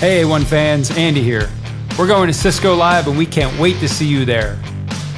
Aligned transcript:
Hey 0.00 0.22
A1 0.22 0.44
fans, 0.44 0.90
Andy 0.90 1.22
here. 1.22 1.48
We're 1.96 2.08
going 2.08 2.26
to 2.26 2.34
Cisco 2.34 2.74
Live 2.74 3.06
and 3.06 3.16
we 3.16 3.24
can't 3.24 3.58
wait 3.60 3.78
to 3.78 3.88
see 3.88 4.06
you 4.06 4.24
there. 4.24 4.60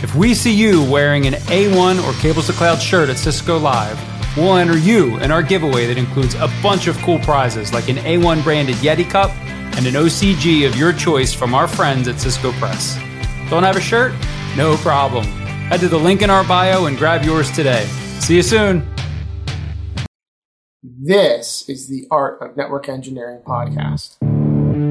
If 0.02 0.14
we 0.14 0.34
see 0.34 0.52
you 0.52 0.84
wearing 0.84 1.26
an 1.26 1.33
A1 1.33 2.06
or 2.06 2.12
Cables 2.21 2.47
to 2.49 2.52
Cloud 2.52 2.81
shirt 2.81 3.08
at 3.08 3.17
Cisco 3.17 3.58
Live, 3.58 3.99
we'll 4.36 4.54
enter 4.54 4.76
you 4.76 5.17
in 5.20 5.33
our 5.33 5.42
giveaway 5.42 5.86
that 5.86 5.97
includes 5.97 6.34
a 6.34 6.52
bunch 6.62 6.89
of 6.89 6.97
cool 6.99 7.18
prizes 7.20 7.73
like 7.73 7.89
an 7.89 7.97
A1 7.97 8.45
branded 8.45 8.77
Yeti 8.77 9.09
cup 9.09 9.30
and 9.77 9.86
an 9.86 9.95
OCG 9.95 10.67
of 10.69 10.77
your 10.77 10.93
choice 10.93 11.33
from 11.33 11.55
our 11.55 11.67
friends 11.67 12.07
at 12.07 12.21
Cisco 12.21 12.53
Press. 12.53 12.97
Don't 13.49 13.63
have 13.63 13.77
a 13.77 13.81
shirt? 13.81 14.13
No 14.57 14.77
problem. 14.77 15.25
Head 15.25 15.81
to 15.81 15.89
the 15.89 15.99
link 15.99 16.21
in 16.21 16.29
our 16.29 16.45
bio 16.45 16.85
and 16.85 16.99
grab 16.99 17.25
yours 17.25 17.51
today. 17.51 17.87
See 18.21 18.37
you 18.37 18.43
soon. 18.43 18.87
This 20.83 21.67
is 21.67 21.89
the 21.89 22.07
Art 22.11 22.43
of 22.43 22.57
Network 22.59 22.91
Engineering 22.91 23.41
podcast. 23.45 24.17
In 24.77 24.83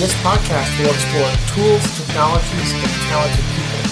this 0.00 0.14
podcast, 0.24 0.72
we'll 0.80 0.88
explore 0.88 1.28
tools, 1.52 1.84
technologies, 1.98 2.72
and 2.72 2.88
talented 3.04 3.44
people. 3.52 3.84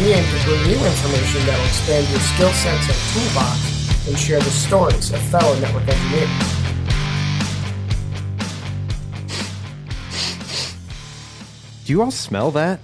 We 0.00 0.12
aim 0.12 0.22
to 0.22 0.36
bring 0.44 0.60
you 0.68 0.76
information 0.84 1.46
that 1.46 1.56
will 1.56 1.64
expand 1.64 2.04
your 2.10 2.20
skill 2.20 2.52
sets 2.52 2.88
and 2.92 3.00
toolbox 3.14 3.56
and 4.06 4.18
share 4.18 4.40
the 4.40 4.50
stories 4.50 5.12
of 5.14 5.20
fellow 5.30 5.58
network 5.58 5.88
engineers. 5.88 6.28
Do 11.86 11.92
you 11.94 12.02
all 12.02 12.10
smell 12.10 12.50
that? 12.50 12.80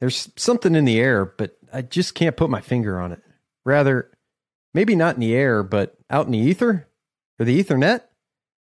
There's 0.00 0.28
something 0.34 0.74
in 0.74 0.86
the 0.86 0.98
air, 0.98 1.24
but 1.24 1.56
I 1.72 1.82
just 1.82 2.16
can't 2.16 2.36
put 2.36 2.50
my 2.50 2.60
finger 2.60 2.98
on 2.98 3.12
it. 3.12 3.22
Rather, 3.64 4.10
maybe 4.74 4.94
not 4.94 5.14
in 5.14 5.20
the 5.20 5.34
air, 5.34 5.62
but 5.62 5.96
out 6.08 6.26
in 6.26 6.32
the 6.32 6.38
ether 6.38 6.88
or 7.38 7.44
the 7.44 7.62
Ethernet. 7.62 8.02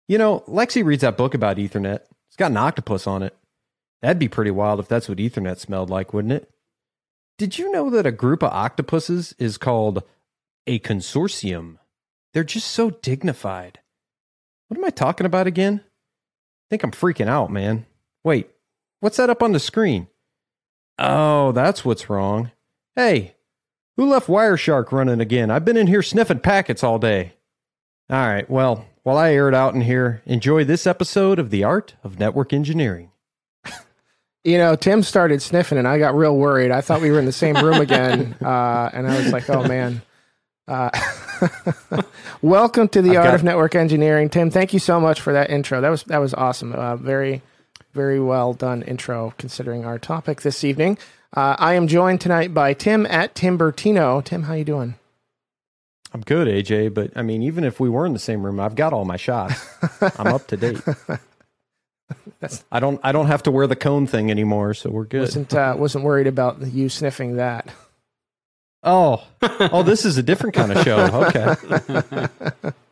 You 0.06 0.18
know, 0.18 0.40
Lexi 0.48 0.84
reads 0.84 1.02
that 1.02 1.16
book 1.16 1.34
about 1.34 1.56
Ethernet. 1.56 2.00
It's 2.28 2.36
got 2.36 2.50
an 2.50 2.56
octopus 2.56 3.06
on 3.06 3.22
it. 3.22 3.36
That'd 4.00 4.18
be 4.18 4.28
pretty 4.28 4.50
wild 4.50 4.80
if 4.80 4.88
that's 4.88 5.08
what 5.08 5.18
Ethernet 5.18 5.58
smelled 5.58 5.90
like, 5.90 6.12
wouldn't 6.12 6.32
it? 6.32 6.50
Did 7.36 7.58
you 7.58 7.70
know 7.70 7.90
that 7.90 8.06
a 8.06 8.12
group 8.12 8.42
of 8.42 8.52
octopuses 8.52 9.34
is 9.38 9.58
called 9.58 10.02
a 10.66 10.78
consortium? 10.80 11.78
They're 12.32 12.44
just 12.44 12.68
so 12.68 12.90
dignified. 12.90 13.80
What 14.68 14.78
am 14.78 14.84
I 14.84 14.90
talking 14.90 15.26
about 15.26 15.46
again? 15.46 15.82
I 15.84 16.66
think 16.70 16.82
I'm 16.82 16.90
freaking 16.90 17.28
out, 17.28 17.50
man. 17.50 17.86
Wait, 18.24 18.50
what's 19.00 19.16
that 19.16 19.30
up 19.30 19.42
on 19.42 19.52
the 19.52 19.60
screen? 19.60 20.08
Oh, 20.98 21.52
that's 21.52 21.84
what's 21.84 22.10
wrong. 22.10 22.50
Hey, 22.96 23.36
who 23.98 24.08
left 24.08 24.28
Wireshark 24.28 24.92
running 24.92 25.20
again? 25.20 25.50
I've 25.50 25.64
been 25.64 25.76
in 25.76 25.88
here 25.88 26.02
sniffing 26.02 26.38
packets 26.38 26.84
all 26.84 27.00
day. 27.00 27.32
All 28.08 28.16
right, 28.16 28.48
well, 28.48 28.86
while 29.02 29.18
I 29.18 29.32
air 29.32 29.48
it 29.48 29.54
out 29.54 29.74
in 29.74 29.80
here, 29.82 30.22
enjoy 30.24 30.64
this 30.64 30.86
episode 30.86 31.40
of 31.40 31.50
The 31.50 31.64
Art 31.64 31.94
of 32.04 32.18
Network 32.18 32.52
Engineering. 32.52 33.10
You 34.44 34.56
know, 34.56 34.76
Tim 34.76 35.02
started 35.02 35.42
sniffing, 35.42 35.78
and 35.78 35.86
I 35.86 35.98
got 35.98 36.14
real 36.14 36.36
worried. 36.36 36.70
I 36.70 36.80
thought 36.80 37.02
we 37.02 37.10
were 37.10 37.18
in 37.18 37.26
the 37.26 37.32
same 37.32 37.56
room 37.56 37.80
again, 37.80 38.36
uh, 38.40 38.88
and 38.92 39.06
I 39.06 39.18
was 39.18 39.32
like, 39.32 39.50
"Oh 39.50 39.66
man." 39.66 40.00
Uh, 40.68 40.90
welcome 42.42 42.88
to 42.88 43.02
the 43.02 43.16
I've 43.16 43.26
Art 43.26 43.34
of 43.34 43.44
Network 43.44 43.74
Engineering, 43.74 44.30
Tim. 44.30 44.50
Thank 44.50 44.72
you 44.72 44.78
so 44.78 45.00
much 45.00 45.20
for 45.20 45.32
that 45.32 45.50
intro. 45.50 45.80
That 45.80 45.90
was 45.90 46.04
that 46.04 46.18
was 46.18 46.34
awesome. 46.34 46.72
Uh, 46.72 46.96
very, 46.96 47.42
very 47.94 48.20
well 48.20 48.54
done 48.54 48.82
intro 48.82 49.34
considering 49.38 49.84
our 49.84 49.98
topic 49.98 50.42
this 50.42 50.62
evening. 50.62 50.98
Uh, 51.36 51.56
I 51.58 51.74
am 51.74 51.88
joined 51.88 52.20
tonight 52.20 52.54
by 52.54 52.72
Tim 52.74 53.04
at 53.06 53.34
Timbertino. 53.34 54.24
Tim, 54.24 54.44
how 54.44 54.54
you 54.54 54.64
doing? 54.64 54.94
I'm 56.14 56.22
good, 56.22 56.48
AJ, 56.48 56.94
but 56.94 57.12
I 57.16 57.22
mean, 57.22 57.42
even 57.42 57.64
if 57.64 57.78
we 57.80 57.88
were 57.90 58.06
in 58.06 58.14
the 58.14 58.18
same 58.18 58.42
room, 58.44 58.58
I've 58.58 58.74
got 58.74 58.92
all 58.94 59.04
my 59.04 59.18
shots. 59.18 59.62
I'm 60.18 60.28
up 60.28 60.46
to 60.48 60.56
date. 60.56 60.80
That's- 62.40 62.64
I 62.72 62.80
don't 62.80 62.98
I 63.02 63.12
don't 63.12 63.26
have 63.26 63.42
to 63.42 63.50
wear 63.50 63.66
the 63.66 63.76
cone 63.76 64.06
thing 64.06 64.30
anymore, 64.30 64.72
so 64.72 64.88
we're 64.88 65.04
good. 65.04 65.20
Wasn't 65.20 65.52
uh, 65.52 65.74
wasn't 65.76 66.04
worried 66.04 66.26
about 66.26 66.62
you 66.62 66.88
sniffing 66.88 67.36
that. 67.36 67.68
Oh, 68.82 69.22
oh, 69.42 69.82
this 69.82 70.06
is 70.06 70.16
a 70.16 70.22
different 70.22 70.54
kind 70.54 70.72
of 70.72 70.82
show. 70.84 70.98
Okay. 71.26 72.72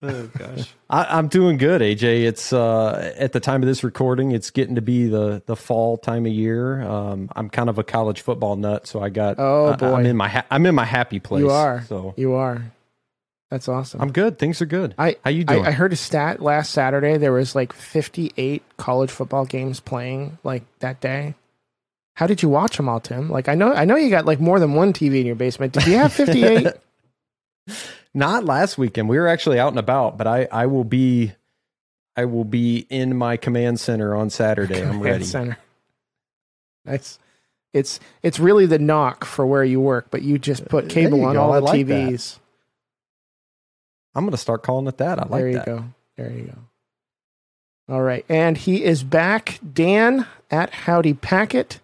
Oh 0.00 0.26
gosh. 0.38 0.72
I, 0.90 1.18
I'm 1.18 1.28
doing 1.28 1.56
good, 1.56 1.80
AJ. 1.80 2.24
It's 2.24 2.52
uh, 2.52 3.12
at 3.16 3.32
the 3.32 3.40
time 3.40 3.62
of 3.62 3.66
this 3.66 3.82
recording, 3.82 4.30
it's 4.30 4.50
getting 4.50 4.76
to 4.76 4.80
be 4.82 5.06
the 5.06 5.42
the 5.46 5.56
fall 5.56 5.96
time 5.98 6.24
of 6.24 6.32
year. 6.32 6.80
Um, 6.82 7.28
I'm 7.34 7.50
kind 7.50 7.68
of 7.68 7.78
a 7.78 7.84
college 7.84 8.20
football 8.20 8.56
nut, 8.56 8.86
so 8.86 9.02
I 9.02 9.08
got. 9.08 9.36
Oh, 9.38 9.72
I- 9.72 9.76
boy. 9.76 9.94
I'm 9.94 10.06
in 10.06 10.16
my 10.16 10.28
ha- 10.28 10.46
I'm 10.50 10.66
in 10.66 10.74
my 10.74 10.84
happy 10.84 11.18
place. 11.18 11.40
You 11.40 11.50
are. 11.50 11.82
So 11.88 12.14
You 12.16 12.34
are. 12.34 12.62
That's 13.50 13.66
awesome. 13.66 14.02
I'm 14.02 14.12
good. 14.12 14.38
Things 14.38 14.60
are 14.60 14.66
good. 14.66 14.94
I 14.98 15.16
How 15.24 15.30
you 15.30 15.44
I, 15.48 15.54
doing? 15.54 15.66
I 15.66 15.70
heard 15.70 15.92
a 15.94 15.96
stat 15.96 16.42
last 16.42 16.70
Saturday. 16.70 17.16
There 17.16 17.32
was 17.32 17.54
like 17.54 17.72
58 17.72 18.62
college 18.76 19.10
football 19.10 19.46
games 19.46 19.80
playing 19.80 20.36
like 20.44 20.64
that 20.80 21.00
day. 21.00 21.34
How 22.14 22.26
did 22.26 22.42
you 22.42 22.50
watch 22.50 22.76
them 22.76 22.90
all, 22.90 23.00
Tim? 23.00 23.30
Like 23.30 23.48
I 23.48 23.54
know 23.54 23.72
I 23.72 23.86
know 23.86 23.96
you 23.96 24.10
got 24.10 24.26
like 24.26 24.38
more 24.38 24.60
than 24.60 24.74
one 24.74 24.92
TV 24.92 25.20
in 25.20 25.26
your 25.26 25.34
basement. 25.34 25.72
Did 25.72 25.86
you 25.86 25.96
have 25.96 26.12
58? 26.14 26.66
Not 28.18 28.44
last 28.44 28.76
weekend. 28.76 29.08
We 29.08 29.16
were 29.16 29.28
actually 29.28 29.60
out 29.60 29.68
and 29.68 29.78
about, 29.78 30.18
but 30.18 30.26
I 30.26 30.48
I 30.50 30.66
will 30.66 30.82
be. 30.82 31.32
I 32.16 32.24
will 32.24 32.44
be 32.44 32.84
in 32.90 33.16
my 33.16 33.36
command 33.36 33.78
center 33.78 34.16
on 34.16 34.28
Saturday. 34.28 34.82
I'm 34.82 34.88
Command 34.94 35.04
ready. 35.04 35.24
Center. 35.24 35.56
Nice. 36.84 37.20
It's 37.72 38.00
it's 38.24 38.40
really 38.40 38.66
the 38.66 38.78
NOC 38.78 39.22
for 39.22 39.46
where 39.46 39.62
you 39.62 39.80
work, 39.80 40.08
but 40.10 40.22
you 40.22 40.36
just 40.36 40.64
put 40.68 40.88
cable 40.88 41.24
on 41.24 41.34
go. 41.34 41.42
all 41.42 41.52
I 41.52 41.60
the 41.60 41.64
like 41.64 41.86
that. 41.86 42.10
TVs. 42.10 42.38
I'm 44.16 44.24
going 44.24 44.32
to 44.32 44.36
start 44.36 44.64
calling 44.64 44.88
it 44.88 44.96
that. 44.98 45.20
I 45.20 45.22
like 45.22 45.30
that. 45.30 45.36
there 45.36 45.48
you 45.48 45.54
that. 45.58 45.66
go. 45.66 45.84
There 46.16 46.32
you 46.32 46.44
go. 47.86 47.94
All 47.94 48.02
right, 48.02 48.24
and 48.28 48.56
he 48.58 48.82
is 48.82 49.04
back, 49.04 49.60
Dan 49.72 50.26
at 50.50 50.70
Howdy 50.70 51.14
Packet. 51.14 51.78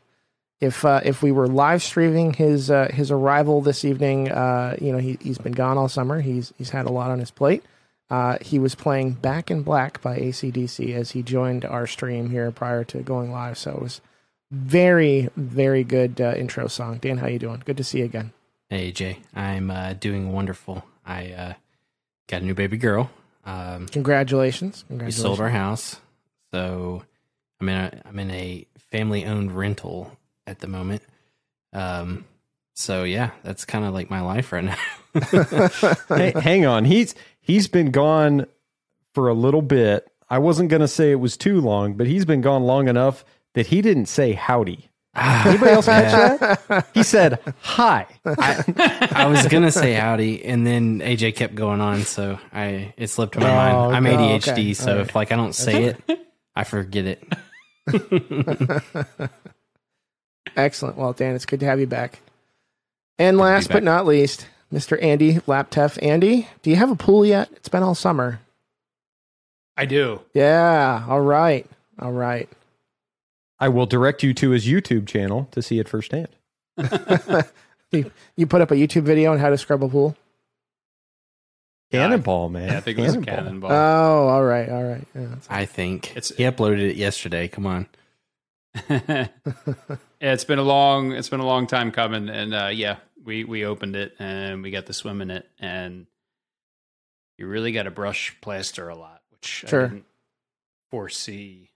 If 0.60 0.84
uh, 0.84 1.00
if 1.04 1.22
we 1.22 1.32
were 1.32 1.48
live 1.48 1.82
streaming 1.82 2.32
his 2.32 2.70
uh, 2.70 2.88
his 2.92 3.10
arrival 3.10 3.60
this 3.60 3.84
evening, 3.84 4.30
uh, 4.30 4.76
you 4.80 4.92
know 4.92 4.98
he 4.98 5.18
he's 5.20 5.38
been 5.38 5.52
gone 5.52 5.76
all 5.76 5.88
summer. 5.88 6.20
He's 6.20 6.52
he's 6.58 6.70
had 6.70 6.86
a 6.86 6.92
lot 6.92 7.10
on 7.10 7.18
his 7.18 7.30
plate. 7.30 7.64
Uh, 8.10 8.38
he 8.40 8.58
was 8.58 8.74
playing 8.74 9.12
Back 9.12 9.50
in 9.50 9.62
Black 9.62 10.00
by 10.00 10.18
ACDC 10.18 10.94
as 10.94 11.12
he 11.12 11.22
joined 11.22 11.64
our 11.64 11.86
stream 11.86 12.30
here 12.30 12.50
prior 12.50 12.84
to 12.84 12.98
going 12.98 13.32
live. 13.32 13.58
So 13.58 13.72
it 13.72 13.82
was 13.82 14.00
very 14.50 15.28
very 15.36 15.82
good 15.82 16.20
uh, 16.20 16.34
intro 16.36 16.68
song. 16.68 16.98
Dan, 16.98 17.18
how 17.18 17.26
you 17.26 17.38
doing? 17.38 17.62
Good 17.64 17.76
to 17.78 17.84
see 17.84 17.98
you 17.98 18.04
again. 18.04 18.32
Hey 18.70 18.92
Jay, 18.92 19.18
I'm 19.34 19.70
uh, 19.70 19.94
doing 19.94 20.32
wonderful. 20.32 20.84
I 21.04 21.32
uh, 21.32 21.52
got 22.28 22.42
a 22.42 22.44
new 22.44 22.54
baby 22.54 22.76
girl. 22.76 23.10
Um, 23.44 23.86
Congratulations! 23.88 24.84
we 24.88 25.10
sold 25.10 25.40
our 25.40 25.50
house, 25.50 26.00
so 26.52 27.02
I'm 27.60 27.68
in 27.68 27.76
a 27.76 28.02
I'm 28.06 28.18
in 28.18 28.30
a 28.30 28.66
family 28.78 29.24
owned 29.24 29.52
rental 29.52 30.16
at 30.46 30.60
the 30.60 30.68
moment. 30.68 31.02
Um, 31.72 32.24
so 32.74 33.04
yeah, 33.04 33.30
that's 33.42 33.64
kind 33.64 33.84
of 33.84 33.94
like 33.94 34.10
my 34.10 34.20
life 34.20 34.52
right 34.52 34.64
now. 34.64 34.76
hey, 36.16 36.32
hang 36.40 36.66
on. 36.66 36.84
He's 36.84 37.14
he's 37.40 37.68
been 37.68 37.90
gone 37.90 38.46
for 39.12 39.28
a 39.28 39.34
little 39.34 39.62
bit. 39.62 40.10
I 40.28 40.38
wasn't 40.38 40.70
going 40.70 40.80
to 40.80 40.88
say 40.88 41.10
it 41.12 41.20
was 41.20 41.36
too 41.36 41.60
long, 41.60 41.94
but 41.94 42.06
he's 42.06 42.24
been 42.24 42.40
gone 42.40 42.64
long 42.64 42.88
enough 42.88 43.24
that 43.54 43.68
he 43.68 43.80
didn't 43.82 44.06
say 44.06 44.32
howdy. 44.32 44.88
Anybody 45.16 45.70
else 45.70 45.86
catch 45.86 46.40
that? 46.40 46.88
He 46.92 47.04
said 47.04 47.38
hi. 47.60 48.06
I, 48.26 49.08
I 49.12 49.26
was 49.26 49.46
gonna 49.46 49.70
say 49.70 49.92
howdy, 49.94 50.44
and 50.44 50.66
then 50.66 50.98
AJ 50.98 51.36
kept 51.36 51.54
going 51.54 51.80
on, 51.80 52.02
so 52.02 52.36
I 52.52 52.92
it 52.96 53.06
slipped 53.10 53.36
my 53.38 53.48
Oh, 53.48 53.90
mind. 53.90 53.96
I'm 53.96 54.06
oh, 54.06 54.18
ADHD, 54.18 54.50
okay. 54.50 54.74
so 54.74 54.90
All 54.90 54.96
right. 54.98 55.06
if 55.08 55.14
like 55.14 55.30
I 55.30 55.36
don't 55.36 55.54
say 55.54 55.84
it, 55.84 56.02
I 56.56 56.64
forget 56.64 57.04
it. 57.06 57.22
Excellent. 60.56 60.96
Well, 60.96 61.12
Dan, 61.12 61.34
it's 61.34 61.46
good 61.46 61.60
to 61.60 61.66
have 61.66 61.80
you 61.80 61.86
back. 61.86 62.20
And 63.18 63.38
last 63.38 63.70
but 63.70 63.82
not 63.82 64.06
least, 64.06 64.46
Mr. 64.72 65.00
Andy 65.02 65.34
Lapteff. 65.46 65.98
Andy, 66.02 66.48
do 66.62 66.70
you 66.70 66.76
have 66.76 66.90
a 66.90 66.96
pool 66.96 67.24
yet? 67.24 67.48
It's 67.52 67.68
been 67.68 67.82
all 67.82 67.94
summer. 67.94 68.40
I 69.76 69.84
do. 69.86 70.20
Yeah. 70.34 71.04
All 71.08 71.20
right. 71.20 71.66
All 71.98 72.12
right. 72.12 72.48
I 73.60 73.68
will 73.68 73.86
direct 73.86 74.22
you 74.22 74.34
to 74.34 74.50
his 74.50 74.66
YouTube 74.66 75.06
channel 75.06 75.48
to 75.52 75.62
see 75.62 75.78
it 75.78 75.88
firsthand. 75.88 76.28
You, 77.92 78.10
you 78.34 78.48
put 78.48 78.60
up 78.60 78.72
a 78.72 78.74
YouTube 78.74 79.02
video 79.02 79.30
on 79.32 79.38
how 79.38 79.50
to 79.50 79.56
scrub 79.58 79.84
a 79.84 79.88
pool? 79.88 80.16
Cannonball, 81.92 82.48
man. 82.48 82.68
Yeah, 82.70 82.76
I 82.78 82.80
think 82.80 82.98
it 82.98 83.02
was 83.02 83.14
a 83.14 83.20
cannonball. 83.20 83.70
Oh, 83.70 84.26
all 84.28 84.42
right. 84.44 84.68
All 84.68 84.82
right. 84.82 85.04
Yeah, 85.14 85.36
I 85.48 85.64
think 85.64 86.10
It's- 86.16 86.32
he 86.36 86.42
uploaded 86.42 86.80
it 86.80 86.96
yesterday. 86.96 87.46
Come 87.46 87.66
on. 87.66 87.86
Yeah, 88.88 89.28
it's 90.20 90.44
been 90.44 90.58
a 90.58 90.62
long 90.64 91.12
it's 91.12 91.28
been 91.28 91.40
a 91.40 91.46
long 91.46 91.66
time 91.66 91.90
coming, 91.92 92.28
and 92.28 92.54
uh, 92.54 92.70
yeah, 92.72 92.96
we 93.24 93.44
we 93.44 93.64
opened 93.64 93.96
it 93.96 94.14
and 94.18 94.62
we 94.62 94.70
got 94.70 94.86
to 94.86 94.92
swim 94.92 95.20
in 95.22 95.30
it, 95.30 95.48
and 95.58 96.06
you 97.38 97.46
really 97.46 97.72
got 97.72 97.84
to 97.84 97.90
brush 97.90 98.36
plaster 98.40 98.88
a 98.88 98.96
lot, 98.96 99.22
which 99.30 99.44
Sure. 99.46 99.84
I 99.84 99.88
didn't 99.88 100.04
foresee. 100.90 101.70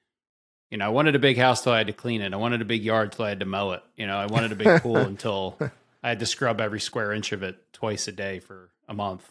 You 0.71 0.79
know, 0.79 0.85
I 0.87 0.89
wanted 0.91 1.17
a 1.17 1.19
big 1.19 1.39
house 1.39 1.63
till 1.63 1.73
I 1.73 1.79
had 1.79 1.87
to 1.87 1.93
clean 1.93 2.21
it. 2.21 2.33
I 2.35 2.37
wanted 2.37 2.61
a 2.61 2.65
big 2.67 2.83
yard 2.85 3.13
till 3.13 3.25
I 3.25 3.31
had 3.31 3.41
to 3.41 3.47
mow 3.47 3.73
it. 3.73 3.83
You 3.97 4.07
know, 4.07 4.17
I 4.19 4.27
wanted 4.27 4.53
a 4.53 4.55
big 4.55 4.83
pool 4.83 4.97
until 4.99 5.57
I 6.03 6.09
had 6.11 6.19
to 6.21 6.27
scrub 6.27 6.61
every 6.61 6.81
square 6.81 7.13
inch 7.13 7.33
of 7.33 7.43
it 7.43 7.57
twice 7.73 8.07
a 8.09 8.13
day 8.13 8.39
for 8.39 8.69
a 8.87 8.93
month. 8.95 9.27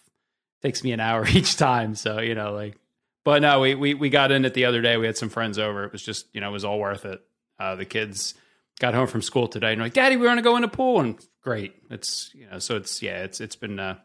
takes 0.64 0.84
me 0.84 0.92
an 0.94 1.00
hour 1.00 1.28
each 1.32 1.56
time. 1.58 1.94
So, 1.96 2.20
you 2.20 2.34
know, 2.34 2.54
like, 2.54 2.76
but 3.24 3.42
no, 3.42 3.60
we, 3.60 3.76
we, 3.76 3.94
we 3.94 4.10
got 4.10 4.32
in 4.32 4.46
it 4.46 4.54
the 4.56 4.66
other 4.66 4.82
day. 4.82 4.98
We 4.98 5.06
had 5.06 5.18
some 5.18 5.30
friends 5.30 5.60
over. 5.60 5.84
It 5.84 5.92
was 5.92 6.02
just, 6.02 6.26
you 6.34 6.42
know, 6.42 6.50
it 6.50 6.54
was 6.54 6.66
all 6.66 6.80
worth 6.80 7.06
it. 7.06 7.22
Uh, 7.60 7.76
the 7.76 7.86
kids 7.86 8.34
got 8.80 8.94
home 8.94 9.08
from 9.08 9.22
school 9.22 9.48
today 9.48 9.74
and 9.74 9.82
like, 9.82 9.94
Daddy, 9.94 10.18
we 10.18 10.28
want 10.28 10.38
to 10.38 10.44
go 10.44 10.56
in 10.56 10.62
the 10.62 10.68
pool. 10.68 11.00
And 11.00 11.18
great. 11.42 11.76
It's, 11.90 12.32
you 12.34 12.48
know, 12.50 12.60
so 12.60 12.76
it's, 12.76 13.02
yeah, 13.02 13.24
it's, 13.24 13.42
it's 13.42 13.56
been, 13.56 13.80
uh, 13.80 13.98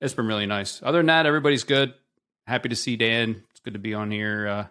it's 0.00 0.14
been 0.14 0.26
really 0.26 0.46
nice. 0.46 0.80
Other 0.82 0.98
than 0.98 1.06
that, 1.06 1.26
everybody's 1.26 1.64
good. 1.64 1.94
Happy 2.46 2.68
to 2.68 2.76
see 2.76 2.96
Dan. 2.96 3.42
It's 3.50 3.60
good 3.60 3.74
to 3.74 3.78
be 3.78 3.94
on 3.94 4.10
here. 4.10 4.46
Uh, 4.46 4.66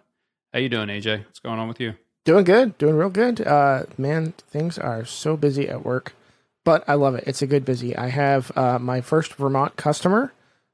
how 0.53 0.59
you 0.59 0.69
doing, 0.69 0.87
AJ? 0.89 1.25
What's 1.25 1.39
going 1.39 1.59
on 1.59 1.67
with 1.67 1.79
you? 1.79 1.95
Doing 2.25 2.43
good, 2.43 2.77
doing 2.77 2.95
real 2.95 3.09
good. 3.09 3.45
Uh, 3.45 3.83
man, 3.97 4.33
things 4.49 4.77
are 4.77 5.05
so 5.05 5.37
busy 5.37 5.69
at 5.69 5.85
work, 5.85 6.13
but 6.65 6.83
I 6.87 6.95
love 6.95 7.15
it. 7.15 7.23
It's 7.25 7.41
a 7.41 7.47
good 7.47 7.63
busy. 7.63 7.95
I 7.95 8.09
have 8.09 8.51
uh, 8.57 8.79
my 8.79 8.99
first 8.99 9.33
Vermont 9.35 9.77
customer. 9.77 10.33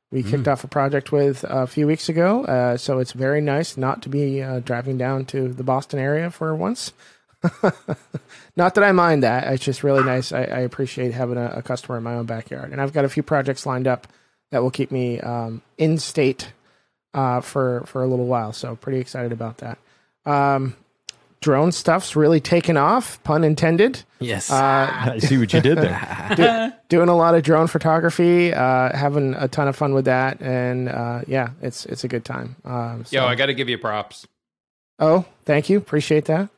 We 0.09 0.21
kicked 0.21 0.47
off 0.47 0.63
a 0.63 0.67
project 0.67 1.11
with 1.11 1.43
a 1.47 1.65
few 1.65 1.87
weeks 1.87 2.07
ago, 2.07 2.45
uh, 2.45 2.77
so 2.77 2.99
it's 2.99 3.13
very 3.13 3.41
nice 3.41 3.77
not 3.77 4.03
to 4.03 4.09
be 4.09 4.43
uh, 4.43 4.59
driving 4.59 4.95
down 4.97 5.25
to 5.25 5.47
the 5.47 5.63
Boston 5.63 5.99
area 5.99 6.29
for 6.29 6.55
once. 6.55 6.93
not 8.55 8.75
that 8.75 8.83
I 8.83 8.91
mind 8.91 9.23
that. 9.23 9.51
It's 9.53 9.63
just 9.63 9.83
really 9.83 10.03
nice. 10.03 10.31
I, 10.31 10.43
I 10.43 10.59
appreciate 10.59 11.13
having 11.13 11.37
a, 11.37 11.47
a 11.57 11.61
customer 11.61 11.97
in 11.97 12.03
my 12.03 12.15
own 12.15 12.25
backyard, 12.25 12.71
and 12.71 12.81
I've 12.81 12.93
got 12.93 13.05
a 13.05 13.09
few 13.09 13.23
projects 13.23 13.65
lined 13.65 13.87
up 13.87 14.07
that 14.51 14.61
will 14.61 14.71
keep 14.71 14.91
me 14.91 15.19
um, 15.19 15.61
in 15.77 15.97
state 15.97 16.53
uh, 17.13 17.41
for 17.41 17.83
for 17.85 18.03
a 18.03 18.07
little 18.07 18.25
while. 18.27 18.53
So 18.53 18.75
pretty 18.75 18.99
excited 18.99 19.31
about 19.31 19.57
that. 19.59 19.77
Um, 20.25 20.75
drone 21.41 21.71
stuff's 21.73 22.15
really 22.15 22.39
taken 22.39 22.77
off, 22.77 23.21
pun 23.23 23.43
intended. 23.43 24.01
Yes. 24.19 24.49
Uh, 24.49 24.55
I 25.13 25.19
see 25.19 25.37
what 25.37 25.51
you 25.51 25.59
did 25.59 25.77
there. 25.77 26.73
doing 26.89 27.09
a 27.09 27.17
lot 27.17 27.35
of 27.35 27.43
drone 27.43 27.67
photography, 27.67 28.53
uh, 28.53 28.95
having 28.95 29.33
a 29.33 29.47
ton 29.49 29.67
of 29.67 29.75
fun 29.75 29.93
with 29.93 30.05
that, 30.05 30.41
and 30.41 30.87
uh, 30.89 31.21
yeah, 31.27 31.49
it's 31.61 31.85
it's 31.87 32.03
a 32.03 32.07
good 32.07 32.23
time. 32.23 32.55
Um, 32.63 33.03
so- 33.05 33.17
Yo, 33.17 33.25
I 33.25 33.35
got 33.35 33.47
to 33.47 33.53
give 33.53 33.67
you 33.69 33.77
props. 33.77 34.25
oh, 34.99 35.25
thank 35.45 35.69
you, 35.69 35.77
appreciate 35.77 36.25
that. 36.25 36.49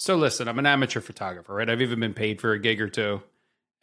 So 0.00 0.16
listen, 0.16 0.48
I'm 0.48 0.58
an 0.58 0.64
amateur 0.64 1.02
photographer, 1.02 1.52
right? 1.52 1.68
I've 1.68 1.82
even 1.82 2.00
been 2.00 2.14
paid 2.14 2.40
for 2.40 2.52
a 2.54 2.58
gig 2.58 2.80
or 2.80 2.88
two. 2.88 3.20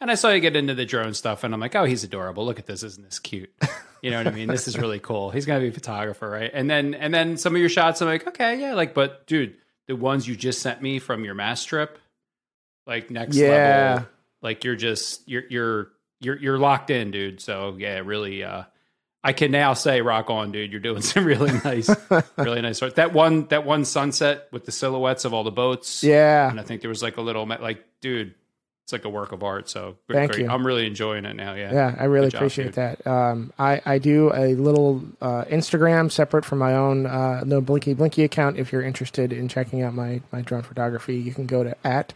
And 0.00 0.10
I 0.10 0.16
saw 0.16 0.30
you 0.30 0.40
get 0.40 0.56
into 0.56 0.74
the 0.74 0.84
drone 0.84 1.14
stuff, 1.14 1.44
and 1.44 1.54
I'm 1.54 1.60
like, 1.60 1.76
oh, 1.76 1.84
he's 1.84 2.02
adorable. 2.02 2.44
Look 2.44 2.58
at 2.58 2.66
this, 2.66 2.82
isn't 2.82 3.04
this 3.04 3.20
cute? 3.20 3.52
You 4.02 4.10
know 4.10 4.18
what 4.18 4.26
I 4.26 4.32
mean? 4.32 4.48
This 4.48 4.66
is 4.66 4.76
really 4.80 4.98
cool. 4.98 5.30
He's 5.30 5.46
gonna 5.46 5.60
be 5.60 5.68
a 5.68 5.72
photographer, 5.72 6.28
right? 6.28 6.50
And 6.52 6.68
then 6.68 6.94
and 6.94 7.14
then 7.14 7.36
some 7.36 7.54
of 7.54 7.60
your 7.60 7.68
shots, 7.68 8.02
I'm 8.02 8.08
like, 8.08 8.26
okay, 8.26 8.60
yeah, 8.60 8.74
like, 8.74 8.94
but 8.94 9.28
dude, 9.28 9.54
the 9.86 9.94
ones 9.94 10.26
you 10.26 10.34
just 10.34 10.60
sent 10.60 10.82
me 10.82 10.98
from 10.98 11.24
your 11.24 11.34
mass 11.34 11.64
trip, 11.64 11.98
like 12.84 13.10
next 13.10 13.36
Yeah. 13.36 13.48
level, 13.94 14.06
like 14.42 14.64
you're 14.64 14.74
just 14.76 15.28
you're 15.28 15.44
you're 15.48 15.88
you're 16.20 16.36
you're 16.38 16.58
locked 16.58 16.90
in, 16.90 17.12
dude. 17.12 17.40
So 17.40 17.76
yeah, 17.78 18.00
really, 18.04 18.42
uh, 18.42 18.64
I 19.28 19.32
can 19.34 19.50
now 19.50 19.74
say, 19.74 20.00
rock 20.00 20.30
on, 20.30 20.52
dude. 20.52 20.72
You're 20.72 20.80
doing 20.80 21.02
some 21.12 21.24
really 21.24 21.52
nice, 21.64 21.90
really 22.38 22.62
nice 22.62 22.80
art. 22.82 22.94
That 22.94 23.12
one 23.12 23.46
that 23.48 23.66
one 23.66 23.84
sunset 23.84 24.48
with 24.52 24.64
the 24.64 24.72
silhouettes 24.72 25.26
of 25.26 25.34
all 25.34 25.44
the 25.44 25.50
boats, 25.50 26.02
Yeah, 26.02 26.48
and 26.50 26.58
I 26.58 26.62
think 26.62 26.80
there 26.80 26.88
was 26.88 27.02
like 27.02 27.18
a 27.18 27.20
little 27.20 27.46
like, 27.46 27.84
dude, 28.00 28.34
it's 28.84 28.92
like 28.94 29.04
a 29.04 29.10
work 29.10 29.32
of 29.32 29.42
art. 29.42 29.68
So 29.68 29.96
Thank 30.10 30.32
great. 30.32 30.44
you. 30.44 30.50
I'm 30.50 30.66
really 30.66 30.86
enjoying 30.86 31.26
it 31.26 31.36
now. 31.36 31.52
Yeah, 31.52 31.72
yeah, 31.74 31.94
I 31.98 32.04
really 32.04 32.30
job, 32.30 32.38
appreciate 32.38 32.64
dude. 32.68 32.74
that. 32.76 33.06
Um, 33.06 33.52
I 33.58 33.82
I 33.84 33.98
do 33.98 34.32
a 34.32 34.54
little 34.54 35.02
uh, 35.20 35.44
Instagram 35.44 36.10
separate 36.10 36.46
from 36.46 36.58
my 36.58 36.74
own 36.74 37.04
uh, 37.04 37.44
no 37.44 37.60
Blinky 37.60 37.92
Blinky 37.92 38.24
account. 38.24 38.56
If 38.56 38.72
you're 38.72 38.80
interested 38.82 39.30
in 39.30 39.46
checking 39.48 39.82
out 39.82 39.92
my 39.92 40.22
my 40.32 40.40
drone 40.40 40.62
photography, 40.62 41.16
you 41.16 41.34
can 41.34 41.44
go 41.44 41.62
to 41.62 41.76
at 41.84 42.14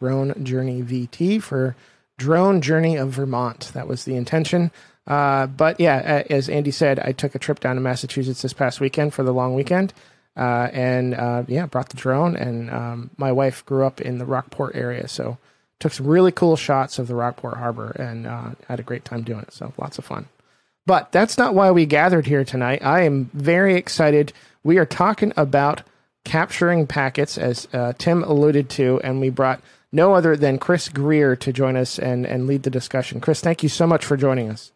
Drone 0.00 0.44
Journey 0.44 0.80
VT 0.80 1.42
for 1.42 1.74
Drone 2.18 2.60
Journey 2.60 2.96
of 2.96 3.10
Vermont. 3.10 3.72
That 3.74 3.88
was 3.88 4.04
the 4.04 4.14
intention. 4.14 4.70
Uh, 5.06 5.46
but 5.46 5.80
yeah, 5.80 6.22
as 6.30 6.48
Andy 6.48 6.70
said, 6.70 6.98
I 7.00 7.12
took 7.12 7.34
a 7.34 7.38
trip 7.38 7.60
down 7.60 7.76
to 7.76 7.80
Massachusetts 7.80 8.42
this 8.42 8.52
past 8.52 8.80
weekend 8.80 9.14
for 9.14 9.22
the 9.22 9.32
long 9.32 9.54
weekend. 9.54 9.92
Uh, 10.36 10.68
and 10.72 11.14
uh, 11.14 11.44
yeah, 11.46 11.66
brought 11.66 11.90
the 11.90 11.96
drone. 11.96 12.36
And 12.36 12.70
um, 12.70 13.10
my 13.16 13.32
wife 13.32 13.64
grew 13.66 13.84
up 13.84 14.00
in 14.00 14.18
the 14.18 14.24
Rockport 14.24 14.74
area, 14.74 15.08
so 15.08 15.38
took 15.78 15.92
some 15.92 16.06
really 16.06 16.32
cool 16.32 16.56
shots 16.56 16.98
of 16.98 17.08
the 17.08 17.14
Rockport 17.14 17.58
Harbor 17.58 17.90
and 17.90 18.26
uh, 18.26 18.50
had 18.68 18.80
a 18.80 18.84
great 18.84 19.04
time 19.04 19.22
doing 19.22 19.40
it. 19.40 19.52
So 19.52 19.72
lots 19.76 19.98
of 19.98 20.04
fun. 20.04 20.28
But 20.86 21.12
that's 21.12 21.38
not 21.38 21.54
why 21.54 21.70
we 21.70 21.86
gathered 21.86 22.26
here 22.26 22.44
tonight. 22.44 22.84
I 22.84 23.02
am 23.02 23.30
very 23.34 23.74
excited. 23.74 24.32
We 24.64 24.78
are 24.78 24.86
talking 24.86 25.32
about 25.36 25.82
capturing 26.24 26.86
packets, 26.86 27.36
as 27.36 27.68
uh, 27.72 27.92
Tim 27.98 28.22
alluded 28.22 28.68
to, 28.70 29.00
and 29.02 29.20
we 29.20 29.28
brought 29.28 29.60
no 29.90 30.14
other 30.14 30.36
than 30.36 30.58
Chris 30.58 30.88
Greer 30.88 31.36
to 31.36 31.52
join 31.52 31.76
us 31.76 31.98
and, 31.98 32.24
and 32.26 32.46
lead 32.46 32.62
the 32.62 32.70
discussion. 32.70 33.20
Chris, 33.20 33.40
thank 33.40 33.62
you 33.62 33.68
so 33.68 33.86
much 33.86 34.04
for 34.04 34.16
joining 34.16 34.48
us. 34.48 34.72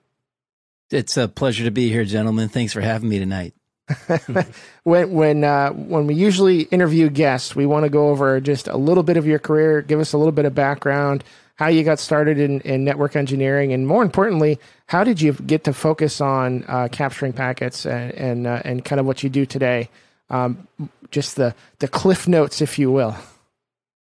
It's 0.91 1.17
a 1.17 1.27
pleasure 1.27 1.65
to 1.65 1.71
be 1.71 1.88
here, 1.91 2.05
gentlemen. 2.05 2.49
Thanks 2.49 2.73
for 2.73 2.81
having 2.81 3.09
me 3.09 3.19
tonight. 3.19 3.55
when 4.85 5.12
when 5.12 5.44
uh, 5.44 5.71
when 5.71 6.06
we 6.06 6.15
usually 6.15 6.62
interview 6.62 7.09
guests, 7.09 7.55
we 7.55 7.67
want 7.67 7.85
to 7.85 7.91
go 7.91 8.09
over 8.09 8.41
just 8.41 8.67
a 8.69 8.77
little 8.77 9.03
bit 9.03 9.17
of 9.17 9.27
your 9.27 9.38
career, 9.38 9.83
give 9.83 10.00
us 10.00 10.12
a 10.12 10.19
little 10.19 10.33
bit 10.33 10.44
of 10.44 10.55
background, 10.55 11.23
how 11.56 11.69
you 11.69 11.85
got 11.85 11.99
started 11.99 12.38
in, 12.38 12.61
in 12.62 12.85
network 12.85 13.17
engineering, 13.17 13.73
and 13.73 13.87
more 13.87 14.03
importantly, 14.03 14.59
how 14.87 15.05
did 15.05 15.21
you 15.21 15.33
get 15.33 15.65
to 15.65 15.73
focus 15.73 16.21
on 16.21 16.65
uh, 16.69 16.88
capturing 16.91 17.33
packets 17.33 17.87
and 17.87 18.12
and, 18.12 18.47
uh, 18.47 18.62
and 18.65 18.85
kind 18.85 19.00
of 19.00 19.06
what 19.06 19.23
you 19.23 19.31
do 19.31 19.47
today? 19.47 19.88
Um, 20.31 20.67
just 21.11 21.37
the 21.37 21.55
the 21.79 21.88
cliff 21.88 22.27
notes, 22.27 22.61
if 22.61 22.79
you 22.79 22.91
will. 22.91 23.17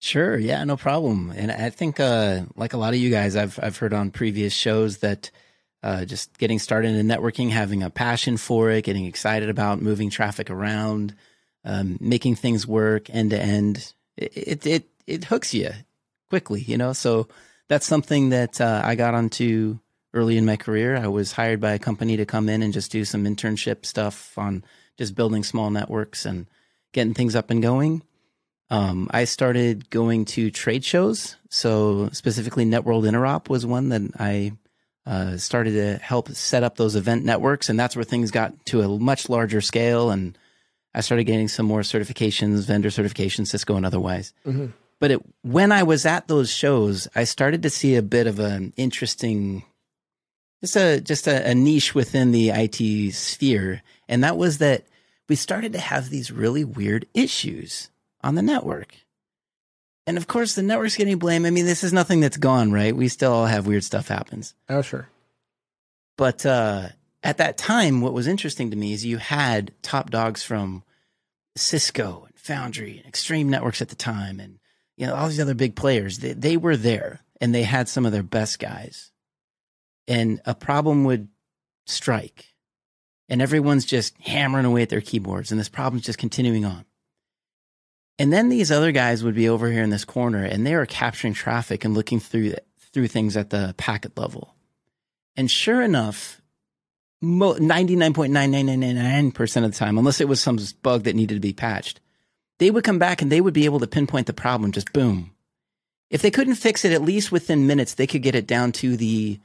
Sure, 0.00 0.36
yeah, 0.36 0.64
no 0.64 0.76
problem. 0.76 1.32
And 1.34 1.52
I 1.52 1.70
think, 1.70 2.00
uh, 2.00 2.42
like 2.56 2.72
a 2.72 2.76
lot 2.76 2.92
of 2.92 2.98
you 2.98 3.10
guys, 3.10 3.36
I've 3.36 3.58
I've 3.62 3.76
heard 3.76 3.94
on 3.94 4.10
previous 4.10 4.52
shows 4.52 4.98
that 4.98 5.30
uh, 5.82 6.04
just 6.04 6.38
getting 6.38 6.58
started 6.58 6.94
in 6.94 7.06
networking, 7.06 7.50
having 7.50 7.82
a 7.82 7.90
passion 7.90 8.36
for 8.36 8.70
it, 8.70 8.82
getting 8.82 9.06
excited 9.06 9.48
about 9.48 9.82
moving 9.82 10.10
traffic 10.10 10.50
around, 10.50 11.14
um, 11.64 11.98
making 12.00 12.36
things 12.36 12.66
work 12.66 13.10
end 13.10 13.30
to 13.30 13.40
end, 13.40 13.92
it 14.16 14.66
it 14.66 14.88
it, 15.06 15.24
hooks 15.24 15.52
you 15.52 15.70
quickly, 16.28 16.60
you 16.60 16.76
know. 16.76 16.92
So 16.92 17.28
that's 17.68 17.86
something 17.86 18.30
that 18.30 18.60
uh, 18.60 18.82
I 18.84 18.94
got 18.94 19.14
onto 19.14 19.78
early 20.14 20.36
in 20.36 20.46
my 20.46 20.56
career. 20.56 20.96
I 20.96 21.08
was 21.08 21.32
hired 21.32 21.60
by 21.60 21.72
a 21.72 21.78
company 21.78 22.16
to 22.16 22.26
come 22.26 22.48
in 22.48 22.62
and 22.62 22.72
just 22.72 22.92
do 22.92 23.04
some 23.04 23.24
internship 23.24 23.84
stuff 23.84 24.36
on 24.38 24.64
just 24.98 25.14
building 25.14 25.42
small 25.42 25.70
networks 25.70 26.26
and 26.26 26.46
getting 26.92 27.14
things 27.14 27.34
up 27.34 27.50
and 27.50 27.62
going. 27.62 28.02
Um, 28.70 29.08
I 29.10 29.24
started 29.24 29.90
going 29.90 30.24
to 30.26 30.50
trade 30.50 30.84
shows. 30.84 31.36
So 31.50 32.08
specifically, 32.12 32.64
Networld 32.64 33.08
Interop 33.10 33.48
was 33.48 33.66
one 33.66 33.90
that 33.90 34.02
I 34.18 34.52
uh, 35.06 35.36
started 35.36 35.72
to 35.72 35.98
help 35.98 36.28
set 36.30 36.62
up 36.62 36.76
those 36.76 36.96
event 36.96 37.24
networks, 37.24 37.68
and 37.68 37.78
that's 37.78 37.96
where 37.96 38.04
things 38.04 38.30
got 38.30 38.52
to 38.66 38.82
a 38.82 38.98
much 38.98 39.28
larger 39.28 39.60
scale. 39.60 40.10
And 40.10 40.36
I 40.94 41.00
started 41.00 41.24
getting 41.24 41.48
some 41.48 41.66
more 41.66 41.80
certifications, 41.80 42.66
vendor 42.66 42.90
certifications, 42.90 43.48
Cisco 43.48 43.76
and 43.76 43.86
otherwise. 43.86 44.32
But 45.00 45.10
it, 45.10 45.20
when 45.42 45.72
I 45.72 45.82
was 45.82 46.06
at 46.06 46.28
those 46.28 46.50
shows, 46.50 47.08
I 47.16 47.24
started 47.24 47.62
to 47.64 47.70
see 47.70 47.96
a 47.96 48.02
bit 48.02 48.28
of 48.28 48.38
an 48.38 48.72
interesting, 48.76 49.64
just 50.60 50.76
a 50.76 51.00
just 51.00 51.26
a, 51.26 51.50
a 51.50 51.54
niche 51.54 51.94
within 51.94 52.30
the 52.30 52.50
IT 52.50 53.12
sphere, 53.14 53.82
and 54.08 54.22
that 54.22 54.36
was 54.36 54.58
that 54.58 54.84
we 55.28 55.34
started 55.34 55.72
to 55.72 55.80
have 55.80 56.10
these 56.10 56.30
really 56.30 56.64
weird 56.64 57.06
issues 57.14 57.90
on 58.22 58.36
the 58.36 58.42
network. 58.42 58.94
And 60.06 60.16
of 60.16 60.26
course, 60.26 60.54
the 60.54 60.62
network's 60.62 60.96
getting 60.96 61.18
blamed. 61.18 61.46
I 61.46 61.50
mean, 61.50 61.66
this 61.66 61.84
is 61.84 61.92
nothing 61.92 62.20
that's 62.20 62.36
gone, 62.36 62.72
right? 62.72 62.94
We 62.94 63.08
still 63.08 63.32
all 63.32 63.46
have 63.46 63.66
weird 63.66 63.84
stuff 63.84 64.08
happens. 64.08 64.54
Oh, 64.68 64.82
sure. 64.82 65.08
But 66.16 66.44
uh, 66.44 66.88
at 67.22 67.38
that 67.38 67.56
time, 67.56 68.00
what 68.00 68.12
was 68.12 68.26
interesting 68.26 68.70
to 68.70 68.76
me 68.76 68.92
is 68.92 69.04
you 69.04 69.18
had 69.18 69.72
top 69.82 70.10
dogs 70.10 70.42
from 70.42 70.82
Cisco 71.56 72.24
and 72.26 72.36
Foundry 72.38 72.98
and 72.98 73.06
Extreme 73.06 73.48
Networks 73.48 73.82
at 73.82 73.88
the 73.88 73.96
time, 73.96 74.40
and 74.40 74.58
you 74.96 75.06
know 75.06 75.14
all 75.14 75.28
these 75.28 75.40
other 75.40 75.54
big 75.54 75.76
players. 75.76 76.18
They, 76.18 76.32
they 76.32 76.56
were 76.56 76.76
there, 76.76 77.20
and 77.40 77.54
they 77.54 77.62
had 77.62 77.88
some 77.88 78.04
of 78.04 78.12
their 78.12 78.22
best 78.22 78.58
guys. 78.58 79.12
And 80.08 80.40
a 80.44 80.54
problem 80.54 81.04
would 81.04 81.28
strike, 81.86 82.54
and 83.28 83.40
everyone's 83.40 83.84
just 83.84 84.16
hammering 84.20 84.64
away 84.64 84.82
at 84.82 84.88
their 84.88 85.00
keyboards, 85.00 85.50
and 85.50 85.60
this 85.60 85.68
problem's 85.68 86.04
just 86.04 86.18
continuing 86.18 86.64
on. 86.64 86.84
And 88.18 88.32
then 88.32 88.48
these 88.48 88.70
other 88.70 88.92
guys 88.92 89.24
would 89.24 89.34
be 89.34 89.48
over 89.48 89.70
here 89.70 89.82
in 89.82 89.90
this 89.90 90.04
corner, 90.04 90.44
and 90.44 90.66
they 90.66 90.76
were 90.76 90.86
capturing 90.86 91.34
traffic 91.34 91.84
and 91.84 91.94
looking 91.94 92.20
through 92.20 92.54
through 92.92 93.08
things 93.08 93.36
at 93.36 93.50
the 93.50 93.74
packet 93.78 94.16
level. 94.18 94.54
And 95.34 95.50
sure 95.50 95.80
enough, 95.80 96.42
mo- 97.22 97.54
99.9999% 97.54 99.64
of 99.64 99.72
the 99.72 99.78
time, 99.78 99.96
unless 99.96 100.20
it 100.20 100.28
was 100.28 100.40
some 100.40 100.58
bug 100.82 101.04
that 101.04 101.16
needed 101.16 101.34
to 101.34 101.40
be 101.40 101.54
patched, 101.54 102.00
they 102.58 102.70
would 102.70 102.84
come 102.84 102.98
back 102.98 103.22
and 103.22 103.32
they 103.32 103.40
would 103.40 103.54
be 103.54 103.64
able 103.64 103.80
to 103.80 103.86
pinpoint 103.86 104.26
the 104.26 104.34
problem, 104.34 104.72
just 104.72 104.92
boom. 104.92 105.30
If 106.10 106.20
they 106.20 106.30
couldn't 106.30 106.56
fix 106.56 106.84
it, 106.84 106.92
at 106.92 107.00
least 107.00 107.32
within 107.32 107.66
minutes, 107.66 107.94
they 107.94 108.06
could 108.06 108.22
get 108.22 108.34
it 108.34 108.46
down 108.46 108.72
to 108.72 108.94
the, 108.96 109.40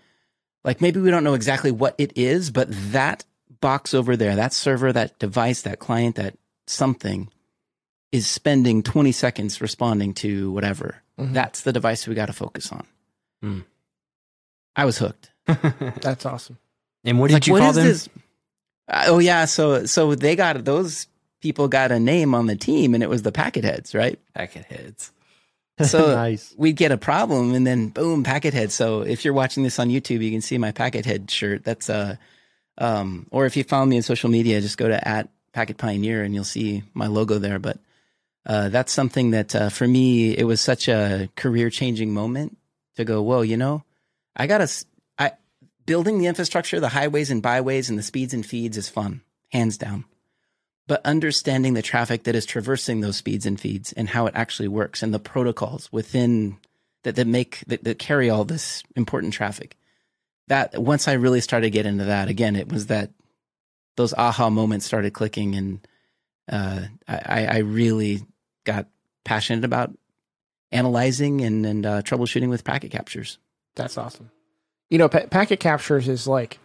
like 0.66 0.82
maybe 0.82 1.00
we 1.00 1.10
don't 1.10 1.24
know 1.24 1.34
exactly 1.34 1.72
what 1.72 1.96
it 1.98 2.12
is, 2.18 2.52
but 2.52 2.68
that 2.92 3.24
box 3.62 3.94
over 3.94 4.18
there, 4.18 4.36
that 4.36 4.52
server, 4.52 4.92
that 4.92 5.18
device, 5.20 5.62
that 5.62 5.80
client, 5.80 6.18
that 6.18 6.38
something 6.68 7.30
is 8.12 8.28
spending 8.28 8.84
20 8.84 9.12
seconds 9.12 9.62
responding 9.62 10.14
to 10.16 10.52
whatever. 10.52 11.02
Mhm. 11.20 11.34
That's 11.34 11.62
the 11.62 11.74
device 11.74 12.08
we 12.08 12.16
got 12.16 12.28
to 12.28 12.34
focus 12.34 12.72
on. 12.72 12.86
Hmm. 13.42 13.60
I 14.76 14.86
was 14.86 14.98
hooked. 14.98 15.32
That's 16.02 16.26
awesome. 16.26 16.58
And 17.04 17.20
what 17.20 17.28
did 17.28 17.36
like, 17.36 17.48
you 17.48 17.58
call 17.58 17.70
is 17.70 17.76
them? 17.76 17.86
this? 17.86 18.10
Uh, 18.88 19.04
oh 19.08 19.20
yeah, 19.20 19.46
so 19.46 19.86
so 19.86 20.16
they 20.16 20.36
got 20.36 20.64
those 20.66 21.08
people 21.42 21.68
got 21.68 21.92
a 21.92 22.00
name 22.00 22.34
on 22.34 22.48
the 22.48 22.56
team, 22.56 22.94
and 22.94 23.04
it 23.04 23.10
was 23.10 23.22
the 23.22 23.32
Packet 23.32 23.64
Heads, 23.64 23.94
right? 23.94 24.20
Packet 24.34 24.66
heads. 24.66 25.12
So 25.84 26.12
nice. 26.16 26.54
we'd 26.58 26.76
get 26.76 26.92
a 26.92 26.98
problem, 26.98 27.54
and 27.54 27.66
then 27.66 27.90
boom, 27.90 28.24
Packet 28.24 28.54
Head. 28.54 28.72
So 28.72 29.02
if 29.02 29.26
you're 29.26 29.34
watching 29.34 29.64
this 29.64 29.80
on 29.80 29.90
YouTube, 29.90 30.24
you 30.24 30.32
can 30.32 30.42
see 30.42 30.58
my 30.58 30.72
Packet 30.72 31.06
Head 31.06 31.30
shirt. 31.30 31.64
That's 31.64 31.90
uh, 31.90 32.16
um, 32.78 33.28
or 33.32 33.46
if 33.46 33.58
you 33.58 33.64
follow 33.64 33.86
me 33.86 33.98
on 33.98 34.04
social 34.04 34.30
media, 34.30 34.62
just 34.62 34.78
go 34.78 34.88
to 34.88 35.08
at 35.08 35.30
Packet 35.54 35.78
Pioneer, 35.78 36.24
and 36.24 36.34
you'll 36.34 36.44
see 36.44 36.84
my 36.94 37.08
logo 37.08 37.40
there. 37.40 37.60
But 37.60 37.80
uh, 38.48 38.70
that's 38.70 38.92
something 38.92 39.32
that 39.32 39.54
uh, 39.54 39.70
for 39.70 39.88
me, 39.88 40.36
it 40.36 40.46
was 40.46 40.60
such 40.60 40.88
a 40.88 41.30
career 41.36 41.70
changing 41.70 42.14
moment 42.14 42.58
to 42.96 43.06
go. 43.06 43.22
Whoa, 43.22 43.42
you 43.42 43.58
know, 43.58 43.84
I 44.36 44.48
got 44.48 44.60
to. 44.60 44.86
I 45.20 45.34
building 45.86 46.18
the 46.18 46.26
infrastructure, 46.26 46.80
the 46.80 46.90
highways 46.90 47.30
and 47.30 47.44
byways, 47.44 47.90
and 47.90 48.00
the 48.00 48.04
speeds 48.04 48.34
and 48.34 48.46
feeds 48.46 48.78
is 48.78 48.90
fun, 48.90 49.22
hands 49.52 49.78
down 49.78 50.06
but 50.88 51.06
understanding 51.06 51.74
the 51.74 51.82
traffic 51.82 52.24
that 52.24 52.36
is 52.36 52.46
traversing 52.46 53.02
those 53.02 53.18
speeds 53.18 53.46
and 53.46 53.60
feeds 53.60 53.94
and 53.94 54.10
how 54.10 54.26
it 54.26 54.34
actually 54.36 54.70
works 54.70 55.04
and 55.04 55.14
the 55.14 55.20
protocols 55.20 55.92
within 55.92 56.58
that, 57.04 57.16
that 57.16 57.28
make 57.28 57.64
that, 57.68 57.84
that 57.84 58.00
carry 58.00 58.30
all 58.30 58.46
this 58.46 58.84
important 58.96 59.34
traffic 59.34 59.76
that 60.48 60.82
once 60.82 61.08
i 61.08 61.14
really 61.14 61.42
started 61.42 61.68
to 61.68 61.72
get 61.72 61.86
into 61.86 62.06
that 62.06 62.30
again 62.30 62.56
it 62.56 62.72
was 62.72 62.88
that 62.88 63.12
those 63.98 64.14
aha 64.14 64.50
moments 64.50 64.86
started 64.86 65.14
clicking 65.14 65.56
and 65.56 65.88
uh, 66.50 66.82
I, 67.10 67.46
I 67.46 67.58
really 67.58 68.22
got 68.68 68.86
passionate 69.24 69.64
about 69.66 69.92
analyzing 70.72 71.42
and, 71.42 71.66
and 71.66 71.86
uh, 71.86 72.02
troubleshooting 72.04 72.50
with 72.50 72.64
packet 72.64 72.92
captures 72.92 73.40
That's 73.76 73.98
awesome. 73.98 74.30
You 74.90 74.98
know, 74.98 75.10
pa- 75.10 75.26
packet 75.30 75.60
captures 75.60 76.08
is 76.08 76.28
like 76.28 76.60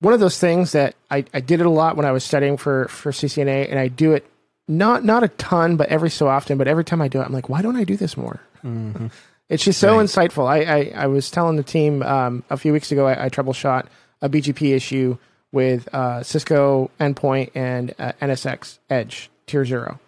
one 0.00 0.14
of 0.14 0.20
those 0.20 0.38
things 0.38 0.72
that 0.72 0.94
I, 1.10 1.24
I 1.34 1.40
did 1.40 1.60
it 1.60 1.66
a 1.66 1.70
lot 1.70 1.96
when 1.96 2.06
I 2.06 2.12
was 2.12 2.24
studying 2.24 2.56
for 2.56 2.88
for 2.88 3.12
CCNA, 3.12 3.68
and 3.70 3.78
I 3.78 3.88
do 3.88 4.12
it 4.14 4.24
not 4.66 5.04
not 5.04 5.22
a 5.22 5.28
ton, 5.28 5.76
but 5.76 5.88
every 5.90 6.10
so 6.10 6.26
often. 6.28 6.56
But 6.58 6.66
every 6.68 6.84
time 6.84 7.00
I 7.02 7.08
do 7.08 7.20
it, 7.20 7.24
I'm 7.24 7.32
like, 7.32 7.48
why 7.48 7.60
don't 7.62 7.76
I 7.76 7.84
do 7.84 7.96
this 7.96 8.16
more? 8.16 8.40
It's 9.50 9.64
just 9.64 9.80
so 9.80 9.96
Right. 9.96 10.06
insightful. 10.06 10.46
I, 10.46 10.62
I 10.62 10.92
I 11.04 11.06
was 11.08 11.28
telling 11.28 11.56
the 11.56 11.64
team 11.64 12.02
um, 12.04 12.44
a 12.50 12.56
few 12.56 12.72
weeks 12.72 12.92
ago 12.92 13.06
I, 13.08 13.24
I 13.24 13.28
troubleshot 13.30 13.86
a 14.22 14.28
BGP 14.28 14.74
issue 14.76 15.18
with 15.50 15.92
uh, 15.92 16.22
Cisco 16.22 16.88
endpoint 17.00 17.50
and 17.56 17.92
uh, 17.98 18.12
NSX 18.22 18.78
Edge 18.88 19.28
Tier 19.48 19.64
Zero, 19.64 19.98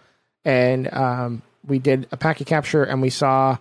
and 0.44 0.92
um, 0.92 1.42
we 1.66 1.78
did 1.78 2.06
a 2.12 2.16
packet 2.16 2.46
capture, 2.46 2.84
and 2.84 3.02
we 3.02 3.10
saw 3.10 3.58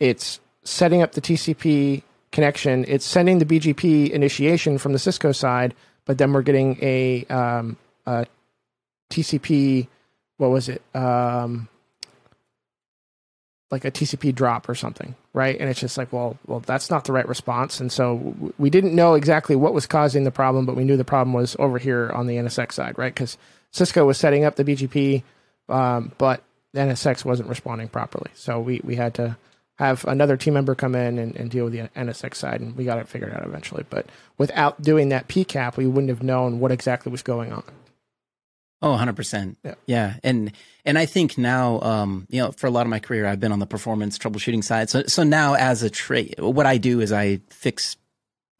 it's 0.00 0.40
setting 0.64 1.02
up 1.02 1.12
the 1.12 1.20
TCP 1.20 2.02
connection. 2.32 2.84
It's 2.88 3.04
sending 3.04 3.38
the 3.38 3.46
BGP 3.46 4.10
initiation 4.10 4.78
from 4.78 4.92
the 4.92 4.98
Cisco 4.98 5.32
side, 5.32 5.74
but 6.04 6.18
then 6.18 6.32
we're 6.32 6.42
getting 6.42 6.78
a, 6.82 7.24
um, 7.26 7.76
a 8.06 8.26
TCP. 9.10 9.88
What 10.38 10.50
was 10.50 10.68
it? 10.68 10.82
Um, 10.94 11.68
like 13.70 13.84
a 13.84 13.90
TCP 13.90 14.34
drop 14.34 14.68
or 14.68 14.74
something, 14.74 15.14
right? 15.32 15.58
And 15.58 15.68
it's 15.68 15.80
just 15.80 15.98
like, 15.98 16.12
well, 16.12 16.38
well, 16.46 16.60
that's 16.60 16.90
not 16.90 17.04
the 17.04 17.12
right 17.12 17.26
response. 17.26 17.80
And 17.80 17.90
so 17.90 18.52
we 18.56 18.70
didn't 18.70 18.94
know 18.94 19.14
exactly 19.14 19.56
what 19.56 19.74
was 19.74 19.86
causing 19.86 20.22
the 20.22 20.30
problem, 20.30 20.64
but 20.64 20.76
we 20.76 20.84
knew 20.84 20.96
the 20.96 21.04
problem 21.04 21.32
was 21.34 21.56
over 21.58 21.78
here 21.78 22.10
on 22.14 22.26
the 22.26 22.36
NSX 22.36 22.72
side, 22.72 22.96
right? 22.96 23.12
Because 23.12 23.36
Cisco 23.72 24.04
was 24.06 24.16
setting 24.16 24.44
up 24.44 24.54
the 24.54 24.64
BGP, 24.64 25.24
um, 25.68 26.12
but 26.18 26.42
NSX 26.74 27.24
wasn't 27.24 27.48
responding 27.48 27.88
properly. 27.88 28.30
So 28.34 28.60
we, 28.60 28.80
we 28.84 28.96
had 28.96 29.14
to 29.14 29.36
have 29.78 30.04
another 30.04 30.36
team 30.36 30.54
member 30.54 30.74
come 30.74 30.94
in 30.94 31.18
and, 31.18 31.34
and 31.36 31.50
deal 31.50 31.64
with 31.64 31.72
the 31.72 31.88
NSX 31.96 32.36
side, 32.36 32.60
and 32.60 32.76
we 32.76 32.84
got 32.84 32.98
it 32.98 33.08
figured 33.08 33.32
out 33.32 33.44
eventually. 33.44 33.84
But 33.88 34.06
without 34.38 34.82
doing 34.82 35.08
that 35.08 35.28
PCAP, 35.28 35.76
we 35.76 35.86
wouldn't 35.86 36.10
have 36.10 36.22
known 36.22 36.60
what 36.60 36.70
exactly 36.70 37.10
was 37.10 37.22
going 37.22 37.52
on. 37.52 37.64
Oh, 38.82 38.96
100%. 38.98 39.56
Yeah. 39.64 39.74
Yeah. 39.86 40.14
And 40.22 40.52
and 40.84 40.98
I 40.98 41.06
think 41.06 41.38
now 41.38 41.80
um 41.80 42.26
you 42.28 42.42
know, 42.42 42.52
for 42.52 42.66
a 42.66 42.70
lot 42.70 42.82
of 42.82 42.90
my 42.90 42.98
career 42.98 43.24
I've 43.24 43.40
been 43.40 43.52
on 43.52 43.58
the 43.58 43.66
performance 43.66 44.18
troubleshooting 44.18 44.62
side. 44.62 44.90
So 44.90 45.04
so 45.06 45.22
now 45.22 45.54
as 45.54 45.82
a 45.82 45.88
trade 45.88 46.34
what 46.38 46.66
I 46.66 46.76
do 46.76 47.00
is 47.00 47.10
I 47.10 47.40
fix 47.48 47.96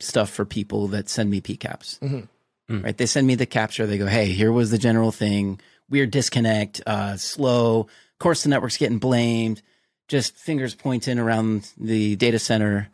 stuff 0.01 0.31
for 0.31 0.47
people 0.47 0.89
that 0.89 1.11
send 1.11 1.31
me 1.31 1.43
PCAPs. 1.43 1.99
Mhm. 1.99 2.29
Mm. 2.71 2.85
Right? 2.85 2.97
They 2.97 3.05
send 3.05 3.27
me 3.27 3.35
the 3.35 3.45
capture, 3.45 3.87
they 3.87 3.99
go, 3.99 4.07
"Hey, 4.07 4.27
here 4.29 4.51
was 4.51 4.71
the 4.71 4.79
general 4.79 5.13
thing. 5.13 5.61
Weird 5.89 6.11
disconnect, 6.11 6.81
uh 6.87 7.17
slow. 7.17 7.81
Of 7.81 8.19
course 8.19 8.43
the 8.43 8.49
network's 8.49 8.77
getting 8.77 8.99
blamed. 8.99 9.63
Just 10.09 10.37
fingers 10.37 10.75
pointing 10.75 11.19
around 11.19 11.71
the 11.79 12.17
data 12.17 12.39
center. 12.39 12.89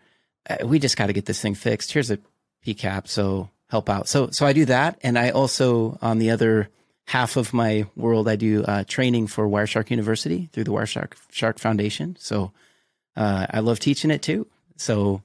Uh, 0.49 0.67
we 0.67 0.79
just 0.79 0.97
got 0.97 1.07
to 1.07 1.13
get 1.13 1.27
this 1.27 1.41
thing 1.41 1.55
fixed. 1.55 1.93
Here's 1.93 2.11
a 2.11 2.19
PCAP, 2.65 3.09
so 3.09 3.51
help 3.69 3.89
out." 3.89 4.09
So 4.09 4.31
so 4.31 4.47
I 4.47 4.53
do 4.53 4.65
that 4.67 4.99
and 5.03 5.19
I 5.19 5.31
also 5.31 5.99
on 6.03 6.19
the 6.19 6.31
other 6.31 6.69
half 7.11 7.37
of 7.37 7.53
my 7.53 7.87
world, 7.97 8.29
I 8.29 8.37
do 8.37 8.63
uh, 8.63 8.85
training 8.87 9.27
for 9.27 9.49
Wireshark 9.49 9.91
University 9.91 10.49
through 10.53 10.63
the 10.63 10.71
Wireshark 10.71 11.15
Shark 11.33 11.59
Foundation. 11.59 12.17
So 12.21 12.53
uh, 13.17 13.47
I 13.51 13.59
love 13.61 13.81
teaching 13.81 14.13
it 14.13 14.23
too. 14.23 14.47
So 14.77 15.21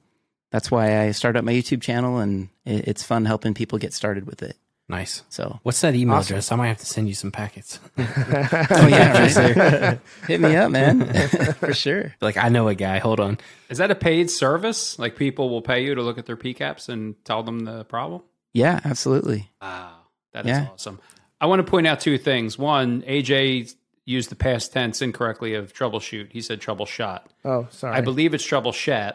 that's 0.50 0.68
why 0.68 1.00
I 1.00 1.12
started 1.12 1.38
up 1.38 1.44
my 1.44 1.52
YouTube 1.52 1.82
channel, 1.82 2.18
and 2.18 2.48
it, 2.64 2.88
it's 2.88 3.04
fun 3.04 3.24
helping 3.24 3.54
people 3.54 3.78
get 3.78 3.94
started 3.94 4.26
with 4.26 4.42
it. 4.42 4.56
Nice. 4.88 5.22
So 5.30 5.58
What's 5.64 5.80
that 5.80 5.94
email 5.96 6.16
Awesome. 6.16 6.34
address? 6.34 6.52
I 6.52 6.56
might 6.56 6.68
have 6.68 6.78
to 6.78 6.86
send 6.86 7.08
you 7.08 7.14
some 7.14 7.32
packets. 7.32 7.80
oh 7.98 8.86
yeah, 8.88 9.18
right? 9.90 9.98
hit 10.28 10.40
me 10.40 10.54
up, 10.54 10.70
man, 10.70 11.12
for 11.54 11.74
sure. 11.74 12.14
Like 12.20 12.36
I 12.36 12.48
know 12.50 12.68
a 12.68 12.74
guy. 12.76 12.98
Hold 12.98 13.18
on. 13.18 13.38
Is 13.68 13.78
that 13.78 13.90
a 13.90 13.96
paid 13.96 14.30
service? 14.30 14.96
Like 14.98 15.16
people 15.16 15.50
will 15.50 15.62
pay 15.62 15.82
you 15.84 15.94
to 15.96 16.02
look 16.02 16.18
at 16.18 16.26
their 16.26 16.36
PCAPs 16.36 16.88
and 16.88 17.16
tell 17.24 17.42
them 17.42 17.60
the 17.60 17.84
problem? 17.84 18.22
Yeah, 18.52 18.80
absolutely. 18.84 19.50
Wow, 19.60 19.92
that 20.32 20.44
is 20.46 20.50
Yeah. 20.50 20.68
awesome. 20.72 21.00
I 21.40 21.46
want 21.46 21.64
to 21.66 21.70
point 21.70 21.86
out 21.88 21.98
two 22.00 22.16
things. 22.16 22.56
One, 22.56 23.02
AJ 23.02 23.74
used 24.04 24.30
the 24.30 24.36
past 24.36 24.72
tense 24.72 25.02
incorrectly 25.02 25.54
of 25.54 25.72
troubleshoot. 25.74 26.30
He 26.30 26.40
said 26.40 26.60
troubleshot. 26.60 27.22
Oh, 27.44 27.66
sorry. 27.70 27.96
I 27.96 28.00
believe 28.02 28.34
it's 28.34 28.46
troubleshat. 28.46 29.14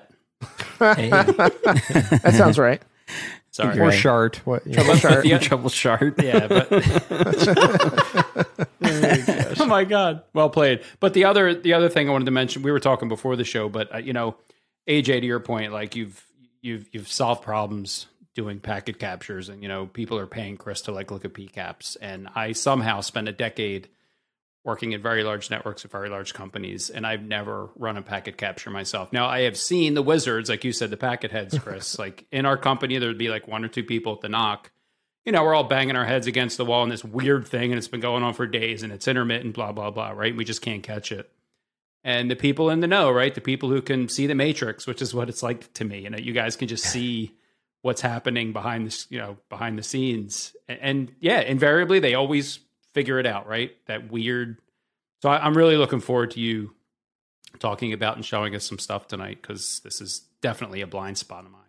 Hey, 0.80 1.10
that 1.10 2.34
sounds 2.36 2.60
right. 2.60 2.82
Sorry. 3.52 3.76
You're 3.76 3.88
Or 3.88 3.92
shart. 3.92 4.38
What, 4.46 4.66
yeah. 4.66 4.82
Troubleshart. 4.82 5.26
You 5.26 5.38
trouble 5.38 5.70
chart. 5.70 6.24
Yeah, 6.24 6.48
but 6.48 6.70
oh 9.60 9.66
my 9.66 9.84
god, 9.84 10.24
well 10.34 10.50
played. 10.50 10.82
But 11.02 11.14
the 11.14 11.26
other 11.26 11.54
the 11.54 11.74
other 11.74 11.90
thing 11.90 12.08
I 12.08 12.14
wanted 12.14 12.26
to 12.26 12.32
mention, 12.32 12.64
we 12.64 12.72
were 12.72 12.80
talking 12.80 13.10
before 13.10 13.36
the 13.36 13.44
show, 13.44 13.68
but 13.68 13.94
uh, 13.94 13.98
you 13.98 14.14
know, 14.14 14.38
AJ, 14.88 15.20
to 15.20 15.26
your 15.26 15.42
point, 15.42 15.74
like 15.74 15.98
you've 15.98 16.26
you've 16.62 16.88
you've 16.94 17.10
solved 17.10 17.44
problems 17.44 18.08
doing 18.36 18.62
packet 18.62 19.00
captures, 19.00 19.50
and 19.50 19.62
you 19.62 19.68
know, 19.68 19.86
people 19.86 20.18
are 20.18 20.28
paying 20.28 20.56
Chris 20.56 20.84
to 20.84 20.94
like 20.94 21.12
look 21.12 21.26
at 21.26 21.34
PCAPs, 21.34 21.98
and 22.02 22.30
I 22.34 22.54
somehow 22.54 23.02
spent 23.02 23.28
a 23.28 23.34
decade 23.34 23.90
working 24.64 24.92
in 24.92 25.02
very 25.02 25.24
large 25.24 25.50
networks 25.50 25.84
at 25.86 25.92
very 25.92 26.10
large 26.10 26.34
companies, 26.34 26.90
and 26.90 27.06
I've 27.06 27.24
never 27.24 27.70
run 27.76 27.98
a 27.98 28.02
packet 28.02 28.38
capture 28.38 28.70
myself. 28.70 29.12
Now 29.12 29.28
I 29.28 29.42
have 29.42 29.58
seen 29.58 29.94
the 29.94 30.04
wizards, 30.04 30.50
like 30.50 30.64
you 30.64 30.72
said, 30.72 30.90
the 30.90 30.98
packet 30.98 31.32
heads, 31.32 31.58
Chris. 31.58 31.98
like 32.00 32.26
in 32.32 32.46
our 32.46 32.58
company, 32.58 32.98
there 32.98 33.10
would 33.10 33.18
be 33.18 33.30
like 33.30 33.48
one 33.48 33.66
or 33.66 33.68
two 33.68 33.84
people 33.84 34.14
at 34.14 34.22
the 34.22 34.28
NOC 34.28 34.68
you 35.26 35.32
know, 35.32 35.44
we're 35.44 35.54
all 35.54 35.64
banging 35.64 35.96
our 35.96 36.06
heads 36.06 36.28
against 36.28 36.58
the 36.58 36.66
wall 36.66 36.84
in 36.84 36.90
this 36.90 37.04
weird 37.04 37.48
thing, 37.48 37.72
and 37.72 37.78
it's 37.78 37.88
been 37.88 38.00
going 38.00 38.24
on 38.24 38.34
for 38.34 38.48
days, 38.48 38.82
and 38.84 38.92
it's 38.92 39.08
intermittent, 39.08 39.54
blah 39.54 39.72
blah 39.72 39.92
blah, 39.92 40.10
right? 40.10 40.36
We 40.36 40.46
just 40.46 40.62
can't 40.62 40.84
catch 40.84 41.12
it. 41.12 41.30
And 42.04 42.32
the 42.32 42.36
people 42.36 42.72
in 42.72 42.80
the 42.80 42.88
know, 42.88 43.12
right? 43.12 43.34
The 43.34 43.42
people 43.42 43.70
who 43.70 43.82
can 43.82 44.10
see 44.10 44.26
the 44.26 44.34
matrix, 44.34 44.88
which 44.88 45.02
is 45.02 45.14
what 45.14 45.30
it's 45.30 45.44
like 45.44 45.72
to 45.74 45.86
me. 45.86 46.00
You 46.00 46.10
know, 46.10 46.18
you 46.18 46.34
guys 46.34 46.56
can 46.56 46.68
just 46.68 46.86
see 46.92 47.36
what's 47.84 48.02
happening 48.02 48.54
behind 48.54 48.88
this, 48.88 49.06
you 49.10 49.20
know, 49.20 49.38
behind 49.50 49.78
the 49.78 49.84
scenes, 49.84 50.56
and, 50.68 50.80
and 50.82 51.12
yeah, 51.20 51.42
invariably 51.42 52.00
they 52.00 52.16
always 52.16 52.60
figure 52.94 53.20
it 53.20 53.26
out, 53.26 53.48
right? 53.48 53.72
That 53.88 54.12
weird. 54.12 54.58
So 55.22 55.30
I, 55.30 55.46
I'm 55.46 55.56
really 55.56 55.78
looking 55.78 56.00
forward 56.00 56.32
to 56.32 56.40
you 56.40 56.74
talking 57.60 57.94
about 57.94 58.16
and 58.16 58.26
showing 58.26 58.56
us 58.56 58.64
some 58.64 58.80
stuff 58.80 59.08
tonight 59.08 59.40
because 59.42 59.82
this 59.84 60.02
is 60.02 60.22
definitely 60.42 60.82
a 60.82 60.88
blind 60.88 61.18
spot 61.18 61.46
of 61.46 61.52
mine. 61.52 61.62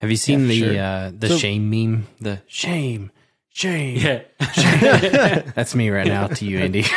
Have 0.00 0.10
you 0.10 0.16
seen 0.16 0.40
Yeah, 0.40 0.46
the 0.48 0.54
sure. 0.58 0.82
uh, 0.82 1.12
the 1.16 1.28
So- 1.28 1.38
shame 1.38 1.70
meme? 1.70 2.06
The 2.20 2.42
shame, 2.46 3.12
shame. 3.50 3.96
Yeah. 3.98 4.22
That's 5.54 5.74
me 5.74 5.90
right 5.90 6.06
now 6.06 6.26
to 6.26 6.44
you, 6.44 6.58
Andy. 6.58 6.84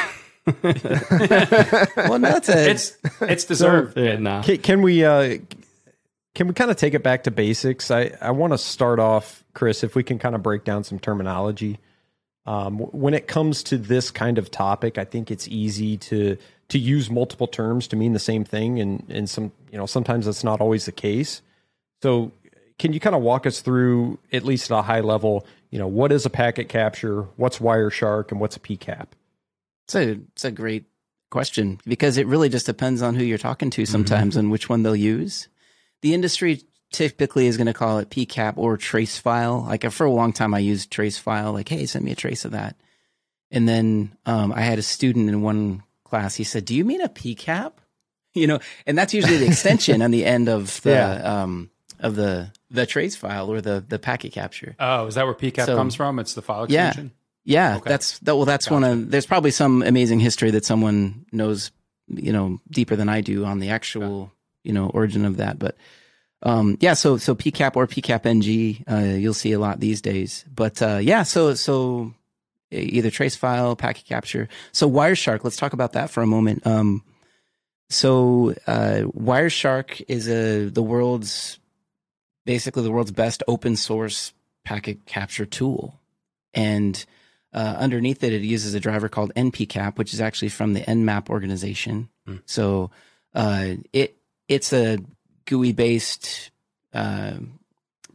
Well, 0.47 2.19
no, 2.19 2.35
it's 2.35 2.49
it's 2.49 2.97
it's 3.21 3.45
deserved. 3.45 3.97
yeah, 3.97 4.17
nah. 4.17 4.43
Can, 4.43 4.57
can 4.59 4.81
we 4.83 5.03
uh, 5.03 5.37
can 6.35 6.47
we 6.47 6.53
kind 6.53 6.69
of 6.69 6.77
take 6.77 6.93
it 6.93 7.01
back 7.03 7.23
to 7.23 7.31
basics? 7.31 7.89
I, 7.89 8.11
I 8.21 8.31
want 8.31 8.53
to 8.53 8.57
start 8.57 8.99
off, 8.99 9.43
Chris, 9.53 9.83
if 9.83 9.95
we 9.95 10.03
can 10.03 10.19
kind 10.19 10.35
of 10.35 10.43
break 10.43 10.63
down 10.63 10.83
some 10.83 10.99
terminology. 10.99 11.79
Um, 12.45 12.77
when 12.77 13.13
it 13.13 13.27
comes 13.27 13.63
to 13.63 13.77
this 13.77 14.11
kind 14.11 14.37
of 14.37 14.51
topic, 14.51 14.97
I 14.97 15.05
think 15.05 15.31
it's 15.31 15.47
easy 15.47 15.97
to 15.97 16.37
to 16.69 16.79
use 16.79 17.09
multiple 17.09 17.47
terms 17.47 17.87
to 17.87 17.95
mean 17.95 18.13
the 18.13 18.19
same 18.19 18.43
thing, 18.43 18.79
and 18.79 19.03
and 19.09 19.29
some 19.29 19.51
you 19.71 19.77
know 19.77 19.85
sometimes 19.85 20.25
that's 20.25 20.43
not 20.43 20.61
always 20.61 20.85
the 20.85 20.91
case. 20.91 21.41
So, 22.03 22.31
can 22.77 22.93
you 22.93 22.99
kind 22.99 23.15
of 23.15 23.21
walk 23.21 23.47
us 23.47 23.61
through 23.61 24.19
at 24.31 24.43
least 24.43 24.69
at 24.71 24.77
a 24.77 24.81
high 24.83 25.01
level? 25.01 25.47
You 25.71 25.79
know, 25.79 25.87
what 25.87 26.11
is 26.11 26.25
a 26.25 26.29
packet 26.29 26.69
capture? 26.69 27.23
What's 27.35 27.59
Wireshark, 27.59 28.31
and 28.31 28.39
what's 28.39 28.55
a 28.55 28.59
PCAP? 28.59 29.07
It's 29.85 29.95
a 29.95 30.19
it's 30.33 30.45
a 30.45 30.51
great 30.51 30.85
question 31.31 31.79
because 31.85 32.17
it 32.17 32.27
really 32.27 32.49
just 32.49 32.65
depends 32.67 33.01
on 33.01 33.15
who 33.15 33.23
you're 33.23 33.37
talking 33.37 33.69
to 33.71 33.85
sometimes 33.85 34.35
and 34.37 34.51
which 34.51 34.69
one 34.69 34.83
they'll 34.83 34.95
use. 34.95 35.47
The 36.01 36.13
industry 36.13 36.61
typically 36.91 37.47
is 37.47 37.57
going 37.57 37.67
to 37.67 37.73
call 37.73 37.99
it 37.99 38.09
PCAP 38.09 38.53
or 38.57 38.77
trace 38.77 39.17
file. 39.17 39.61
Like 39.67 39.89
for 39.91 40.05
a 40.05 40.11
long 40.11 40.33
time, 40.33 40.53
I 40.53 40.59
used 40.59 40.91
trace 40.91 41.17
file. 41.17 41.51
Like, 41.53 41.69
hey, 41.69 41.85
send 41.85 42.05
me 42.05 42.11
a 42.11 42.15
trace 42.15 42.45
of 42.45 42.51
that. 42.51 42.75
And 43.51 43.67
then 43.67 44.15
um, 44.25 44.51
I 44.53 44.61
had 44.61 44.79
a 44.79 44.83
student 44.83 45.29
in 45.29 45.41
one 45.41 45.83
class. 46.03 46.35
He 46.35 46.43
said, 46.43 46.65
"Do 46.65 46.75
you 46.75 46.83
mean 46.85 47.01
a 47.01 47.09
PCAP?" 47.09 47.71
You 48.37 48.47
know, 48.47 48.59
and 48.85 48.97
that's 48.97 49.13
usually 49.13 49.37
the 49.37 49.45
extension 49.47 50.01
on 50.01 50.11
the 50.11 50.25
end 50.25 50.49
of 50.49 50.81
the 50.81 50.89
Yeah. 50.91 51.43
um, 51.43 51.69
of 52.01 52.17
the 52.17 52.51
the 52.69 52.85
trace 52.85 53.15
file 53.15 53.49
or 53.49 53.61
the 53.61 53.81
the 53.87 53.97
packet 53.97 54.33
capture. 54.33 54.75
Oh, 54.77 55.05
is 55.05 55.15
that 55.15 55.23
where 55.23 55.33
PCAP 55.33 55.65
So- 55.65 55.77
comes 55.77 55.95
from? 55.95 56.19
It's 56.19 56.33
the 56.33 56.41
file 56.41 56.65
Yeah. 56.67 56.87
extension. 56.89 57.13
Yeah, 57.45 57.77
Okay. 57.77 57.89
that's 57.89 58.19
that. 58.19 58.35
Well, 58.35 58.43
that's 58.43 58.69
one 58.69 58.83
of. 58.83 59.09
There's 59.09 59.25
probably 59.25 59.51
some 59.51 59.83
amazing 59.83 60.19
history 60.19 60.51
that 60.51 60.65
someone 60.65 61.25
knows, 61.31 61.71
you 62.09 62.33
know, 62.33 62.59
deeper 62.69 62.97
than 62.97 63.07
I 63.07 63.21
do 63.21 63.45
on 63.45 63.59
the 63.59 63.69
actual, 63.69 64.33
you 64.63 64.73
know, 64.73 64.87
origin 64.89 65.23
of 65.23 65.37
that. 65.37 65.57
But 65.57 65.77
um, 66.43 66.77
yeah, 66.79 66.93
so 66.93 67.17
so 67.17 67.35
PCAP 67.35 67.75
or 67.75 67.87
PCAP 67.87 68.25
NG, 68.25 68.83
uh, 68.91 69.15
you'll 69.17 69.33
see 69.33 69.51
a 69.51 69.59
lot 69.59 69.79
these 69.79 70.01
days. 70.01 70.45
But 70.53 70.81
uh, 70.81 70.99
yeah, 71.01 71.23
so 71.23 71.53
so 71.55 72.13
either 72.71 73.09
trace 73.09 73.35
file, 73.35 73.75
packet 73.75 74.05
capture. 74.05 74.47
So 74.71 74.89
Wireshark, 74.89 75.43
let's 75.43 75.57
talk 75.57 75.73
about 75.73 75.93
that 75.93 76.09
for 76.09 76.21
a 76.21 76.27
moment. 76.27 76.65
Um, 76.65 77.03
so 77.89 78.53
uh, 78.67 79.03
Wireshark 79.17 80.03
is 80.07 80.27
a 80.27 80.69
the 80.69 80.83
world's 80.83 81.59
basically 82.45 82.83
the 82.83 82.91
world's 82.91 83.11
best 83.11 83.43
open 83.47 83.75
source 83.75 84.33
packet 84.63 85.05
capture 85.05 85.45
tool, 85.45 85.99
and 86.53 87.05
uh, 87.53 87.75
underneath 87.79 88.23
it, 88.23 88.33
it 88.33 88.41
uses 88.41 88.73
a 88.73 88.79
driver 88.79 89.07
called 89.07 89.33
npcap, 89.35 89.97
which 89.97 90.13
is 90.13 90.21
actually 90.21 90.49
from 90.49 90.73
the 90.73 90.81
Nmap 90.81 91.29
organization. 91.29 92.09
Hmm. 92.25 92.37
So 92.45 92.91
uh, 93.33 93.75
it 93.93 94.17
it's 94.47 94.73
a 94.73 94.99
GUI 95.45 95.73
based 95.73 96.51
uh, 96.93 97.33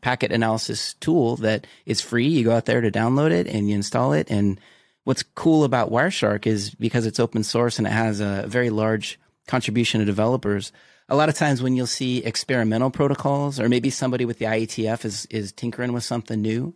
packet 0.00 0.32
analysis 0.32 0.94
tool 0.94 1.36
that 1.36 1.66
is 1.86 2.00
free. 2.00 2.28
You 2.28 2.44
go 2.44 2.52
out 2.52 2.66
there 2.66 2.80
to 2.80 2.90
download 2.90 3.30
it 3.30 3.46
and 3.46 3.68
you 3.68 3.74
install 3.74 4.12
it. 4.12 4.30
And 4.30 4.60
what's 5.04 5.22
cool 5.22 5.64
about 5.64 5.90
Wireshark 5.90 6.46
is 6.46 6.70
because 6.74 7.06
it's 7.06 7.20
open 7.20 7.44
source 7.44 7.78
and 7.78 7.86
it 7.86 7.92
has 7.92 8.20
a 8.20 8.44
very 8.46 8.70
large 8.70 9.18
contribution 9.46 10.00
of 10.00 10.06
developers. 10.06 10.72
A 11.08 11.16
lot 11.16 11.28
of 11.28 11.34
times 11.34 11.62
when 11.62 11.74
you'll 11.74 11.86
see 11.86 12.18
experimental 12.18 12.90
protocols, 12.90 13.58
or 13.58 13.68
maybe 13.68 13.90
somebody 13.90 14.24
with 14.24 14.38
the 14.38 14.44
IETF 14.44 15.04
is 15.04 15.26
is 15.26 15.50
tinkering 15.50 15.92
with 15.92 16.04
something 16.04 16.40
new, 16.40 16.74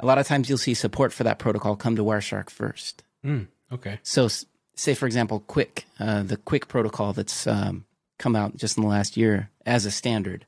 a 0.00 0.06
lot 0.06 0.18
of 0.18 0.26
times 0.26 0.48
you'll 0.48 0.58
see 0.58 0.74
support 0.74 1.12
for 1.12 1.22
that 1.24 1.38
protocol 1.38 1.76
come 1.76 1.94
to 1.94 2.02
Wireshark 2.02 2.50
first. 2.50 3.04
Hmm, 3.22 3.44
okay. 3.70 4.00
So, 4.02 4.28
say 4.74 4.94
for 4.94 5.06
example, 5.06 5.44
QUIC, 5.46 5.84
uh, 6.00 6.22
the 6.24 6.38
QUIC 6.38 6.66
protocol 6.66 7.12
that's 7.12 7.46
um, 7.46 7.84
come 8.22 8.36
out 8.36 8.56
just 8.56 8.76
in 8.76 8.82
the 8.82 8.88
last 8.88 9.16
year 9.16 9.50
as 9.66 9.84
a 9.86 9.90
standard. 9.90 10.46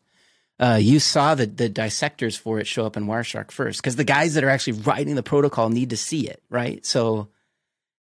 Uh, 0.61 0.79
you 0.81 1.01
saw 1.01 1.35
the 1.35 1.47
the 1.47 1.69
dissectors 1.69 2.37
for 2.37 2.61
it 2.61 2.67
show 2.67 2.87
up 2.87 2.97
in 2.97 3.07
Wireshark 3.07 3.51
first 3.51 3.83
because 3.83 3.97
the 3.97 4.05
guys 4.05 4.35
that 4.35 4.45
are 4.45 4.49
actually 4.51 4.75
writing 4.81 5.17
the 5.17 5.23
protocol 5.23 5.69
need 5.69 5.91
to 5.91 5.97
see 5.97 6.29
it, 6.29 6.41
right? 6.49 6.87
So 6.87 7.29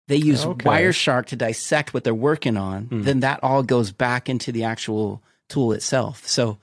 they 0.10 0.17
use 0.17 0.46
Okay. 0.46 0.65
Wireshark 0.70 1.27
to 1.27 1.38
dissect 1.38 1.93
what 1.93 2.03
they're 2.03 2.13
working 2.13 2.58
on. 2.58 2.89
Then 2.91 3.22
that 3.22 3.39
all 3.41 3.63
goes 3.63 3.93
back 3.93 4.27
into 4.27 4.51
the 4.51 4.65
actual 4.65 5.24
tool 5.48 5.72
itself. 5.72 6.27
So 6.27 6.58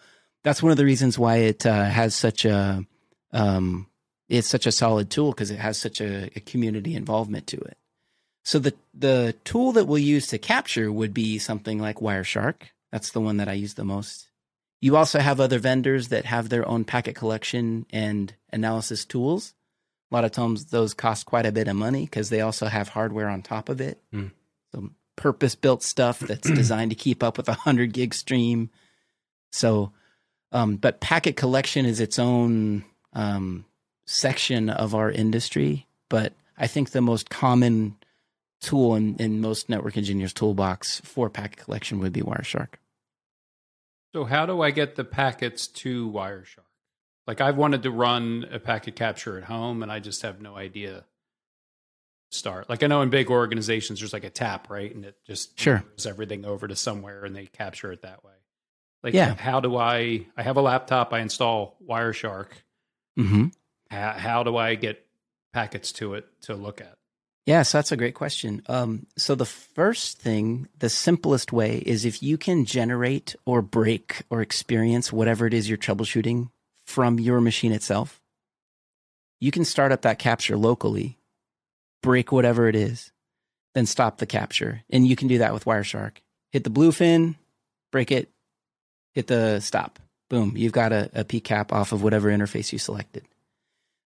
that's 0.45 0.63
one 0.63 0.71
of 0.73 0.77
the 0.77 0.85
reasons 0.85 1.19
why 1.19 1.37
it 1.37 1.65
uh, 1.65 1.85
has 1.85 2.15
such 2.15 2.45
a 2.45 2.85
um, 3.33 3.87
it's 4.29 4.49
such 4.49 4.67
a 4.67 4.73
solid 4.73 5.09
tool 5.09 5.31
because 5.33 5.51
it 5.51 5.59
has 5.59 5.79
such 5.79 6.01
a, 6.03 6.31
a 6.37 6.41
community 6.41 6.95
involvement 6.95 7.47
to 7.49 7.57
it. 7.57 7.79
So 8.45 8.59
the 8.59 8.75
the 8.93 9.35
tool 9.45 9.73
that 9.73 9.87
we'll 9.87 9.99
use 9.99 10.27
to 10.29 10.39
capture 10.39 10.93
would 10.93 11.15
be 11.15 11.39
something 11.39 11.79
like 11.79 11.97
Wireshark. 11.97 12.57
That's 12.93 13.11
the 13.11 13.21
one 13.21 13.37
that 13.39 13.49
I 13.49 13.53
use 13.53 13.75
the 13.75 13.85
most. 13.85 14.29
You 14.81 14.97
also 14.97 15.19
have 15.19 15.41
other 15.41 15.59
vendors 15.59 16.09
that 16.09 16.25
have 16.25 16.49
their 16.49 16.67
own 16.67 16.85
packet 16.85 17.15
collection 17.15 17.87
and 17.91 18.35
analysis 18.53 19.05
tools. 19.05 19.55
A 20.11 20.15
lot 20.15 20.25
of 20.25 20.33
times 20.33 20.67
those 20.67 20.95
cost 20.95 21.27
quite 21.27 21.47
a 21.47 21.53
bit 21.53 21.69
of 21.69 21.77
money 21.77 22.05
because 22.05 22.31
they 22.31 22.41
also 22.41 22.67
have 22.67 22.89
hardware 22.89 23.29
on 23.29 23.43
top 23.43 23.69
of 23.69 23.81
it. 23.81 24.01
Hmm. 24.11 24.29
Some 24.73 24.95
purpose 25.17 25.55
built 25.55 25.83
stuff 25.83 26.19
that's 26.19 26.51
designed 26.55 26.91
to 26.91 26.97
keep 26.97 27.23
up 27.23 27.37
with 27.37 27.49
a 27.49 27.55
hundred 27.55 27.93
gig 27.93 28.15
stream. 28.15 28.71
So, 29.53 29.93
um, 30.51 30.77
but 30.77 31.01
packet 31.01 31.37
collection 31.37 31.85
is 31.85 32.01
its 32.01 32.19
own 32.19 32.85
um, 33.13 33.67
section 34.07 34.71
of 34.71 34.95
our 34.95 35.11
industry. 35.11 35.87
But 36.09 36.33
I 36.59 36.67
think 36.67 36.91
the 36.91 37.01
most 37.03 37.31
common 37.31 37.97
tool 38.61 38.95
in, 38.95 39.17
in 39.17 39.41
most 39.41 39.69
network 39.69 39.97
engineers' 39.97 40.33
toolbox 40.33 41.01
for 41.01 41.31
packet 41.31 41.59
collection 41.59 41.99
would 42.01 42.13
be 42.13 42.21
Wireshark. 42.23 42.75
So 44.15 44.25
how 44.25 44.45
do 44.47 44.61
I 44.61 44.71
get 44.71 44.97
the 44.97 45.05
packets 45.05 45.67
to 45.69 46.11
Wireshark? 46.11 46.65
Like 47.27 47.41
I've 47.41 47.57
wanted 47.57 47.83
to 47.85 47.91
run 47.91 48.47
a 48.51 48.59
packet 48.59 48.97
capture 48.97 49.39
at 49.39 49.45
home 49.45 49.83
and 49.83 49.91
I 49.93 50.01
just 50.01 50.23
have 50.23 50.41
no 50.41 50.57
idea 50.57 51.05
start. 52.33 52.69
Like 52.69 52.83
I 52.83 52.87
know 52.87 53.03
in 53.03 53.11
big 53.11 53.31
organizations 53.31 54.01
there's 54.01 54.13
like 54.13 54.25
a 54.25 54.31
tap, 54.31 54.69
right? 54.71 54.93
And 54.95 55.05
it 55.05 55.17
just 55.27 55.59
Sure. 55.59 55.85
moves 55.91 56.07
everything 56.07 56.45
over 56.45 56.67
to 56.69 56.77
somewhere 56.77 57.25
and 57.25 57.35
they 57.37 57.47
capture 57.47 57.93
it 57.93 58.03
that 58.03 58.25
way. 58.25 58.33
Like 59.03 59.15
Yeah. 59.15 59.35
how 59.35 59.61
do 59.61 59.77
I 59.77 60.27
I 60.37 60.43
have 60.43 60.57
a 60.57 60.61
laptop, 60.63 61.13
I 61.13 61.21
install 61.21 61.77
Wireshark. 61.87 62.49
Mm-hmm. 63.19 63.47
How, 63.91 64.13
how 64.13 64.43
do 64.43 64.57
I 64.57 64.75
get 64.75 65.05
packets 65.53 65.93
to 65.93 66.15
it 66.15 66.27
to 66.43 66.55
look 66.55 66.81
at? 66.81 66.97
Yes, 67.47 67.73
that's 67.73 67.91
a 67.91 67.97
great 67.97 68.15
question. 68.15 68.63
Um, 68.69 69.07
so 69.17 69.35
the 69.35 69.47
first 69.47 70.19
thing, 70.19 70.69
the 70.79 70.91
simplest 70.91 71.53
way 71.53 71.79
is 71.79 72.05
if 72.05 72.23
you 72.23 72.37
can 72.37 72.65
generate 72.65 73.35
or 73.47 73.63
break 73.63 74.23
or 74.31 74.43
experience 74.43 75.13
whatever 75.13 75.47
it 75.47 75.55
is 75.55 75.69
you're 75.69 75.79
troubleshooting 75.79 76.51
from 76.87 77.19
your 77.19 77.41
machine 77.41 77.73
itself, 77.73 78.21
you 79.41 79.51
can 79.51 79.65
start 79.65 79.91
up 79.91 80.03
that 80.03 80.19
capture 80.19 80.57
locally, 80.57 81.19
break 82.03 82.31
whatever 82.31 82.69
it 82.69 82.77
is, 82.77 83.11
then 83.75 83.87
stop 83.87 84.19
the 84.19 84.27
capture. 84.27 84.83
And 84.91 85.07
you 85.07 85.17
can 85.17 85.29
do 85.29 85.39
that 85.39 85.55
with 85.55 85.65
Wireshark. 85.65 86.19
Hit 86.53 86.65
the 86.65 86.71
blue 86.71 86.93
fin, 86.93 87.37
break 87.91 88.11
it, 88.11 88.31
hit 89.15 89.29
the 89.29 89.61
stop. 89.61 89.99
Boom, 90.29 90.53
you've 90.57 90.73
got 90.73 90.93
a, 90.93 91.11
a 91.15 91.25
PCAP 91.25 91.73
off 91.73 91.93
of 91.93 92.03
whatever 92.03 92.29
interface 92.29 92.73
you 92.73 92.79
selected. 92.79 93.25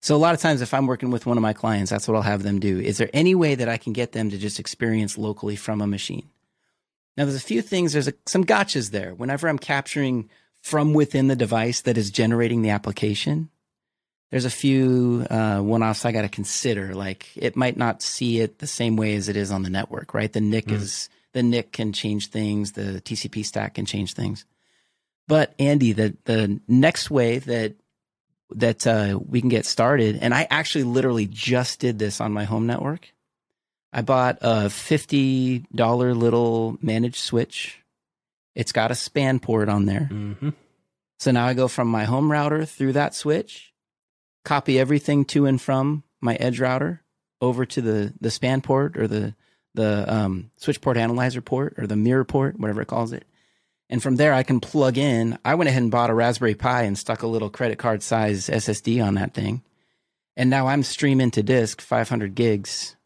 So 0.03 0.17
a 0.17 0.19
lot 0.19 0.35
of 0.35 0.41
times, 0.41 0.61
if 0.61 0.75
I'm 0.75 0.88
working 0.88 1.12
with 1.12 1.27
one 1.27 1.38
of 1.38 1.43
my 1.43 1.53
clients, 1.53 1.91
that's 1.91 2.09
what 2.09 2.17
I'll 2.17 2.23
have 2.23 2.43
them 2.43 2.59
do. 2.59 2.81
Is 2.81 2.99
there 2.99 3.09
any 3.12 3.37
way 3.37 3.55
that 3.55 3.69
I 3.69 3.77
can 3.77 3.93
get 3.93 4.11
them 4.11 4.31
to 4.31 4.37
just 4.37 4.59
experience 4.59 5.17
locally 5.17 5.55
from 5.55 5.81
a 5.81 5.87
machine? 5.87 6.29
Now, 7.17 7.25
there's 7.25 7.37
a 7.37 7.41
few 7.41 7.62
things. 7.62 7.93
There's 7.93 8.09
a, 8.09 8.15
some 8.27 8.45
gotchas 8.45 8.91
there. 8.91 9.15
Whenever 9.15 9.49
I'm 9.49 9.61
capturing 9.61 10.29
from 10.61 10.93
within 10.93 11.29
the 11.29 11.37
device 11.37 11.83
that 11.83 11.97
is 11.97 12.11
generating 12.11 12.62
the 12.62 12.71
application, 12.71 13.49
there's 14.33 14.45
a 14.45 14.51
few 14.51 15.25
uh, 15.31 15.61
one-offs 15.61 16.05
I 16.05 16.11
got 16.11 16.23
to 16.23 16.29
consider. 16.29 16.95
Like 16.95 17.29
it 17.37 17.55
might 17.55 17.77
not 17.77 18.03
see 18.03 18.41
it 18.41 18.59
the 18.59 18.67
same 18.67 18.97
way 18.97 19.15
as 19.15 19.29
it 19.29 19.37
is 19.37 19.53
on 19.53 19.62
the 19.62 19.71
network, 19.71 20.15
right? 20.15 20.33
The 20.33 20.41
NIC 20.41 20.73
is 20.73 21.11
the 21.33 21.45
NIC 21.45 21.71
can 21.71 21.93
change 21.93 22.29
things. 22.29 22.73
The 22.73 23.03
TCP 23.05 23.45
stack 23.45 23.75
can 23.75 23.87
change 23.87 24.15
things. 24.15 24.47
But 25.29 25.55
Andy, 25.59 25.93
the 25.93 26.17
the 26.25 26.61
next 26.67 27.11
way 27.11 27.38
that 27.38 27.75
that 28.57 28.87
uh, 28.87 29.19
we 29.25 29.41
can 29.41 29.49
get 29.49 29.67
started. 29.67 30.19
And 30.21 30.35
I 30.35 30.47
actually 30.51 30.85
literally 30.85 31.27
just 31.27 31.81
did 31.81 31.99
this 31.99 32.21
on 32.21 32.33
my 32.33 32.45
home 32.45 32.67
network. 32.67 33.12
I 33.93 34.03
bought 34.03 34.38
a 34.41 34.67
$50 34.67 36.17
little 36.17 36.79
managed 36.81 37.17
switch. 37.17 37.81
It's 38.55 38.73
got 38.73 38.91
a 38.91 38.95
span 38.95 39.38
port 39.38 39.69
on 39.69 39.87
there. 39.87 40.09
Mm-hmm. 40.11 40.51
So 41.19 41.31
now 41.31 41.47
I 41.47 41.55
go 41.55 41.69
from 41.69 41.88
my 41.88 42.05
home 42.05 42.33
router 42.33 42.65
through 42.65 42.95
that 42.95 43.15
switch, 43.15 43.73
copy 44.45 44.79
everything 44.79 45.25
to 45.27 45.47
and 45.47 45.61
from 45.61 46.05
my 46.21 46.35
edge 46.37 46.59
router 46.59 47.03
over 47.41 47.67
to 47.67 47.81
the, 47.81 48.15
the 48.21 48.31
span 48.31 48.61
port 48.61 48.97
or 48.97 49.07
the, 49.07 49.35
the 49.75 50.05
um, 50.12 50.51
switch 50.57 50.81
port 50.81 50.97
analyzer 50.97 51.41
port 51.41 51.75
or 51.79 51.87
the 51.87 51.97
mirror 51.97 52.25
port, 52.25 52.59
whatever 52.59 52.83
it 52.83 52.88
calls 52.88 53.12
it. 53.12 53.25
And 53.93 54.03
from 54.03 54.17
there, 54.17 54.33
I 54.33 54.43
can 54.43 54.59
plug 54.59 54.97
in. 54.97 55.39
I 55.45 55.55
went 55.55 55.69
ahead 55.69 55.83
and 55.83 55.91
bought 55.91 56.09
a 56.09 56.15
Raspberry 56.15 56.55
Pi 56.55 56.85
and 56.85 56.97
stuck 56.97 57.23
a 57.23 57.27
little 57.27 57.51
credit 57.51 57.79
card 57.79 58.03
size 58.03 58.49
SSD 58.49 59.05
on 59.05 59.17
that 59.17 59.35
thing. 59.35 59.63
And 60.35 60.49
now 60.49 60.67
I'm 60.67 60.83
streaming 60.83 61.31
to 61.33 61.43
disk 61.43 61.83
500 61.83 62.35
gigs 62.35 62.97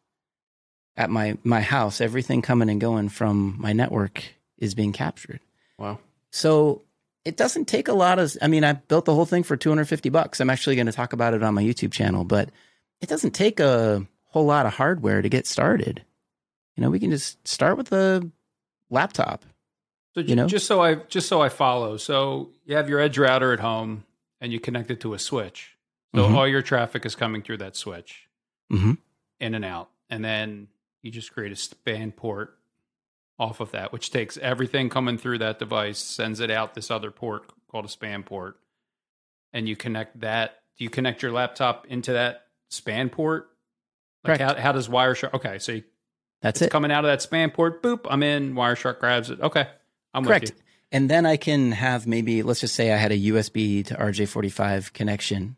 at 0.97 1.11
my, 1.11 1.39
my 1.43 1.61
house. 1.61 2.01
Everything 2.01 2.41
coming 2.41 2.71
and 2.71 2.81
going 2.81 3.09
from 3.09 3.57
my 3.59 3.73
network 3.73 4.23
is 4.59 4.77
being 4.77 4.93
captured. 4.93 5.41
Wow. 5.77 5.99
So 6.31 6.83
it 7.25 7.37
doesn't 7.37 7.65
take 7.65 7.89
a 7.89 7.93
lot 7.93 8.21
of, 8.21 8.37
I 8.41 8.47
mean, 8.47 8.63
I 8.63 8.75
built 8.75 9.07
the 9.07 9.15
whole 9.15 9.27
thing 9.27 9.43
for 9.43 9.57
250 9.57 10.09
bucks. 10.11 10.39
I'm 10.39 10.51
actually 10.51 10.77
going 10.77 10.87
to 10.87 10.93
talk 10.93 11.13
about 11.13 11.35
it 11.35 11.43
on 11.43 11.53
my 11.53 11.65
YouTube 11.65 11.91
channel, 11.91 12.23
but 12.23 12.51
it 13.01 13.09
doesn't 13.09 13.33
take 13.33 13.59
a 13.59 14.07
whole 14.27 14.47
lot 14.47 14.67
of 14.67 14.75
hardware 14.75 15.21
to 15.21 15.29
get 15.29 15.49
started. 15.49 16.05
You 16.77 16.85
know, 16.85 16.91
we 16.91 17.01
can 17.01 17.11
just 17.11 17.45
start 17.49 17.77
with 17.77 17.91
a 17.91 18.31
laptop. 18.89 19.45
So 20.17 20.23
You 20.23 20.35
know? 20.35 20.47
just 20.47 20.67
so 20.67 20.81
I 20.81 20.95
just 20.95 21.29
so 21.29 21.43
I 21.43 21.51
follow. 21.51 21.99
So 21.99 22.51
you 22.65 22.75
have 22.77 22.89
your 22.89 23.01
edge 23.01 23.19
router 23.19 23.53
at 23.53 23.61
home 23.61 24.05
and 24.41 24.51
you 24.51 24.59
connect 24.59 24.91
it 24.91 25.01
to 25.01 25.13
a 25.13 25.19
switch. 25.19 25.77
So 26.15 26.23
Mhm. 26.27 26.35
all 26.35 26.49
your 26.49 26.63
traffic 26.63 27.05
is 27.05 27.15
coming 27.15 27.43
through 27.43 27.59
that 27.59 27.77
switch 27.77 28.27
Mm-hmm. 28.73 28.93
in 29.41 29.55
and 29.55 29.65
out. 29.65 29.91
And 30.09 30.25
then 30.25 30.69
you 31.03 31.11
just 31.11 31.33
create 31.35 31.53
a 31.53 31.57
span 31.57 32.13
port 32.13 32.59
off 33.39 33.61
of 33.61 33.73
that, 33.73 33.93
which 33.93 34.11
takes 34.11 34.39
everything 34.39 34.89
coming 34.89 35.19
through 35.19 35.37
that 35.39 35.59
device, 35.59 35.99
sends 35.99 36.41
it 36.41 36.51
out 36.51 36.73
this 36.73 36.91
other 36.91 37.11
port 37.11 37.51
called 37.71 37.85
a 37.85 37.89
span 37.89 38.23
port, 38.23 38.59
and 39.53 39.69
you 39.69 39.77
connect 39.77 40.21
that. 40.21 40.63
Do 40.79 40.85
you 40.85 40.91
connect 40.91 41.21
your 41.23 41.33
laptop 41.33 41.87
into 41.89 42.15
that 42.15 42.47
span 42.71 43.11
port? 43.11 43.51
Like 44.25 44.39
Correct. 44.39 44.57
how, 44.59 44.63
how 44.63 44.73
does 44.73 44.89
Wireshark? 44.89 45.35
Okay, 45.35 45.59
so 45.59 45.73
you, 45.73 45.85
That's 46.41 46.63
it's 46.63 46.69
it. 46.69 46.71
coming 46.71 46.91
out 46.91 47.05
of 47.05 47.09
that 47.11 47.21
span 47.21 47.51
port. 47.51 47.83
Boop, 47.83 48.07
I'm 48.09 48.23
in. 48.23 48.55
Wireshark 48.55 48.99
grabs 48.99 49.29
it. 49.29 49.41
Okay, 49.41 49.69
I'm 50.17 50.25
Correct. 50.25 50.43
with 50.47 50.51
you. 50.57 50.63
And 50.93 51.09
then 51.11 51.27
I 51.27 51.37
can 51.37 51.73
have 51.73 52.07
maybe, 52.07 52.43
let's 52.43 52.61
just 52.61 52.75
say 52.75 52.93
I 52.93 52.97
had 52.97 53.13
a 53.13 53.19
USB 53.19 53.85
to 53.87 53.95
RJ45 53.95 54.93
connection, 54.93 55.57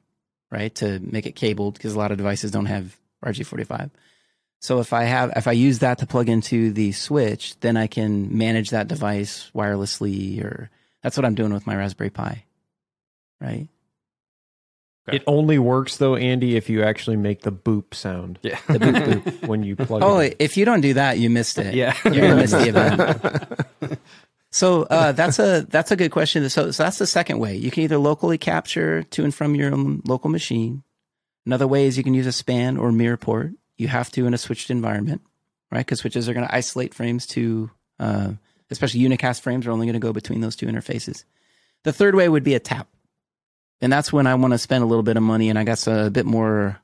right? 0.50 0.74
To 0.76 0.98
make 1.00 1.26
it 1.26 1.36
cabled 1.36 1.74
because 1.74 1.94
a 1.94 1.98
lot 1.98 2.10
of 2.10 2.18
devices 2.18 2.50
don't 2.50 2.66
have 2.66 2.96
RJ45. 3.24 3.90
So 4.60 4.80
if 4.80 4.92
I 4.92 5.04
have, 5.04 5.32
if 5.36 5.46
I 5.46 5.52
use 5.52 5.78
that 5.80 5.98
to 5.98 6.06
plug 6.06 6.28
into 6.28 6.72
the 6.72 6.92
switch, 6.92 7.58
then 7.60 7.76
I 7.76 7.86
can 7.86 8.36
manage 8.36 8.70
that 8.70 8.88
device 8.88 9.50
wirelessly 9.54 10.42
or 10.42 10.70
that's 11.02 11.16
what 11.16 11.24
I'm 11.24 11.34
doing 11.36 11.52
with 11.52 11.66
my 11.66 11.76
Raspberry 11.76 12.10
Pi, 12.10 12.44
right? 13.40 13.68
It 15.10 15.22
only 15.26 15.58
works 15.58 15.96
though, 15.98 16.16
Andy, 16.16 16.56
if 16.56 16.68
you 16.68 16.82
actually 16.82 17.16
make 17.16 17.40
the 17.42 17.52
boop 17.52 17.94
sound 17.94 18.38
Yeah. 18.42 18.58
The 18.66 18.78
boop 18.78 19.22
boop. 19.22 19.46
when 19.48 19.62
you 19.62 19.74
plug 19.86 20.02
Oh, 20.02 20.18
it. 20.18 20.32
in. 20.32 20.36
if 20.40 20.56
you 20.56 20.64
don't 20.66 20.80
do 20.82 20.94
that, 20.94 21.18
you 21.18 21.30
missed 21.30 21.58
it. 21.58 21.74
Yeah. 21.74 21.94
You're 22.04 22.14
going 22.14 22.30
to 22.30 22.36
miss 22.36 22.50
the 22.50 22.68
event. 22.68 24.00
So 24.58 24.82
uh, 24.82 25.12
that's 25.12 25.38
a 25.38 25.64
that's 25.68 25.92
a 25.92 25.96
good 25.96 26.10
question. 26.10 26.48
So, 26.50 26.72
so 26.72 26.82
that's 26.82 26.98
the 26.98 27.06
second 27.06 27.38
way. 27.38 27.54
You 27.54 27.70
can 27.70 27.84
either 27.84 27.96
locally 27.96 28.38
capture 28.38 29.04
to 29.04 29.22
and 29.22 29.32
from 29.32 29.54
your 29.54 29.72
own 29.72 30.02
local 30.04 30.30
machine. 30.30 30.82
Another 31.46 31.68
way 31.68 31.86
is 31.86 31.96
you 31.96 32.02
can 32.02 32.12
use 32.12 32.26
a 32.26 32.32
span 32.32 32.76
or 32.76 32.90
mirror 32.90 33.16
port. 33.16 33.52
You 33.76 33.86
have 33.86 34.10
to 34.12 34.26
in 34.26 34.34
a 34.34 34.38
switched 34.38 34.68
environment, 34.68 35.22
right? 35.70 35.86
Because 35.86 36.00
switches 36.00 36.28
are 36.28 36.34
going 36.34 36.44
to 36.44 36.52
isolate 36.52 36.92
frames 36.92 37.24
to, 37.28 37.70
uh, 38.00 38.32
especially 38.68 38.98
unicast 38.98 39.42
frames 39.42 39.64
are 39.64 39.70
only 39.70 39.86
going 39.86 39.94
to 39.94 40.00
go 40.00 40.12
between 40.12 40.40
those 40.40 40.56
two 40.56 40.66
interfaces. 40.66 41.22
The 41.84 41.92
third 41.92 42.16
way 42.16 42.28
would 42.28 42.42
be 42.42 42.54
a 42.54 42.60
tap, 42.60 42.88
and 43.80 43.92
that's 43.92 44.12
when 44.12 44.26
I 44.26 44.34
want 44.34 44.54
to 44.54 44.58
spend 44.58 44.82
a 44.82 44.88
little 44.88 45.04
bit 45.04 45.16
of 45.16 45.22
money 45.22 45.50
and 45.50 45.58
I 45.58 45.62
got 45.62 45.86
a 45.86 46.10
bit 46.10 46.26
more, 46.26 46.80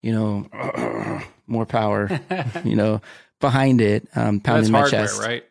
you 0.00 0.12
know, 0.12 1.20
more 1.46 1.66
power, 1.66 2.08
you 2.64 2.74
know, 2.74 3.02
behind 3.38 3.82
it, 3.82 4.08
um, 4.16 4.38
That's 4.38 4.46
pounding 4.46 4.72
my 4.72 4.78
hardware, 4.78 5.02
chest. 5.02 5.20
right? 5.20 5.44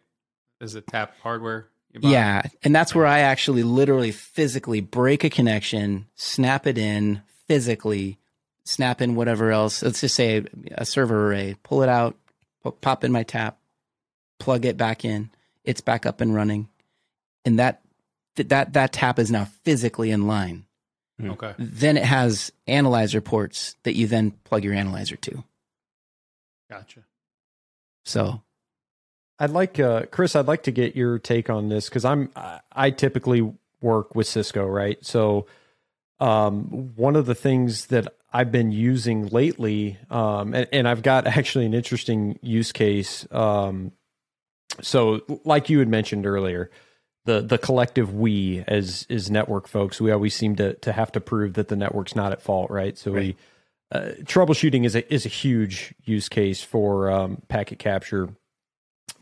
Is 0.62 0.76
it 0.76 0.88
tap 0.88 1.14
hardware? 1.22 1.68
Yeah, 1.98 2.42
and 2.64 2.76
that's 2.76 2.94
where 2.94 3.06
I 3.06 3.20
actually 3.20 3.64
literally 3.64 4.12
physically 4.12 4.82
break 4.82 5.24
a 5.24 5.30
connection, 5.30 6.08
snap 6.16 6.68
it 6.68 6.78
in 6.78 7.22
physically, 7.48 8.18
snap 8.66 9.02
in 9.02 9.16
whatever 9.16 9.52
else. 9.52 9.82
Let's 9.82 10.02
just 10.02 10.16
say 10.16 10.38
a, 10.38 10.46
a 10.80 10.86
server 10.86 11.30
array, 11.30 11.56
pull 11.64 11.84
it 11.84 11.90
out, 11.90 12.18
pop 12.82 13.04
in 13.04 13.12
my 13.12 13.24
tap, 13.24 13.58
plug 14.40 14.66
it 14.66 14.76
back 14.76 15.06
in. 15.06 15.30
It's 15.64 15.82
back 15.82 16.06
up 16.06 16.22
and 16.22 16.36
running, 16.36 16.68
and 17.44 17.58
that 17.60 17.82
that 18.36 18.74
that 18.74 18.92
tap 18.92 19.18
is 19.18 19.32
now 19.32 19.46
physically 19.64 20.12
in 20.12 20.28
line. 20.28 20.66
Hmm. 21.20 21.32
Okay. 21.32 21.54
Then 21.58 21.98
it 21.98 22.04
has 22.04 22.52
analyzer 22.68 23.22
ports 23.22 23.76
that 23.84 23.96
you 23.96 24.08
then 24.08 24.32
plug 24.44 24.64
your 24.64 24.74
analyzer 24.74 25.16
to. 25.16 25.44
Gotcha. 26.70 27.02
So 28.04 28.42
I'd 29.40 29.50
like 29.50 29.80
uh, 29.80 30.06
Chris. 30.12 30.36
I'd 30.36 30.48
like 30.48 30.64
to 30.64 30.72
get 30.72 30.96
your 30.96 31.20
take 31.20 31.50
on 31.50 31.70
this 31.70 31.90
because 31.90 32.06
I'm 32.06 32.30
I- 32.72 32.92
typically 32.92 33.54
work 33.82 34.16
with 34.16 34.28
Cisco, 34.28 34.66
right? 34.66 35.04
So, 35.06 35.48
um, 36.20 36.94
one 36.96 37.16
of 37.16 37.26
the 37.26 37.36
things 37.36 37.88
that 37.88 38.08
I've 38.32 38.52
been 38.52 38.72
using 38.72 39.28
lately, 39.28 39.98
um, 40.10 40.54
and, 40.54 40.68
and 40.72 40.88
I've 40.88 41.02
got 41.02 41.28
actually 41.38 41.66
an 41.66 41.74
interesting 41.74 42.40
use 42.42 42.72
case. 42.72 43.28
Um, 43.32 43.92
so, 44.82 45.22
like 45.44 45.70
you 45.70 45.80
had 45.80 45.90
mentioned 45.90 46.26
earlier, 46.26 46.72
the 47.26 47.42
the 47.42 47.58
collective 47.58 48.14
we 48.14 48.64
as 48.68 49.06
as 49.10 49.30
network 49.30 49.68
folks, 49.68 50.00
we 50.00 50.12
always 50.12 50.34
seem 50.34 50.56
to 50.58 50.76
to 50.76 50.94
have 50.94 51.12
to 51.14 51.20
prove 51.20 51.56
that 51.56 51.68
the 51.68 51.76
network's 51.76 52.16
not 52.16 52.32
at 52.32 52.42
fault, 52.42 52.72
right? 52.72 52.98
So 52.98 53.12
we 53.12 53.36
uh, 53.92 54.12
troubleshooting 54.24 54.86
is 54.86 54.96
a 54.96 55.14
is 55.14 55.26
a 55.26 55.30
huge 55.30 55.94
use 56.06 56.30
case 56.30 56.62
for 56.62 57.10
um, 57.12 57.42
packet 57.50 57.80
capture 57.80 58.30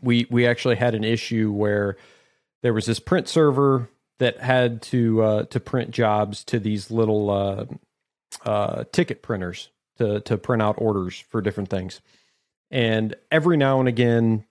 we 0.02 0.26
we 0.30 0.46
actually 0.46 0.76
had 0.76 0.94
an 0.94 1.04
issue 1.04 1.50
where 1.52 1.96
there 2.62 2.72
was 2.72 2.86
this 2.86 3.00
print 3.00 3.28
server 3.28 3.88
that 4.18 4.40
had 4.40 4.82
to 4.82 5.22
uh, 5.22 5.42
to 5.44 5.60
print 5.60 5.90
jobs 5.90 6.44
to 6.44 6.58
these 6.58 6.90
little 6.90 7.30
uh, 7.30 7.64
uh, 8.44 8.84
ticket 8.92 9.22
printers 9.22 9.70
to 9.98 10.20
to 10.20 10.38
print 10.38 10.62
out 10.62 10.76
orders 10.78 11.18
for 11.28 11.40
different 11.40 11.70
things, 11.70 12.00
and 12.70 13.14
every 13.30 13.56
now 13.56 13.80
and 13.80 13.88
again 13.88 14.44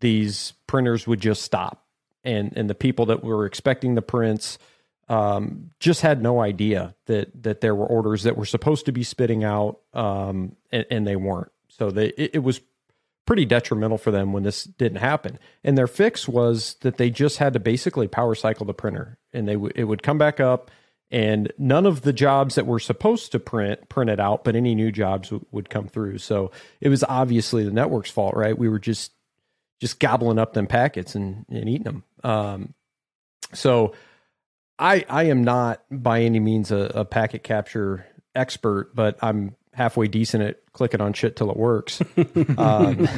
these 0.00 0.52
printers 0.66 1.06
would 1.06 1.20
just 1.20 1.42
stop, 1.42 1.86
and 2.24 2.52
and 2.56 2.68
the 2.68 2.74
people 2.74 3.06
that 3.06 3.22
were 3.22 3.46
expecting 3.46 3.94
the 3.94 4.02
prints 4.02 4.58
um, 5.08 5.70
just 5.80 6.00
had 6.00 6.22
no 6.22 6.40
idea 6.40 6.94
that 7.06 7.42
that 7.42 7.60
there 7.60 7.74
were 7.74 7.86
orders 7.86 8.24
that 8.24 8.36
were 8.36 8.46
supposed 8.46 8.86
to 8.86 8.92
be 8.92 9.02
spitting 9.02 9.44
out, 9.44 9.80
um, 9.92 10.56
and, 10.72 10.86
and 10.90 11.06
they 11.06 11.16
weren't. 11.16 11.52
So 11.68 11.90
they 11.90 12.08
it, 12.08 12.30
it 12.34 12.38
was 12.40 12.60
pretty 13.26 13.44
detrimental 13.44 13.98
for 13.98 14.10
them 14.10 14.32
when 14.32 14.42
this 14.42 14.64
didn't 14.64 14.98
happen. 14.98 15.38
And 15.62 15.78
their 15.78 15.86
fix 15.86 16.28
was 16.28 16.76
that 16.80 16.96
they 16.96 17.10
just 17.10 17.38
had 17.38 17.52
to 17.54 17.60
basically 17.60 18.08
power 18.08 18.34
cycle 18.34 18.66
the 18.66 18.74
printer, 18.74 19.18
and 19.32 19.48
they 19.48 19.54
w- 19.54 19.72
it 19.74 19.84
would 19.84 20.02
come 20.02 20.18
back 20.18 20.40
up, 20.40 20.70
and 21.10 21.52
none 21.58 21.86
of 21.86 22.02
the 22.02 22.12
jobs 22.12 22.54
that 22.54 22.66
were 22.66 22.78
supposed 22.78 23.32
to 23.32 23.38
print 23.38 23.88
printed 23.88 24.20
out, 24.20 24.44
but 24.44 24.56
any 24.56 24.74
new 24.74 24.92
jobs 24.92 25.28
w- 25.30 25.44
would 25.52 25.70
come 25.70 25.88
through. 25.88 26.18
So 26.18 26.50
it 26.80 26.88
was 26.88 27.04
obviously 27.04 27.64
the 27.64 27.70
network's 27.70 28.10
fault, 28.10 28.34
right? 28.34 28.56
We 28.56 28.68
were 28.68 28.78
just 28.78 29.12
just 29.80 30.00
gobbling 30.00 30.38
up 30.38 30.52
them 30.54 30.66
packets 30.66 31.14
and, 31.14 31.44
and 31.48 31.68
eating 31.68 31.84
them. 31.84 32.04
Um, 32.22 32.74
so 33.52 33.94
I 34.78 35.04
I 35.08 35.24
am 35.24 35.44
not 35.44 35.82
by 35.90 36.22
any 36.22 36.40
means 36.40 36.70
a, 36.70 36.90
a 36.94 37.04
packet 37.04 37.42
capture 37.42 38.06
expert, 38.34 38.94
but 38.94 39.18
I'm 39.22 39.56
halfway 39.74 40.08
decent 40.08 40.42
at 40.42 40.72
clicking 40.72 41.00
on 41.00 41.12
shit 41.12 41.36
till 41.36 41.50
it 41.50 41.56
works. 41.56 42.00
Um, 42.56 43.08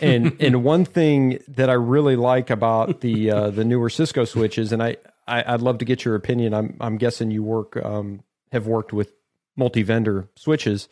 and 0.00 0.36
and 0.40 0.64
one 0.64 0.84
thing 0.84 1.38
that 1.48 1.70
I 1.70 1.74
really 1.74 2.16
like 2.16 2.50
about 2.50 3.00
the 3.00 3.30
uh, 3.30 3.50
the 3.50 3.64
newer 3.64 3.88
Cisco 3.88 4.24
switches, 4.24 4.72
and 4.72 4.82
I, 4.82 4.96
I 5.26 5.54
I'd 5.54 5.62
love 5.62 5.78
to 5.78 5.84
get 5.84 6.04
your 6.04 6.14
opinion. 6.14 6.54
I'm 6.54 6.76
I'm 6.80 6.98
guessing 6.98 7.30
you 7.30 7.42
work 7.42 7.76
um, 7.76 8.22
have 8.52 8.66
worked 8.66 8.92
with 8.92 9.12
multi 9.56 9.82
vendor 9.82 10.28
switches, 10.36 10.88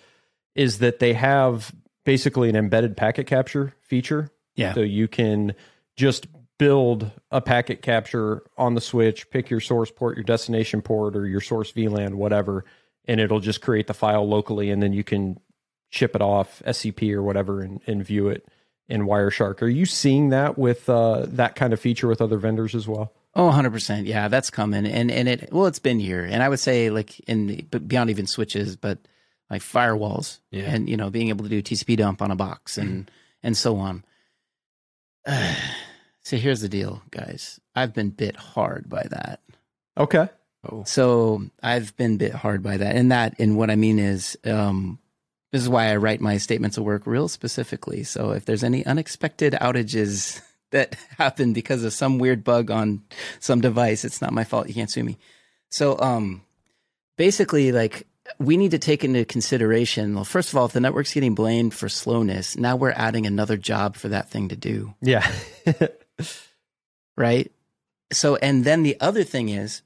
is 0.55 0.79
that 0.79 0.99
they 0.99 1.13
have 1.15 1.75
basically 2.05 2.49
an 2.49 2.57
embedded 2.57 2.97
packet 2.97 3.27
capture 3.27 3.75
feature. 3.81 4.31
Yeah. 4.55 4.75
So 4.75 4.81
you 4.81 5.09
can 5.09 5.55
just 5.97 6.27
build 6.59 7.11
a 7.31 7.41
packet 7.41 7.83
capture 7.83 8.43
on 8.57 8.75
the 8.75 8.81
switch, 8.81 9.31
pick 9.31 9.51
your 9.51 9.61
source 9.61 9.91
port, 9.91 10.17
your 10.17 10.25
destination 10.25 10.81
port, 10.81 11.17
or 11.17 11.27
your 11.27 11.41
source 11.41 11.73
VLAN, 11.73 12.15
whatever, 12.15 12.65
and 13.07 13.21
it'll 13.21 13.41
just 13.41 13.61
create 13.61 13.87
the 13.87 13.95
file 13.95 14.27
locally, 14.29 14.71
and 14.71 14.83
then 14.83 14.93
you 14.93 15.05
can 15.05 15.39
ship 15.91 16.15
it 16.15 16.23
off 16.23 16.63
SCP 16.67 17.13
or 17.13 17.23
whatever 17.23 17.61
and, 17.63 17.81
and 17.87 18.05
view 18.05 18.29
it 18.29 18.47
in 18.89 19.03
Wireshark. 19.03 19.63
Are 19.63 19.69
you 19.69 19.87
seeing 19.87 20.31
that 20.31 20.59
with 20.59 20.89
uh, 20.89 21.27
that 21.29 21.55
kind 21.57 21.73
of 21.73 21.81
feature 21.81 22.09
with 22.09 22.21
other 22.21 22.39
vendors 22.39 22.75
as 22.75 22.87
well? 22.89 23.13
Oh, 23.35 23.51
100%. 23.51 24.07
Yeah, 24.07 24.29
that's 24.29 24.51
coming. 24.51 24.87
And 24.87 25.11
and 25.11 25.29
it 25.29 25.53
well, 25.53 25.67
it's 25.67 25.79
been 25.79 26.01
here. 26.01 26.25
And 26.25 26.43
I 26.43 26.49
would 26.49 26.59
say 26.61 26.91
like 26.91 27.21
in 27.21 27.47
the, 27.49 27.63
but 27.71 27.87
beyond 27.87 28.11
even 28.11 28.27
switches, 28.27 28.77
but 28.77 28.99
like 29.51 29.61
firewalls 29.63 30.39
Yeah. 30.51 30.65
and 30.65 30.89
you 30.89 30.97
know, 30.97 31.11
being 31.11 31.29
able 31.29 31.45
to 31.45 31.51
do 31.51 31.63
TCP 31.63 31.97
dump 31.99 32.23
on 32.23 32.31
a 32.31 32.37
box 32.37 32.79
and 32.79 33.11
and 33.43 33.57
so 33.57 33.77
on. 33.77 34.05
so 36.23 36.37
here's 36.37 36.61
the 36.61 36.69
deal, 36.69 37.03
guys. 37.11 37.61
I've 37.75 37.93
been 37.95 38.11
bit 38.11 38.37
hard 38.37 38.89
by 38.89 39.07
that. 39.11 39.41
Okay. 39.99 40.29
Oh. 40.69 40.85
So 40.85 41.43
I've 41.63 41.97
been 41.97 42.17
bit 42.17 42.33
hard 42.33 42.63
by 42.63 42.77
that. 42.77 42.97
And 42.97 43.13
that 43.13 43.39
and 43.39 43.57
what 43.57 43.71
I 43.71 43.77
mean 43.77 43.99
is 43.99 44.39
um 44.45 44.99
this 45.53 45.63
is 45.63 45.69
why 45.69 45.87
I 45.91 45.97
write 45.97 46.21
my 46.21 46.39
statements 46.39 46.77
of 46.77 46.85
work 46.85 47.07
real 47.07 47.29
specifically. 47.29 48.03
So 48.05 48.33
if 48.33 48.45
there's 48.45 48.65
any 48.65 48.85
unexpected 48.85 49.55
outages 49.55 50.41
that 50.73 50.97
happen 51.17 51.53
because 51.53 51.85
of 51.85 51.93
some 51.93 52.19
weird 52.19 52.43
bug 52.45 52.71
on 52.71 53.03
some 53.39 53.61
device, 53.61 54.05
it's 54.05 54.21
not 54.21 54.33
my 54.33 54.45
fault. 54.45 54.69
You 54.69 54.75
can't 54.75 54.91
sue 54.91 55.05
me. 55.05 55.19
So 55.71 55.99
um 55.99 56.43
basically 57.17 57.73
like 57.73 58.07
we 58.39 58.57
need 58.57 58.73
to 58.73 58.79
take 58.79 59.05
into 59.05 59.25
consideration 59.25 60.15
well 60.15 60.25
first 60.25 60.51
of 60.51 60.57
all 60.57 60.67
if 60.67 60.73
the 60.73 60.81
network's 60.81 61.15
getting 61.15 61.35
blamed 61.35 61.73
for 61.75 61.89
slowness, 61.89 62.57
now 62.57 62.77
we're 62.77 62.91
adding 62.91 63.27
another 63.27 63.57
job 63.57 63.97
for 63.97 64.09
that 64.09 64.31
thing 64.31 64.49
to 64.49 64.57
do 64.57 64.95
Yeah. 65.01 65.31
right? 67.17 67.51
So, 68.13 68.37
and 68.37 68.65
then 68.65 68.83
the 68.83 68.97
other 69.01 69.25
thing 69.25 69.49
is, 69.49 69.83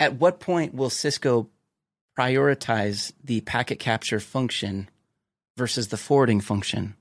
at 0.00 0.14
what 0.14 0.40
point 0.40 0.74
will 0.74 0.90
Cisco 0.90 1.48
prioritize 2.18 3.12
the 3.22 3.40
packet 3.42 3.78
capture 3.78 4.20
function 4.20 4.88
versus 5.56 5.88
the 5.88 5.96
forwarding 5.96 6.40
function? 6.40 6.94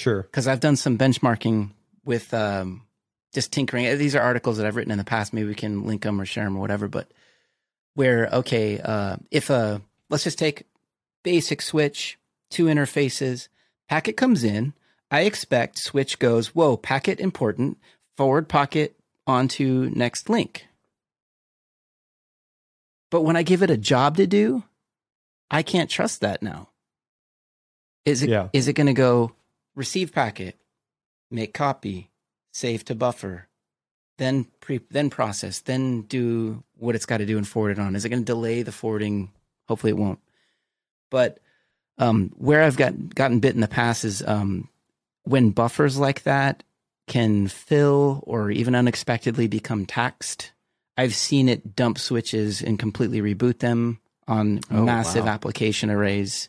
sure. 0.00 0.22
Because 0.22 0.48
I've 0.48 0.60
done 0.60 0.76
some 0.76 0.96
benchmarking 0.98 1.70
with 2.04 2.32
um, 2.32 2.82
just 3.32 3.52
tinkering. 3.52 3.98
These 3.98 4.14
are 4.14 4.22
articles 4.22 4.56
that 4.56 4.66
I've 4.66 4.76
written 4.76 4.92
in 4.92 4.98
the 4.98 5.04
past. 5.04 5.32
Maybe 5.32 5.48
we 5.48 5.54
can 5.54 5.84
link 5.84 6.02
them 6.02 6.20
or 6.20 6.24
share 6.24 6.44
them 6.44 6.56
or 6.56 6.60
whatever. 6.60 6.88
But 6.88 7.10
where, 7.94 8.28
okay, 8.28 8.80
uh, 8.80 9.16
if 9.30 9.50
a, 9.50 9.82
let's 10.08 10.24
just 10.24 10.38
take 10.38 10.64
basic 11.22 11.60
switch, 11.60 12.18
two 12.50 12.64
interfaces, 12.64 13.48
packet 13.88 14.16
comes 14.16 14.42
in. 14.42 14.72
I 15.10 15.22
expect 15.22 15.78
switch 15.78 16.18
goes, 16.18 16.54
whoa, 16.54 16.76
packet 16.76 17.20
important, 17.20 17.78
forward 18.16 18.48
pocket 18.48 18.96
onto 19.26 19.90
next 19.94 20.30
link. 20.30 20.66
But 23.10 23.22
when 23.22 23.36
I 23.36 23.42
give 23.42 23.62
it 23.62 23.70
a 23.70 23.76
job 23.76 24.16
to 24.16 24.26
do, 24.26 24.64
I 25.50 25.62
can't 25.62 25.90
trust 25.90 26.20
that 26.20 26.42
now. 26.42 26.68
Is 28.04 28.22
it 28.22 28.30
is 28.52 28.66
Yeah. 28.66 28.70
it 28.70 28.74
going 28.74 28.86
to 28.86 28.92
go 28.92 29.32
receive 29.74 30.12
packet, 30.12 30.56
make 31.30 31.52
copy, 31.52 32.10
save 32.52 32.84
to 32.86 32.94
buffer, 32.94 33.48
then 34.18 34.46
pre 34.60 34.80
then 34.90 35.10
process, 35.10 35.60
then 35.60 36.02
do 36.02 36.62
what 36.78 36.94
it's 36.94 37.06
got 37.06 37.18
to 37.18 37.26
do 37.26 37.36
and 37.36 37.46
forward 37.46 37.72
it 37.72 37.78
on? 37.78 37.94
Is 37.96 38.04
it 38.04 38.08
going 38.08 38.22
to 38.22 38.32
delay 38.32 38.62
the 38.62 38.72
forwarding? 38.72 39.30
Hopefully, 39.68 39.90
it 39.90 39.96
won't. 39.98 40.20
But 41.10 41.38
um, 41.98 42.32
where 42.36 42.62
I've 42.62 42.76
got 42.76 43.14
gotten 43.14 43.40
bit 43.40 43.54
in 43.54 43.60
the 43.60 43.68
past 43.68 44.04
is 44.04 44.22
um, 44.22 44.68
when 45.24 45.50
buffers 45.50 45.98
like 45.98 46.22
that 46.22 46.62
can 47.06 47.48
fill 47.48 48.22
or 48.26 48.50
even 48.50 48.74
unexpectedly 48.74 49.48
become 49.48 49.84
taxed. 49.84 50.52
I've 50.96 51.14
seen 51.14 51.48
it 51.48 51.74
dump 51.76 51.98
switches 51.98 52.62
and 52.62 52.78
completely 52.78 53.20
reboot 53.20 53.58
them 53.60 54.00
on 54.28 54.60
Oh, 54.70 54.84
massive 54.84 55.24
wow. 55.24 55.32
application 55.32 55.90
arrays. 55.90 56.48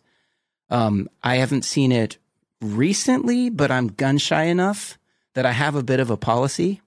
Um, 0.69 1.09
I 1.23 1.35
haven't 1.37 1.63
seen 1.65 1.91
it 1.91 2.17
recently, 2.61 3.49
but 3.49 3.71
I'm 3.71 3.87
gun 3.87 4.17
shy 4.17 4.43
enough 4.43 4.97
that 5.33 5.45
I 5.45 5.51
have 5.51 5.75
a 5.75 5.83
bit 5.83 5.99
of 5.99 6.09
a 6.09 6.17
policy. 6.17 6.81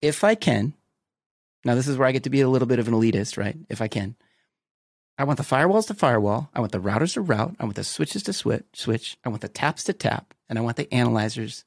If 0.00 0.22
I 0.24 0.34
can, 0.34 0.74
now 1.64 1.74
this 1.74 1.88
is 1.88 1.96
where 1.96 2.06
I 2.08 2.12
get 2.12 2.22
to 2.24 2.30
be 2.30 2.40
a 2.40 2.48
little 2.48 2.68
bit 2.68 2.78
of 2.78 2.88
an 2.88 2.94
elitist, 2.94 3.36
right? 3.36 3.56
If 3.68 3.80
I 3.82 3.88
can, 3.88 4.14
I 5.18 5.24
want 5.24 5.38
the 5.38 5.44
firewalls 5.44 5.88
to 5.88 5.94
firewall. 5.94 6.48
I 6.54 6.60
want 6.60 6.70
the 6.70 6.78
routers 6.80 7.14
to 7.14 7.20
route. 7.20 7.56
I 7.58 7.64
want 7.64 7.74
the 7.76 7.82
switches 7.84 8.22
to 8.24 8.32
switch. 8.32 8.64
Switch. 8.74 9.16
I 9.24 9.28
want 9.28 9.40
the 9.42 9.48
taps 9.48 9.82
to 9.84 9.92
tap, 9.92 10.32
and 10.48 10.56
I 10.58 10.62
want 10.62 10.76
the 10.76 10.92
analyzers 10.94 11.64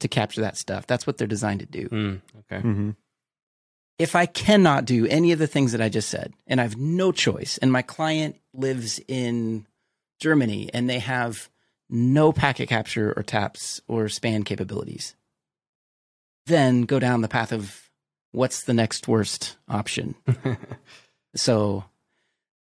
to 0.00 0.08
capture 0.08 0.40
that 0.40 0.56
stuff. 0.56 0.88
That's 0.88 1.06
what 1.06 1.16
they're 1.18 1.28
designed 1.28 1.60
to 1.60 1.66
do. 1.66 1.88
Mm, 1.88 2.20
okay. 2.40 2.56
Mm-hmm. 2.66 2.90
If 4.02 4.16
I 4.16 4.26
cannot 4.26 4.84
do 4.84 5.06
any 5.06 5.30
of 5.30 5.38
the 5.38 5.46
things 5.46 5.70
that 5.70 5.80
I 5.80 5.88
just 5.88 6.08
said, 6.08 6.32
and 6.48 6.60
I 6.60 6.64
have 6.64 6.76
no 6.76 7.12
choice, 7.12 7.56
and 7.58 7.70
my 7.70 7.82
client 7.82 8.34
lives 8.52 9.00
in 9.06 9.64
Germany 10.18 10.68
and 10.74 10.90
they 10.90 10.98
have 10.98 11.48
no 11.88 12.32
packet 12.32 12.68
capture 12.68 13.12
or 13.16 13.22
taps 13.22 13.80
or 13.86 14.08
span 14.08 14.42
capabilities, 14.42 15.14
then 16.46 16.82
go 16.82 16.98
down 16.98 17.20
the 17.20 17.28
path 17.28 17.52
of 17.52 17.88
what's 18.32 18.64
the 18.64 18.74
next 18.74 19.06
worst 19.06 19.56
option. 19.68 20.16
So 21.34 21.84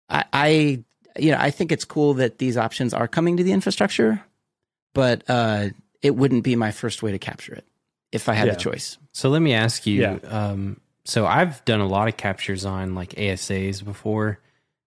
I, 0.08 0.24
I 0.32 0.84
you 1.16 1.30
know, 1.30 1.38
I 1.40 1.50
think 1.50 1.72
it's 1.72 1.84
cool 1.86 2.14
that 2.14 2.38
these 2.38 2.56
options 2.58 2.92
are 2.92 3.08
coming 3.08 3.36
to 3.38 3.44
the 3.44 3.52
infrastructure, 3.52 4.22
but 4.92 5.22
uh, 5.28 5.68
it 6.02 6.14
wouldn't 6.14 6.44
be 6.44 6.56
my 6.56 6.70
first 6.70 7.02
way 7.02 7.12
to 7.12 7.18
capture 7.18 7.54
it 7.54 7.64
if 8.12 8.28
I 8.28 8.34
had 8.34 8.48
Yeah. 8.48 8.54
a 8.54 8.56
choice. 8.56 8.98
So 9.12 9.30
let 9.30 9.40
me 9.40 9.54
ask 9.54 9.86
you. 9.86 10.02
Yeah. 10.02 10.16
Um, 10.28 10.80
so 11.11 11.27
I've 11.27 11.64
done 11.64 11.81
a 11.81 11.87
lot 11.87 12.07
of 12.09 12.16
captures 12.16 12.64
on 12.64 12.94
like 12.94 13.11
ASAs 13.11 13.85
before. 13.85 14.38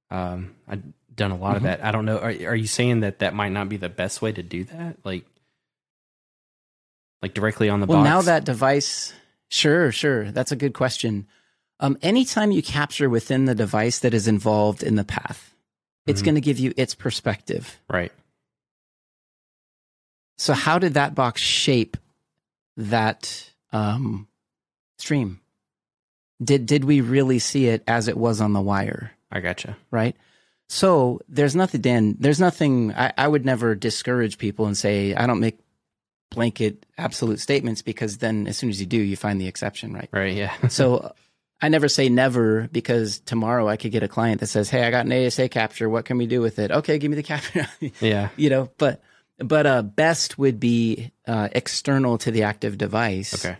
Um, 0.09 0.55
I've 0.67 0.83
done 1.13 1.31
a 1.31 1.35
lot 1.37 1.57
of 1.57 1.63
Mhm. 1.63 1.65
that. 1.65 1.83
I 1.83 1.91
don't 1.91 2.05
know. 2.05 2.17
Are, 2.19 2.29
are 2.51 2.55
you 2.55 2.67
saying 2.67 3.01
that 3.01 3.19
that 3.19 3.33
might 3.33 3.49
not 3.51 3.67
be 3.67 3.77
the 3.77 3.89
best 3.89 4.21
way 4.21 4.31
to 4.31 4.41
do 4.43 4.63
that? 4.65 4.97
Like, 5.03 5.25
like 7.21 7.33
directly 7.33 7.69
on 7.69 7.79
the 7.81 7.85
Well, 7.87 7.99
box? 7.99 8.05
now 8.09 8.21
that 8.21 8.45
device, 8.45 9.13
sure, 9.49 9.91
sure, 9.91 10.31
that's 10.31 10.51
a 10.51 10.55
good 10.55 10.73
question. 10.73 11.27
Um, 11.79 11.97
anytime 12.01 12.51
you 12.51 12.61
capture 12.63 13.09
within 13.09 13.45
the 13.45 13.55
device 13.55 13.99
that 13.99 14.13
is 14.13 14.27
involved 14.27 14.81
in 14.83 14.95
the 14.95 15.03
path, 15.03 15.53
it's 16.07 16.21
Mhm. 16.21 16.25
going 16.25 16.35
to 16.35 16.41
give 16.41 16.59
you 16.59 16.73
its 16.77 16.95
perspective. 16.95 17.79
right. 17.89 18.11
So, 20.37 20.53
how 20.53 20.79
did 20.79 20.95
that 20.95 21.13
box 21.15 21.41
shape 21.41 21.95
that 22.75 23.51
um, 23.71 24.27
stream? 24.97 25.39
Did 26.43 26.65
did 26.65 26.83
we 26.83 27.01
really 27.01 27.39
see 27.39 27.67
it 27.67 27.83
as 27.87 28.07
it 28.07 28.17
was 28.17 28.41
on 28.41 28.53
the 28.53 28.61
wire? 28.61 29.11
I 29.31 29.39
gotcha. 29.39 29.75
right? 29.91 30.15
So 30.69 31.21
there's 31.27 31.55
nothing, 31.55 31.81
Dan. 31.81 32.15
There's 32.19 32.39
nothing. 32.39 32.93
I, 32.93 33.13
I 33.17 33.27
would 33.27 33.45
never 33.45 33.75
discourage 33.75 34.37
people 34.37 34.65
and 34.65 34.77
say 34.77 35.13
I 35.13 35.27
don't 35.27 35.39
make 35.39 35.59
blanket 36.31 36.85
absolute 36.97 37.39
statements 37.39 37.81
because 37.81 38.17
then 38.17 38.47
as 38.47 38.57
soon 38.57 38.69
as 38.69 38.79
you 38.79 38.87
do, 38.87 38.97
you 38.97 39.15
find 39.15 39.39
the 39.39 39.47
exception, 39.47 39.93
right? 39.93 40.09
Right. 40.11 40.35
Yeah. 40.35 40.53
so 40.69 41.13
I 41.61 41.69
never 41.69 41.87
say 41.87 42.09
never 42.09 42.67
because 42.71 43.19
tomorrow 43.19 43.67
I 43.67 43.77
could 43.77 43.91
get 43.91 44.03
a 44.03 44.07
client 44.07 44.39
that 44.39 44.47
says, 44.47 44.69
"Hey, 44.69 44.83
I 44.83 44.91
got 44.91 45.05
an 45.05 45.13
ASA 45.13 45.49
capture. 45.49 45.89
What 45.89 46.05
can 46.05 46.17
we 46.17 46.25
do 46.25 46.41
with 46.41 46.59
it?" 46.59 46.71
Okay, 46.71 46.97
give 46.97 47.09
me 47.09 47.15
the 47.15 47.23
capture. 47.23 47.67
yeah. 48.01 48.29
you 48.35 48.49
know, 48.49 48.69
but 48.77 49.01
but 49.37 49.65
uh, 49.65 49.81
best 49.81 50.37
would 50.37 50.59
be 50.59 51.11
uh, 51.27 51.49
external 51.51 52.17
to 52.19 52.31
the 52.31 52.43
active 52.43 52.77
device 52.77 53.45
Okay. 53.45 53.57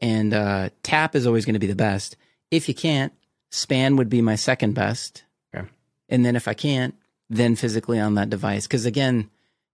And 0.00 0.32
uh, 0.34 0.70
tap 0.82 1.14
is 1.14 1.26
always 1.26 1.44
going 1.44 1.54
to 1.54 1.58
be 1.60 1.66
the 1.66 1.74
best. 1.74 2.16
If 2.50 2.68
you 2.68 2.74
can't, 2.74 3.12
span 3.50 3.96
would 3.96 4.08
be 4.08 4.22
my 4.22 4.36
second 4.36 4.74
best. 4.74 5.24
Okay. 5.54 5.66
And 6.08 6.24
then 6.24 6.36
if 6.36 6.48
I 6.48 6.54
can't, 6.54 6.94
then 7.30 7.56
physically 7.56 7.98
on 8.00 8.14
that 8.14 8.30
device. 8.30 8.66
Because 8.66 8.86
again, 8.86 9.28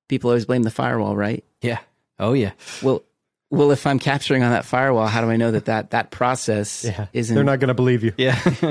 people 0.09 0.31
always 0.31 0.47
blame 0.47 0.63
the 0.63 0.71
firewall, 0.71 1.17
right? 1.17 1.45
Yeah. 1.61 1.79
Oh 2.19 2.33
yeah. 2.33 2.53
Well, 2.83 3.03
well, 3.51 3.71
if 3.71 3.87
I'm 3.87 3.99
capturing 4.01 4.43
on 4.43 4.51
that 4.51 4.65
firewall, 4.65 5.07
how 5.07 5.21
do 5.21 5.31
I 5.31 5.37
know 5.37 5.51
that 5.53 5.67
that, 5.67 5.91
that 5.91 6.11
process 6.11 6.85
Yeah. 6.89 7.07
isn't? 7.13 7.35
They're 7.35 7.45
not 7.45 7.61
going 7.61 7.69
to 7.69 7.75
believe 7.75 8.03
you. 8.03 8.13
Yeah. 8.17 8.41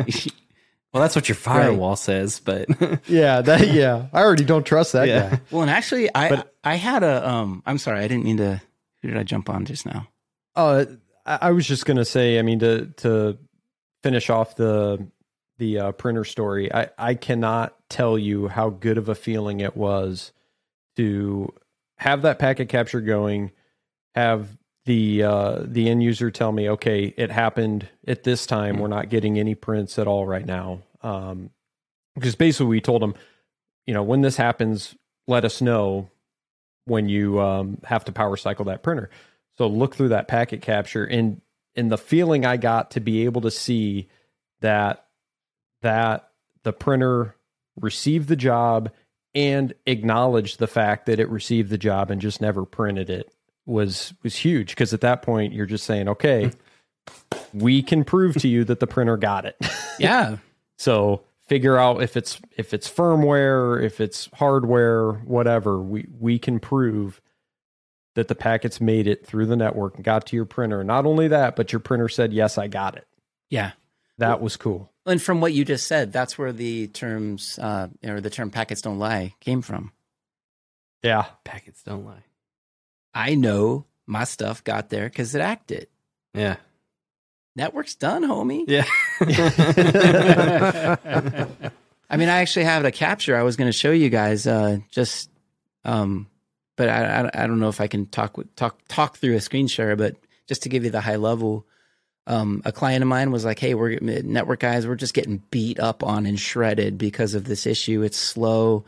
well, 0.91 1.01
that's 1.01 1.15
what 1.15 1.29
your 1.29 1.35
firewall 1.35 1.95
says, 1.95 2.39
but 2.39 2.67
Yeah, 3.07 3.41
that. 3.41 3.67
Yeah, 3.69 4.07
I 4.11 4.21
already 4.21 4.43
don't 4.43 4.65
trust 4.65 4.93
that 4.93 5.07
Yeah. 5.07 5.29
guy. 5.29 5.41
well, 5.51 5.61
and 5.61 5.71
actually, 5.71 6.13
I 6.13 6.29
But- 6.29 6.53
I 6.63 6.75
had 6.75 7.03
a 7.03 7.27
um. 7.29 7.61
I'm 7.65 7.77
sorry, 7.77 7.99
I 7.99 8.07
didn't 8.07 8.23
mean 8.25 8.37
to. 8.37 8.61
Who 9.01 9.09
did 9.09 9.17
I 9.17 9.23
jump 9.23 9.49
on 9.49 9.65
just 9.65 9.85
now? 9.85 10.07
Uh, 10.55 10.85
I 11.25 11.51
was 11.51 11.65
just 11.65 11.85
gonna 11.85 12.05
say. 12.05 12.39
I 12.39 12.41
mean, 12.41 12.59
to 12.59 12.87
to 12.97 13.37
finish 14.01 14.29
off 14.29 14.55
the 14.55 15.07
the 15.57 15.79
uh, 15.79 15.91
printer 15.93 16.25
story, 16.25 16.73
I 16.73 16.89
I 16.97 17.15
cannot 17.15 17.75
tell 17.89 18.17
you 18.17 18.47
how 18.47 18.69
good 18.69 18.97
of 18.97 19.09
a 19.09 19.15
feeling 19.15 19.59
it 19.59 19.77
was 19.77 20.31
to 20.97 21.53
have 21.97 22.23
that 22.23 22.39
packet 22.39 22.69
capture 22.69 23.01
going, 23.01 23.51
have 24.15 24.57
the 24.85 25.23
uh, 25.23 25.61
the 25.63 25.89
end 25.89 26.03
user 26.03 26.29
tell 26.29 26.51
me, 26.51 26.69
okay, 26.71 27.13
it 27.15 27.31
happened 27.31 27.87
at 28.07 28.23
this 28.23 28.45
time. 28.45 28.79
We're 28.79 28.87
not 28.87 29.09
getting 29.09 29.39
any 29.39 29.55
prints 29.55 29.97
at 29.97 30.07
all 30.07 30.25
right 30.25 30.45
now. 30.45 30.81
Um, 31.01 31.51
because 32.15 32.35
basically 32.35 32.67
we 32.67 32.81
told 32.81 33.01
them, 33.01 33.15
you 33.87 33.93
know, 33.93 34.03
when 34.03 34.21
this 34.21 34.35
happens, 34.37 34.95
let 35.27 35.45
us 35.45 35.61
know 35.61 36.09
when 36.85 37.09
you 37.09 37.39
um, 37.39 37.79
have 37.85 38.05
to 38.05 38.11
power 38.11 38.37
cycle 38.37 38.65
that 38.65 38.83
printer. 38.83 39.09
So 39.57 39.67
look 39.67 39.95
through 39.95 40.09
that 40.09 40.27
packet 40.27 40.61
capture 40.61 41.05
and 41.05 41.41
and 41.75 41.91
the 41.91 41.97
feeling 41.97 42.45
I 42.45 42.57
got 42.57 42.91
to 42.91 42.99
be 42.99 43.25
able 43.25 43.41
to 43.41 43.51
see 43.51 44.09
that 44.61 45.05
that 45.81 46.29
the 46.63 46.73
printer 46.73 47.35
received 47.79 48.29
the 48.29 48.35
job 48.35 48.91
and 49.35 49.73
acknowledged 49.85 50.59
the 50.59 50.67
fact 50.67 51.07
that 51.07 51.19
it 51.19 51.29
received 51.29 51.69
the 51.69 51.77
job 51.77 52.11
and 52.11 52.21
just 52.21 52.39
never 52.41 52.65
printed 52.65 53.09
it 53.09 53.33
was 53.65 54.13
was 54.23 54.35
huge 54.35 54.69
because 54.69 54.93
at 54.93 55.01
that 55.01 55.21
point 55.21 55.53
you're 55.53 55.65
just 55.65 55.85
saying 55.85 56.07
okay 56.07 56.51
we 57.53 57.81
can 57.81 58.03
prove 58.03 58.35
to 58.35 58.47
you 58.47 58.63
that 58.63 58.79
the 58.79 58.87
printer 58.87 59.17
got 59.17 59.45
it 59.45 59.55
Yeah, 59.99 60.37
so 60.77 61.23
figure 61.47 61.77
out 61.77 62.01
if 62.01 62.17
it's 62.17 62.39
if 62.57 62.73
it's 62.73 62.89
firmware, 62.89 63.83
if 63.83 64.01
it's 64.01 64.29
hardware, 64.33 65.13
whatever. 65.13 65.79
We 65.79 66.07
we 66.19 66.39
can 66.39 66.59
prove 66.59 67.21
that 68.15 68.27
the 68.27 68.35
packets 68.35 68.79
made 68.79 69.07
it 69.07 69.25
through 69.25 69.47
the 69.47 69.55
network 69.55 69.95
and 69.95 70.03
got 70.03 70.27
to 70.27 70.35
your 70.35 70.45
printer. 70.45 70.83
Not 70.83 71.05
only 71.05 71.29
that, 71.29 71.55
but 71.55 71.71
your 71.71 71.79
printer 71.79 72.09
said, 72.09 72.33
"Yes, 72.33 72.57
I 72.57 72.67
got 72.67 72.97
it." 72.97 73.07
yeah. 73.49 73.71
That 74.19 74.41
was 74.41 74.57
cool. 74.57 74.91
And 75.07 75.21
from 75.21 75.41
what 75.41 75.53
you 75.53 75.65
just 75.65 75.87
said, 75.87 76.13
that's 76.13 76.37
where 76.37 76.53
the 76.53 76.87
terms 76.87 77.57
uh, 77.59 77.87
or 78.05 78.21
the 78.21 78.29
term 78.29 78.51
"packets 78.51 78.81
don't 78.81 78.99
lie" 78.99 79.33
came 79.39 79.61
from. 79.61 79.91
Yeah. 81.03 81.25
packets 81.43 81.83
don't 81.83 82.05
lie. 82.05 82.23
I 83.13 83.35
know 83.35 83.85
my 84.07 84.23
stuff 84.23 84.63
got 84.63 84.89
there 84.89 85.09
because 85.09 85.35
it 85.35 85.41
acted. 85.41 85.87
Yeah. 86.33 86.55
Network's 87.55 87.95
done, 87.95 88.23
homie. 88.23 88.63
Yeah. 88.67 88.85
I 92.09 92.17
mean, 92.17 92.29
I 92.29 92.37
actually 92.37 92.65
have 92.65 92.85
a 92.85 92.91
capture 92.91 93.35
I 93.35 93.43
was 93.43 93.57
going 93.57 93.67
to 93.67 93.77
show 93.77 93.91
you 93.91 94.09
guys. 94.09 94.47
Uh, 94.47 94.79
just, 94.89 95.29
um, 95.83 96.27
but 96.75 96.89
I, 96.89 97.03
I, 97.03 97.43
I 97.43 97.47
don't 97.47 97.59
know 97.59 97.69
if 97.69 97.81
I 97.81 97.87
can 97.87 98.07
talk 98.07 98.37
talk 98.55 98.79
talk 98.87 99.17
through 99.17 99.35
a 99.35 99.41
screen 99.41 99.67
share. 99.67 99.95
But 99.95 100.15
just 100.47 100.63
to 100.63 100.69
give 100.69 100.83
you 100.83 100.89
the 100.89 101.01
high 101.01 101.17
level, 101.17 101.65
um, 102.27 102.61
a 102.65 102.71
client 102.71 103.01
of 103.01 103.07
mine 103.07 103.31
was 103.31 103.45
like, 103.45 103.59
"Hey, 103.59 103.73
we're 103.73 103.99
network 103.99 104.61
guys. 104.61 104.87
We're 104.87 104.95
just 104.95 105.13
getting 105.13 105.43
beat 105.51 105.79
up 105.79 106.03
on 106.03 106.25
and 106.25 106.39
shredded 106.39 106.97
because 106.97 107.33
of 107.33 107.45
this 107.45 107.65
issue. 107.65 108.01
It's 108.01 108.17
slow. 108.17 108.85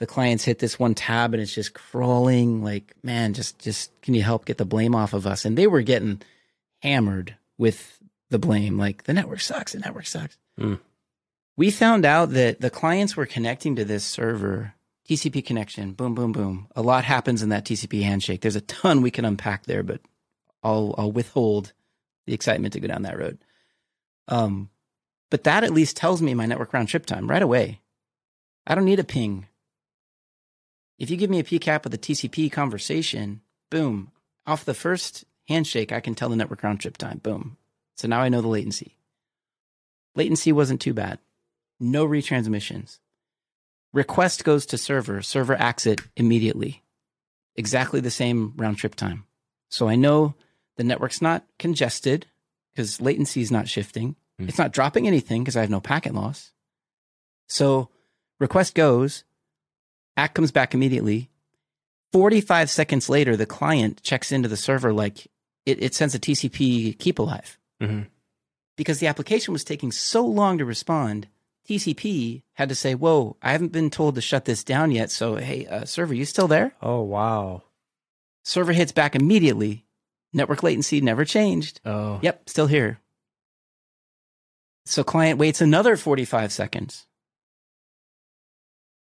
The 0.00 0.06
clients 0.06 0.44
hit 0.44 0.58
this 0.58 0.78
one 0.78 0.94
tab 0.94 1.34
and 1.34 1.42
it's 1.42 1.54
just 1.54 1.72
crawling. 1.72 2.62
Like, 2.62 2.94
man, 3.02 3.32
just 3.32 3.58
just 3.58 3.90
can 4.02 4.14
you 4.14 4.22
help 4.22 4.44
get 4.44 4.58
the 4.58 4.64
blame 4.64 4.94
off 4.94 5.12
of 5.12 5.26
us?" 5.26 5.44
And 5.44 5.56
they 5.56 5.66
were 5.66 5.82
getting 5.82 6.20
hammered 6.82 7.36
with 7.58 7.98
the 8.30 8.38
blame. 8.38 8.76
Like, 8.76 9.04
the 9.04 9.12
network 9.12 9.40
sucks. 9.40 9.72
The 9.72 9.78
network 9.78 10.06
sucks. 10.06 10.36
Mm. 10.58 10.80
We 11.56 11.70
found 11.70 12.04
out 12.04 12.30
that 12.30 12.60
the 12.60 12.70
clients 12.70 13.16
were 13.16 13.26
connecting 13.26 13.76
to 13.76 13.84
this 13.84 14.04
server, 14.04 14.74
TCP 15.08 15.44
connection, 15.44 15.92
boom, 15.92 16.14
boom, 16.14 16.32
boom. 16.32 16.68
A 16.76 16.82
lot 16.82 17.04
happens 17.04 17.42
in 17.42 17.50
that 17.50 17.64
TCP 17.66 18.02
handshake. 18.02 18.40
There's 18.40 18.56
a 18.56 18.60
ton 18.62 19.02
we 19.02 19.10
can 19.10 19.24
unpack 19.24 19.64
there, 19.66 19.82
but 19.82 20.00
I'll 20.62 20.94
I'll 20.98 21.12
withhold 21.12 21.72
the 22.26 22.34
excitement 22.34 22.72
to 22.74 22.80
go 22.80 22.88
down 22.88 23.02
that 23.02 23.18
road. 23.18 23.38
Um, 24.28 24.70
But 25.30 25.44
that 25.44 25.64
at 25.64 25.72
least 25.72 25.96
tells 25.96 26.22
me 26.22 26.34
my 26.34 26.46
network 26.46 26.72
round 26.72 26.88
trip 26.88 27.06
time 27.06 27.28
right 27.28 27.42
away. 27.42 27.80
I 28.66 28.74
don't 28.74 28.84
need 28.86 29.00
a 29.00 29.04
ping. 29.04 29.46
If 30.98 31.10
you 31.10 31.16
give 31.16 31.30
me 31.30 31.40
a 31.40 31.44
PCAP 31.44 31.84
with 31.84 31.94
a 31.94 31.98
TCP 31.98 32.50
conversation, 32.52 33.42
boom, 33.70 34.12
off 34.46 34.64
the 34.64 34.74
first 34.74 35.24
handshake, 35.48 35.92
I 35.92 36.00
can 36.00 36.14
tell 36.14 36.28
the 36.28 36.36
network 36.36 36.62
round 36.62 36.80
trip 36.80 36.96
time. 36.96 37.18
Boom. 37.18 37.56
So 37.96 38.08
now 38.08 38.20
I 38.20 38.28
know 38.28 38.40
the 38.40 38.48
latency. 38.48 38.96
Latency 40.14 40.52
wasn't 40.52 40.80
too 40.80 40.94
bad. 40.94 41.18
No 41.80 42.06
retransmissions. 42.06 43.00
Request 43.94 44.44
goes 44.44 44.66
to 44.66 44.76
server, 44.76 45.22
server 45.22 45.56
ACKs 45.56 45.86
it 45.86 46.00
immediately. 46.16 46.82
Exactly 47.56 48.00
the 48.00 48.10
same 48.10 48.52
round 48.56 48.76
trip 48.76 48.96
time. 48.96 49.24
So 49.70 49.88
I 49.88 49.94
know 49.94 50.34
the 50.76 50.84
network's 50.84 51.22
not 51.22 51.46
congested 51.58 52.26
because 52.74 53.00
latency 53.00 53.40
is 53.40 53.52
not 53.52 53.68
shifting. 53.68 54.16
Hmm. 54.38 54.48
It's 54.48 54.58
not 54.58 54.72
dropping 54.72 55.06
anything 55.06 55.42
because 55.42 55.56
I 55.56 55.60
have 55.60 55.70
no 55.70 55.80
packet 55.80 56.12
loss. 56.12 56.52
So 57.48 57.88
request 58.40 58.74
goes, 58.74 59.22
ACK 60.16 60.34
comes 60.34 60.50
back 60.50 60.74
immediately. 60.74 61.30
45 62.12 62.70
seconds 62.70 63.08
later, 63.08 63.36
the 63.36 63.46
client 63.46 64.02
checks 64.02 64.32
into 64.32 64.48
the 64.48 64.56
server 64.56 64.92
like 64.92 65.28
it, 65.66 65.82
it 65.82 65.94
sends 65.94 66.14
a 66.14 66.18
TCP 66.18 66.98
keep 66.98 67.18
alive 67.18 67.58
Mhm. 67.80 68.08
because 68.76 68.98
the 68.98 69.06
application 69.06 69.52
was 69.52 69.64
taking 69.64 69.92
so 69.92 70.24
long 70.26 70.58
to 70.58 70.64
respond. 70.64 71.28
TCP 71.68 72.42
had 72.54 72.68
to 72.68 72.74
say, 72.74 72.94
"Whoa, 72.94 73.36
I 73.42 73.52
haven't 73.52 73.72
been 73.72 73.90
told 73.90 74.14
to 74.16 74.20
shut 74.20 74.44
this 74.44 74.62
down 74.64 74.90
yet." 74.90 75.10
So, 75.10 75.36
hey, 75.36 75.66
uh, 75.66 75.84
server, 75.84 76.14
you 76.14 76.24
still 76.24 76.48
there? 76.48 76.74
Oh 76.82 77.00
wow. 77.02 77.62
Server 78.44 78.72
hits 78.72 78.92
back 78.92 79.14
immediately. 79.16 79.84
Network 80.32 80.62
latency 80.62 81.00
never 81.00 81.24
changed. 81.24 81.80
Oh, 81.84 82.18
Yep, 82.22 82.48
still 82.50 82.66
here. 82.66 82.98
So 84.84 85.02
client 85.02 85.38
waits 85.38 85.60
another 85.62 85.96
45 85.96 86.52
seconds. 86.52 87.06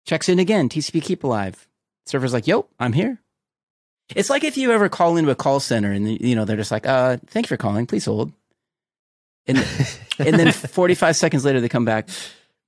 Checks 0.05 0.29
in 0.29 0.39
again, 0.39 0.69
TCP 0.69 1.01
keep 1.03 1.23
alive. 1.23 1.67
Server's 2.05 2.33
like, 2.33 2.47
"Yo, 2.47 2.67
I'm 2.79 2.93
here." 2.93 3.19
It's 4.15 4.29
like 4.29 4.43
if 4.43 4.57
you 4.57 4.71
ever 4.71 4.89
call 4.89 5.15
into 5.17 5.31
a 5.31 5.35
call 5.35 5.59
center 5.59 5.91
and 5.91 6.19
you 6.21 6.35
know 6.35 6.45
they're 6.45 6.57
just 6.57 6.71
like, 6.71 6.85
"Uh, 6.85 7.17
thank 7.27 7.45
you 7.45 7.49
for 7.49 7.57
calling. 7.57 7.85
Please 7.87 8.05
hold." 8.05 8.31
And 9.47 9.57
and 10.19 10.37
then 10.39 10.51
45 10.51 11.15
seconds 11.15 11.43
later 11.45 11.59
they 11.61 11.69
come 11.69 11.85
back, 11.85 12.09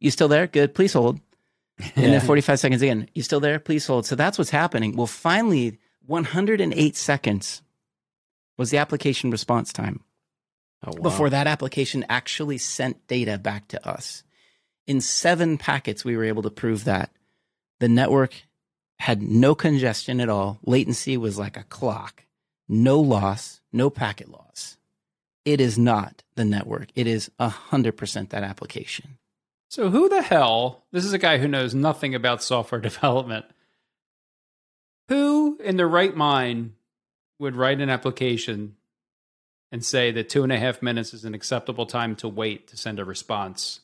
"You 0.05 0.11
still 0.11 0.27
there? 0.27 0.47
Good. 0.47 0.75
Please 0.75 0.93
hold." 0.93 1.19
And 1.95 2.13
then 2.13 2.21
45 2.21 2.59
seconds 2.59 2.81
again, 2.81 3.09
"You 3.13 3.23
still 3.23 3.39
there? 3.39 3.59
Please 3.59 3.85
hold." 3.87 4.05
So 4.05 4.15
that's 4.15 4.37
what's 4.37 4.51
happening. 4.51 4.95
Well, 4.95 5.07
finally 5.07 5.79
108 6.05 6.95
seconds 6.95 7.61
was 8.57 8.69
the 8.69 8.77
application 8.77 9.31
response 9.31 9.73
time 9.73 10.03
Oh, 10.83 10.91
wow. 10.91 11.01
before 11.01 11.29
that 11.31 11.47
application 11.47 12.05
actually 12.07 12.57
sent 12.59 13.07
data 13.07 13.37
back 13.37 13.67
to 13.69 13.87
us. 13.87 14.23
In 14.87 15.01
seven 15.01 15.57
packets, 15.57 16.05
we 16.05 16.15
were 16.15 16.23
able 16.23 16.43
to 16.43 16.51
prove 16.51 16.83
that 16.83 17.11
the 17.79 17.89
network 17.89 18.43
had 18.99 19.21
no 19.21 19.55
congestion 19.55 20.21
at 20.21 20.29
all. 20.29 20.59
Latency 20.63 21.17
was 21.17 21.37
like 21.39 21.57
a 21.57 21.63
clock, 21.63 22.25
no 22.69 22.99
loss, 22.99 23.61
no 23.73 23.89
packet 23.89 24.29
loss. 24.29 24.77
It 25.43 25.59
is 25.59 25.77
not 25.77 26.23
the 26.35 26.45
network. 26.45 26.89
It 26.95 27.07
is 27.07 27.29
100% 27.39 28.29
that 28.29 28.43
application. 28.43 29.17
So 29.75 29.89
who 29.89 30.07
the 30.07 30.21
hell? 30.21 30.85
This 30.93 31.03
is 31.03 31.11
a 31.11 31.17
guy 31.17 31.37
who 31.37 31.49
knows 31.49 31.75
nothing 31.75 32.15
about 32.15 32.41
software 32.41 32.79
development. 32.89 33.43
Who 35.09 35.59
in 35.61 35.75
their 35.75 35.87
right 35.89 36.15
mind 36.15 36.75
would 37.39 37.57
write 37.57 37.81
an 37.81 37.89
application 37.89 38.77
and 39.73 39.83
say 39.83 40.11
that 40.11 40.29
two 40.29 40.43
and 40.43 40.51
a 40.53 40.57
half 40.57 40.81
minutes 40.81 41.13
is 41.13 41.25
an 41.25 41.33
acceptable 41.33 41.85
time 41.85 42.15
to 42.15 42.29
wait 42.29 42.69
to 42.69 42.77
send 42.77 43.01
a 43.01 43.03
response 43.03 43.81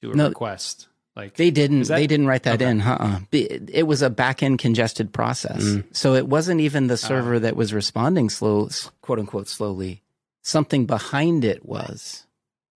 to 0.00 0.12
a 0.12 0.14
No, 0.14 0.28
request? 0.28 0.88
Like 1.14 1.34
They 1.34 1.50
didn't. 1.50 1.80
That- 1.88 1.96
they 1.96 2.06
didn't 2.06 2.26
write 2.26 2.44
that 2.44 2.62
Okay. 2.62 2.70
in. 2.70 2.80
Uh-uh. 2.80 3.20
It, 3.30 3.86
was 3.86 4.00
a 4.00 4.08
back 4.08 4.42
end 4.42 4.58
congested 4.60 5.12
process, 5.12 5.62
Mm. 5.62 5.94
so 5.94 6.14
it 6.14 6.26
wasn't 6.26 6.62
even 6.62 6.86
the 6.86 6.96
server 6.96 7.34
Ah. 7.34 7.40
that 7.40 7.54
was 7.54 7.74
responding 7.74 8.30
slow, 8.30 8.70
quote 9.02 9.18
unquote, 9.18 9.48
slowly. 9.48 10.00
Something 10.40 10.86
behind 10.86 11.44
it 11.44 11.66
was. 11.66 12.24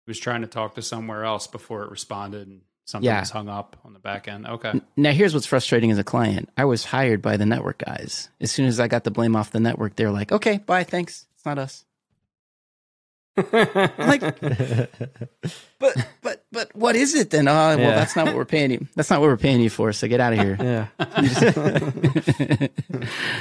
It 0.08 0.12
was 0.12 0.18
trying 0.18 0.40
to 0.40 0.46
talk 0.46 0.74
to 0.76 0.80
somewhere 0.80 1.22
else 1.24 1.46
before 1.46 1.82
it 1.82 1.90
responded 1.90 2.48
and 2.48 2.62
something 2.86 3.04
Yeah. 3.04 3.20
was 3.20 3.28
hung 3.28 3.50
up 3.50 3.76
on 3.84 3.92
the 3.92 3.98
back 3.98 4.26
end. 4.26 4.46
Okay. 4.46 4.80
Now, 4.96 5.12
here's 5.12 5.34
what's 5.34 5.44
frustrating 5.44 5.90
as 5.90 5.98
a 5.98 6.02
client. 6.04 6.48
I 6.56 6.64
was 6.64 6.82
hired 6.86 7.20
by 7.20 7.36
the 7.36 7.44
network 7.44 7.84
guys. 7.84 8.30
As 8.40 8.50
soon 8.50 8.64
as 8.64 8.80
I 8.80 8.88
got 8.88 9.04
the 9.04 9.10
blame 9.10 9.36
off 9.36 9.50
the 9.50 9.60
network, 9.60 9.96
they're 9.96 10.10
like, 10.10 10.32
"Okay, 10.32 10.56
bye, 10.64 10.84
thanks. 10.84 11.26
It's 11.36 11.44
not 11.44 11.58
us." 11.58 11.84
I'm 13.36 14.08
like, 14.08 14.40
but 15.78 16.06
but 16.50 16.68
but 16.72 16.74
what 16.76 16.96
is 16.96 17.14
it 17.14 17.30
then? 17.30 17.46
Oh, 17.46 17.52
well, 17.52 17.78
Yeah. 17.78 17.94
that's 17.94 18.16
not 18.16 18.26
what 18.26 18.34
we're 18.34 18.44
paying 18.44 18.70
you. 18.70 18.86
That's 18.96 19.10
not 19.10 19.20
what 19.20 19.26
we're 19.28 19.36
paying 19.36 19.60
you 19.60 19.68
for. 19.70 19.92
So 19.92 20.08
get 20.08 20.18
out 20.20 20.32
of 20.32 20.38
here. 20.38 20.56
Yeah. 20.58 20.86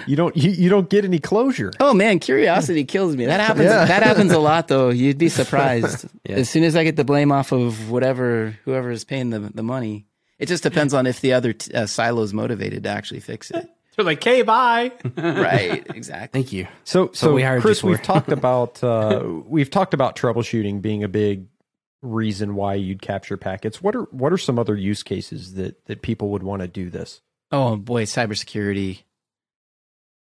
you 0.08 0.16
don't 0.16 0.36
you, 0.36 0.52
you 0.52 0.70
don't 0.70 0.90
get 0.90 1.06
any 1.06 1.20
closure. 1.20 1.72
Oh 1.80 1.94
man, 1.94 2.20
curiosity 2.20 2.84
kills 2.86 3.16
me. 3.16 3.26
That 3.26 3.40
happens. 3.40 3.66
Yeah. 3.66 3.86
That 3.86 4.04
happens 4.04 4.32
a 4.32 4.40
lot, 4.40 4.68
though. 4.68 4.90
You'd 4.90 5.18
be 5.18 5.30
surprised. 5.30 6.06
Yeah. 6.28 6.36
As 6.38 6.50
soon 6.50 6.64
as 6.66 6.76
I 6.76 6.84
get 6.84 6.98
the 6.98 7.06
blame 7.06 7.32
off 7.32 7.54
of 7.54 7.90
whatever, 7.90 8.58
whoever 8.66 8.92
is 8.92 9.06
paying 9.06 9.30
the 9.30 9.40
the 9.40 9.64
money, 9.64 10.08
it 10.40 10.48
just 10.48 10.62
depends 10.62 10.94
on 10.94 11.08
if 11.08 11.22
the 11.22 11.32
other 11.34 11.54
t- 11.54 11.74
uh, 11.74 11.86
silo's 11.86 12.34
motivated 12.34 12.84
to 12.84 12.90
actually 12.90 13.22
fix 13.22 13.50
it. 13.52 13.66
They're 13.96 14.04
like, 14.04 14.22
"Hey, 14.22 14.42
bye." 14.42 14.92
right. 15.16 15.86
Exactly. 15.96 16.42
Thank 16.42 16.52
you. 16.52 16.68
So 16.84 17.12
so 17.14 17.34
we 17.34 17.44
hired 17.44 17.62
Chris, 17.62 17.80
for. 17.80 17.88
we've 17.88 18.02
talked 18.02 18.32
about 18.34 18.84
uh, 18.84 19.24
we've 19.46 19.70
talked 19.70 19.94
about 19.94 20.18
troubleshooting 20.18 20.82
being 20.82 21.04
a 21.04 21.08
big 21.08 21.46
reason 22.02 22.56
why 22.56 22.76
you'd 22.76 23.02
capture 23.02 23.38
packets. 23.38 23.82
What 23.82 23.96
are 23.96 24.04
what 24.12 24.32
are 24.34 24.38
some 24.38 24.60
other 24.60 24.76
use 24.76 25.04
cases 25.04 25.54
that 25.56 25.84
that 25.86 26.02
people 26.02 26.30
would 26.30 26.44
want 26.44 26.62
to 26.62 26.68
do 26.68 26.90
this? 26.90 27.22
Oh 27.52 27.76
boy, 27.78 28.04
cybersecurity. 28.04 29.04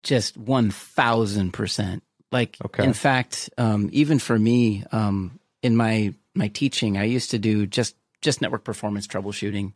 Just 0.04 0.36
one 0.38 0.72
thousand 0.72 1.52
percent. 1.52 2.04
Like, 2.32 2.58
Okay. 2.66 2.84
in 2.84 2.94
fact, 2.94 3.50
um, 3.58 3.90
even 3.94 4.18
for 4.20 4.38
me, 4.38 4.84
um, 4.92 5.40
in 5.62 5.78
my 5.78 6.14
my 6.36 6.48
teaching, 6.50 6.98
I 6.98 7.04
used 7.04 7.32
to 7.32 7.40
do 7.40 7.66
just 7.68 7.96
just 8.22 8.42
network 8.42 8.64
performance 8.64 9.08
troubleshooting. 9.08 9.74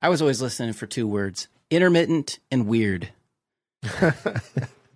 I 0.00 0.08
was 0.08 0.22
always 0.22 0.40
listening 0.40 0.72
for 0.72 0.86
two 0.86 1.06
words: 1.06 1.48
intermittent 1.70 2.38
and 2.50 2.66
weird. 2.66 3.10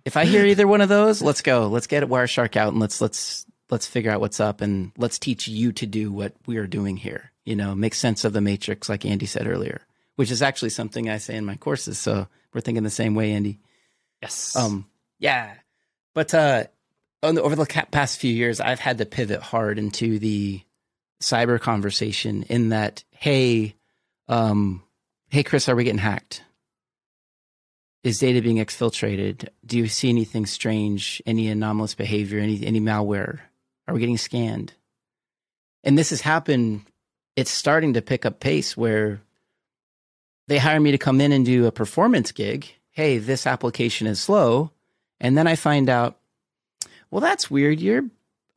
if 0.05 0.15
I 0.17 0.25
hear 0.25 0.45
either 0.45 0.67
one 0.67 0.81
of 0.81 0.89
those, 0.89 1.21
let's 1.21 1.41
go. 1.41 1.67
Let's 1.67 1.87
get 1.87 2.03
Wireshark 2.03 2.55
out 2.55 2.71
and 2.73 2.79
let's 2.79 3.01
let's 3.01 3.44
let's 3.69 3.87
figure 3.87 4.11
out 4.11 4.21
what's 4.21 4.39
up 4.39 4.61
and 4.61 4.91
let's 4.97 5.19
teach 5.19 5.47
you 5.47 5.71
to 5.73 5.85
do 5.85 6.11
what 6.11 6.33
we 6.45 6.57
are 6.57 6.67
doing 6.67 6.97
here. 6.97 7.31
You 7.45 7.55
know, 7.55 7.75
make 7.75 7.93
sense 7.93 8.23
of 8.23 8.33
the 8.33 8.41
matrix, 8.41 8.89
like 8.89 9.05
Andy 9.05 9.25
said 9.25 9.47
earlier, 9.47 9.81
which 10.15 10.31
is 10.31 10.41
actually 10.41 10.69
something 10.69 11.09
I 11.09 11.17
say 11.17 11.35
in 11.35 11.45
my 11.45 11.55
courses. 11.55 11.99
So 11.99 12.27
we're 12.53 12.61
thinking 12.61 12.83
the 12.83 12.89
same 12.89 13.15
way, 13.15 13.31
Andy. 13.31 13.59
Yes. 14.21 14.55
Um, 14.55 14.87
yeah, 15.19 15.53
but 16.13 16.33
uh, 16.33 16.65
on 17.21 17.35
the, 17.35 17.43
over 17.43 17.55
the 17.55 17.65
past 17.91 18.19
few 18.19 18.33
years, 18.33 18.59
I've 18.59 18.79
had 18.79 18.97
to 18.97 19.05
pivot 19.05 19.41
hard 19.41 19.77
into 19.77 20.17
the 20.19 20.61
cyber 21.21 21.59
conversation. 21.59 22.43
In 22.43 22.69
that, 22.69 23.03
hey, 23.11 23.75
um, 24.27 24.83
hey, 25.29 25.43
Chris, 25.43 25.69
are 25.69 25.75
we 25.75 25.83
getting 25.83 25.99
hacked? 25.99 26.43
Is 28.03 28.19
data 28.19 28.41
being 28.41 28.57
exfiltrated? 28.57 29.49
Do 29.65 29.77
you 29.77 29.87
see 29.87 30.09
anything 30.09 30.45
strange? 30.45 31.21
Any 31.25 31.47
anomalous 31.47 31.95
behavior? 31.95 32.39
Any 32.39 32.63
any 32.65 32.79
malware? 32.79 33.39
Are 33.87 33.93
we 33.93 33.99
getting 33.99 34.17
scanned? 34.17 34.73
And 35.83 35.97
this 35.97 36.09
has 36.09 36.21
happened. 36.21 36.81
It's 37.35 37.51
starting 37.51 37.93
to 37.93 38.01
pick 38.01 38.25
up 38.25 38.39
pace 38.39 38.75
where 38.75 39.21
they 40.47 40.57
hire 40.57 40.79
me 40.79 40.91
to 40.91 40.97
come 40.97 41.21
in 41.21 41.31
and 41.31 41.45
do 41.45 41.65
a 41.65 41.71
performance 41.71 42.31
gig. 42.31 42.73
Hey, 42.91 43.17
this 43.17 43.45
application 43.45 44.07
is 44.07 44.19
slow. 44.19 44.71
And 45.19 45.37
then 45.37 45.47
I 45.47 45.55
find 45.55 45.89
out, 45.89 46.17
well, 47.11 47.21
that's 47.21 47.51
weird. 47.51 47.79
Your 47.79 48.03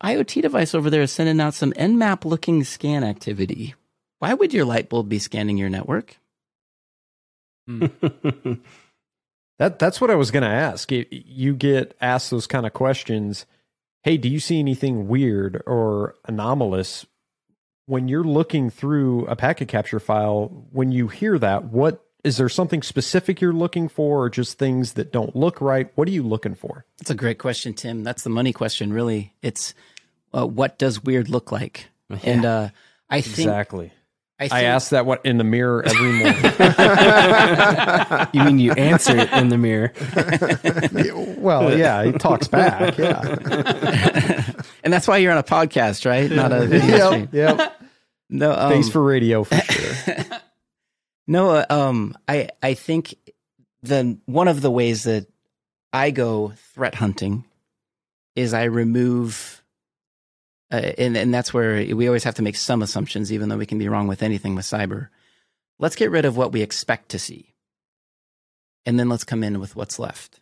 IoT 0.02 0.42
device 0.42 0.74
over 0.74 0.90
there 0.90 1.02
is 1.02 1.12
sending 1.12 1.40
out 1.40 1.54
some 1.54 1.72
Nmap 1.72 2.24
looking 2.24 2.64
scan 2.64 3.04
activity. 3.04 3.74
Why 4.18 4.34
would 4.34 4.52
your 4.54 4.64
light 4.64 4.88
bulb 4.88 5.08
be 5.08 5.18
scanning 5.18 5.58
your 5.58 5.70
network? 5.70 6.16
Hmm. 7.66 7.86
That 9.58 9.78
that's 9.78 10.00
what 10.00 10.10
I 10.10 10.14
was 10.14 10.30
going 10.30 10.44
to 10.44 10.48
ask. 10.48 10.90
It, 10.92 11.08
you 11.10 11.54
get 11.54 11.96
asked 12.00 12.30
those 12.30 12.46
kind 12.46 12.64
of 12.64 12.72
questions. 12.72 13.44
Hey, 14.02 14.16
do 14.16 14.28
you 14.28 14.40
see 14.40 14.58
anything 14.58 15.08
weird 15.08 15.62
or 15.66 16.14
anomalous 16.26 17.04
when 17.86 18.08
you're 18.08 18.24
looking 18.24 18.70
through 18.70 19.26
a 19.26 19.36
packet 19.36 19.68
capture 19.68 20.00
file? 20.00 20.66
When 20.70 20.92
you 20.92 21.08
hear 21.08 21.38
that, 21.38 21.64
what 21.64 22.04
is 22.24 22.36
there 22.36 22.48
something 22.48 22.82
specific 22.82 23.40
you're 23.40 23.52
looking 23.52 23.88
for, 23.88 24.24
or 24.24 24.30
just 24.30 24.58
things 24.58 24.94
that 24.94 25.12
don't 25.12 25.34
look 25.36 25.60
right? 25.60 25.90
What 25.94 26.08
are 26.08 26.12
you 26.12 26.22
looking 26.22 26.54
for? 26.54 26.84
That's 26.98 27.10
a 27.10 27.14
great 27.14 27.38
question, 27.38 27.74
Tim. 27.74 28.02
That's 28.04 28.22
the 28.22 28.30
money 28.30 28.52
question, 28.52 28.92
really. 28.92 29.34
It's 29.40 29.74
uh, 30.34 30.46
what 30.46 30.78
does 30.78 31.02
weird 31.02 31.28
look 31.28 31.52
like? 31.52 31.88
And 32.24 32.46
uh, 32.46 32.70
I 33.10 33.20
think 33.20 33.38
exactly. 33.38 33.92
I, 34.40 34.44
think, 34.44 34.52
I 34.52 34.62
ask 34.64 34.90
that 34.90 35.04
what 35.04 35.26
in 35.26 35.36
the 35.38 35.44
mirror 35.44 35.84
every 35.84 36.12
morning. 36.12 36.42
you 38.32 38.44
mean 38.44 38.58
you 38.60 38.72
answer 38.72 39.16
it 39.16 39.32
in 39.32 39.48
the 39.48 39.58
mirror? 39.58 39.92
well, 41.38 41.76
yeah, 41.76 42.04
he 42.04 42.12
talks 42.12 42.46
back. 42.46 42.96
Yeah. 42.96 43.20
and 44.84 44.92
that's 44.92 45.08
why 45.08 45.16
you're 45.16 45.32
on 45.32 45.38
a 45.38 45.42
podcast, 45.42 46.06
right? 46.06 46.30
Not 46.30 46.52
a 46.52 46.66
video 46.66 47.10
stream. 47.10 47.28
yep. 47.32 47.58
Yep. 47.58 47.82
No, 48.30 48.52
um, 48.52 48.72
Face 48.72 48.88
for 48.90 49.02
radio 49.02 49.42
for 49.42 49.56
sure. 49.56 50.24
no, 51.26 51.50
uh, 51.50 51.66
um, 51.70 52.16
I 52.28 52.50
I 52.62 52.74
think 52.74 53.14
the 53.82 54.18
one 54.26 54.48
of 54.48 54.60
the 54.60 54.70
ways 54.70 55.04
that 55.04 55.26
I 55.92 56.10
go 56.10 56.52
threat 56.74 56.94
hunting 56.94 57.44
is 58.36 58.54
I 58.54 58.64
remove, 58.64 59.57
uh, 60.70 60.92
and 60.98 61.16
and 61.16 61.32
that's 61.32 61.54
where 61.54 61.76
we 61.94 62.06
always 62.06 62.24
have 62.24 62.34
to 62.36 62.42
make 62.42 62.56
some 62.56 62.82
assumptions, 62.82 63.32
even 63.32 63.48
though 63.48 63.56
we 63.56 63.66
can 63.66 63.78
be 63.78 63.88
wrong 63.88 64.06
with 64.06 64.22
anything 64.22 64.54
with 64.54 64.66
cyber. 64.66 65.08
Let's 65.78 65.96
get 65.96 66.10
rid 66.10 66.24
of 66.24 66.36
what 66.36 66.52
we 66.52 66.62
expect 66.62 67.10
to 67.10 67.18
see, 67.18 67.54
and 68.84 68.98
then 68.98 69.08
let's 69.08 69.24
come 69.24 69.42
in 69.42 69.60
with 69.60 69.76
what's 69.76 69.98
left. 69.98 70.40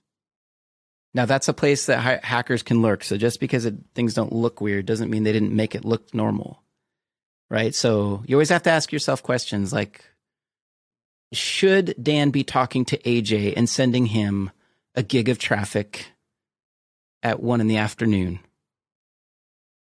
Now 1.17 1.25
that's 1.25 1.49
a 1.49 1.55
place 1.55 1.87
that 1.87 2.01
ha- 2.01 2.21
hackers 2.23 2.63
can 2.63 2.83
lurk. 2.83 3.03
So 3.03 3.17
just 3.17 3.41
because 3.41 3.65
it, 3.65 3.75
things 3.95 4.13
don't 4.13 4.35
look 4.35 4.61
weird 4.61 4.85
doesn't 4.85 5.11
mean 5.11 5.23
they 5.23 5.33
didn't 5.33 5.57
make 5.57 5.75
it 5.75 5.83
look 5.83 6.13
normal, 6.13 6.63
right? 7.49 7.75
So 7.75 8.23
you 8.27 8.37
always 8.37 8.51
have 8.51 8.65
to 8.65 8.71
ask 8.71 8.93
yourself 8.93 9.23
questions 9.23 9.73
like, 9.73 10.05
should 11.33 11.95
Dan 12.01 12.31
be 12.31 12.45
talking 12.45 12.85
to 12.87 12.99
AJ 12.99 13.55
and 13.57 13.67
sending 13.67 14.07
him 14.07 14.51
a 14.95 15.03
gig 15.03 15.31
of 15.31 15.39
traffic 15.39 16.09
at 17.23 17.43
one 17.43 17.63
in 17.63 17.67
the 17.67 17.79
afternoon? 17.79 18.41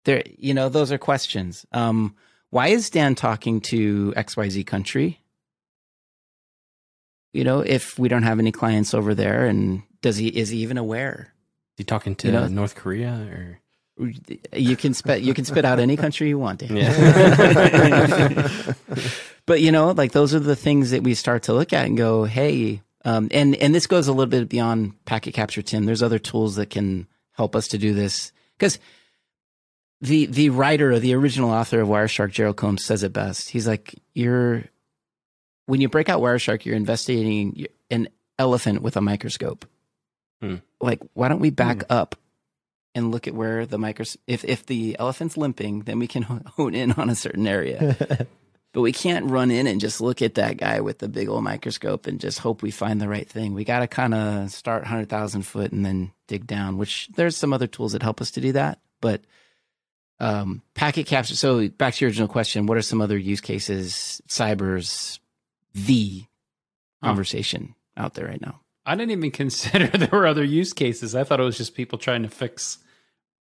There, 0.06 0.24
you 0.38 0.54
know, 0.54 0.70
those 0.70 0.92
are 0.92 0.98
questions. 0.98 1.66
Um, 1.72 2.16
why 2.50 2.68
is 2.68 2.90
Dan 2.90 3.16
talking 3.16 3.62
to 3.62 4.14
XYZ 4.16 4.66
country? 4.68 5.20
You 7.32 7.44
know, 7.44 7.62
if 7.62 7.98
we 7.98 8.10
don't 8.10 8.24
have 8.24 8.40
any 8.40 8.52
clients 8.52 8.94
over 8.94 9.16
there 9.16 9.46
and 9.46 9.82
does 10.02 10.18
he 10.18 10.28
is 10.28 10.50
he 10.50 10.60
even 10.60 10.78
aware? 10.78 11.34
Is 11.74 11.78
he 11.80 11.84
talking 11.84 12.16
to 12.18 12.28
You 12.28 12.34
know- 12.34 12.48
North 12.48 12.76
Korea 12.76 13.28
or? 13.32 13.60
You 14.54 14.76
can 14.76 14.96
spit 14.96 15.22
you 15.22 15.36
can 15.36 15.46
spit 15.46 15.66
out 15.66 15.80
any 15.80 15.96
country 15.96 16.28
you 16.28 16.40
want, 16.40 16.60
Dan. 16.62 16.78
Yeah. 16.78 18.74
but 19.46 19.62
you 19.62 19.72
know, 19.72 19.92
like 19.92 20.14
those 20.14 20.34
are 20.34 20.40
the 20.40 20.56
things 20.56 20.90
that 20.92 21.04
we 21.04 21.14
start 21.14 21.44
to 21.44 21.54
look 21.54 21.74
at 21.74 21.86
and 21.86 21.96
go, 21.96 22.24
hey, 22.24 22.82
um, 23.06 23.28
and 23.32 23.56
and 23.56 23.74
this 23.74 23.86
goes 23.86 24.08
a 24.08 24.12
little 24.12 24.30
bit 24.30 24.50
beyond 24.50 24.94
packet 25.06 25.36
capture, 25.36 25.62
Tim. 25.62 25.86
There's 25.86 26.02
other 26.02 26.18
tools 26.18 26.56
that 26.56 26.72
can 26.72 27.08
help 27.34 27.56
us 27.56 27.68
to 27.70 27.78
do 27.78 27.94
this 27.94 28.32
because 28.58 28.80
the 30.04 30.26
the 30.26 30.50
writer 30.50 30.92
or 30.92 31.00
the 31.00 31.16
original 31.16 31.50
author 31.50 31.80
of 31.80 31.88
Wireshark, 31.88 32.32
Gerald 32.32 32.58
Combs, 32.58 32.84
says 32.84 33.04
it 33.04 33.14
best. 33.14 33.50
He's 33.50 33.68
like, 33.68 33.96
you're 34.14 34.66
when 35.66 35.80
you 35.80 35.88
break 35.88 36.10
out 36.10 36.22
Wireshark, 36.22 36.66
you're 36.66 36.76
investigating 36.76 37.66
an 37.90 38.10
elephant 38.38 38.82
with 38.82 38.98
a 38.98 39.02
microscope. 39.02 39.66
Hmm. 40.42 40.58
Like, 40.82 41.00
why 41.14 41.30
don't 41.30 41.40
we 41.40 41.52
back 41.52 41.84
up 41.90 42.18
and 42.94 43.12
look 43.12 43.30
at 43.30 43.34
where 43.34 43.66
the 43.66 43.78
micros? 43.78 44.18
If 44.28 44.44
if 44.44 44.66
the 44.66 44.98
elephant's 45.00 45.38
limping, 45.38 45.82
then 45.82 46.00
we 46.00 46.08
can 46.08 46.24
hone 46.58 46.76
in 46.76 46.92
on 46.92 47.10
a 47.10 47.16
certain 47.16 47.48
area. 47.48 48.28
But 48.74 48.82
we 48.82 48.92
can't 48.92 49.30
run 49.30 49.52
in 49.52 49.68
and 49.68 49.80
just 49.80 50.02
look 50.02 50.24
at 50.24 50.34
that 50.34 50.58
guy 50.58 50.82
with 50.82 50.98
the 50.98 51.08
big 51.08 51.30
old 51.30 51.44
microscope 51.44 52.08
and 52.08 52.20
just 52.20 52.40
hope 52.40 52.64
we 52.64 52.72
find 52.72 53.00
the 53.00 53.08
right 53.08 53.30
thing. 53.30 53.54
We 53.54 53.66
got 53.66 53.82
to 53.82 53.88
kind 53.88 54.16
of 54.16 54.50
start 54.50 54.82
100,000 54.82 55.44
foot 55.44 55.72
and 55.72 55.86
then 55.86 56.12
dig 56.28 56.48
down, 56.48 56.80
which 56.80 57.08
there's 57.16 57.38
some 57.38 57.54
other 57.54 57.68
tools 57.68 57.92
that 57.92 58.02
help 58.02 58.20
us 58.20 58.32
to 58.32 58.42
do 58.42 58.54
that. 58.54 58.80
But 59.00 59.22
um, 60.24 60.62
packet 60.74 61.06
capture. 61.06 61.36
So 61.36 61.68
back 61.68 61.96
to 61.96 62.06
your 62.06 62.10
original 62.10 62.30
question, 62.30 62.66
what 62.66 62.78
are 62.78 62.82
some 62.82 63.02
other 63.02 63.18
use 63.18 63.42
cases? 63.42 64.22
Cyber's 64.28 65.20
the 65.74 66.24
conversation 67.04 67.76
out 67.98 68.14
there 68.14 68.28
right 68.28 68.42
now. 68.42 68.62
I 68.86 68.96
didn't 68.96 69.12
even 69.12 69.32
consider 69.44 69.88
there 69.88 70.10
were 70.12 70.26
other 70.26 70.44
use 70.44 70.72
cases. 70.72 71.14
I 71.14 71.26
thought 71.26 71.42
it 71.42 71.44
was 71.44 71.58
just 71.58 71.76
people 71.76 72.00
trying 72.00 72.24
to 72.24 72.30
fix 72.30 72.78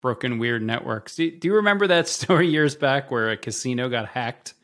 broken, 0.03 0.39
weird 0.39 0.63
networks. 0.63 1.15
Do, 1.15 1.31
do 1.31 1.47
you 1.47 1.55
remember 1.55 1.87
that 1.87 2.09
story 2.09 2.49
years 2.49 2.75
back 2.75 3.09
where 3.09 3.31
a 3.31 3.37
casino 3.37 3.89
got 3.89 4.09
hacked 4.09 4.55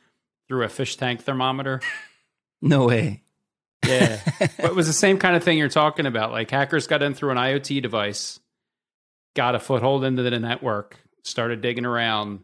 through 0.49 0.65
a 0.65 0.69
fish 0.69 0.97
tank 0.97 1.23
thermometer? 1.23 1.81
No 2.61 2.87
way. 2.87 3.23
Yeah. 3.87 4.21
but 4.39 4.65
it 4.65 4.75
was 4.75 4.89
the 4.89 4.93
same 4.93 5.19
kind 5.19 5.37
of 5.37 5.45
thing 5.45 5.59
you're 5.59 5.69
talking 5.69 6.07
about. 6.07 6.33
Like 6.33 6.51
hackers 6.51 6.89
got 6.89 7.03
in 7.03 7.15
through 7.15 7.31
an 7.31 7.39
IoT 7.39 7.81
device, 7.83 8.41
got 9.37 9.55
a 9.55 9.61
foothold 9.61 10.03
into 10.03 10.25
the 10.25 10.31
network, 10.31 11.00
started 11.23 11.61
digging 11.61 11.87
around, 11.87 12.41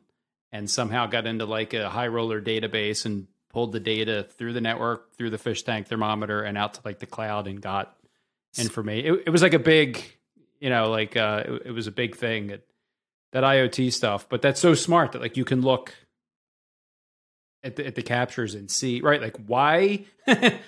and 0.53 0.70
somehow 0.70 1.07
got 1.07 1.27
into 1.27 1.45
like 1.45 1.74
a 1.74 1.89
high 1.89 2.09
roller 2.09 2.41
database 2.41 3.05
and 3.07 3.27
pulled 3.51 3.72
the 3.72 3.81
data 3.81 4.27
through 4.37 4.53
the 4.53 4.61
network, 4.61 5.14
through 5.16 5.31
the 5.31 5.39
fish 5.39 5.62
tank 5.62 5.89
thermometer, 5.89 6.43
and 6.43 6.57
out 6.59 6.74
to 6.74 6.81
like 6.85 6.99
the 6.99 7.07
cloud 7.07 7.47
and 7.47 7.61
got 7.61 7.97
information. 8.59 9.14
It, 9.14 9.22
it 9.27 9.31
was 9.31 9.43
like 9.43 9.55
a 9.55 9.59
big, 9.59 10.03
you 10.61 10.70
know, 10.70 10.91
like 10.91 11.16
uh, 11.16 11.45
it, 11.47 11.62
it 11.66 11.70
was 11.72 11.87
a 11.87 11.93
big 11.93 12.16
thing 12.16 12.49
that 12.49 12.66
that 13.33 13.45
IoT 13.45 13.93
stuff. 13.93 14.29
But 14.29 14.43
that's 14.43 14.61
so 14.61 14.74
smart 14.74 15.12
that 15.12 15.20
like 15.20 15.37
you 15.37 15.45
can 15.45 15.62
look 15.62 15.95
at 17.62 17.77
the, 17.77 17.87
at 17.87 17.95
the 17.95 18.03
captures 18.03 18.55
and 18.55 18.70
see 18.70 19.01
right 19.01 19.20
like 19.20 19.37
why 19.47 20.05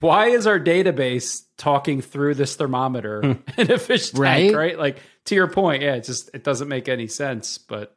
why 0.00 0.28
is 0.28 0.46
our 0.46 0.58
database 0.60 1.42
talking 1.56 2.00
through 2.02 2.34
this 2.34 2.56
thermometer 2.56 3.20
in 3.56 3.70
a 3.70 3.78
fish 3.78 4.10
tank 4.10 4.18
Right? 4.20 4.54
right 4.54 4.78
like 4.78 4.98
to 5.26 5.34
your 5.34 5.48
point 5.48 5.82
yeah 5.82 5.94
it 5.94 6.04
just 6.04 6.30
it 6.34 6.44
doesn't 6.44 6.68
make 6.68 6.88
any 6.88 7.06
sense 7.06 7.58
but 7.58 7.96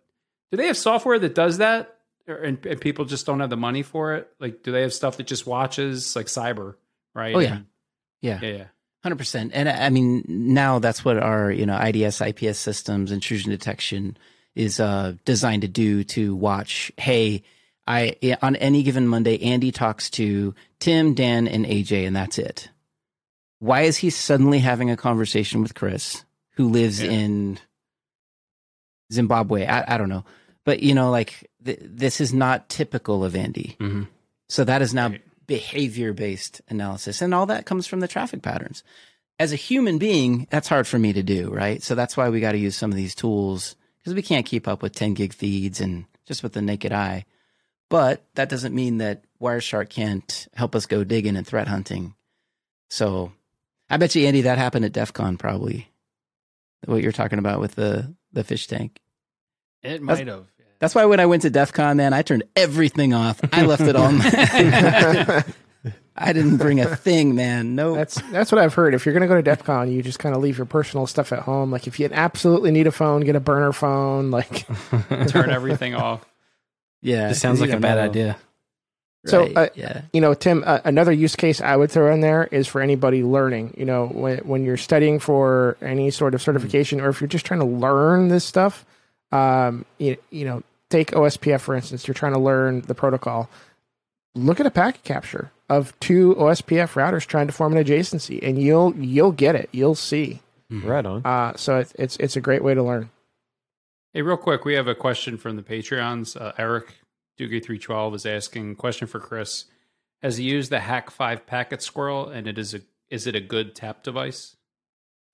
do 0.51 0.57
they 0.57 0.67
have 0.67 0.77
software 0.77 1.19
that 1.19 1.35
does 1.35 1.57
that 1.59 1.97
or, 2.27 2.35
and, 2.35 2.63
and 2.65 2.79
people 2.81 3.05
just 3.05 3.25
don't 3.25 3.39
have 3.39 3.49
the 3.49 3.57
money 3.57 3.83
for 3.83 4.15
it 4.15 4.29
like 4.39 4.63
do 4.63 4.71
they 4.71 4.81
have 4.81 4.93
stuff 4.93 5.17
that 5.17 5.27
just 5.27 5.45
watches 5.47 6.15
like 6.15 6.27
cyber 6.27 6.75
right 7.13 7.35
Oh, 7.35 7.39
yeah. 7.39 7.55
And- 7.55 7.65
Yeah. 8.21 8.39
yeah 8.41 8.49
yeah 8.57 8.63
Hundred 9.01 9.15
percent, 9.17 9.51
and 9.53 9.69
I 9.69 9.85
I 9.85 9.89
mean 9.91 10.25
now 10.27 10.79
that's 10.79 11.05
what 11.05 11.17
our 11.17 11.49
you 11.49 11.65
know 11.65 11.77
IDS 11.79 12.19
IPS 12.19 12.59
systems 12.59 13.13
intrusion 13.13 13.49
detection 13.49 14.17
is 14.55 14.77
uh, 14.81 15.13
designed 15.23 15.61
to 15.61 15.69
do 15.69 16.03
to 16.03 16.35
watch. 16.35 16.91
Hey, 16.97 17.43
I 17.89 18.15
on 18.41 18.55
any 18.57 18.83
given 18.83 19.07
Monday, 19.07 19.41
Andy 19.41 19.71
talks 19.71 20.09
to 20.11 20.53
Tim, 20.79 21.15
Dan, 21.15 21.47
and 21.47 21.65
AJ, 21.65 22.05
and 22.07 22.15
that's 22.15 22.37
it. 22.37 22.69
Why 23.59 23.81
is 23.81 23.97
he 23.97 24.09
suddenly 24.11 24.59
having 24.59 24.89
a 24.91 24.95
conversation 24.95 25.61
with 25.61 25.73
Chris, 25.75 26.23
who 26.51 26.69
lives 26.69 27.01
Yeah. 27.01 27.11
in 27.11 27.59
Zimbabwe? 29.11 29.65
I, 29.65 29.95
I 29.95 29.97
don't 29.97 30.09
know, 30.09 30.23
but 30.65 30.81
you 30.83 30.93
know, 30.93 31.09
like 31.11 31.49
th- 31.65 31.79
this 31.81 32.21
is 32.21 32.33
not 32.33 32.69
typical 32.69 33.23
of 33.25 33.35
Andy. 33.35 33.75
hmm 33.79 34.03
So 34.47 34.63
that 34.63 34.81
is 34.81 34.93
now 34.93 35.09
Right. 35.09 35.21
behavior 35.47 36.13
based 36.13 36.61
analysis. 36.69 37.21
And 37.21 37.33
all 37.33 37.45
that 37.47 37.65
comes 37.65 37.87
from 37.87 37.99
the 38.01 38.07
traffic 38.07 38.41
patterns. 38.41 38.83
As 39.39 39.51
a 39.53 39.55
human 39.57 39.97
being, 39.97 40.47
that's 40.51 40.67
hard 40.67 40.85
for 40.85 40.99
me 40.99 41.13
to 41.13 41.23
do, 41.23 41.49
right? 41.49 41.81
So 41.81 41.95
that's 41.95 42.17
why 42.17 42.29
we 42.29 42.39
got 42.41 42.51
to 42.51 42.57
use 42.57 42.75
some 42.75 42.91
of 42.91 42.97
these 42.97 43.15
tools 43.15 43.75
because 43.97 44.13
we 44.13 44.21
can't 44.21 44.45
keep 44.45 44.67
up 44.67 44.81
with 44.83 44.93
10 44.93 45.13
gig 45.13 45.33
feeds 45.33 45.79
and 45.81 46.05
just 46.25 46.43
with 46.43 46.53
the 46.53 46.61
naked 46.61 46.91
eye. 46.91 47.25
But 47.89 48.23
that 48.35 48.49
doesn't 48.49 48.75
mean 48.75 48.99
that 48.99 49.23
Wireshark 49.41 49.89
can't 49.89 50.47
help 50.53 50.75
us 50.75 50.85
go 50.85 51.03
digging 51.03 51.35
and 51.35 51.45
threat 51.45 51.67
hunting. 51.67 52.13
So 52.89 53.31
I 53.89 53.97
bet 53.97 54.15
you, 54.15 54.27
Andy, 54.27 54.41
that 54.41 54.57
happened 54.57 54.85
at 54.85 54.93
DEF 54.93 55.13
CON 55.13 55.37
probably. 55.37 55.89
What 56.85 57.01
you're 57.01 57.11
talking 57.11 57.39
about 57.39 57.59
with 57.59 57.75
the, 57.75 58.13
the 58.31 58.43
fish 58.43 58.67
tank. 58.67 58.99
it 59.83 60.01
might 60.01 60.25
have 60.27 60.45
That's 60.77 60.95
why 60.95 61.05
when 61.05 61.19
I 61.19 61.25
went 61.25 61.41
to 61.41 61.49
DEF 61.49 61.73
CON, 61.73 61.97
man, 61.97 62.13
I 62.13 62.21
turned 62.21 62.43
everything 62.55 63.13
off. 63.13 63.39
I 63.51 63.65
left 63.65 63.81
it 63.81 63.95
on. 63.95 64.21
I 66.21 66.33
didn't 66.33 66.57
bring 66.57 66.79
a 66.81 66.95
thing, 66.95 67.33
man. 67.33 67.75
No. 67.75 67.95
That's 67.95 68.21
that's 68.31 68.51
what 68.51 68.59
I've 68.59 68.73
heard. 68.73 68.93
If 68.93 69.05
you're 69.05 69.13
going 69.13 69.21
to 69.21 69.27
go 69.27 69.35
to 69.35 69.41
DEF 69.41 69.63
CON, 69.63 69.91
you 69.91 70.03
just 70.03 70.19
kind 70.19 70.35
of 70.35 70.41
leave 70.41 70.57
your 70.57 70.65
personal 70.65 71.07
stuff 71.07 71.31
at 71.31 71.39
home. 71.39 71.71
Like 71.71 71.87
if 71.87 71.99
you 71.99 72.09
absolutely 72.11 72.71
need 72.71 72.87
a 72.87 72.91
phone, 72.91 73.21
get 73.21 73.35
a 73.35 73.39
burner 73.39 73.71
phone. 73.71 74.29
Like 74.29 74.67
turn 75.27 75.49
everything 75.49 75.95
off 75.95 76.25
yeah. 77.01 77.29
This 77.29 77.41
sounds 77.41 77.61
like 77.61 77.71
a 77.71 77.79
bad 77.79 77.95
know. 77.95 78.03
idea. 78.03 78.37
So, 79.25 79.41
Right, 79.43 79.57
uh, 79.57 79.69
yeah. 79.75 80.03
you 80.13 80.21
know, 80.21 80.33
Tim, 80.33 80.63
uh, 80.65 80.79
another 80.85 81.11
use 81.11 81.35
case 81.35 81.59
I 81.59 81.75
would 81.75 81.91
throw 81.91 82.13
in 82.13 82.21
there 82.21 82.45
is 82.45 82.67
for 82.67 82.79
anybody 82.79 83.21
learning. 83.21 83.75
You 83.77 83.85
know, 83.85 84.07
when 84.07 84.37
when 84.39 84.63
you're 84.63 84.77
studying 84.77 85.19
for 85.19 85.77
any 85.81 86.09
sort 86.09 86.33
of 86.33 86.41
certification, 86.41 87.01
or 87.01 87.09
if 87.09 87.19
you're 87.19 87.27
just 87.27 87.45
trying 87.45 87.59
to 87.59 87.65
learn 87.65 88.29
this 88.29 88.45
stuff, 88.45 88.85
um, 89.33 89.85
you, 89.97 90.15
you 90.29 90.45
know, 90.45 90.63
take 90.89 91.11
OSPF 91.11 91.59
for 91.59 91.75
instance. 91.75 92.07
You're 92.07 92.15
trying 92.15 92.33
to 92.33 92.39
learn 92.39 92.81
the 92.81 92.95
protocol. 92.95 93.49
Look 94.35 94.61
at 94.61 94.65
a 94.65 94.71
packet 94.71 95.03
capture 95.03 95.51
of 95.69 95.99
two 95.99 96.35
OSPF 96.35 96.93
routers 96.93 97.25
trying 97.25 97.47
to 97.47 97.53
form 97.53 97.75
an 97.75 97.83
adjacency, 97.83 98.39
and 98.41 98.61
you'll 98.61 98.95
you'll 98.95 99.33
get 99.33 99.55
it. 99.55 99.69
You'll 99.73 99.95
see. 99.95 100.39
right 100.69 101.05
on. 101.05 101.25
Uh, 101.25 101.57
so 101.57 101.77
it's 101.79 101.93
it's 101.95 102.15
it's 102.17 102.35
a 102.37 102.41
great 102.41 102.63
way 102.63 102.73
to 102.73 102.83
learn. 102.83 103.09
Hey, 104.11 104.23
real 104.23 104.37
quick, 104.37 104.65
we 104.65 104.73
have 104.73 104.87
a 104.87 104.95
question 104.95 105.37
from 105.37 105.55
the 105.55 105.61
Patreons. 105.61 106.35
Uh, 106.39 106.51
Eric 106.57 106.95
Doogie 107.39 107.63
three 107.63 107.77
twelve 107.77 108.15
is 108.15 108.25
asking 108.25 108.75
question 108.75 109.07
for 109.07 109.19
Chris: 109.19 109.65
Has 110.23 110.37
he 110.37 110.45
used 110.45 110.71
the 110.71 110.79
Hak5 110.79 111.45
Packet 111.45 111.83
Squirrel, 111.83 112.27
and 112.27 112.47
it 112.47 112.57
is 112.57 112.73
a 112.73 112.81
is 113.11 113.27
it 113.27 113.35
a 113.35 113.39
good 113.39 113.75
tap 113.75 114.01
device? 114.01 114.55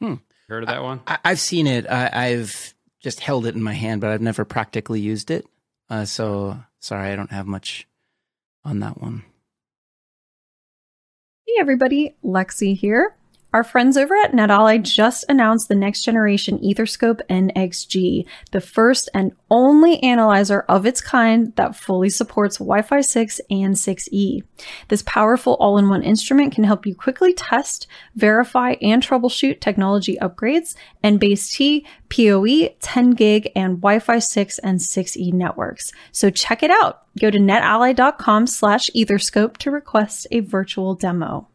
Hmm. 0.01 0.15
Heard 0.49 0.63
of 0.63 0.69
that 0.69 0.83
one? 0.83 0.99
I, 1.07 1.19
I've 1.23 1.39
seen 1.39 1.67
it. 1.67 1.89
I, 1.89 2.09
I've 2.11 2.73
just 2.99 3.21
held 3.21 3.45
it 3.45 3.55
in 3.55 3.63
my 3.63 3.73
hand, 3.73 4.01
but 4.01 4.09
I've 4.09 4.21
never 4.21 4.43
practically 4.43 4.99
used 4.99 5.31
it. 5.31 5.45
Uh, 5.89 6.03
so 6.03 6.59
sorry, 6.81 7.11
I 7.11 7.15
don't 7.15 7.31
have 7.31 7.47
much 7.47 7.87
on 8.65 8.81
that 8.81 8.99
one. 8.99 9.23
Hey 11.47 11.53
everybody, 11.61 12.13
Lexi 12.25 12.75
here. 12.75 13.15
Our 13.55 13.63
friends 13.63 13.95
over 13.95 14.13
at 14.15 14.33
NetAlly 14.33 14.81
just 14.81 15.23
announced 15.29 15.69
the 15.69 15.75
next 15.75 16.03
generation 16.03 16.59
EtherScope 16.59 17.21
nXG, 17.29 18.25
the 18.51 18.59
first 18.59 19.09
and 19.13 19.31
only 19.49 20.03
analyzer 20.03 20.65
of 20.67 20.85
its 20.85 20.99
kind 20.99 21.55
that 21.55 21.73
fully 21.73 22.09
supports 22.09 22.57
Wi-Fi 22.57 22.99
6 22.99 23.39
and 23.49 23.75
6E. 23.75 24.43
This 24.89 25.03
powerful 25.03 25.53
all-in-one 25.61 26.03
instrument 26.03 26.53
can 26.53 26.65
help 26.65 26.85
you 26.85 26.95
quickly 26.95 27.33
test, 27.33 27.87
verify, 28.17 28.75
and 28.81 29.01
troubleshoot 29.01 29.61
technology 29.61 30.17
upgrades 30.21 30.75
and 31.01 31.17
base 31.17 31.55
T, 31.55 31.87
PoE, 32.09 32.75
10 32.81 33.11
gig, 33.11 33.49
and 33.55 33.77
Wi-Fi 33.79 34.19
6 34.19 34.59
and 34.59 34.79
6E 34.79 35.31
networks. 35.31 35.93
So 36.11 36.29
check 36.29 36.61
it 36.61 36.71
out. 36.71 37.03
Go 37.21 37.31
to 37.31 37.39
netally.com 37.39 38.47
slash 38.47 38.89
etherscope 38.93 39.55
to 39.59 39.71
request 39.71 40.27
a 40.29 40.41
virtual 40.41 40.93
demo. 40.93 41.47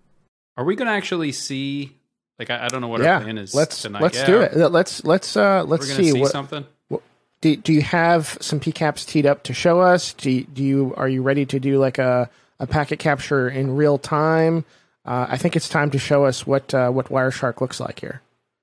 Are 0.60 0.64
we 0.64 0.76
going 0.76 0.88
to 0.88 0.92
actually 0.92 1.32
see? 1.32 1.96
Like, 2.38 2.50
I, 2.50 2.66
I 2.66 2.68
don't 2.68 2.82
know 2.82 2.88
what 2.88 3.00
yeah, 3.00 3.14
our 3.14 3.22
plan 3.22 3.38
is. 3.38 3.54
let's 3.54 3.80
tonight. 3.80 4.02
let's 4.02 4.18
Yeah, 4.18 4.26
do 4.26 4.40
it. 4.42 4.54
Let's 4.54 5.02
let's 5.06 5.34
uh 5.34 5.64
let's 5.64 5.88
We're 5.88 5.94
see 5.94 6.10
see 6.12 6.20
what 6.20 6.30
something. 6.30 6.66
do, 7.40 7.56
do 7.56 7.72
you 7.72 7.80
have 7.80 8.36
some 8.42 8.60
PCAPs 8.60 9.06
teed 9.06 9.24
up 9.24 9.42
to 9.44 9.54
show 9.54 9.80
us? 9.80 10.12
Do 10.12 10.30
you, 10.30 10.44
do 10.44 10.62
you 10.62 10.94
are 10.98 11.08
you 11.08 11.22
ready 11.22 11.46
to 11.46 11.58
do 11.58 11.78
like 11.78 11.96
a, 11.96 12.28
a 12.58 12.66
packet 12.66 12.98
capture 12.98 13.48
in 13.48 13.74
real 13.74 13.96
time? 13.96 14.66
Uh, 15.06 15.28
I 15.30 15.38
think 15.38 15.56
it's 15.56 15.70
time 15.70 15.90
to 15.92 15.98
show 15.98 16.26
us 16.26 16.46
what 16.46 16.74
uh, 16.74 16.90
what 16.90 17.06
Wireshark 17.06 17.62
looks 17.62 17.80
like 17.80 17.98
here. 18.00 18.20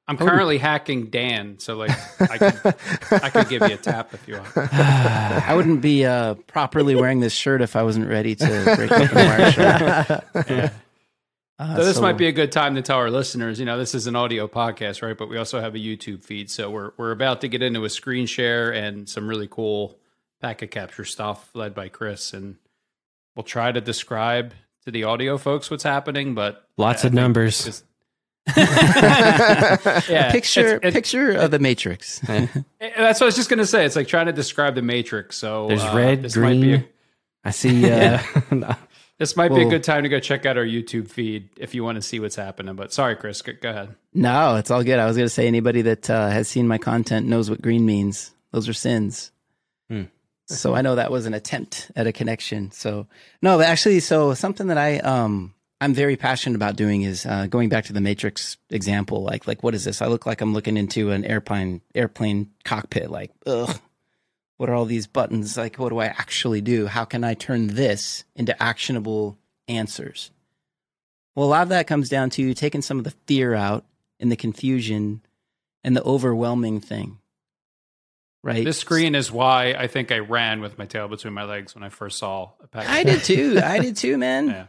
I'm 0.08 0.18
currently 0.18 0.60
hacking 0.60 1.08
Dan, 1.08 1.58
so 1.58 1.78
like 1.78 1.92
I 2.22 2.38
could 2.38 2.76
I 3.24 3.30
could 3.32 3.50
give 3.50 3.68
you 3.68 3.74
a 3.74 3.78
tap 3.78 4.14
if 4.14 4.28
you 4.28 4.36
want. 4.36 4.56
I 4.74 5.56
wouldn't 5.56 5.82
be 5.82 6.06
uh, 6.06 6.36
properly 6.46 6.94
wearing 6.94 7.22
this 7.22 7.34
shirt 7.34 7.64
if 7.64 7.76
I 7.76 7.82
wasn't 7.82 8.08
ready 8.08 8.36
to 8.36 8.74
break 8.76 8.92
open 8.92 9.08
Wireshark. 9.18 10.74
Uh, 11.60 11.76
So 11.78 11.86
this 11.86 11.96
so- 11.96 12.02
might 12.02 12.18
be 12.18 12.28
a 12.28 12.32
good 12.32 12.52
time 12.52 12.76
to 12.76 12.82
tell 12.82 12.98
our 12.98 13.10
listeners, 13.10 13.60
you 13.60 13.66
know, 13.66 13.78
this 13.78 13.96
is 13.96 14.06
an 14.08 14.16
audio 14.16 14.48
podcast, 14.48 15.02
right? 15.02 15.18
But 15.18 15.28
we 15.30 15.38
also 15.38 15.60
have 15.60 15.74
a 15.76 15.80
YouTube 15.80 16.24
feed, 16.24 16.52
so 16.52 16.70
we're 16.70 16.92
we're 16.98 17.12
about 17.12 17.42
to 17.42 17.48
get 17.48 17.62
into 17.64 17.84
a 17.84 17.90
screen 17.90 18.26
share 18.28 18.72
and 18.74 19.10
some 19.10 19.28
really 19.28 19.48
cool 19.50 19.98
packet 20.42 20.70
capture 20.72 21.04
stuff 21.06 21.50
led 21.56 21.74
by 21.74 21.90
Chris, 21.90 22.32
and 22.34 22.58
we'll 23.36 23.44
try 23.44 23.72
to 23.72 23.82
describe 23.82 24.54
to 24.86 24.92
the 24.92 25.04
audio 25.04 25.38
folks 25.38 25.72
what's 25.72 25.84
happening, 25.84 26.36
but 26.36 26.68
Lots 26.78 27.04
I 27.04 27.08
of 27.08 27.14
numbers. 27.16 27.66
just- 27.66 27.84
yeah, 28.56 30.32
picture 30.32 30.76
it's- 30.76 30.80
it's- 30.84 30.94
picture 30.94 31.32
of 31.32 31.52
the 31.52 31.60
Matrix. 31.60 32.20
That's 32.28 32.56
what 32.80 33.22
I 33.22 33.26
was 33.26 33.36
just 33.36 33.50
gonna 33.50 33.66
say. 33.66 33.84
It's 33.86 33.96
like 33.96 34.08
trying 34.08 34.28
to 34.28 34.32
describe 34.34 34.76
the 34.76 34.82
Matrix. 34.84 35.36
So 35.38 35.68
There's 35.68 35.84
uh, 35.84 35.94
red, 35.96 36.22
this 36.22 36.36
might 36.38 36.54
be 36.62 36.74
a- 36.74 36.78
green. 36.78 36.90
I 37.44 37.52
see. 37.52 37.90
Uh, 37.92 38.20
this 39.20 39.36
might 39.36 39.54
be 39.54 39.64
a 39.64 39.70
good 39.70 39.84
time 39.84 40.04
to 40.04 40.10
go 40.10 40.20
check 40.20 40.46
out 40.46 40.58
our 40.58 40.66
YouTube 40.66 41.10
feed 41.10 41.50
if 41.58 41.74
you 41.74 41.84
want 41.84 41.96
to 41.96 42.02
see 42.02 42.20
what's 42.20 42.36
happening. 42.36 42.76
But 42.76 42.94
sorry, 42.94 43.16
Chris, 43.16 43.42
go, 43.42 43.54
go 43.60 43.70
ahead. 43.70 43.96
no, 44.14 44.56
it's 44.56 44.70
all 44.70 44.84
good. 44.84 45.00
I 45.00 45.06
was 45.06 45.18
going 45.18 45.26
to 45.26 45.34
say 45.34 45.48
anybody 45.48 45.82
that 45.84 46.10
uh, 46.10 46.30
has 46.30 46.48
seen 46.48 46.68
my 46.68 46.78
content 46.78 47.28
knows 47.28 47.50
what 47.50 47.62
green 47.62 47.86
means. 47.86 48.32
Those 48.52 48.70
are 48.70 48.74
SYNs. 48.74 49.32
Hmm. 49.90 50.04
So 50.46 50.74
I 50.74 50.82
know 50.82 50.96
that 50.96 51.12
was 51.12 51.26
an 51.26 51.34
attempt 51.34 51.92
at 51.96 52.08
a 52.08 52.14
connection. 52.14 52.72
So 52.72 53.08
no, 53.42 53.58
but 53.58 53.68
actually, 53.68 54.00
so 54.00 54.34
something 54.34 54.68
that 54.68 54.78
I 54.78 55.00
um 55.00 55.54
I'm 55.82 55.94
very 55.94 56.16
passionate 56.16 56.56
about 56.56 56.76
doing 56.76 57.02
is 57.04 57.26
uh, 57.26 57.48
going 57.48 57.70
back 57.70 57.86
to 57.86 57.94
the 57.94 58.02
Matrix 58.02 58.58
example. 58.70 59.24
Like 59.24 59.46
like 59.46 59.62
what 59.62 59.76
is 59.76 59.84
this? 59.84 60.02
I 60.02 60.08
look 60.08 60.26
like 60.26 60.40
I'm 60.42 60.54
looking 60.54 60.78
into 60.78 61.12
an 61.12 61.26
airplane 61.26 61.82
airplane 61.94 62.52
cockpit. 62.64 63.12
Like 63.12 63.32
ugh, 63.46 63.78
what 64.58 64.70
are 64.70 64.74
all 64.74 64.86
these 64.86 65.08
buttons? 65.08 65.58
Like 65.58 65.78
what 65.78 65.90
do 65.90 66.00
I 66.00 66.06
actually 66.06 66.62
do? 66.62 66.88
How 66.88 67.06
can 67.06 67.24
I 67.24 67.34
turn 67.34 67.68
this 67.68 68.26
into 68.36 68.62
actionable 68.62 69.38
answers? 69.68 70.32
Well, 71.36 71.46
a 71.46 71.50
lot 71.50 71.64
of 71.64 71.70
that 71.70 71.88
comes 71.88 72.10
down 72.10 72.32
to 72.32 72.54
taking 72.54 72.82
some 72.82 72.98
of 72.98 73.04
the 73.04 73.14
fear 73.28 73.54
out 73.54 73.86
and 74.20 74.32
the 74.32 74.36
confusion 74.36 75.22
and 75.84 75.96
the 75.96 76.04
overwhelming 76.04 76.82
thing. 76.82 77.20
Right. 78.44 78.64
This 78.64 78.80
screen 78.80 79.14
is 79.14 79.32
why 79.32 79.74
I 79.78 79.88
think 79.88 80.12
I 80.12 80.20
ran 80.20 80.62
with 80.62 80.78
my 80.78 80.86
tail 80.86 81.08
between 81.08 81.34
my 81.34 81.44
legs 81.44 81.76
when 81.76 81.84
I 81.84 81.90
first 81.90 82.18
saw 82.18 82.52
a 82.62 82.68
package. 82.68 82.90
I 82.90 83.04
did 83.04 83.24
too. 83.24 83.60
I 83.64 83.80
did 83.82 83.98
too, 83.98 84.18
man. 84.18 84.48
Yeah. 84.48 84.68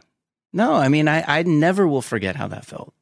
No, 0.51 0.73
I 0.73 0.89
mean, 0.89 1.07
I, 1.07 1.23
I 1.25 1.43
never 1.43 1.87
will 1.87 2.01
forget 2.01 2.35
how 2.35 2.47
that 2.47 2.65
felt. 2.65 2.93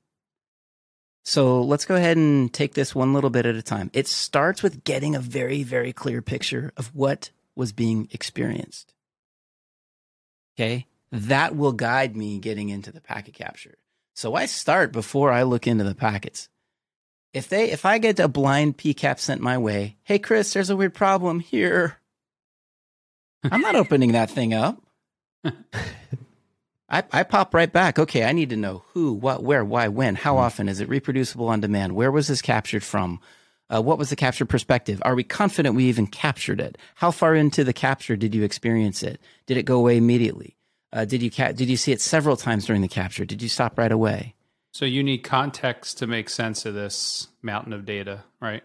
So 1.27 1.61
let's 1.61 1.83
go 1.83 1.95
ahead 1.95 2.15
and 2.15 2.53
take 2.53 2.73
this 2.73 2.95
one 2.95 3.11
little 3.11 3.29
bit 3.29 3.45
at 3.45 3.55
a 3.55 3.61
time. 3.61 3.91
It 3.91 4.07
starts 4.07 4.63
with 4.63 4.85
getting 4.85 5.13
a 5.13 5.19
very, 5.19 5.61
very 5.61 5.91
clear 5.91 6.21
picture 6.21 6.71
of 6.77 6.95
what 6.95 7.31
was 7.53 7.73
being 7.73 8.07
experienced. 8.11 8.93
Okay. 10.55 10.87
That 11.11 11.53
will 11.53 11.73
guide 11.73 12.15
me 12.15 12.39
getting 12.39 12.69
into 12.69 12.93
the 12.93 13.01
packet 13.01 13.33
capture. 13.33 13.75
So 14.15 14.35
I 14.35 14.45
start 14.45 14.93
before 14.93 15.29
I 15.29 15.43
look 15.43 15.67
into 15.67 15.83
the 15.83 15.95
packets. 15.95 16.47
If 17.33 17.49
they, 17.49 17.71
if 17.71 17.83
I 17.83 17.97
get 17.97 18.21
a 18.21 18.29
blind 18.29 18.77
PCAP 18.77 19.19
sent 19.19 19.41
my 19.41 19.57
way, 19.57 19.97
hey 20.03 20.19
Chris, 20.19 20.53
there's 20.53 20.69
a 20.69 20.77
weird 20.77 20.93
problem 20.93 21.41
here. 21.41 21.97
I'm 23.43 23.59
not 23.59 23.75
opening 23.75 24.13
that 24.13 24.29
thing 24.29 24.53
up. 24.53 24.81
I, 26.89 27.03
I 27.11 27.23
pop 27.23 27.53
right 27.53 27.71
back. 27.71 27.99
Okay, 27.99 28.23
I 28.23 28.31
need 28.31 28.49
to 28.49 28.55
know 28.55 28.83
who, 28.93 29.13
what, 29.13 29.43
where, 29.43 29.65
why, 29.65 29.87
when, 29.87 30.15
how 30.15 30.37
often 30.37 30.69
is 30.69 30.79
it 30.79 30.87
reproducible 30.87 31.49
on 31.49 31.59
demand? 31.59 31.95
Where 31.95 32.11
was 32.11 32.27
this 32.27 32.41
captured 32.41 32.83
from? 32.83 33.19
Uh, 33.69 33.81
what 33.81 33.97
was 33.97 34.09
the 34.09 34.15
capture 34.15 34.45
perspective? 34.45 35.01
Are 35.03 35.15
we 35.15 35.23
confident 35.23 35.75
we 35.75 35.85
even 35.85 36.07
captured 36.07 36.61
it? 36.61 36.77
How 36.95 37.11
far 37.11 37.35
into 37.35 37.65
the 37.65 37.73
capture 37.73 38.15
did 38.15 38.33
you 38.33 38.43
experience 38.43 39.03
it? 39.03 39.19
Did 39.45 39.57
it 39.57 39.63
go 39.63 39.77
away 39.77 39.97
immediately? 39.97 40.55
Uh, 40.93 41.03
did 41.03 41.21
you 41.21 41.29
ca- 41.29 41.51
did 41.51 41.67
you 41.67 41.75
see 41.75 41.91
it 41.91 41.99
several 41.99 42.37
times 42.37 42.65
during 42.65 42.81
the 42.81 42.87
capture? 42.87 43.25
Did 43.25 43.41
you 43.41 43.49
stop 43.49 43.77
right 43.77 43.91
away? 43.91 44.35
So 44.71 44.85
you 44.85 45.03
need 45.03 45.19
context 45.19 45.97
to 45.97 46.07
make 46.07 46.29
sense 46.29 46.65
of 46.65 46.73
this 46.73 47.27
mountain 47.41 47.73
of 47.73 47.83
data, 47.83 48.23
right? 48.39 48.63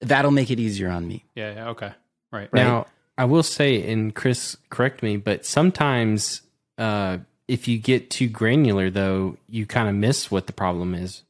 That'll 0.00 0.30
make 0.30 0.52
it 0.52 0.60
easier 0.60 0.88
on 0.88 1.08
me. 1.08 1.24
Yeah. 1.34 1.54
yeah 1.54 1.68
okay. 1.70 1.92
Right. 2.30 2.48
Right. 2.52 2.54
Now, 2.54 2.86
I 3.16 3.24
will 3.24 3.42
say, 3.42 3.90
and 3.90 4.14
Chris, 4.14 4.56
correct 4.70 5.02
me, 5.02 5.16
but 5.16 5.44
sometimes 5.44 6.42
uh, 6.76 7.18
if 7.48 7.66
you 7.66 7.78
get 7.78 8.10
too 8.10 8.28
granular, 8.28 8.90
though, 8.90 9.38
you 9.48 9.66
kind 9.66 9.88
of 9.88 9.94
miss 9.94 10.30
what 10.30 10.46
the 10.46 10.52
problem 10.52 10.94
is. 10.94 11.22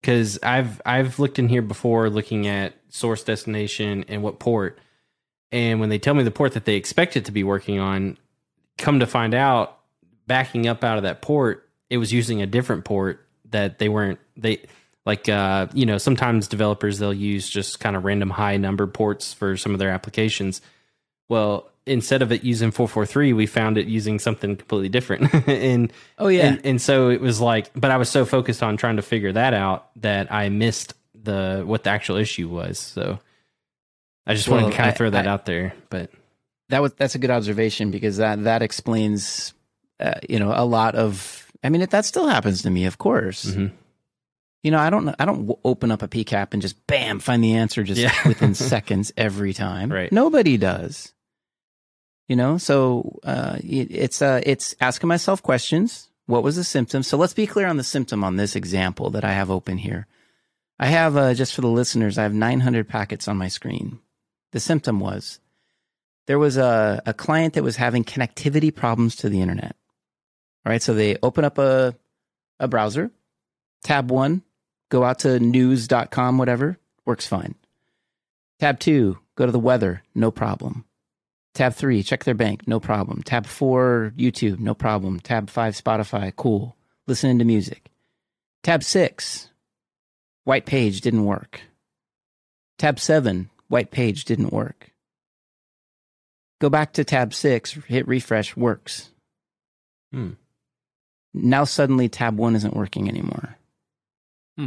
Because 0.00 0.38
I've 0.42 0.80
I've 0.86 1.18
looked 1.18 1.38
in 1.38 1.48
here 1.48 1.62
before, 1.62 2.08
looking 2.08 2.46
at 2.46 2.74
source 2.88 3.24
destination 3.24 4.04
and 4.08 4.22
what 4.22 4.38
port, 4.38 4.78
and 5.50 5.80
when 5.80 5.88
they 5.88 5.98
tell 5.98 6.14
me 6.14 6.22
the 6.22 6.30
port 6.30 6.52
that 6.52 6.64
they 6.64 6.76
expect 6.76 7.16
it 7.16 7.24
to 7.24 7.32
be 7.32 7.42
working 7.42 7.80
on, 7.80 8.16
come 8.78 9.00
to 9.00 9.06
find 9.06 9.34
out, 9.34 9.80
backing 10.28 10.68
up 10.68 10.84
out 10.84 10.98
of 10.98 11.02
that 11.02 11.20
port, 11.20 11.68
it 11.90 11.98
was 11.98 12.12
using 12.12 12.40
a 12.40 12.46
different 12.46 12.84
port 12.84 13.26
that 13.50 13.78
they 13.78 13.88
weren't 13.88 14.18
they 14.36 14.62
like 15.06 15.28
uh 15.28 15.66
you 15.72 15.86
know 15.86 15.98
sometimes 15.98 16.48
developers 16.48 16.98
they'll 16.98 17.14
use 17.14 17.48
just 17.48 17.80
kind 17.80 17.96
of 17.96 18.04
random 18.04 18.30
high 18.30 18.56
number 18.56 18.86
ports 18.86 19.32
for 19.32 19.56
some 19.56 19.72
of 19.72 19.78
their 19.78 19.90
applications 19.90 20.60
well 21.28 21.70
instead 21.88 22.22
of 22.22 22.30
it 22.32 22.44
using 22.44 22.70
443 22.70 23.32
we 23.32 23.46
found 23.46 23.78
it 23.78 23.86
using 23.86 24.18
something 24.18 24.56
completely 24.56 24.88
different 24.88 25.32
and 25.48 25.92
Oh 26.18 26.28
yeah, 26.28 26.46
and, 26.46 26.60
and 26.64 26.82
so 26.82 27.08
it 27.10 27.20
was 27.20 27.40
like 27.40 27.70
but 27.74 27.90
i 27.90 27.96
was 27.96 28.08
so 28.08 28.24
focused 28.24 28.62
on 28.62 28.76
trying 28.76 28.96
to 28.96 29.02
figure 29.02 29.32
that 29.32 29.54
out 29.54 29.88
that 30.02 30.32
i 30.32 30.48
missed 30.48 30.94
the 31.14 31.62
what 31.66 31.84
the 31.84 31.90
actual 31.90 32.16
issue 32.16 32.48
was 32.48 32.78
so 32.78 33.18
i 34.26 34.34
just 34.34 34.48
wanted 34.48 34.70
to 34.70 34.76
kind 34.76 34.86
I- 34.86 34.90
of 34.90 34.96
throw 34.96 35.10
that 35.10 35.26
I- 35.26 35.30
out 35.30 35.46
there 35.46 35.74
but 35.90 36.10
that 36.68 36.82
was 36.82 36.92
that's 36.94 37.14
a 37.14 37.18
good 37.18 37.30
observation 37.30 37.90
because 37.90 38.18
that 38.18 38.44
that 38.44 38.62
explains 38.62 39.52
uh, 40.00 40.14
you 40.28 40.38
know 40.38 40.52
a 40.54 40.64
lot 40.64 40.94
of 40.94 41.50
i 41.64 41.68
mean 41.70 41.80
it, 41.82 41.90
that 41.90 42.04
still 42.04 42.26
happens 42.28 42.62
to 42.62 42.70
me 42.70 42.84
of 42.86 42.98
course 42.98 43.46
Mhm. 43.46 43.72
you 44.62 44.70
know 44.70 44.78
i 44.78 44.90
don't 44.90 45.08
i 45.18 45.24
don't 45.24 45.50
open 45.64 45.90
up 45.90 46.02
a 46.02 46.08
pcap 46.08 46.52
and 46.52 46.60
just 46.62 46.86
bam 46.86 47.18
find 47.20 47.42
the 47.42 47.54
answer 47.54 47.82
just 47.82 48.00
Yeah. 48.00 48.12
within 48.28 48.54
seconds 48.74 49.12
every 49.16 49.54
time 49.54 49.90
Right. 49.90 50.12
nobody 50.12 50.56
does 50.58 51.12
you 52.28 52.36
know 52.36 52.58
so 52.58 53.18
uh 53.24 53.56
it- 53.62 53.90
it's 53.90 54.22
uh 54.22 54.40
it's 54.44 54.74
asking 54.80 55.08
myself 55.08 55.42
questions 55.42 56.08
what 56.26 56.42
was 56.42 56.56
the 56.56 56.64
symptom 56.64 57.02
so 57.02 57.16
let's 57.16 57.34
be 57.34 57.46
clear 57.46 57.66
on 57.66 57.76
the 57.76 57.84
symptom 57.84 58.22
on 58.22 58.36
this 58.36 58.54
example 58.54 59.10
that 59.10 59.24
i 59.24 59.32
have 59.32 59.50
open 59.50 59.78
here 59.78 60.06
i 60.78 60.86
have 60.86 61.16
uh 61.16 61.34
just 61.34 61.54
for 61.54 61.62
the 61.62 61.68
listeners 61.68 62.18
i 62.18 62.22
have 62.22 62.34
900 62.34 62.88
packets 62.88 63.26
on 63.28 63.36
my 63.36 63.48
screen 63.48 63.98
the 64.52 64.60
symptom 64.60 65.00
was 65.00 65.40
there 66.26 66.38
was 66.38 66.58
a, 66.58 67.02
a 67.06 67.14
client 67.14 67.54
that 67.54 67.64
was 67.64 67.76
having 67.76 68.04
connectivity 68.04 68.74
problems 68.74 69.16
to 69.16 69.30
the 69.30 69.40
internet. 69.40 69.74
All 70.66 70.70
right, 70.70 70.82
so 70.82 70.92
they 70.92 71.16
open 71.22 71.42
up 71.42 71.56
a, 71.56 71.94
a 72.60 72.68
browser, 72.68 73.10
tab 73.82 74.10
one, 74.10 74.42
go 74.90 75.04
out 75.04 75.20
to 75.20 75.40
news.com, 75.40 76.36
whatever, 76.36 76.78
works 77.06 77.26
fine. 77.26 77.54
Tab 78.60 78.78
two, 78.78 79.16
go 79.36 79.46
to 79.46 79.52
the 79.52 79.58
weather, 79.58 80.02
no 80.14 80.30
problem. 80.30 80.84
Tab 81.58 81.74
three, 81.74 82.04
check 82.04 82.22
their 82.22 82.36
bank, 82.36 82.68
no 82.68 82.78
problem. 82.78 83.20
Tab 83.24 83.44
four, 83.44 84.12
YouTube, 84.16 84.60
no 84.60 84.74
problem. 84.74 85.18
Tab 85.18 85.50
five, 85.50 85.74
Spotify, 85.74 86.32
cool. 86.36 86.76
Listening 87.08 87.40
to 87.40 87.44
music. 87.44 87.90
Tab 88.62 88.84
six, 88.84 89.50
white 90.44 90.66
page 90.66 91.00
didn't 91.00 91.24
work. 91.24 91.62
Tab 92.78 93.00
seven, 93.00 93.50
white 93.66 93.90
page 93.90 94.24
didn't 94.24 94.52
work. 94.52 94.92
Go 96.60 96.70
back 96.70 96.92
to 96.92 97.02
tab 97.02 97.34
six, 97.34 97.72
hit 97.72 98.06
refresh, 98.06 98.56
works. 98.56 99.10
Hmm. 100.12 100.34
Now 101.34 101.64
suddenly 101.64 102.08
tab 102.08 102.38
one 102.38 102.54
isn't 102.54 102.76
working 102.76 103.08
anymore. 103.08 103.56
Hmm. 104.56 104.66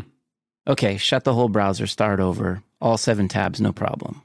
Okay, 0.67 0.97
shut 0.97 1.23
the 1.23 1.33
whole 1.33 1.47
browser, 1.47 1.87
start 1.87 2.19
over, 2.19 2.63
all 2.81 2.97
seven 2.97 3.29
tabs, 3.29 3.61
no 3.61 3.71
problem. 3.71 4.21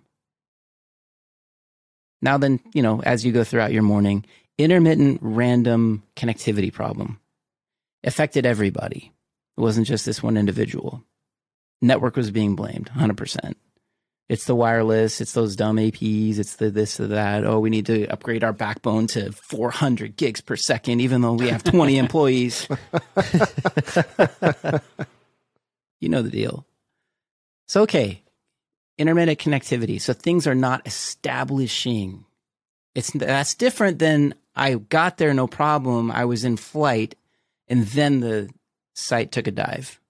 Now, 2.22 2.38
then, 2.38 2.60
you 2.72 2.82
know, 2.82 3.02
as 3.02 3.24
you 3.24 3.32
go 3.32 3.44
throughout 3.44 3.72
your 3.72 3.82
morning, 3.82 4.24
intermittent 4.58 5.18
random 5.22 6.02
connectivity 6.16 6.72
problem 6.72 7.20
affected 8.04 8.46
everybody. 8.46 9.12
It 9.56 9.60
wasn't 9.60 9.86
just 9.86 10.06
this 10.06 10.22
one 10.22 10.36
individual. 10.36 11.02
Network 11.82 12.16
was 12.16 12.30
being 12.30 12.56
blamed 12.56 12.90
100%. 12.96 13.54
It's 14.28 14.46
the 14.46 14.56
wireless, 14.56 15.20
it's 15.20 15.34
those 15.34 15.54
dumb 15.54 15.76
APs, 15.76 16.38
it's 16.38 16.56
the 16.56 16.68
this 16.70 16.98
or 16.98 17.06
that. 17.08 17.44
Oh, 17.44 17.60
we 17.60 17.70
need 17.70 17.86
to 17.86 18.08
upgrade 18.08 18.42
our 18.42 18.52
backbone 18.52 19.06
to 19.08 19.30
400 19.30 20.16
gigs 20.16 20.40
per 20.40 20.56
second, 20.56 21.00
even 21.00 21.20
though 21.20 21.34
we 21.34 21.48
have 21.48 21.62
20 21.62 21.96
employees. 22.06 22.66
you 26.00 26.08
know 26.08 26.22
the 26.22 26.30
deal. 26.30 26.66
So, 27.68 27.82
okay, 27.82 28.22
intermittent 28.98 29.38
connectivity. 29.38 30.00
So 30.00 30.12
things 30.12 30.46
are 30.46 30.54
not 30.54 30.86
establishing. 30.86 32.24
It's 32.94 33.10
that's 33.12 33.54
different 33.54 33.98
than 33.98 34.34
I 34.54 34.74
got 34.74 35.18
there 35.18 35.34
no 35.34 35.46
problem. 35.46 36.10
I 36.10 36.24
was 36.24 36.44
in 36.44 36.56
flight, 36.56 37.14
and 37.68 37.84
then 37.86 38.20
the 38.20 38.48
site 38.94 39.32
took 39.32 39.46
a 39.46 39.50
dive. 39.50 40.00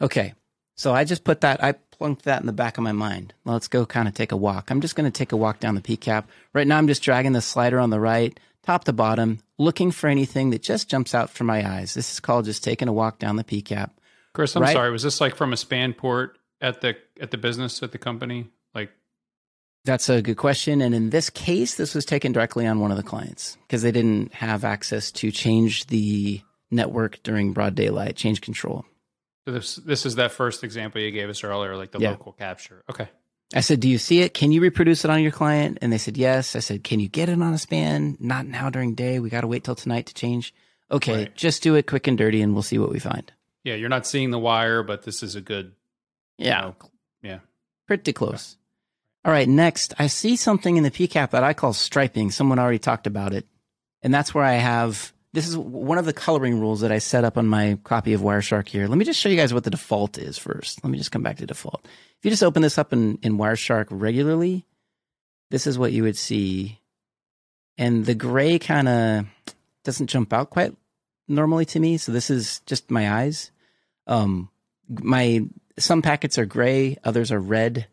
Okay, 0.00 0.34
so 0.76 0.92
I 0.92 1.04
just 1.04 1.24
put 1.24 1.40
that. 1.42 1.62
I 1.62 1.72
plunked 1.72 2.24
that 2.24 2.40
in 2.40 2.46
the 2.46 2.52
back 2.52 2.76
of 2.76 2.84
my 2.84 2.92
mind. 2.92 3.32
Let's 3.44 3.68
go 3.68 3.86
kind 3.86 4.08
of 4.08 4.14
take 4.14 4.32
a 4.32 4.36
walk. 4.36 4.70
I'm 4.70 4.80
just 4.80 4.96
going 4.96 5.10
to 5.10 5.16
take 5.16 5.32
a 5.32 5.36
walk 5.36 5.60
down 5.60 5.74
the 5.76 5.80
PCAP. 5.80 6.24
Right 6.52 6.66
now, 6.66 6.76
I'm 6.78 6.88
just 6.88 7.02
dragging 7.02 7.32
the 7.32 7.40
slider 7.40 7.78
on 7.78 7.90
the 7.90 8.00
right, 8.00 8.38
top 8.64 8.84
to 8.84 8.92
bottom, 8.92 9.38
looking 9.58 9.92
for 9.92 10.08
anything 10.08 10.50
that 10.50 10.62
just 10.62 10.90
jumps 10.90 11.14
out 11.14 11.30
from 11.30 11.46
my 11.46 11.66
eyes. 11.66 11.94
This 11.94 12.12
is 12.12 12.20
called 12.20 12.44
just 12.46 12.64
taking 12.64 12.88
a 12.88 12.92
walk 12.92 13.18
down 13.18 13.36
the 13.36 13.44
PCAP. 13.44 13.90
Chris, 14.34 14.56
I'm 14.56 14.62
Right. 14.62 14.72
sorry. 14.72 14.90
Was 14.90 15.04
this 15.04 15.20
like 15.20 15.36
from 15.36 15.52
a 15.52 15.56
span 15.56 15.92
port 15.92 16.36
at 16.60 16.80
the 16.80 16.96
at 17.22 17.30
the 17.30 17.38
business 17.38 17.82
at 17.82 17.92
the 17.92 17.98
company? 17.98 18.48
Like, 18.74 18.90
That's 19.86 20.08
a 20.10 20.20
good 20.20 20.36
question. 20.36 20.82
And 20.82 20.94
in 20.94 21.08
this 21.10 21.30
case, 21.30 21.76
this 21.76 21.94
was 21.94 22.04
taken 22.04 22.32
directly 22.32 22.66
on 22.66 22.80
one 22.80 22.90
of 22.90 22.96
the 22.98 23.02
clients 23.02 23.56
because 23.66 23.80
they 23.82 23.92
didn't 23.92 24.34
have 24.34 24.64
access 24.64 25.10
to 25.12 25.30
change 25.30 25.86
the 25.86 26.40
network 26.70 27.22
during 27.22 27.52
broad 27.52 27.74
daylight, 27.74 28.16
change 28.16 28.40
control. 28.40 28.84
so 29.46 29.52
this 29.52 29.76
this 29.76 30.06
is 30.06 30.14
that 30.16 30.30
first 30.32 30.62
example 30.64 31.00
you 31.00 31.10
gave 31.10 31.28
us 31.30 31.42
earlier, 31.44 31.76
like 31.76 31.90
the 31.92 31.98
Yeah. 32.00 32.10
local 32.10 32.32
capture. 32.32 32.82
Okay. 32.90 33.08
I 33.54 33.60
said, 33.60 33.80
Do 33.80 33.88
you 33.88 33.98
see 33.98 34.20
it? 34.20 34.32
Can 34.34 34.50
you 34.52 34.62
reproduce 34.62 35.04
it 35.04 35.10
on 35.10 35.22
your 35.22 35.32
client? 35.32 35.78
And 35.82 35.92
they 35.92 35.98
said, 35.98 36.16
Yes. 36.16 36.56
I 36.56 36.60
said, 36.60 36.84
Can 36.84 37.00
you 37.00 37.08
get 37.08 37.28
it 37.28 37.40
on 37.42 37.52
a 37.52 37.58
span? 37.58 38.16
Not 38.20 38.46
now 38.46 38.70
during 38.70 38.94
day. 38.94 39.18
We 39.18 39.28
got 39.30 39.42
to 39.42 39.46
wait 39.46 39.64
till 39.64 39.74
tonight 39.74 40.06
to 40.06 40.14
change. 40.14 40.54
Okay, 40.90 41.14
Right. 41.24 41.34
just 41.36 41.62
do 41.62 41.74
it 41.74 41.86
quick 41.86 42.06
and 42.06 42.16
dirty 42.16 42.40
and 42.42 42.54
we'll 42.54 42.62
see 42.62 42.78
what 42.78 42.90
we 42.90 42.98
find. 42.98 43.30
Yeah, 43.64 43.74
you're 43.74 43.88
not 43.90 44.06
seeing 44.06 44.30
the 44.30 44.38
wire, 44.38 44.82
but 44.82 45.02
this 45.02 45.22
is 45.22 45.34
a 45.34 45.40
good. 45.40 45.72
you 46.38 46.50
know, 46.50 46.74
yeah. 46.80 46.88
Pretty 47.86 48.12
close. 48.12 48.56
All 49.24 49.32
right, 49.32 49.48
next, 49.48 49.94
I 49.98 50.08
see 50.08 50.36
something 50.36 50.76
in 50.76 50.82
the 50.82 50.90
PCAP 50.90 51.30
that 51.30 51.44
I 51.44 51.52
call 51.54 51.72
striping. 51.72 52.30
Someone 52.30 52.58
already 52.58 52.78
talked 52.78 53.06
about 53.06 53.32
it. 53.32 53.46
And 54.02 54.12
that's 54.12 54.34
where 54.34 54.44
I 54.44 54.54
have 54.54 55.12
this 55.32 55.48
is 55.48 55.56
one 55.56 55.96
of 55.96 56.04
the 56.04 56.12
coloring 56.12 56.60
rules 56.60 56.82
that 56.82 56.92
I 56.92 56.98
set 56.98 57.24
up 57.24 57.38
on 57.38 57.46
my 57.46 57.78
copy 57.84 58.12
of 58.12 58.20
Wireshark 58.20 58.68
here. 58.68 58.86
Let 58.86 58.98
me 58.98 59.04
just 59.04 59.18
show 59.18 59.30
you 59.30 59.36
guys 59.36 59.54
what 59.54 59.64
the 59.64 59.70
default 59.70 60.18
is 60.18 60.36
first. 60.36 60.84
Let 60.84 60.90
me 60.90 60.98
just 60.98 61.10
come 61.10 61.22
back 61.22 61.38
to 61.38 61.46
default. 61.46 61.80
If 61.84 62.24
you 62.24 62.30
just 62.30 62.42
open 62.42 62.60
this 62.60 62.76
up 62.76 62.92
in, 62.92 63.18
in 63.22 63.38
Wireshark 63.38 63.86
regularly, 63.88 64.66
this 65.50 65.66
is 65.66 65.78
what 65.78 65.92
you 65.92 66.02
would 66.02 66.18
see. 66.18 66.80
And 67.78 68.04
the 68.04 68.14
gray 68.14 68.58
kind 68.58 68.88
of 68.88 69.26
doesn't 69.84 70.08
jump 70.08 70.34
out 70.34 70.50
quite 70.50 70.76
normally 71.28 71.64
to 71.66 71.80
me. 71.80 71.96
So 71.96 72.12
this 72.12 72.28
is 72.28 72.60
just 72.66 72.90
my 72.90 73.10
eyes. 73.10 73.50
Um, 74.06 74.50
my 74.88 75.46
some 75.82 76.02
packets 76.02 76.38
are 76.38 76.46
gray, 76.46 76.96
others 77.04 77.30
are 77.32 77.40
red, 77.40 77.86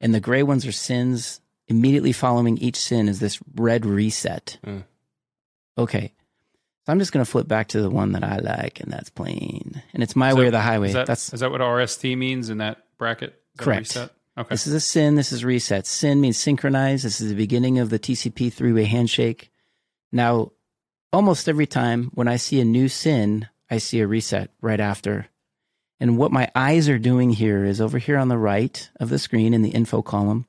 and 0.00 0.14
the 0.14 0.20
gray 0.20 0.42
ones 0.42 0.66
are 0.66 0.72
SYNs. 0.72 1.40
Immediately 1.66 2.12
following 2.12 2.58
each 2.58 2.76
SYN 2.76 3.08
is 3.08 3.20
this 3.20 3.38
red 3.54 3.86
reset. 3.86 4.58
Mm. 4.66 4.84
Okay. 5.78 6.12
So 6.84 6.92
I'm 6.92 6.98
just 6.98 7.12
going 7.12 7.24
to 7.24 7.30
flip 7.30 7.48
back 7.48 7.68
to 7.68 7.80
the 7.80 7.88
one 7.88 8.12
that 8.12 8.22
I 8.22 8.36
like, 8.38 8.80
and 8.80 8.92
that's 8.92 9.08
plain. 9.08 9.82
And 9.94 10.02
it's 10.02 10.14
my 10.14 10.30
Is 10.30 10.34
way 10.34 10.42
that- 10.42 10.48
or 10.48 10.50
the 10.50 10.60
highway. 10.60 10.88
Is 10.88 10.94
that, 10.94 11.06
that's 11.06 11.32
is 11.32 11.40
that 11.40 11.50
what 11.50 11.62
RST 11.62 12.16
means 12.18 12.50
in 12.50 12.58
that 12.58 12.84
bracket? 12.98 13.40
That 13.56 13.62
Correct. 13.64 13.80
reset? 13.80 14.10
Okay. 14.36 14.48
This 14.50 14.66
is 14.66 14.74
a 14.74 14.80
SYN. 14.80 15.14
This 15.14 15.32
is 15.32 15.44
reset. 15.44 15.86
SYN 15.86 16.20
means 16.20 16.36
synchronize. 16.36 17.04
This 17.04 17.20
is 17.20 17.30
the 17.30 17.36
beginning 17.36 17.78
of 17.78 17.88
the 17.88 17.98
TCP 17.98 18.52
three 18.52 18.72
way 18.72 18.84
handshake. 18.84 19.50
Now, 20.12 20.52
almost 21.12 21.48
every 21.48 21.66
time 21.66 22.10
when 22.14 22.28
I 22.28 22.36
see 22.36 22.60
a 22.60 22.64
new 22.64 22.88
SYN, 22.88 23.48
I 23.70 23.78
see 23.78 24.00
a 24.00 24.06
reset 24.06 24.50
right 24.60 24.80
after. 24.80 25.28
And 26.00 26.18
what 26.18 26.32
my 26.32 26.50
eyes 26.54 26.88
are 26.88 26.98
doing 26.98 27.30
here 27.30 27.64
is 27.64 27.80
over 27.80 27.98
here 27.98 28.18
on 28.18 28.28
the 28.28 28.38
right 28.38 28.88
of 28.98 29.08
the 29.08 29.18
screen 29.18 29.54
in 29.54 29.62
the 29.62 29.70
info 29.70 30.02
column, 30.02 30.46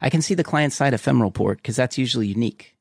I 0.00 0.10
can 0.10 0.22
see 0.22 0.34
the 0.34 0.44
client 0.44 0.72
side 0.72 0.94
ephemeral 0.94 1.30
port 1.30 1.58
because 1.58 1.76
that's 1.76 1.98
usually 1.98 2.26
unique. 2.26 2.76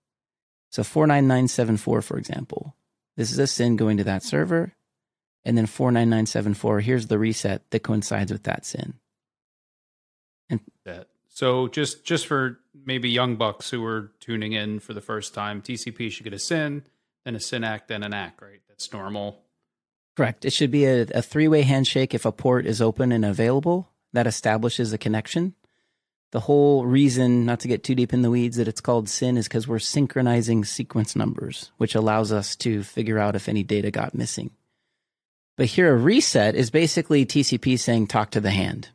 So 0.69 0.83
49974, 0.83 2.01
for 2.01 2.17
example, 2.17 2.75
this 3.15 3.31
is 3.31 3.39
a 3.39 3.47
SYN 3.47 3.75
going 3.75 3.97
to 3.97 4.03
that 4.03 4.23
server. 4.23 4.73
And 5.45 5.57
then 5.57 5.65
49974, 5.65 6.81
here's 6.81 7.07
the 7.07 7.17
reset 7.17 7.69
that 7.71 7.79
coincides 7.79 8.31
with 8.31 8.43
that 8.43 8.65
SYN. 8.65 8.95
that. 10.83 11.07
So 11.29 11.67
just 11.67 12.03
just 12.03 12.27
for 12.27 12.59
maybe 12.85 13.09
young 13.09 13.35
bucks 13.35 13.69
who 13.69 13.85
are 13.85 14.11
tuning 14.19 14.53
in 14.53 14.79
for 14.79 14.93
the 14.93 15.01
first 15.01 15.33
time, 15.33 15.61
TCP 15.61 16.11
should 16.11 16.23
get 16.23 16.33
a 16.33 16.39
SYN, 16.39 16.83
then 17.23 17.35
a 17.35 17.39
SYN-ACK, 17.39 17.87
then 17.87 18.03
an 18.03 18.13
ACK, 18.13 18.41
right? 18.41 18.61
That's 18.67 18.91
normal. 18.91 19.43
Correct. 20.17 20.45
It 20.45 20.51
should 20.51 20.71
be 20.71 20.85
a, 20.85 21.03
a 21.13 21.21
three 21.21 21.47
way 21.47 21.61
handshake 21.61 22.15
if 22.15 22.25
a 22.25 22.31
port 22.31 22.65
is 22.65 22.81
open 22.81 23.11
and 23.11 23.23
available. 23.23 23.87
That 24.13 24.25
establishes 24.25 24.91
a 24.91 24.97
connection. 24.97 25.53
The 26.31 26.39
whole 26.39 26.85
reason, 26.85 27.45
not 27.45 27.59
to 27.61 27.67
get 27.67 27.83
too 27.83 27.93
deep 27.93 28.13
in 28.13 28.23
the 28.23 28.31
weeds, 28.31 28.57
that 28.57 28.67
it's 28.67 28.81
called 28.81 29.07
SYN 29.07 29.37
is 29.37 29.47
because 29.47 29.67
we're 29.67 29.77
synchronizing 29.77 30.65
sequence 30.65 31.15
numbers, 31.15 31.71
which 31.77 31.93
allows 31.93 32.31
us 32.31 32.55
to 32.57 32.81
figure 32.81 33.19
out 33.19 33.35
if 33.35 33.47
any 33.47 33.61
data 33.61 33.91
got 33.91 34.15
missing. 34.15 34.49
But 35.55 35.67
here, 35.67 35.93
a 35.93 35.95
reset 35.95 36.55
is 36.55 36.71
basically 36.71 37.25
TCP 37.25 37.79
saying, 37.79 38.07
talk 38.07 38.31
to 38.31 38.41
the 38.41 38.51
hand. 38.51 38.89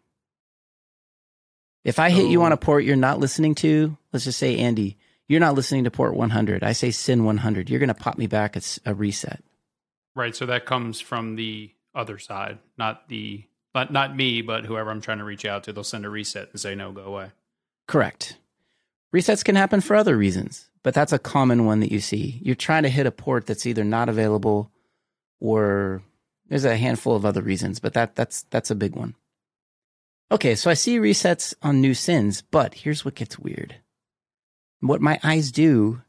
If 1.85 2.01
I 2.01 2.11
hit 2.11 2.31
you 2.31 2.43
on 2.43 2.53
a 2.53 2.57
oh. 2.57 2.59
port 2.59 2.85
you're 2.85 2.97
not 2.97 3.21
listening 3.21 3.55
to, 3.57 3.97
let's 4.13 4.25
just 4.25 4.39
say, 4.39 4.59
Andy, 4.59 4.99
you're 5.29 5.41
not 5.41 5.55
listening 5.55 5.85
to 5.85 5.91
port 5.91 6.15
100. 6.15 6.65
I 6.65 6.73
say 6.73 6.91
SYN 6.91 7.25
100. 7.25 7.71
You're 7.71 7.81
going 7.81 7.89
to 7.89 7.95
pop 7.95 8.19
me 8.19 8.27
back 8.27 8.57
It's 8.57 8.81
a 8.85 8.93
reset. 8.93 9.43
Right. 10.15 10.37
So 10.37 10.47
that 10.47 10.67
comes 10.67 11.01
from 11.01 11.37
the 11.37 11.71
other 11.95 12.19
side, 12.19 12.59
not 12.77 13.09
the 13.09 13.45
not 13.75 13.93
not 13.93 14.17
me, 14.17 14.43
but 14.43 14.67
whoever 14.67 14.91
I'm 14.91 15.01
trying 15.01 15.19
to 15.19 15.25
reach 15.25 15.45
out 15.45 15.65
to. 15.65 15.73
They'll 15.73 15.85
send 15.85 16.05
a 16.05 16.11
reset 16.11 16.51
and 16.53 16.61
say 16.61 16.75
no, 16.75 16.93
go 16.93 17.03
away. 17.03 17.31
Correct. 17.87 18.39
Resets 19.15 19.45
can 19.45 19.57
happen 19.57 19.81
for 19.81 19.95
other 19.95 20.17
reasons, 20.17 20.71
but 20.83 20.95
that's 20.95 21.13
a 21.13 21.19
common 21.19 21.67
one 21.67 21.81
that 21.81 21.93
you 21.93 22.01
see. 22.01 22.41
You're 22.43 22.55
trying 22.55 22.85
to 22.85 22.89
hit 22.89 23.07
a 23.07 23.11
port 23.11 23.47
that's 23.47 23.67
either 23.67 23.85
not 23.85 24.09
available 24.09 24.71
or 25.39 26.03
there's 26.49 26.65
a 26.65 26.77
handful 26.77 27.15
of 27.15 27.27
other 27.27 27.43
reasons, 27.43 27.81
but 27.81 27.95
that 27.95 28.15
that's 28.15 28.43
that's 28.51 28.71
a 28.71 28.75
big 28.75 28.95
one. 28.95 29.15
Okay, 30.31 30.55
so 30.55 30.71
I 30.71 30.75
see 30.75 30.99
resets 30.99 31.53
on 31.63 31.81
new 31.81 31.93
SYNs, 31.93 32.43
but 32.51 32.73
here's 32.75 33.05
what 33.05 33.15
gets 33.15 33.39
weird. 33.39 33.77
What 34.81 35.03
my 35.03 35.21
eyes 35.23 35.53
do, 35.53 36.01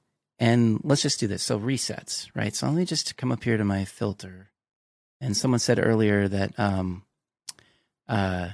and 0.43 0.81
let's 0.83 1.01
just 1.01 1.21
do 1.21 1.27
this. 1.27 1.41
So 1.41 1.57
resets, 1.57 2.29
right? 2.35 2.53
So 2.53 2.67
let 2.67 2.75
me 2.75 2.83
just 2.83 3.15
come 3.15 3.31
up 3.31 3.45
here 3.45 3.55
to 3.55 3.63
my 3.63 3.85
filter. 3.85 4.49
And 5.21 5.37
someone 5.37 5.59
said 5.59 5.79
earlier 5.81 6.27
that 6.27 6.59
um 6.59 7.03
uh 8.09 8.49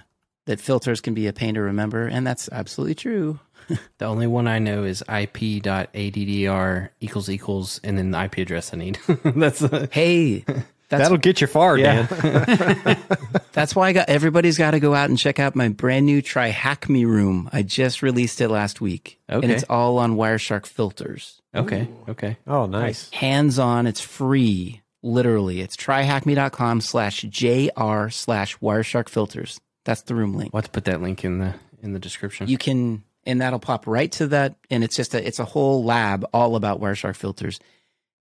that 0.46 0.60
filters 0.62 1.02
can 1.02 1.14
be 1.16 1.26
a 1.28 1.34
pain 1.34 1.56
to 1.56 1.62
remember, 1.62 2.06
and 2.06 2.26
that's 2.26 2.48
absolutely 2.52 2.96
true. 2.96 3.40
The 4.00 4.06
only 4.06 4.26
one 4.26 4.48
I 4.48 4.58
know 4.58 4.84
is 4.84 5.02
ip.addr 5.02 6.90
equals 7.02 7.30
equals 7.30 7.80
and 7.84 7.98
then 8.00 8.12
the 8.12 8.24
IP 8.24 8.38
address 8.40 8.74
I 8.74 8.78
need. 8.78 8.98
That's 9.24 9.62
uh, 9.62 9.86
Hey, 9.92 10.44
that's 10.90 11.04
That'll 11.04 11.18
get 11.18 11.40
you 11.40 11.46
far, 11.48 11.78
yeah. 11.78 12.08
Dan. 12.08 12.98
that's 13.52 13.76
why 13.76 13.90
I 13.90 13.94
got 13.94 14.10
everybody's 14.10 14.58
got 14.58 14.72
to 14.72 14.80
go 14.80 14.96
out 14.96 15.10
and 15.10 15.20
check 15.20 15.40
out 15.40 15.56
my 15.56 15.70
brand 15.70 16.08
new 16.08 16.22
TryHackMe 16.22 17.06
room. 17.06 17.48
I 17.54 17.62
just 17.62 18.02
released 18.02 18.42
it 18.42 18.50
last 18.50 18.82
week, 18.82 19.20
and 19.28 19.46
it's 19.46 19.64
all 19.70 20.00
on 20.00 20.16
Wireshark 20.16 20.66
filters. 20.66 21.42
okay. 21.56 21.88
Okay. 22.08 22.38
Oh, 22.48 22.66
nice. 22.66 23.12
Hands 23.12 23.58
on, 23.60 23.86
it's 23.86 24.02
free. 24.02 24.82
Literally, 25.04 25.62
it's 25.62 25.78
tryhackme.com 25.78 26.82
slash 26.82 27.22
jr 27.22 28.10
slash 28.10 28.58
Wireshark 28.58 29.08
filters. 29.10 29.62
That's 29.86 30.02
the 30.02 30.16
room 30.16 30.34
link. 30.34 30.52
We'll 30.54 30.62
have 30.62 30.72
to 30.72 30.72
put 30.72 30.86
that 30.86 31.02
link 31.02 31.24
in 31.24 31.38
the 31.38 31.54
in 31.82 31.94
the 31.94 32.00
description. 32.00 32.48
You 32.48 32.58
can, 32.58 33.04
and 33.26 33.42
that'll 33.42 33.60
pop 33.60 33.88
right 33.88 34.12
to 34.14 34.28
that. 34.28 34.56
And 34.70 34.84
it's 34.84 34.96
just 34.96 35.14
a, 35.14 35.26
it's 35.26 35.40
a 35.40 35.46
whole 35.46 35.84
lab 35.84 36.26
all 36.34 36.56
about 36.56 36.82
Wireshark 36.82 37.16
filters, 37.16 37.60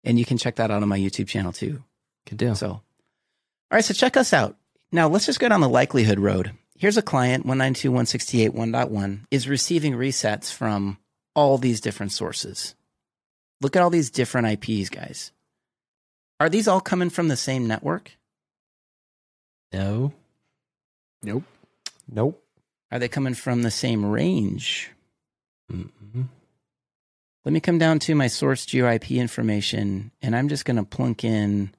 and 0.04 0.18
you 0.18 0.24
can 0.24 0.38
check 0.38 0.56
that 0.56 0.70
out 0.70 0.82
on 0.82 0.88
my 0.88 0.98
YouTube 0.98 1.28
channel 1.28 1.50
too. 1.52 1.82
Good 2.28 2.38
deal. 2.38 2.54
So, 2.54 2.68
all 2.70 2.82
right, 3.70 3.84
so 3.84 3.94
check 3.94 4.16
us 4.16 4.32
out. 4.32 4.56
Now, 4.92 5.08
let's 5.08 5.26
just 5.26 5.40
go 5.40 5.48
down 5.48 5.60
the 5.60 5.68
likelihood 5.68 6.18
road. 6.18 6.52
Here's 6.76 6.96
a 6.96 7.02
client, 7.02 7.46
192.168.1.1, 7.46 9.24
is 9.30 9.48
receiving 9.48 9.94
resets 9.94 10.52
from 10.52 10.98
all 11.34 11.58
these 11.58 11.80
different 11.80 12.12
sources. 12.12 12.74
Look 13.60 13.74
at 13.74 13.82
all 13.82 13.90
these 13.90 14.10
different 14.10 14.64
IPs, 14.64 14.88
guys. 14.88 15.32
Are 16.38 16.48
these 16.48 16.68
all 16.68 16.80
coming 16.80 17.10
from 17.10 17.28
the 17.28 17.36
same 17.36 17.66
network? 17.66 18.12
no. 19.72 20.12
Nope. 21.22 21.44
Nope. 22.08 22.42
Are 22.92 22.98
they 22.98 23.08
coming 23.08 23.34
from 23.34 23.62
the 23.62 23.70
same 23.70 24.04
range? 24.06 24.90
Mm-hmm. 25.70 26.22
Let 27.44 27.52
me 27.52 27.60
come 27.60 27.78
down 27.78 27.98
to 28.00 28.14
my 28.14 28.28
source 28.28 28.64
GeoIP 28.66 29.18
information, 29.18 30.10
and 30.22 30.36
I'm 30.36 30.48
just 30.48 30.64
going 30.64 30.76
to 30.76 30.84
plunk 30.84 31.24
in. 31.24 31.72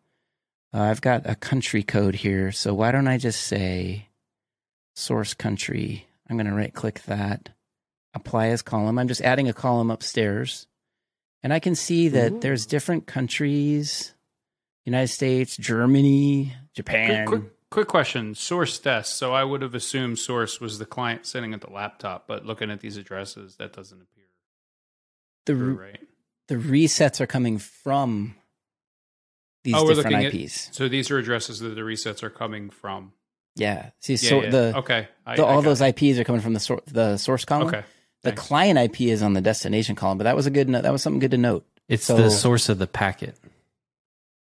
Uh, 0.73 0.81
I've 0.81 1.01
got 1.01 1.27
a 1.29 1.35
country 1.35 1.81
code 1.83 2.15
here, 2.15 2.51
so 2.51 2.73
why 2.73 2.91
don't 2.91 3.07
I 3.07 3.17
just 3.17 3.41
say 3.41 4.07
source 4.95 5.33
country? 5.33 6.07
I'm 6.29 6.37
going 6.37 6.45
to 6.45 6.53
right 6.53 6.73
click 6.73 7.01
that, 7.03 7.49
apply 8.13 8.47
as 8.47 8.61
column. 8.61 8.99
I'm 8.99 9.07
just 9.07 9.21
adding 9.21 9.47
a 9.49 9.53
column 9.53 9.89
upstairs, 9.89 10.67
and 11.41 11.51
I 11.51 11.59
can 11.59 11.73
see 11.73 12.09
that 12.09 12.31
Ooh. 12.33 12.39
there's 12.39 12.67
different 12.67 13.07
countries: 13.07 14.13
United 14.85 15.07
States, 15.07 15.57
Germany, 15.57 16.53
Japan. 16.75 17.25
Quick, 17.25 17.41
quick, 17.41 17.51
quick 17.71 17.87
question. 17.87 18.35
Source 18.35 18.77
test. 18.77 19.17
So 19.17 19.33
I 19.33 19.43
would 19.43 19.63
have 19.63 19.73
assumed 19.73 20.19
source 20.19 20.61
was 20.61 20.77
the 20.77 20.85
client 20.85 21.25
sitting 21.25 21.55
at 21.55 21.61
the 21.61 21.71
laptop, 21.71 22.27
but 22.27 22.45
looking 22.45 22.69
at 22.69 22.79
these 22.79 22.95
addresses, 22.97 23.55
that 23.55 23.73
doesn't 23.73 23.99
appear 23.99 24.25
The 25.47 25.55
re- 25.55 25.73
right? 25.73 25.99
the 26.47 26.55
resets 26.55 27.19
are 27.19 27.27
coming 27.27 27.57
from 27.57 28.35
these 29.63 29.75
Oh, 29.75 29.83
we're 29.83 29.95
different 29.95 30.23
looking 30.23 30.27
at- 30.27 30.33
IPs. 30.45 30.69
So 30.71 30.87
these 30.87 31.11
are 31.11 31.17
addresses 31.17 31.59
that 31.59 31.69
the 31.69 31.81
resets 31.81 32.23
are 32.23 32.29
coming 32.29 32.69
from. 32.69 33.13
yeah. 33.55 33.89
See, 33.99 34.13
Yeah, 34.13 34.17
so 34.29 34.41
yeah. 34.43 34.49
the, 34.49 34.77
okay, 34.77 35.07
I, 35.25 35.35
the 35.35 35.43
I 35.43 35.49
all 35.49 35.61
got 35.61 35.65
those 35.69 35.81
it. 35.81 35.99
IPs 36.01 36.17
are 36.19 36.23
coming 36.23 36.41
from 36.41 36.53
the 36.53 36.59
sor- 36.59 36.81
the 36.87 37.17
source 37.17 37.43
column. 37.45 37.67
Okay, 37.67 37.83
The 38.23 38.29
thanks. 38.31 38.41
client 38.47 38.79
IP 38.79 39.01
is 39.09 39.21
on 39.21 39.33
the 39.33 39.41
destination 39.41 39.95
column, 39.95 40.17
but 40.17 40.23
that 40.25 40.35
was 40.35 40.45
a 40.47 40.51
good 40.51 40.69
no- 40.69 40.81
that 40.81 40.91
was 40.91 41.01
something 41.03 41.19
good 41.19 41.31
to 41.31 41.37
note. 41.37 41.65
It's 41.87 42.05
So- 42.05 42.15
the 42.17 42.29
source 42.31 42.69
of 42.69 42.77
the 42.79 42.87
packet. 42.87 43.35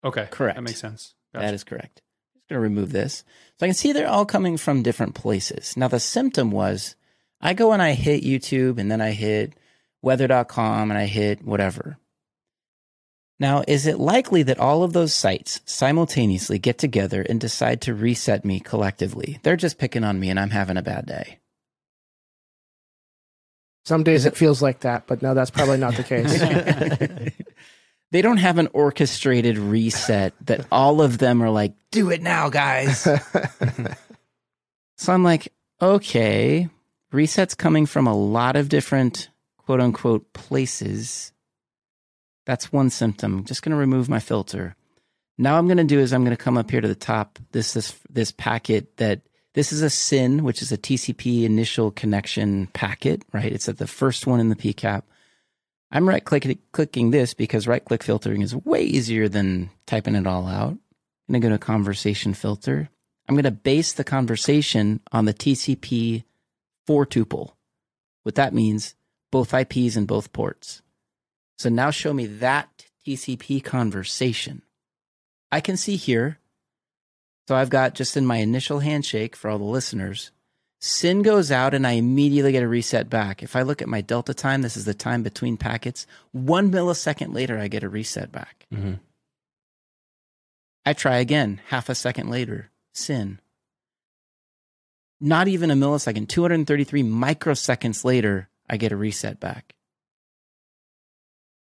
okay, 0.03 0.27
Correct. 0.31 0.55
That 0.57 0.61
makes 0.63 0.79
sense. 0.79 1.15
That 1.33 1.41
Gotcha. 1.41 1.53
is 1.53 1.63
correct. 1.63 2.01
I'm 2.35 2.39
just 2.41 2.49
going 2.49 2.57
to 2.57 2.61
remove 2.61 2.91
this. 2.91 3.23
So 3.59 3.65
I 3.65 3.67
can 3.67 3.73
see 3.73 3.91
they're 3.93 4.07
all 4.09 4.25
coming 4.25 4.57
from 4.57 4.83
different 4.83 5.15
places. 5.15 5.77
Now 5.77 5.87
the 5.87 5.99
symptom 5.99 6.51
was 6.51 6.95
I 7.39 7.53
go 7.53 7.71
and 7.71 7.81
I 7.81 7.93
hit 7.93 8.23
YouTube 8.23 8.77
and 8.79 8.91
then 8.91 8.99
I 9.01 9.11
hit 9.11 9.53
weather.com 10.01 10.91
and 10.91 10.97
I 10.97 11.05
hit 11.05 11.43
whatever. 11.43 11.97
Now, 13.41 13.63
is 13.67 13.87
it 13.87 13.99
likely 13.99 14.43
that 14.43 14.59
all 14.59 14.83
of 14.83 14.93
those 14.93 15.15
sites 15.15 15.61
simultaneously 15.65 16.59
get 16.59 16.77
together 16.77 17.25
and 17.27 17.41
decide 17.41 17.81
to 17.81 17.95
reset 17.95 18.45
me 18.45 18.59
collectively? 18.59 19.39
They're 19.41 19.55
just 19.55 19.79
picking 19.79 20.03
on 20.03 20.19
me 20.19 20.29
and 20.29 20.39
I'm 20.39 20.51
having 20.51 20.77
a 20.77 20.83
bad 20.83 21.07
day. 21.07 21.39
Some 23.83 24.03
days 24.03 24.27
it 24.27 24.37
feels 24.37 24.61
like 24.61 24.81
that, 24.81 25.07
but 25.07 25.23
no, 25.23 25.33
that's 25.33 25.49
probably 25.49 25.79
not 25.79 25.95
the 25.95 26.03
case. 26.03 26.39
they 28.11 28.21
don't 28.21 28.37
have 28.37 28.59
an 28.59 28.69
orchestrated 28.73 29.57
reset 29.57 30.35
that 30.45 30.67
all 30.71 31.01
of 31.01 31.17
them 31.17 31.41
are 31.41 31.49
like, 31.49 31.73
do 31.89 32.11
it 32.11 32.21
now, 32.21 32.47
guys. 32.49 32.99
so 34.97 35.11
I'm 35.11 35.23
like, 35.23 35.51
okay, 35.81 36.69
resets 37.11 37.57
coming 37.57 37.87
from 37.87 38.05
a 38.05 38.15
lot 38.15 38.55
of 38.55 38.69
different 38.69 39.29
quote 39.57 39.81
unquote 39.81 40.31
places. 40.31 41.33
That's 42.45 42.71
one 42.71 42.89
symptom. 42.89 43.45
Just 43.45 43.61
going 43.61 43.71
to 43.71 43.77
remove 43.77 44.09
my 44.09 44.19
filter. 44.19 44.75
Now 45.37 45.57
I'm 45.57 45.67
going 45.67 45.77
to 45.77 45.83
do 45.83 45.99
is 45.99 46.13
I'm 46.13 46.23
going 46.23 46.35
to 46.35 46.43
come 46.43 46.57
up 46.57 46.69
here 46.69 46.81
to 46.81 46.87
the 46.87 46.95
top. 46.95 47.39
This 47.51 47.73
this 47.73 47.99
this 48.09 48.31
packet 48.31 48.97
that 48.97 49.21
this 49.53 49.73
is 49.73 49.81
a 49.81 49.89
SYN, 49.89 50.43
which 50.43 50.61
is 50.61 50.71
a 50.71 50.77
TCP 50.77 51.43
initial 51.43 51.91
connection 51.91 52.67
packet, 52.67 53.23
right? 53.33 53.51
It's 53.51 53.67
at 53.67 53.77
the 53.77 53.87
first 53.87 54.25
one 54.25 54.39
in 54.39 54.49
the 54.49 54.55
PCAP. 54.55 55.03
I'm 55.91 56.07
right 56.07 56.23
clicking 56.23 56.59
clicking 56.71 57.11
this 57.11 57.33
because 57.33 57.67
right 57.67 57.83
click 57.83 58.03
filtering 58.03 58.41
is 58.41 58.55
way 58.55 58.83
easier 58.83 59.27
than 59.27 59.69
typing 59.85 60.15
it 60.15 60.27
all 60.27 60.47
out. 60.47 60.71
I'm 60.71 61.33
going 61.33 61.41
to 61.41 61.47
go 61.47 61.53
to 61.53 61.59
conversation 61.59 62.33
filter. 62.33 62.89
I'm 63.27 63.35
going 63.35 63.43
to 63.43 63.51
base 63.51 63.93
the 63.93 64.03
conversation 64.03 65.01
on 65.11 65.25
the 65.25 65.33
TCP 65.33 66.23
four 66.87 67.05
tuple. 67.05 67.53
What 68.23 68.35
that 68.35 68.53
means, 68.53 68.95
both 69.31 69.53
IPs 69.53 69.95
and 69.95 70.07
both 70.07 70.33
ports. 70.33 70.81
So 71.61 71.69
now 71.69 71.91
show 71.91 72.11
me 72.11 72.25
that 72.25 72.85
TCP 73.05 73.63
conversation. 73.63 74.63
I 75.51 75.61
can 75.61 75.77
see 75.77 75.95
here. 75.95 76.39
So 77.47 77.55
I've 77.55 77.69
got 77.69 77.93
just 77.93 78.17
in 78.17 78.25
my 78.25 78.37
initial 78.37 78.79
handshake 78.79 79.35
for 79.35 79.47
all 79.47 79.59
the 79.59 79.63
listeners, 79.63 80.31
SYN 80.79 81.21
goes 81.21 81.51
out 81.51 81.75
and 81.75 81.85
I 81.85 81.91
immediately 81.91 82.51
get 82.51 82.63
a 82.63 82.67
reset 82.67 83.11
back. 83.11 83.43
If 83.43 83.55
I 83.55 83.61
look 83.61 83.79
at 83.79 83.87
my 83.87 84.01
delta 84.01 84.33
time, 84.33 84.63
this 84.63 84.75
is 84.75 84.85
the 84.85 84.95
time 84.95 85.21
between 85.21 85.55
packets. 85.55 86.07
One 86.31 86.71
millisecond 86.71 87.35
later, 87.35 87.59
I 87.59 87.67
get 87.67 87.83
a 87.83 87.89
reset 87.89 88.31
back. 88.31 88.65
Mhm. 88.73 88.99
I 90.83 90.93
try 90.93 91.17
again, 91.17 91.61
half 91.67 91.89
a 91.89 91.93
second 91.93 92.31
later, 92.31 92.71
SYN. 92.93 93.39
Not 95.19 95.47
even 95.47 95.69
a 95.69 95.75
millisecond, 95.75 96.27
233 96.27 97.03
microseconds 97.03 98.03
later, 98.03 98.49
I 98.67 98.77
get 98.77 98.91
a 98.91 98.97
reset 98.97 99.39
back. 99.39 99.75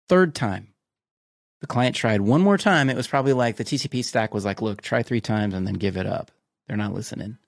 Third 0.09 0.35
time, 0.35 0.69
the 1.61 1.67
client 1.67 1.97
tried 1.97 2.21
one 2.21 2.41
more 2.41 2.59
time. 2.59 2.89
It 2.89 2.97
was 2.97 3.09
probably 3.09 3.33
like 3.33 3.57
the 3.57 3.65
TCP 3.65 4.05
stack 4.05 4.33
was 4.33 4.45
like, 4.45 4.63
look, 4.63 4.83
try 4.83 5.03
three 5.03 5.21
times 5.21 5.55
and 5.55 5.67
then 5.67 5.75
give 5.75 5.97
it 5.97 6.07
up. 6.07 6.31
They're 6.67 6.77
not 6.77 6.95
listening. 6.95 7.39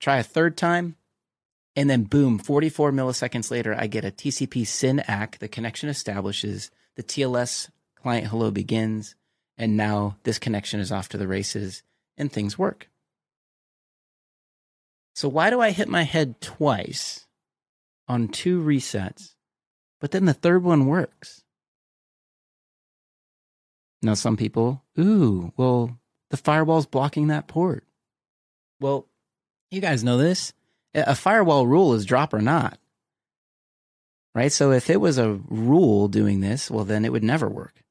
Try 0.00 0.18
a 0.18 0.22
third 0.22 0.56
time, 0.56 0.96
and 1.74 1.88
then 1.88 2.04
boom, 2.04 2.38
44 2.38 2.92
milliseconds 2.92 3.50
later, 3.50 3.74
I 3.74 3.86
get 3.86 4.04
a 4.04 4.10
TCP 4.10 4.66
SYN 4.66 5.00
ACK. 5.00 5.38
The 5.38 5.48
connection 5.48 5.88
establishes, 5.88 6.70
the 6.96 7.02
TLS 7.02 7.70
client 7.94 8.26
hello 8.26 8.50
begins, 8.50 9.14
and 9.56 9.76
now 9.76 10.16
this 10.24 10.38
connection 10.38 10.80
is 10.80 10.92
off 10.92 11.08
to 11.10 11.18
the 11.18 11.28
races 11.28 11.82
and 12.18 12.30
things 12.30 12.58
work. 12.58 12.90
So, 15.14 15.28
why 15.28 15.48
do 15.48 15.60
I 15.60 15.70
hit 15.70 15.88
my 15.88 16.02
head 16.02 16.42
twice 16.42 17.26
on 18.06 18.28
two 18.28 18.62
resets, 18.62 19.34
but 19.98 20.10
then 20.10 20.26
the 20.26 20.34
third 20.34 20.62
one 20.62 20.86
works? 20.86 21.42
Now, 24.06 24.14
some 24.14 24.36
people, 24.36 24.84
ooh, 25.00 25.52
well, 25.56 25.98
the 26.30 26.36
firewall's 26.36 26.86
blocking 26.86 27.26
that 27.26 27.48
port. 27.48 27.82
Well, 28.78 29.08
you 29.72 29.80
guys 29.80 30.04
know 30.04 30.16
this. 30.16 30.52
A 30.94 31.16
firewall 31.16 31.66
rule 31.66 31.92
is 31.92 32.06
drop 32.06 32.32
or 32.32 32.40
not. 32.40 32.78
Right? 34.32 34.52
So 34.52 34.70
if 34.70 34.90
it 34.90 35.00
was 35.00 35.18
a 35.18 35.32
rule 35.48 36.06
doing 36.06 36.38
this, 36.38 36.70
well, 36.70 36.84
then 36.84 37.04
it 37.04 37.10
would 37.10 37.24
never 37.24 37.48
work. 37.48 37.82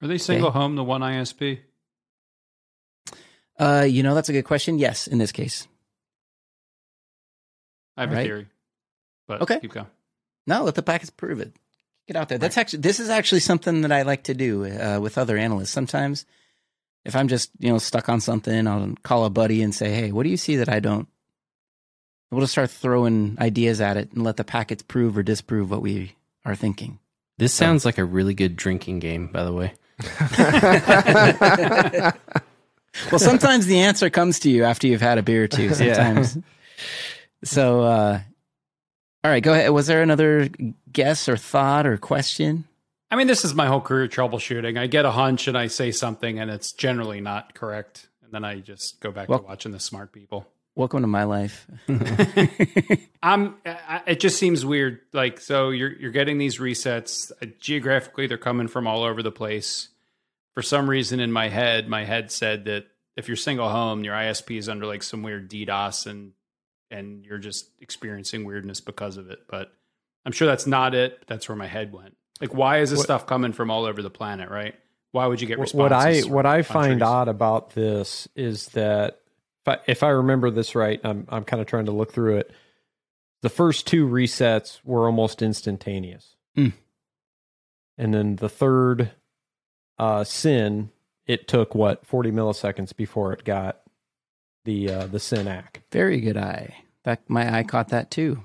Are 0.00 0.08
they 0.08 0.16
single 0.16 0.50
home 0.50 0.76
the 0.76 0.84
one 0.84 1.02
ISP? 1.02 1.58
Uh, 3.58 3.86
you 3.86 4.02
know, 4.02 4.14
that's 4.14 4.30
a 4.30 4.32
good 4.32 4.46
question. 4.46 4.78
Yes, 4.78 5.06
in 5.06 5.18
this 5.18 5.32
case. 5.32 5.68
I 7.94 8.02
have 8.02 8.12
a 8.12 8.14
Right. 8.14 8.24
theory, 8.24 8.48
but 9.26 9.42
Okay. 9.42 9.60
keep 9.60 9.72
going. 9.72 9.88
No, 10.46 10.64
let 10.64 10.76
the 10.76 10.82
packets 10.82 11.10
prove 11.10 11.40
it. 11.40 11.52
Get 12.08 12.16
out 12.16 12.30
there. 12.30 12.38
That's 12.38 12.56
actually 12.56 12.80
this 12.80 13.00
is 13.00 13.10
actually 13.10 13.40
something 13.40 13.82
that 13.82 13.92
I 13.92 14.00
like 14.00 14.24
to 14.24 14.34
do 14.34 14.64
uh, 14.64 14.98
with 14.98 15.18
other 15.18 15.36
analysts. 15.36 15.70
Sometimes, 15.70 16.24
if 17.04 17.14
I'm 17.14 17.28
just 17.28 17.50
you 17.58 17.70
know 17.70 17.76
stuck 17.76 18.08
on 18.08 18.22
something, 18.22 18.66
I'll 18.66 18.94
call 19.02 19.26
a 19.26 19.30
buddy 19.30 19.62
and 19.62 19.74
say, 19.74 19.90
"Hey, 19.90 20.10
what 20.10 20.22
do 20.22 20.30
you 20.30 20.38
see 20.38 20.56
that 20.56 20.70
I 20.70 20.80
don't?" 20.80 21.06
We'll 22.30 22.40
just 22.40 22.52
start 22.52 22.70
throwing 22.70 23.36
ideas 23.38 23.82
at 23.82 23.98
it 23.98 24.12
and 24.12 24.24
let 24.24 24.38
the 24.38 24.44
packets 24.44 24.82
prove 24.82 25.18
or 25.18 25.22
disprove 25.22 25.70
what 25.70 25.82
we 25.82 26.14
are 26.46 26.54
thinking. 26.54 26.98
This 27.36 27.52
sounds 27.52 27.84
like 27.84 27.98
a 27.98 28.04
really 28.04 28.34
good 28.34 28.56
drinking 28.56 29.00
game, 29.00 29.28
by 29.28 29.44
the 29.44 29.52
way. 29.52 29.74
well, 33.12 33.18
sometimes 33.18 33.66
the 33.66 33.80
answer 33.80 34.08
comes 34.08 34.40
to 34.40 34.50
you 34.50 34.64
after 34.64 34.86
you've 34.86 35.02
had 35.02 35.18
a 35.18 35.22
beer 35.22 35.44
or 35.44 35.48
two. 35.48 35.68
Sometimes. 35.74 36.38
So, 37.44 37.82
uh, 37.82 38.20
all 39.28 39.32
right, 39.34 39.42
go 39.42 39.52
ahead. 39.52 39.70
Was 39.72 39.86
there 39.88 40.00
another 40.00 40.48
guess 40.90 41.28
or 41.28 41.36
thought 41.36 41.86
or 41.86 41.98
question? 41.98 42.64
I 43.10 43.16
mean, 43.16 43.26
this 43.26 43.44
is 43.44 43.54
my 43.54 43.66
whole 43.66 43.82
career 43.82 44.08
troubleshooting. 44.08 44.78
I 44.78 44.86
get 44.86 45.04
a 45.04 45.10
hunch 45.10 45.48
and 45.48 45.56
I 45.56 45.66
say 45.66 45.90
something, 45.90 46.38
and 46.38 46.50
it's 46.50 46.72
generally 46.72 47.20
not 47.20 47.52
correct, 47.52 48.08
and 48.22 48.32
then 48.32 48.42
I 48.42 48.60
just 48.60 49.00
go 49.00 49.10
back 49.12 49.28
Well- 49.28 49.40
to 49.40 49.44
watching 49.44 49.72
the 49.72 49.80
smart 49.80 50.12
people. 50.12 50.46
Welcome 50.74 51.02
to 51.02 51.08
my 51.08 51.24
life. 51.24 51.66
I'm. 53.22 53.56
I, 53.66 54.00
it 54.06 54.20
just 54.20 54.38
seems 54.38 54.64
weird. 54.64 55.00
Like, 55.12 55.40
so 55.40 55.70
you're 55.70 55.92
you're 55.92 56.12
getting 56.12 56.38
these 56.38 56.58
resets 56.58 57.32
uh, 57.42 57.46
geographically. 57.60 58.28
They're 58.28 58.38
coming 58.38 58.68
from 58.68 58.86
all 58.86 59.02
over 59.02 59.22
the 59.22 59.32
place. 59.32 59.88
For 60.54 60.62
some 60.62 60.88
reason, 60.88 61.20
in 61.20 61.32
my 61.32 61.48
head, 61.48 61.88
my 61.88 62.04
head 62.04 62.30
said 62.30 62.64
that 62.66 62.86
if 63.16 63.26
you're 63.28 63.36
single 63.36 63.68
home, 63.68 64.04
your 64.04 64.14
ISP 64.14 64.56
is 64.56 64.68
under 64.68 64.86
like 64.86 65.02
some 65.02 65.22
weird 65.24 65.50
DDoS, 65.50 66.06
and 66.06 66.32
and 66.90 67.24
you're 67.24 67.38
just 67.38 67.70
experiencing 67.80 68.44
weirdness 68.44 68.80
because 68.80 69.16
of 69.16 69.30
it. 69.30 69.40
But 69.48 69.72
I'm 70.24 70.32
sure 70.32 70.46
that's 70.46 70.66
not 70.66 70.94
it. 70.94 71.24
That's 71.26 71.48
where 71.48 71.56
my 71.56 71.66
head 71.66 71.92
went. 71.92 72.16
Like, 72.40 72.54
why 72.54 72.78
is 72.78 72.90
this 72.90 72.98
What- 72.98 73.04
stuff 73.04 73.26
coming 73.26 73.52
from 73.52 73.70
all 73.70 73.84
over 73.84 74.02
the 74.02 74.10
planet? 74.10 74.50
Right? 74.50 74.74
Why 75.12 75.26
would 75.26 75.40
you 75.40 75.46
get 75.46 75.58
responses? 75.58 75.78
what 75.78 75.92
I 75.92 76.20
what 76.34 76.46
I 76.46 76.62
find 76.62 77.02
odd 77.02 77.28
about 77.28 77.70
this 77.70 78.28
is 78.36 78.66
that 78.68 79.20
if 79.66 79.68
I, 79.68 79.78
if 79.86 80.02
I 80.02 80.08
remember 80.10 80.50
this 80.50 80.74
right, 80.74 81.00
I'm 81.02 81.26
I'm 81.30 81.44
kind 81.44 81.60
of 81.60 81.66
trying 81.66 81.86
to 81.86 81.92
look 81.92 82.12
through 82.12 82.36
it. 82.38 82.50
The 83.40 83.48
first 83.48 83.86
two 83.86 84.06
resets 84.06 84.80
were 84.84 85.06
almost 85.06 85.42
instantaneous, 85.42 86.34
Mm. 86.56 86.72
and 87.96 88.12
then 88.14 88.36
the 88.36 88.48
third 88.48 89.12
uh, 89.98 90.24
SYN 90.24 90.90
it 91.26 91.46
took 91.48 91.74
what 91.74 92.06
40 92.06 92.30
milliseconds 92.32 92.94
before 92.96 93.32
it 93.32 93.44
got 93.44 93.80
the 94.64 94.90
uh, 94.90 95.06
the 95.06 95.18
SYN-ACK. 95.20 95.82
Very 95.92 96.20
good 96.20 96.36
eye. 96.36 96.76
That 97.04 97.20
my 97.28 97.58
eye 97.58 97.62
caught 97.62 97.88
that 97.88 98.10
too. 98.10 98.42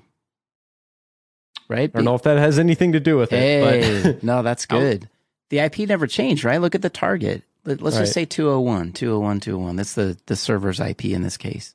Right? 1.70 1.90
I 1.94 1.98
don't 1.98 2.06
know 2.06 2.16
if 2.16 2.24
that 2.24 2.38
has 2.38 2.60
anything 2.60 2.92
to 2.92 3.00
do 3.00 3.18
with 3.18 3.32
it, 3.32 4.04
but 4.06 4.24
no, 4.24 4.44
that's 4.44 4.66
good. 4.66 5.10
The 5.50 5.60
IP 5.60 5.80
never 5.80 6.08
changed, 6.08 6.44
right? 6.44 6.60
Look 6.62 6.76
at 6.76 6.82
the 6.82 6.90
target. 6.90 7.44
Let- 7.66 7.82
Let's 7.82 7.96
Right. 7.96 8.02
just 8.04 8.14
say 8.14 8.26
201, 8.26 8.92
201, 8.94 9.40
201. 9.40 9.76
That's 9.78 9.94
the 9.94 10.18
the 10.26 10.36
server's 10.36 10.80
IP 10.80 11.06
in 11.06 11.22
this 11.24 11.38
case. 11.38 11.74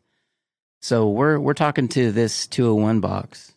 So 0.81 1.09
we're 1.09 1.39
we're 1.41 1.55
talking 1.55 1.89
to 1.89 2.13
this 2.13 2.47
201 2.47 3.01
box 3.01 3.53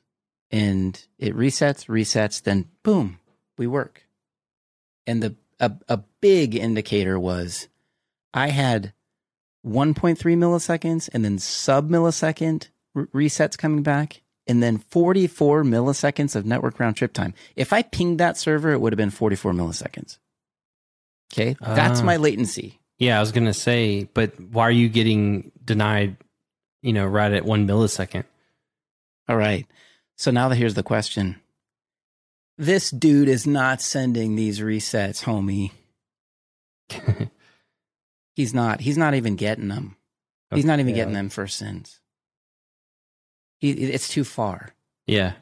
and 0.50 1.00
it 1.20 1.36
resets, 1.36 1.86
resets, 1.88 2.42
then 2.42 2.66
boom, 2.84 3.20
we 3.58 3.68
work. 3.68 4.04
And 5.06 5.22
the 5.22 5.36
a, 5.60 5.72
a 5.90 5.98
big 6.22 6.56
indicator 6.56 7.20
was 7.20 7.68
I 8.34 8.48
had 8.48 8.94
1.3 9.66 10.18
milliseconds 10.18 11.10
and 11.14 11.24
then 11.24 11.38
sub 11.40 11.90
millisecond 11.90 12.68
r- 12.96 13.06
resets 13.08 13.58
coming 13.58 13.84
back 13.84 14.22
and 14.48 14.62
then 14.64 14.78
44 14.80 15.64
milliseconds 15.64 16.36
of 16.36 16.46
network 16.46 16.80
round 16.80 16.96
trip 16.98 17.14
time. 17.14 17.34
If 17.56 17.72
I 17.74 17.84
pinged 17.84 18.20
that 18.20 18.38
server, 18.38 18.72
it 18.72 18.80
would 18.82 18.92
have 18.94 18.98
been 18.98 19.12
44 19.12 19.54
milliseconds. 19.54 20.18
Okay. 21.34 21.56
That's 21.62 22.02
Ah. 22.02 22.04
my 22.04 22.18
latency. 22.18 22.80
Yeah, 22.98 23.18
I 23.18 23.20
was 23.20 23.32
gonna 23.32 23.54
say, 23.54 24.04
but 24.14 24.40
why 24.40 24.64
are 24.64 24.72
you 24.72 24.90
getting 24.90 25.52
denied? 25.64 26.18
You 26.82 26.94
know, 26.94 27.06
right 27.06 27.32
at 27.32 27.46
one 27.46 27.68
millisecond. 27.68 28.24
All 29.30 29.38
right. 29.38 29.66
So 30.18 30.32
now 30.32 30.50
that 30.50 30.56
here's 30.56 30.74
the 30.74 30.84
question. 30.84 31.40
This 32.58 32.90
dude 32.92 33.28
is 33.30 33.48
not 33.48 33.82
sending 33.82 34.36
these 34.36 34.60
resets, 34.60 35.24
homie. 35.24 35.72
He's 38.42 38.56
not. 38.56 38.82
He's 38.82 38.98
not 38.98 39.14
even 39.14 39.36
getting 39.36 39.68
them. 39.68 39.96
He's 40.52 40.66
not 40.66 40.80
even 40.80 40.90
Yeah. 40.90 40.96
getting 41.02 41.14
them 41.14 41.30
for 41.30 41.46
SYNs. 41.46 42.00
He, 43.60 43.70
it's 43.70 44.10
too 44.10 44.24
far. 44.24 44.74
Yeah, 45.06 45.34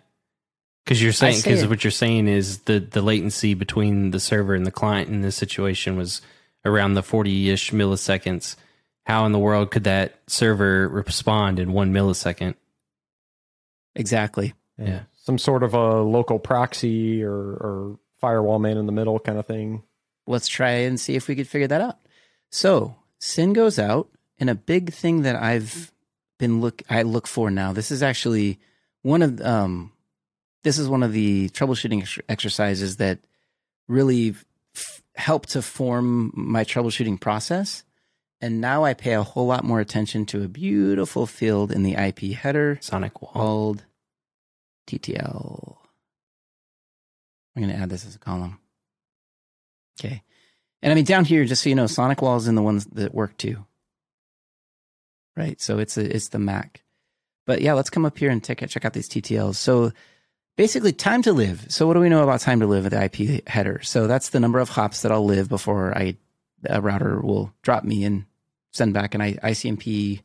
because 0.84 1.02
you're 1.02 1.14
saying 1.14 1.38
because 1.38 1.64
it- 1.64 1.70
what 1.70 1.86
you're 1.86 1.92
saying 1.92 2.28
is 2.28 2.60
the 2.60 2.82
the 2.82 3.02
latency 3.02 3.54
between 3.54 4.12
the 4.12 4.20
server 4.20 4.54
and 4.54 4.66
the 4.66 4.72
client 4.72 5.08
in 5.10 5.22
this 5.22 5.38
situation 5.38 5.96
was 5.96 6.22
around 6.66 6.96
the 6.96 7.02
40 7.04 7.50
ish 7.52 7.72
milliseconds. 7.72 8.58
How 9.06 9.26
in 9.26 9.32
the 9.32 9.40
world 9.40 9.72
could 9.72 9.86
that 9.86 10.20
server 10.28 10.90
respond 10.90 11.58
in 11.58 11.72
one 11.72 11.94
millisecond? 11.94 12.56
Exactly. 13.96 14.54
Yeah. 14.78 15.04
some 15.24 15.38
sort 15.38 15.64
of 15.64 15.74
a 15.74 16.02
local 16.02 16.40
proxy 16.40 17.24
or, 17.24 17.34
or 17.34 18.00
firewall 18.20 18.60
man 18.60 18.78
in 18.78 18.86
the 18.86 18.92
middle 18.92 19.20
kind 19.20 19.38
of 19.38 19.46
thing. 19.46 19.84
let's 20.28 20.48
try 20.48 20.72
and 20.72 21.00
see 21.00 21.16
if 21.16 21.28
we 21.30 21.36
could 21.36 21.48
figure 21.48 21.68
that 21.68 21.82
out. 21.82 21.98
So 22.52 22.96
SYN 23.20 23.54
goes 23.54 23.78
out, 23.78 24.10
and 24.40 24.50
a 24.50 24.56
big 24.56 24.94
thing 24.94 25.22
that 25.24 25.36
I've 25.36 25.92
been 26.38 26.62
look 26.62 26.82
I 26.90 27.04
look 27.04 27.28
for 27.28 27.52
now. 27.52 27.74
This 27.74 27.92
is 27.92 28.02
actually 28.02 28.60
one 29.02 29.22
of 29.22 29.42
um, 29.42 29.92
this 30.64 30.78
is 30.78 30.88
one 30.88 31.04
of 31.04 31.14
the 31.14 31.50
troubleshooting 31.50 32.02
ex- 32.02 32.20
exercises 32.28 32.98
that 32.98 33.20
really 33.88 34.36
f- 34.76 35.02
help 35.16 35.46
to 35.48 35.62
form 35.62 36.32
my 36.34 36.64
troubleshooting 36.64 37.20
process. 37.20 37.84
And 38.42 38.62
now 38.62 38.86
I 38.86 38.94
pay 38.94 39.14
a 39.14 39.24
whole 39.24 39.48
lot 39.48 39.66
more 39.66 39.82
attention 39.82 40.26
to 40.28 40.44
a 40.44 40.48
beautiful 40.48 41.26
field 41.26 41.72
in 41.74 41.84
the 41.84 41.96
IP 41.96 42.34
header 42.38 42.80
SonicWall. 42.82 43.34
called 43.34 43.86
TTL. 44.88 45.76
I'm 47.56 47.64
going 47.64 47.76
to 47.76 47.82
add 47.82 47.90
this 47.90 48.06
as 48.06 48.16
a 48.16 48.20
column. 48.20 48.60
Okay. 50.00 50.24
And 50.82 50.92
I 50.92 50.96
mean, 50.96 51.06
down 51.06 51.26
here, 51.26 51.46
just 51.46 51.64
so 51.64 51.70
you 51.70 51.76
know, 51.76 51.86
SonicWall 51.86 52.38
is 52.38 52.48
in 52.48 52.56
the 52.56 52.62
ones 52.62 52.86
that 52.86 53.14
work 53.14 53.36
too. 53.38 53.66
Right. 55.36 55.60
So 55.60 55.80
it's 55.80 55.98
a, 55.98 56.16
it's 56.16 56.30
the 56.30 56.40
Mac. 56.40 56.84
But 57.46 57.62
yeah, 57.62 57.74
let's 57.74 57.90
come 57.90 58.06
up 58.06 58.18
here 58.18 58.30
and 58.30 58.44
take, 58.44 58.66
check 58.68 58.86
out 58.86 58.94
these 58.94 59.10
TTLs. 59.10 59.56
So 59.56 59.92
basically, 60.58 60.92
time 60.92 61.22
to 61.24 61.34
live. 61.34 61.66
So 61.70 61.88
what 61.88 61.94
do 61.94 62.00
we 62.00 62.10
know 62.10 62.24
about 62.24 62.42
time 62.42 62.60
to 62.60 62.68
live 62.68 62.86
at 62.86 62.92
the 62.92 63.04
IP 63.04 63.48
header? 63.48 63.82
So 63.82 64.08
that's 64.08 64.30
the 64.30 64.40
number 64.40 64.60
of 64.60 64.70
hops 64.70 65.02
that 65.02 65.12
I'll 65.12 65.26
live 65.26 65.50
before 65.50 65.98
I 65.98 66.18
a 66.66 66.82
router 66.82 67.22
will 67.22 67.54
drop 67.62 67.84
me 67.84 68.04
and 68.04 68.26
send 68.74 68.94
back 68.94 69.16
an 69.16 69.22
ICMP 69.22 70.22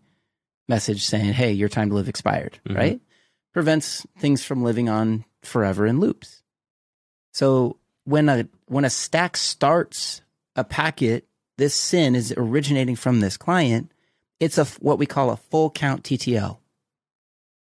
message 0.69 1.05
saying, 1.05 1.33
"Hey, 1.33 1.53
your 1.53 1.69
time 1.69 1.91
to 1.91 1.95
live 1.95 2.09
expired." 2.09 2.59
Mhm. 2.67 2.77
Right? 2.77 3.01
Prevents 3.53 4.05
things 4.19 4.45
from 4.45 4.65
living 4.65 4.89
on 4.89 5.25
forever 5.43 5.87
in 5.87 6.01
loops. 6.01 6.43
So 7.33 7.79
when 8.05 8.29
a 8.29 8.49
when 8.67 8.85
a 8.85 8.91
stack 8.91 9.37
starts 9.37 10.23
a 10.57 10.65
packet, 10.65 11.27
this 11.59 11.75
SYN 11.75 12.15
is 12.15 12.35
originating 12.37 12.97
from 12.97 13.21
this 13.21 13.37
client. 13.37 13.93
It's 14.41 14.59
a 14.59 14.65
what 14.81 14.99
we 14.99 15.07
call 15.07 15.31
a 15.31 15.37
full 15.37 15.71
count 15.71 16.03
TTL. 16.03 16.59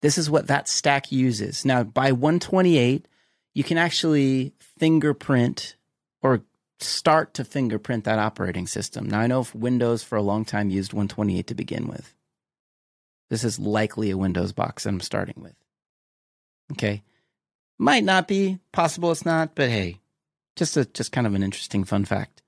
This 0.01 0.17
is 0.17 0.29
what 0.29 0.47
that 0.47 0.67
stack 0.67 1.11
uses. 1.11 1.65
Now, 1.65 1.83
by 1.83 2.11
128, 2.11 3.07
you 3.53 3.63
can 3.63 3.77
actually 3.77 4.53
fingerprint 4.59 5.75
or 6.21 6.41
start 6.79 7.33
to 7.35 7.43
fingerprint 7.45 8.03
that 8.03 8.19
operating 8.19 8.67
system. 8.67 9.09
Now, 9.09 9.21
I 9.21 9.27
know 9.27 9.47
Windows 9.53 10.03
for 10.03 10.17
a 10.17 10.21
long 10.21 10.45
time 10.45 10.69
used 10.69 10.93
128 10.93 11.47
to 11.47 11.55
begin 11.55 11.87
with. 11.87 12.13
This 13.29 13.43
is 13.43 13.57
likely 13.57 14.11
a 14.11 14.17
Windows 14.17 14.51
box 14.51 14.83
that 14.83 14.89
I'm 14.89 14.99
starting 14.99 15.41
with. 15.41 15.55
Okay. 16.73 17.03
Might 17.77 18.03
not 18.03 18.27
be 18.27 18.59
possible, 18.71 19.11
it's 19.11 19.25
not, 19.25 19.55
but 19.55 19.69
hey, 19.69 19.99
just 20.55 20.77
a 20.77 20.85
just 20.85 21.11
kind 21.11 21.27
of 21.27 21.33
an 21.33 21.43
interesting 21.43 21.83
fun 21.83 22.05
fact. 22.05 22.41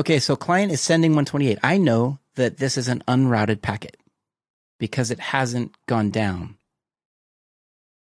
Okay, 0.00 0.18
so 0.18 0.34
client 0.34 0.72
is 0.72 0.80
sending 0.80 1.10
128. 1.10 1.58
I 1.62 1.76
know 1.76 2.20
that 2.36 2.56
this 2.56 2.78
is 2.78 2.88
an 2.88 3.02
unrouted 3.06 3.60
packet 3.60 3.98
because 4.78 5.10
it 5.10 5.20
hasn't 5.20 5.74
gone 5.84 6.08
down. 6.08 6.56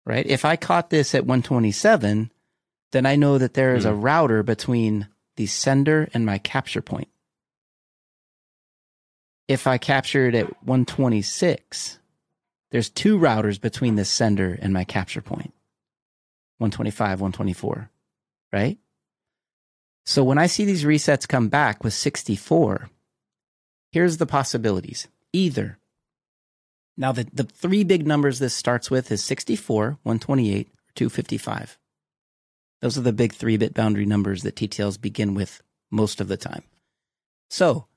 Right? 0.05 0.25
If 0.25 0.43
I 0.43 0.57
caught 0.57 0.89
this 0.89 1.15
at 1.15 1.25
127, 1.25 2.31
then 2.91 3.05
I 3.05 3.15
know 3.15 3.37
that 3.37 3.53
there 3.53 3.75
is 3.75 3.85
a 3.85 3.93
hmm. 3.93 4.01
router 4.01 4.43
between 4.43 5.07
the 5.37 5.45
sender 5.45 6.09
and 6.13 6.25
my 6.25 6.37
capture 6.37 6.81
point. 6.81 7.07
If 9.47 9.65
I 9.65 9.77
capture 9.77 10.27
it 10.27 10.35
at 10.35 10.47
126, 10.65 11.99
there's 12.71 12.89
two 12.89 13.17
routers 13.17 13.61
between 13.61 13.95
the 13.95 14.03
sender 14.03 14.59
and 14.61 14.73
my 14.73 14.83
capture 14.83 15.21
point 15.21 15.53
125, 16.57 17.21
124, 17.21 17.89
right? 18.51 18.77
So 20.05 20.23
when 20.23 20.37
I 20.37 20.47
see 20.47 20.65
these 20.65 20.83
resets 20.83 21.27
come 21.27 21.49
back 21.49 21.83
with 21.83 21.93
64, 21.93 22.89
here's 23.91 24.17
the 24.17 24.25
possibilities. 24.25 25.07
Either 25.33 25.79
now 26.97 27.11
the, 27.11 27.27
the 27.33 27.43
three 27.43 27.83
big 27.83 28.07
numbers 28.07 28.39
this 28.39 28.53
starts 28.53 28.89
with 28.89 29.11
is 29.11 29.23
64, 29.23 29.97
128, 30.03 30.67
or 30.67 30.93
255. 30.95 31.77
Those 32.81 32.97
are 32.97 33.01
the 33.01 33.13
big 33.13 33.33
three 33.33 33.57
bit 33.57 33.73
boundary 33.73 34.05
numbers 34.05 34.43
that 34.43 34.55
TTLs 34.55 34.99
begin 34.99 35.33
with 35.33 35.61
most 35.91 36.21
of 36.21 36.27
the 36.27 36.37
time. 36.37 36.63
So 37.49 37.87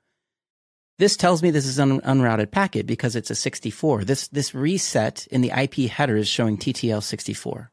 this 0.97 1.15
tells 1.15 1.41
me 1.41 1.51
this 1.51 1.65
is 1.65 1.79
an 1.79 2.01
unrouted 2.03 2.51
packet 2.51 2.85
because 2.85 3.15
it's 3.15 3.31
a 3.31 3.35
64. 3.35 4.03
This, 4.03 4.27
this 4.27 4.53
reset 4.53 5.27
in 5.31 5.41
the 5.41 5.51
IP 5.51 5.89
header 5.89 6.17
is 6.17 6.27
showing 6.27 6.57
TTL 6.57 7.03
64. 7.03 7.71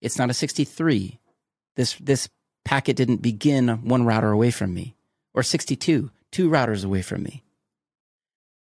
It's 0.00 0.18
not 0.18 0.30
a 0.30 0.34
63. 0.34 1.18
This, 1.76 1.94
this 1.96 2.28
packet 2.64 2.96
didn't 2.96 3.22
begin 3.22 3.68
one 3.82 4.04
router 4.04 4.30
away 4.30 4.50
from 4.50 4.74
me 4.74 4.94
or 5.34 5.42
62, 5.42 6.10
two 6.30 6.50
routers 6.50 6.84
away 6.84 7.02
from 7.02 7.22
me. 7.22 7.42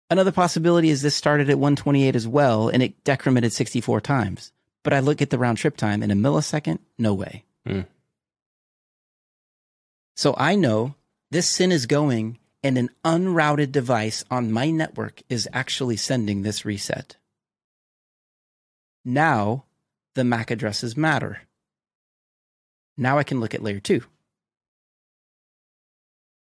Another 0.09 0.32
possibility 0.32 0.91
is 0.91 1.03
this 1.03 1.14
started 1.14 1.51
at 1.51 1.59
128 1.59 2.16
as 2.16 2.26
well 2.26 2.68
and 2.68 2.82
it 2.82 3.05
decremented 3.05 3.53
64 3.53 4.01
times. 4.01 4.53
But 4.82 4.93
I 4.93 5.01
look 5.01 5.20
at 5.20 5.30
the 5.30 5.38
round 5.38 5.59
trip 5.59 5.76
time 5.76 6.03
in 6.03 6.11
a 6.11 6.14
millisecond, 6.14 6.78
no 6.99 7.14
way. 7.14 7.45
Hmm. 7.66 7.82
So 10.16 10.34
I 10.36 10.55
know 10.55 10.95
this 11.30 11.49
SYN 11.49 11.72
is 11.72 11.86
going 11.86 12.38
and 12.62 12.76
an 12.76 12.91
unrouted 13.05 13.72
device 13.72 14.24
on 14.30 14.53
my 14.53 14.70
network 14.70 15.22
is 15.28 15.49
actually 15.53 15.97
sending 15.97 16.43
this 16.43 16.64
reset. 16.64 17.16
Now 19.05 19.64
the 20.14 20.24
MAC 20.24 20.51
addresses 20.51 20.97
matter. 20.97 21.43
Now 23.01 23.16
I 23.16 23.24
can 23.24 23.40
look 23.40 23.55
at 23.55 23.62
layer 23.62 23.80
two. 23.80 24.03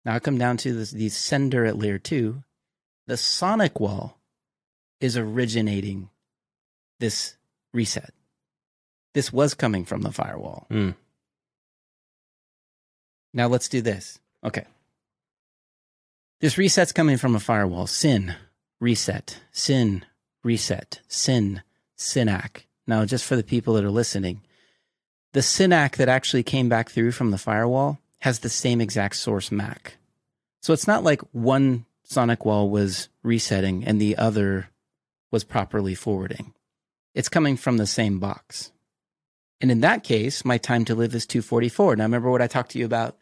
Now 0.07 0.15
I 0.15 0.21
come 0.21 0.39
down 0.39 0.57
to 0.59 0.73
this, 0.73 0.91
the 0.91 1.11
sender 1.11 1.67
at 1.67 1.79
layer 1.79 1.99
two. 1.99 2.43
The 3.07 3.15
SonicWall 3.15 4.15
is 4.99 5.19
originating 5.19 6.09
this 6.99 7.37
reset. 7.75 8.15
This 9.13 9.31
was 9.31 9.53
coming 9.53 9.85
from 9.85 10.01
the 10.01 10.11
firewall. 10.11 10.67
Hmm. 10.71 10.93
Now 13.35 13.49
let's 13.49 13.69
do 13.69 13.83
this. 13.83 14.19
Okay. 14.43 14.65
This 16.41 16.57
reset's 16.57 16.93
coming 16.93 17.19
from 17.19 17.37
a 17.37 17.41
firewall. 17.41 17.87
SYN, 17.87 18.35
reset, 18.81 19.41
SYN, 19.53 20.07
reset, 20.43 21.01
SYN, 21.07 21.63
SYN-ACK. 21.97 22.67
Now, 22.87 23.05
just 23.05 23.25
for 23.25 23.37
the 23.37 23.43
people 23.43 23.75
that 23.75 23.85
are 23.85 23.91
listening, 23.91 24.41
the 25.37 25.43
SYN-ACK 25.43 25.99
that 25.99 26.09
actually 26.09 26.43
came 26.43 26.71
back 26.71 26.89
through 26.89 27.13
from 27.13 27.31
the 27.31 27.37
firewall 27.37 27.99
has 28.21 28.39
the 28.39 28.49
same 28.49 28.81
exact 28.81 29.17
source 29.17 29.53
MAC. 29.53 29.99
So 30.63 30.73
it's 30.73 30.87
not 30.87 31.05
like 31.05 31.21
one 31.33 31.85
SonicWall 32.09 32.71
was 32.71 33.11
resetting 33.23 33.85
and 33.85 34.01
the 34.01 34.17
other 34.17 34.71
was 35.31 35.45
properly 35.45 35.95
forwarding. 35.95 36.55
It's 37.15 37.29
coming 37.29 37.59
from 37.59 37.77
the 37.77 37.87
same 37.87 38.19
box. 38.19 38.73
And 39.61 39.71
in 39.71 39.81
that 39.83 40.05
case, 40.05 40.43
my 40.43 40.57
time 40.57 40.87
to 40.87 40.95
live 40.95 41.15
is 41.15 41.27
244. 41.27 41.97
Now, 41.97 42.05
remember 42.05 42.31
what 42.31 42.41
I 42.41 42.47
talked 42.47 42.71
to 42.71 42.79
you 42.79 42.87
about? 42.87 43.19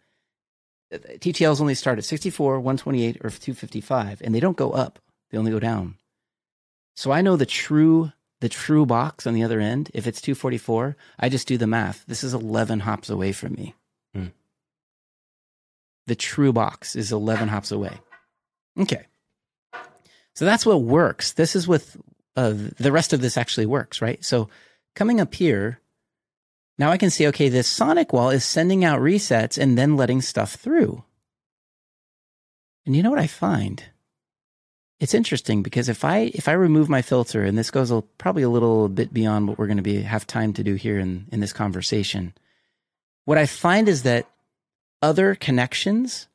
TTLs 0.92 1.60
only 1.60 1.74
start 1.74 1.98
at 1.98 2.04
64, 2.04 2.60
128, 2.60 3.16
or 3.24 3.30
255, 3.30 4.22
and 4.22 4.32
they 4.32 4.38
don't 4.38 4.56
go 4.56 4.70
up. 4.70 5.00
They 5.32 5.38
only 5.38 5.50
go 5.50 5.58
down. 5.58 5.96
So 6.94 7.10
I 7.10 7.22
know 7.22 7.34
the 7.34 7.44
true 7.44 8.12
the 8.44 8.48
true 8.50 8.84
box 8.84 9.26
on 9.26 9.32
the 9.32 9.42
other 9.42 9.58
end. 9.58 9.90
If 9.94 10.06
it's 10.06 10.20
244, 10.20 10.98
I 11.18 11.30
just 11.30 11.48
do 11.48 11.56
the 11.56 11.66
math. 11.66 12.04
This 12.06 12.22
is 12.22 12.34
11 12.34 12.80
hops 12.80 13.08
away 13.08 13.32
from 13.32 13.54
me. 13.54 13.74
Hmm. 14.14 14.26
The 16.06 16.14
true 16.14 16.52
box 16.52 16.94
is 16.94 17.10
11 17.10 17.48
hops 17.48 17.72
away. 17.72 18.00
Okay. 18.78 19.06
So 20.34 20.44
that's 20.44 20.66
what 20.66 20.82
works. 20.82 21.32
This 21.32 21.56
is 21.56 21.66
with 21.66 21.96
uh, 22.36 22.52
the 22.52 22.92
rest 22.92 23.14
of 23.14 23.22
this 23.22 23.38
actually 23.38 23.64
works, 23.64 24.02
right? 24.02 24.22
So 24.22 24.50
coming 24.94 25.22
up 25.22 25.34
here, 25.34 25.80
now 26.76 26.90
I 26.90 26.98
can 26.98 27.08
see, 27.08 27.26
okay, 27.28 27.48
this 27.48 27.74
SonicWall 27.74 28.34
is 28.34 28.44
sending 28.44 28.84
out 28.84 29.00
resets 29.00 29.56
and 29.56 29.78
then 29.78 29.96
letting 29.96 30.20
stuff 30.20 30.56
through. 30.56 31.02
And 32.84 32.94
you 32.94 33.02
know 33.02 33.10
what 33.10 33.18
I 33.18 33.26
find? 33.26 33.84
It's 35.00 35.14
interesting 35.14 35.62
because 35.62 35.88
if 35.88 36.04
I 36.04 36.30
if 36.34 36.48
I 36.48 36.52
remove 36.52 36.88
my 36.88 37.02
filter, 37.02 37.44
and 37.44 37.58
this 37.58 37.70
goes 37.70 37.90
a, 37.90 38.02
probably 38.18 38.42
a 38.42 38.48
little 38.48 38.88
bit 38.88 39.12
beyond 39.12 39.48
what 39.48 39.58
we're 39.58 39.66
going 39.66 39.76
to 39.76 39.82
be 39.82 40.02
have 40.02 40.26
time 40.26 40.52
to 40.54 40.64
do 40.64 40.74
here 40.74 40.98
in 40.98 41.26
in 41.32 41.40
this 41.40 41.52
conversation, 41.52 42.32
what 43.24 43.38
I 43.38 43.46
find 43.46 43.88
is 43.88 44.02
that 44.04 44.28
other 45.02 45.34
connections 45.34 46.28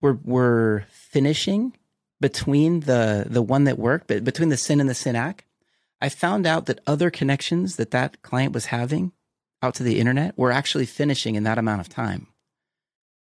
were 0.00 0.18
were 0.24 0.84
finishing 0.90 1.76
between 2.20 2.80
the 2.80 3.26
the 3.28 3.42
one 3.42 3.64
that 3.64 3.78
worked, 3.78 4.06
but 4.06 4.24
between 4.24 4.48
the 4.48 4.56
SYN 4.56 4.80
and 4.80 4.88
the 4.88 4.94
SYN-ACK. 4.94 5.44
I 6.00 6.08
found 6.08 6.46
out 6.46 6.66
that 6.66 6.78
other 6.86 7.10
connections 7.10 7.74
that 7.74 7.90
that 7.90 8.22
client 8.22 8.52
was 8.52 8.66
having 8.66 9.12
out 9.62 9.74
to 9.74 9.82
the 9.82 9.98
internet 9.98 10.38
were 10.38 10.52
actually 10.52 10.86
finishing 10.86 11.34
in 11.34 11.42
that 11.42 11.58
amount 11.58 11.80
of 11.80 11.88
time. 11.88 12.28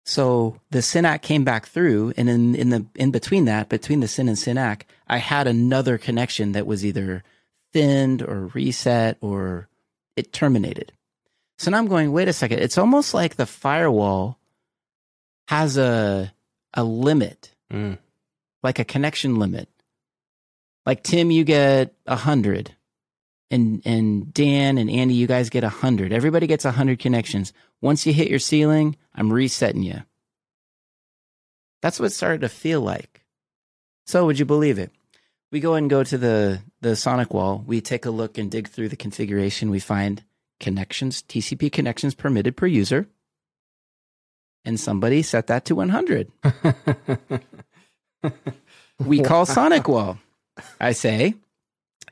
So 0.06 0.60
the 0.72 0.82
SYN-ACK 0.82 1.22
came 1.22 1.44
back 1.44 1.68
through, 1.68 2.14
and 2.18 2.30
in, 2.30 2.56
in 2.56 2.70
the 2.70 2.86
in 2.96 3.12
between 3.12 3.46
that, 3.46 3.70
between 3.70 4.00
the 4.00 4.08
SYN 4.08 4.28
and 4.30 4.38
SYN-ACK, 4.40 4.86
I 5.08 5.18
had 5.18 5.46
another 5.48 5.98
connection 5.98 6.54
that 6.54 6.66
was 6.66 6.84
either 6.86 7.24
thinned 7.74 8.22
or 8.24 8.48
reset 8.48 9.18
or 9.22 9.68
it 10.16 10.34
terminated. 10.34 10.92
So 11.60 11.70
now 11.70 11.78
I'm 11.78 11.88
going, 11.88 12.12
wait 12.12 12.28
a 12.28 12.34
second. 12.34 12.60
It's 12.60 12.78
almost 12.78 13.14
like 13.14 13.36
the 13.36 13.46
firewall 13.46 14.40
has 15.48 15.78
a 15.78 16.34
a 16.74 16.84
limit, 16.84 17.52
Mm. 17.72 17.98
like 18.64 18.80
a 18.80 18.84
connection 18.86 19.36
limit. 19.36 19.70
Like 20.86 21.04
Tim, 21.04 21.30
you 21.30 21.44
get 21.44 21.94
a 22.08 22.16
hundred, 22.16 22.76
and 23.52 23.82
and 23.86 24.34
Dan 24.34 24.78
and 24.78 24.90
Andy, 24.90 25.16
you 25.16 25.28
guys 25.28 25.50
get 25.50 25.64
a 25.64 25.70
hundred. 25.70 26.14
Everybody 26.14 26.48
gets 26.48 26.66
a 26.66 26.72
hundred 26.72 27.00
connections. 27.00 27.54
Once 27.82 28.06
you 28.06 28.14
hit 28.14 28.30
your 28.30 28.40
ceiling, 28.40 28.96
I'm 29.16 29.32
resetting 29.32 29.84
you. 29.84 30.04
That's 31.82 32.00
what 32.00 32.08
it 32.08 32.14
started 32.14 32.42
to 32.42 32.50
feel 32.50 32.82
like. 32.82 33.26
So 34.06 34.26
would 34.26 34.40
you 34.40 34.46
believe 34.46 34.80
it? 34.80 34.92
We 35.52 35.60
go 35.60 35.76
and 35.76 35.90
go 35.90 36.04
to 36.04 36.18
the 36.18 36.62
the 36.82 36.90
SonicWall. 36.90 37.66
We 37.66 37.82
take 37.82 38.06
a 38.06 38.12
look 38.12 38.38
and 38.38 38.52
dig 38.52 38.68
through 38.68 38.90
the 38.90 38.96
configuration. 38.96 39.70
We 39.70 39.80
find 39.80 40.24
connections, 40.60 41.24
TCP 41.24 41.72
connections 41.72 42.14
permitted 42.14 42.56
per 42.58 42.68
user. 42.68 43.08
And 44.66 44.80
somebody 44.80 45.22
set 45.22 45.48
that 45.48 45.66
to 45.66 45.76
100. 45.76 46.32
we 49.00 49.22
call 49.22 49.46
SonicWall. 49.46 50.20
I 50.82 50.92
say, 50.92 51.36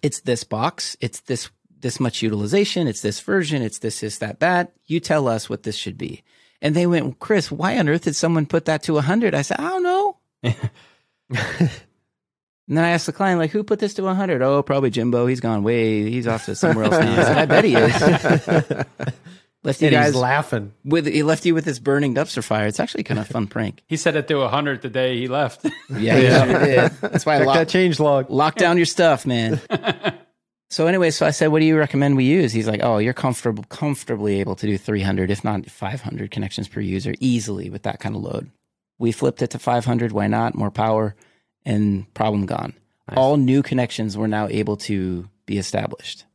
it's 0.02 0.22
this 0.22 0.44
box, 0.44 0.98
it's 1.00 1.22
this 1.22 1.50
this 1.80 2.00
much 2.00 2.22
utilization, 2.22 2.88
it's 2.88 3.02
this 3.02 3.20
version, 3.20 3.62
it's 3.62 3.80
this, 3.80 4.00
this, 4.00 4.18
that, 4.18 4.40
that. 4.40 4.74
You 4.86 5.00
tell 5.00 5.28
us 5.28 5.50
what 5.50 5.64
this 5.64 5.76
should 5.76 5.98
be. 5.98 6.24
And 6.62 6.76
they 6.76 6.88
went, 6.88 7.20
Chris, 7.20 7.52
why 7.52 7.78
on 7.78 7.88
earth 7.88 8.04
did 8.04 8.16
someone 8.16 8.46
put 8.46 8.66
that 8.66 8.84
to 8.84 8.94
100? 8.94 9.36
I 9.36 9.44
said, 9.44 9.60
I 9.60 9.70
don't 9.70 9.84
know. 9.84 10.18
and 10.44 10.56
then 12.68 12.84
I 12.84 12.90
asked 12.90 13.06
the 13.06 13.14
client, 13.14 13.40
like, 13.40 13.52
who 13.52 13.64
put 13.64 13.80
this 13.80 13.94
to 13.96 14.04
100? 14.04 14.42
Oh, 14.42 14.64
probably 14.64 14.90
Jimbo. 14.90 15.28
He's 15.28 15.40
gone 15.40 15.64
way, 15.64 16.10
he's 16.10 16.28
off 16.28 16.46
to 16.46 16.56
somewhere 16.56 16.86
else 16.86 16.98
now. 16.98 17.12
I 17.12 17.24
said, 17.24 17.38
I 17.38 17.46
bet 17.46 17.64
he 17.64 17.76
is. 17.76 18.86
Left 19.68 19.82
you 19.82 19.88
And 19.90 19.96
guys 19.96 20.06
he's 20.14 20.16
laughing. 20.16 20.74
with 20.86 21.06
he 21.06 21.22
left 21.24 21.46
you 21.46 21.54
with 21.54 21.66
this 21.66 21.78
burning 21.78 22.16
dumpster 22.16 22.44
fire. 22.44 22.66
It's 22.68 22.80
actually 22.80 23.04
kind 23.04 23.20
of 23.20 23.30
a 23.30 23.34
fun 23.34 23.48
prank. 23.48 23.84
He 23.88 23.98
said 23.98 24.16
it 24.16 24.28
to 24.30 24.38
100 24.38 24.82
the 24.82 24.90
day 24.90 25.18
he 25.20 25.28
left. 25.28 25.64
Yeah, 25.90 26.16
he 26.20 26.30
sure 26.30 26.60
did. 26.66 26.92
That's 27.02 27.26
why 27.26 27.36
I 27.36 27.38
Check 27.40 27.48
locked, 27.48 27.60
that 27.60 27.70
change 27.70 28.00
log. 28.00 28.30
lock 28.30 28.56
down 28.56 28.78
your 28.78 28.86
stuff, 28.86 29.26
man. 29.26 29.60
so 30.70 30.88
anyway, 30.88 31.12
so 31.12 31.26
I 31.26 31.32
said, 31.32 31.48
"What 31.48 31.60
do 31.60 31.66
you 31.66 31.78
recommend 31.78 32.16
we 32.18 32.24
use?" 32.26 32.52
He's 32.54 32.68
like, 32.68 32.82
"Oh, 32.84 32.98
you're 32.98 33.14
comfortable, 33.14 33.64
comfortably 33.70 34.40
able 34.40 34.56
to 34.56 34.66
do 34.68 34.78
300, 34.78 35.30
if 35.32 35.44
not 35.44 35.66
500 35.70 36.32
connections 36.32 36.68
per 36.68 36.80
user 36.82 37.14
easily 37.20 37.70
with 37.70 37.84
that 37.84 38.00
kind 38.00 38.16
of 38.16 38.22
load." 38.24 38.50
We 39.00 39.12
flipped 39.12 39.42
it 39.42 39.50
to 39.52 39.60
500. 39.60 40.12
Why 40.12 40.28
not? 40.28 40.56
More 40.56 40.72
power, 40.72 41.16
and 41.66 42.12
problem 42.14 42.46
gone. 42.46 42.74
All 43.16 43.38
new 43.38 43.62
connections 43.64 44.18
were 44.18 44.28
now 44.28 44.48
able 44.50 44.76
to 44.78 45.30
be 45.46 45.58
established. 45.58 46.26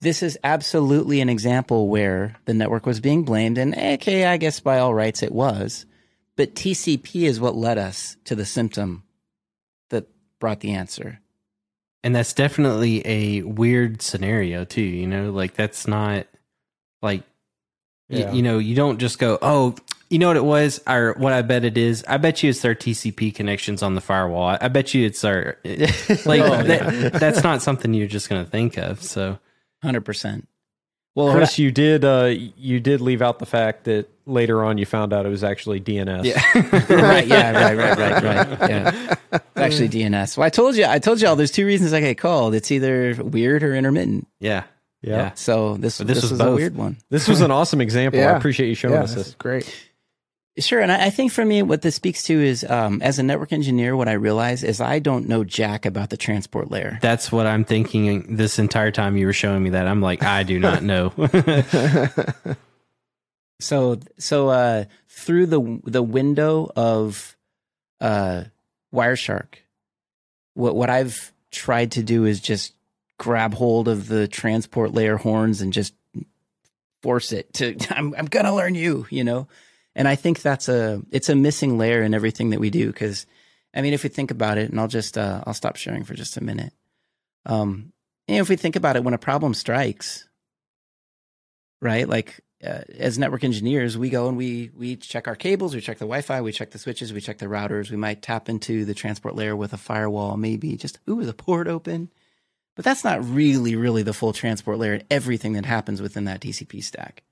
This 0.00 0.22
is 0.22 0.38
absolutely 0.44 1.20
an 1.20 1.28
example 1.28 1.88
where 1.88 2.36
the 2.44 2.54
network 2.54 2.86
was 2.86 3.00
being 3.00 3.24
blamed, 3.24 3.58
and 3.58 3.74
eh, 3.74 3.94
okay, 3.94 4.26
I 4.26 4.36
guess 4.36 4.60
by 4.60 4.78
all 4.78 4.94
rights 4.94 5.22
it 5.22 5.32
was, 5.32 5.86
but 6.36 6.54
TCP 6.54 7.22
is 7.26 7.40
what 7.40 7.56
led 7.56 7.78
us 7.78 8.16
to 8.24 8.36
the 8.36 8.44
symptom 8.46 9.02
that 9.90 10.06
brought 10.38 10.60
the 10.60 10.72
answer. 10.72 11.20
and 12.04 12.14
that's 12.14 12.32
definitely 12.32 13.02
a 13.04 13.42
weird 13.42 14.00
scenario 14.02 14.64
too 14.64 14.82
you 14.82 15.06
know? 15.06 15.32
Like 15.32 15.54
that's 15.54 15.88
not 15.88 16.26
like 17.02 17.22
y- 18.08 18.30
you 18.32 18.42
know 18.42 18.58
you 18.58 18.76
don't 18.76 18.98
just 18.98 19.18
go 19.18 19.36
oh 19.42 19.74
you 20.10 20.18
know 20.20 20.28
what 20.28 20.36
it 20.36 20.44
was? 20.44 20.80
Or 20.86 21.14
what 21.18 21.32
i 21.32 21.42
bet 21.42 21.64
it 21.64 21.76
is? 21.76 22.04
I 22.06 22.16
bet 22.18 22.42
you 22.44 22.50
it's 22.50 22.62
their 22.62 22.76
tcp 22.76 23.34
connections 23.34 23.82
on 23.82 23.94
the 23.96 24.00
firewall. 24.00 24.44
I, 24.48 24.58
I 24.60 24.68
bet 24.68 24.94
you 24.94 25.04
it's 25.04 25.24
our 25.24 25.56
eh, 25.64 25.92
like 26.24 26.40
Oh, 26.40 26.62
that, 26.62 27.14
that's 27.14 27.42
not 27.42 27.62
something 27.62 27.92
you're 27.92 28.06
just 28.06 28.28
going 28.30 28.44
to 28.44 28.50
think 28.50 28.76
of 28.78 29.02
so 29.02 29.38
Hundred 29.82 30.02
percent. 30.02 30.48
Well, 31.14 31.32
Chris, 31.34 31.58
you 31.58 31.72
did 31.72 32.04
uh, 32.04 32.32
you 32.56 32.78
did 32.78 33.00
leave 33.00 33.22
out 33.22 33.38
the 33.40 33.46
fact 33.46 33.84
that 33.84 34.08
later 34.26 34.62
on 34.64 34.78
you 34.78 34.86
found 34.86 35.12
out 35.12 35.26
it 35.26 35.30
was 35.30 35.42
actually 35.42 35.80
DNS. 35.80 36.24
right, 37.02 37.26
yeah, 37.26 37.50
right, 37.50 37.76
right, 37.76 37.98
right, 37.98 38.22
right. 38.22 38.70
Yeah, 38.70 39.16
actually 39.56 39.88
DNS. 39.88 40.36
Well, 40.36 40.46
I 40.46 40.50
told 40.50 40.76
you, 40.76 40.84
I 40.86 40.98
told 41.00 41.20
y'all. 41.20 41.34
There's 41.34 41.50
two 41.50 41.66
reasons 41.66 41.92
I 41.92 42.00
get 42.00 42.18
called. 42.18 42.54
It's 42.54 42.70
either 42.70 43.14
weird 43.20 43.62
or 43.64 43.74
intermittent. 43.74 44.28
yeah 44.38 44.64
Yeah. 45.02 45.16
Yeah. 45.16 45.34
So 45.34 45.76
this 45.76 45.98
But 45.98 46.06
this 46.06 46.16
this, 46.18 46.22
was 46.24 46.32
was, 46.32 46.40
a 46.40 46.44
both. 46.44 46.56
weird 46.56 46.76
one. 46.76 46.98
This 47.10 47.26
was 47.26 47.40
an 47.40 47.50
awesome 47.50 47.80
example. 47.80 48.20
I 48.20 48.24
appreciate 48.36 48.68
you 48.68 48.74
showing 48.76 48.94
yeah, 48.94 49.02
us 49.02 49.10
this 49.10 49.18
this. 49.18 49.28
is 49.28 49.34
great. 49.36 49.87
Sure, 50.58 50.80
and 50.80 50.90
I, 50.90 51.06
I 51.06 51.10
think 51.10 51.32
for 51.32 51.44
me, 51.44 51.62
what 51.62 51.82
this 51.82 51.94
speaks 51.94 52.24
to 52.24 52.34
is, 52.42 52.64
um, 52.64 53.00
as 53.02 53.18
a 53.18 53.22
network 53.22 53.52
engineer, 53.52 53.96
what 53.96 54.08
I 54.08 54.12
realize 54.14 54.64
is 54.64 54.80
I 54.80 54.98
don't 54.98 55.28
know 55.28 55.44
jack 55.44 55.86
about 55.86 56.10
the 56.10 56.16
transport 56.16 56.70
layer. 56.70 56.98
that's 57.00 57.30
what 57.30 57.46
i'm 57.46 57.64
thinking 57.64 58.36
this 58.36 58.58
entire 58.58 58.90
time 58.90 59.16
you 59.16 59.26
were 59.26 59.32
showing 59.32 59.62
me 59.62 59.70
that 59.70 59.86
i'm 59.86 60.00
like 60.00 60.22
i 60.22 60.42
do 60.42 60.58
not 60.58 60.82
know 60.82 61.12
So, 63.60 63.98
so 64.18 64.48
uh, 64.50 64.84
through 65.08 65.46
the 65.46 65.80
the 65.84 66.02
window 66.02 66.70
of 66.76 67.36
uh, 68.00 68.44
Wireshark, 68.94 69.54
what 70.54 70.76
what 70.76 70.90
I've 70.90 71.32
tried 71.50 71.92
to 71.92 72.02
do 72.02 72.24
is 72.24 72.40
just 72.40 72.74
grab 73.18 73.54
hold 73.54 73.88
of 73.88 74.06
the 74.06 74.28
transport 74.28 74.94
layer 74.94 75.16
horns 75.16 75.60
and 75.60 75.72
just 75.72 75.92
force 77.02 77.32
it 77.32 77.52
to. 77.54 77.76
I'm 77.90 78.14
I'm 78.16 78.26
gonna 78.26 78.54
learn 78.54 78.76
you, 78.76 79.06
you 79.10 79.24
know. 79.24 79.48
And 79.98 80.06
I 80.06 80.14
think 80.14 80.42
that's 80.42 80.68
a 80.68 81.02
it's 81.10 81.28
a 81.28 81.34
missing 81.34 81.76
layer 81.76 82.02
in 82.02 82.14
everything 82.14 82.50
that 82.50 82.60
we 82.60 82.70
do 82.70 82.86
because, 82.86 83.26
I 83.74 83.82
mean, 83.82 83.92
if 83.92 84.04
we 84.04 84.08
think 84.08 84.30
about 84.30 84.56
it, 84.56 84.70
and 84.70 84.78
I'll 84.78 84.86
just 84.86 85.18
uh, 85.18 85.42
I'll 85.44 85.54
stop 85.54 85.74
sharing 85.74 86.04
for 86.04 86.14
just 86.14 86.36
a 86.36 86.40
minute. 86.40 86.72
Um, 87.44 87.92
if 88.28 88.48
we 88.48 88.54
think 88.54 88.76
about 88.76 88.94
it, 88.94 89.02
when 89.02 89.14
a 89.14 89.18
problem 89.18 89.54
strikes, 89.54 90.28
right? 91.82 92.08
Like 92.08 92.40
uh, 92.64 92.82
as 92.96 93.18
network 93.18 93.42
engineers, 93.42 93.98
we 93.98 94.08
go 94.08 94.28
and 94.28 94.36
we 94.36 94.70
we 94.72 94.94
check 94.94 95.26
our 95.26 95.34
cables, 95.34 95.74
we 95.74 95.80
check 95.80 95.98
the 95.98 96.04
Wi-Fi, 96.04 96.42
we 96.42 96.52
check 96.52 96.70
the 96.70 96.78
switches, 96.78 97.12
we 97.12 97.20
check 97.20 97.38
the 97.38 97.46
routers. 97.46 97.90
We 97.90 97.96
might 97.96 98.22
tap 98.22 98.48
into 98.48 98.84
the 98.84 98.94
transport 98.94 99.34
layer 99.34 99.56
with 99.56 99.72
a 99.72 99.78
firewall, 99.78 100.36
maybe 100.36 100.76
just 100.76 101.00
ooh, 101.10 101.18
is 101.18 101.28
a 101.28 101.34
port 101.34 101.66
open? 101.66 102.08
But 102.76 102.84
that's 102.84 103.02
not 103.02 103.28
really, 103.28 103.74
really 103.74 104.04
the 104.04 104.12
full 104.12 104.32
transport 104.32 104.78
layer 104.78 104.92
and 104.92 105.04
everything 105.10 105.54
that 105.54 105.66
happens 105.66 106.00
within 106.00 106.26
that 106.26 106.40
TCP 106.40 106.84
stack. 106.84 107.24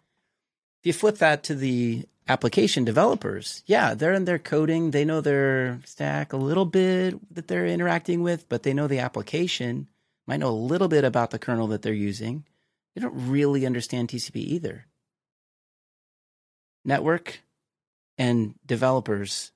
If 0.80 0.86
you 0.86 0.92
flip 0.92 1.18
that 1.18 1.44
to 1.44 1.54
the 1.54 2.06
application 2.28 2.84
developers, 2.84 3.62
yeah, 3.66 3.94
they're 3.94 4.12
in 4.12 4.24
their 4.24 4.38
coding, 4.38 4.90
they 4.90 5.04
know 5.04 5.20
their 5.20 5.80
stack 5.84 6.32
a 6.32 6.36
little 6.36 6.64
bit 6.64 7.34
that 7.34 7.48
they're 7.48 7.66
interacting 7.66 8.22
with, 8.22 8.48
but 8.48 8.62
they 8.62 8.74
know 8.74 8.86
the 8.86 8.98
application, 8.98 9.88
might 10.26 10.40
know 10.40 10.50
a 10.50 10.50
little 10.50 10.88
bit 10.88 11.04
about 11.04 11.30
the 11.30 11.38
kernel 11.38 11.68
that 11.68 11.82
they're 11.82 11.92
using. 11.92 12.44
They 12.94 13.00
don't 13.00 13.28
really 13.28 13.66
understand 13.66 14.08
TCP 14.08 14.36
either 14.36 14.86
network 16.86 17.40
and 18.16 18.54
developers 18.64 19.50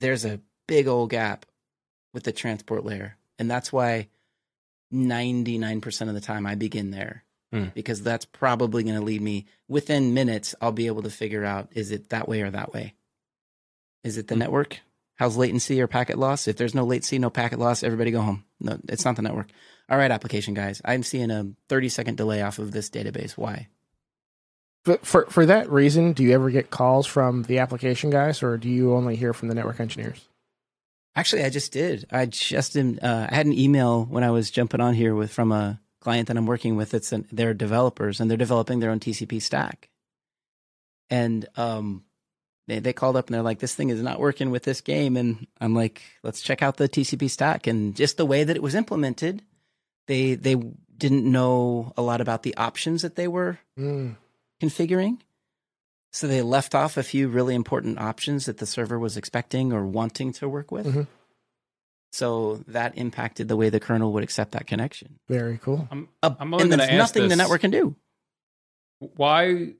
there's 0.00 0.24
a 0.24 0.40
big 0.66 0.86
old 0.86 1.10
gap 1.10 1.46
with 2.12 2.24
the 2.24 2.32
transport 2.32 2.84
layer. 2.84 3.16
And 3.38 3.50
that's 3.50 3.72
why 3.72 4.08
99% 4.92 6.08
of 6.08 6.14
the 6.14 6.20
time 6.20 6.46
I 6.46 6.54
begin 6.54 6.90
there 6.90 7.24
Hmm. 7.52 7.66
because 7.74 8.02
that's 8.02 8.24
probably 8.24 8.82
going 8.82 8.96
to 8.96 9.04
lead 9.04 9.22
me 9.22 9.46
within 9.68 10.14
minutes. 10.14 10.54
I'll 10.60 10.72
be 10.72 10.88
able 10.88 11.02
to 11.02 11.10
figure 11.10 11.44
out 11.44 11.68
is 11.74 11.92
it 11.92 12.08
that 12.08 12.28
way 12.28 12.42
or 12.42 12.50
that 12.50 12.72
way? 12.72 12.94
Is 14.02 14.18
it 14.18 14.26
the 14.28 14.34
Hmm. 14.34 14.40
network? 14.40 14.80
How's 15.14 15.36
latency 15.36 15.80
or 15.80 15.86
packet 15.86 16.18
loss? 16.18 16.46
If 16.48 16.56
there's 16.56 16.74
no 16.74 16.84
latency, 16.84 17.18
no 17.18 17.30
packet 17.30 17.58
loss, 17.58 17.82
everybody 17.82 18.10
go 18.10 18.20
home. 18.20 18.44
No, 18.60 18.78
it's 18.88 19.04
not 19.04 19.16
the 19.16 19.22
network. 19.22 19.48
All 19.88 19.96
right, 19.96 20.10
application 20.10 20.54
guys, 20.54 20.82
I'm 20.84 21.02
seeing 21.04 21.30
a 21.30 21.46
30 21.68 21.88
second 21.88 22.16
delay 22.16 22.42
off 22.42 22.58
of 22.58 22.72
this 22.72 22.90
database. 22.90 23.32
Why? 23.32 23.68
But 24.84 25.06
for 25.06 25.26
for 25.26 25.46
that 25.46 25.70
reason, 25.70 26.12
do 26.12 26.22
you 26.22 26.32
ever 26.32 26.50
get 26.50 26.70
calls 26.70 27.06
from 27.06 27.44
the 27.44 27.58
application 27.60 28.10
guys, 28.10 28.42
or 28.42 28.56
do 28.56 28.68
you 28.68 28.92
only 28.94 29.16
hear 29.16 29.32
from 29.32 29.48
the 29.48 29.54
network 29.54 29.80
engineers? 29.80 30.28
Actually, 31.16 31.44
I 31.44 31.50
just 31.50 31.72
did. 31.72 32.06
I 32.10 32.26
just 32.26 32.76
uh, 32.76 32.82
I 33.02 33.34
had 33.34 33.46
an 33.46 33.52
email 33.52 34.04
when 34.04 34.22
I 34.22 34.30
was 34.30 34.50
jumping 34.50 34.80
on 34.80 34.94
here 34.94 35.14
with 35.14 35.32
from 35.32 35.50
a 35.50 35.80
client 36.06 36.28
that 36.28 36.36
I'm 36.36 36.46
working 36.46 36.76
with. 36.76 36.94
It's 36.94 37.10
an, 37.12 37.26
they're 37.32 37.52
developers 37.54 38.20
and 38.20 38.30
they're 38.30 38.36
developing 38.46 38.78
their 38.78 38.92
own 38.92 39.00
TCP 39.00 39.42
stack. 39.42 39.88
And 41.10 41.46
um, 41.56 42.04
they 42.68 42.78
they 42.78 42.92
called 42.92 43.16
up 43.16 43.26
and 43.26 43.34
they're 43.34 43.42
like, 43.50 43.58
"This 43.60 43.74
thing 43.74 43.90
is 43.90 44.00
not 44.02 44.20
working 44.20 44.50
with 44.50 44.62
this 44.62 44.80
game." 44.80 45.16
And 45.16 45.46
I'm 45.60 45.74
like, 45.74 46.02
"Let's 46.22 46.42
check 46.42 46.62
out 46.62 46.76
the 46.76 46.88
TCP 46.88 47.28
stack." 47.28 47.66
And 47.66 47.94
just 47.96 48.16
the 48.16 48.26
way 48.26 48.44
that 48.44 48.56
it 48.56 48.62
was 48.62 48.74
implemented, 48.74 49.42
they 50.06 50.34
they 50.36 50.54
didn't 50.96 51.24
know 51.30 51.92
a 51.96 52.02
lot 52.02 52.20
about 52.20 52.42
the 52.42 52.56
options 52.56 53.02
that 53.02 53.16
they 53.16 53.28
were 53.28 53.58
Mm. 53.78 54.16
configuring. 54.62 55.18
So 56.12 56.26
they 56.26 56.40
left 56.42 56.74
off 56.74 56.96
a 56.96 57.02
few 57.02 57.28
really 57.28 57.54
important 57.54 57.98
options 57.98 58.46
that 58.46 58.56
the 58.58 58.66
server 58.66 58.98
was 58.98 59.16
expecting 59.16 59.72
or 59.72 59.84
wanting 59.84 60.32
to 60.38 60.48
work 60.48 60.70
with. 60.72 60.86
Mhm. 60.86 61.06
So 62.12 62.64
that 62.68 62.96
impacted 62.96 63.48
the 63.48 63.56
way 63.56 63.68
the 63.68 63.80
kernel 63.80 64.12
would 64.14 64.22
accept 64.22 64.52
that 64.52 64.66
connection. 64.66 65.18
Very 65.28 65.58
cool. 65.58 65.86
I'm, 65.90 66.08
Uh, 66.22 66.34
I'm 66.38 66.54
only 66.54 66.64
and 66.64 66.72
there's 66.72 66.82
ask 66.82 67.14
nothing 67.14 67.28
the 67.28 67.36
network 67.36 67.60
can 67.60 67.70
do. 67.70 67.94
Why, 68.98 69.74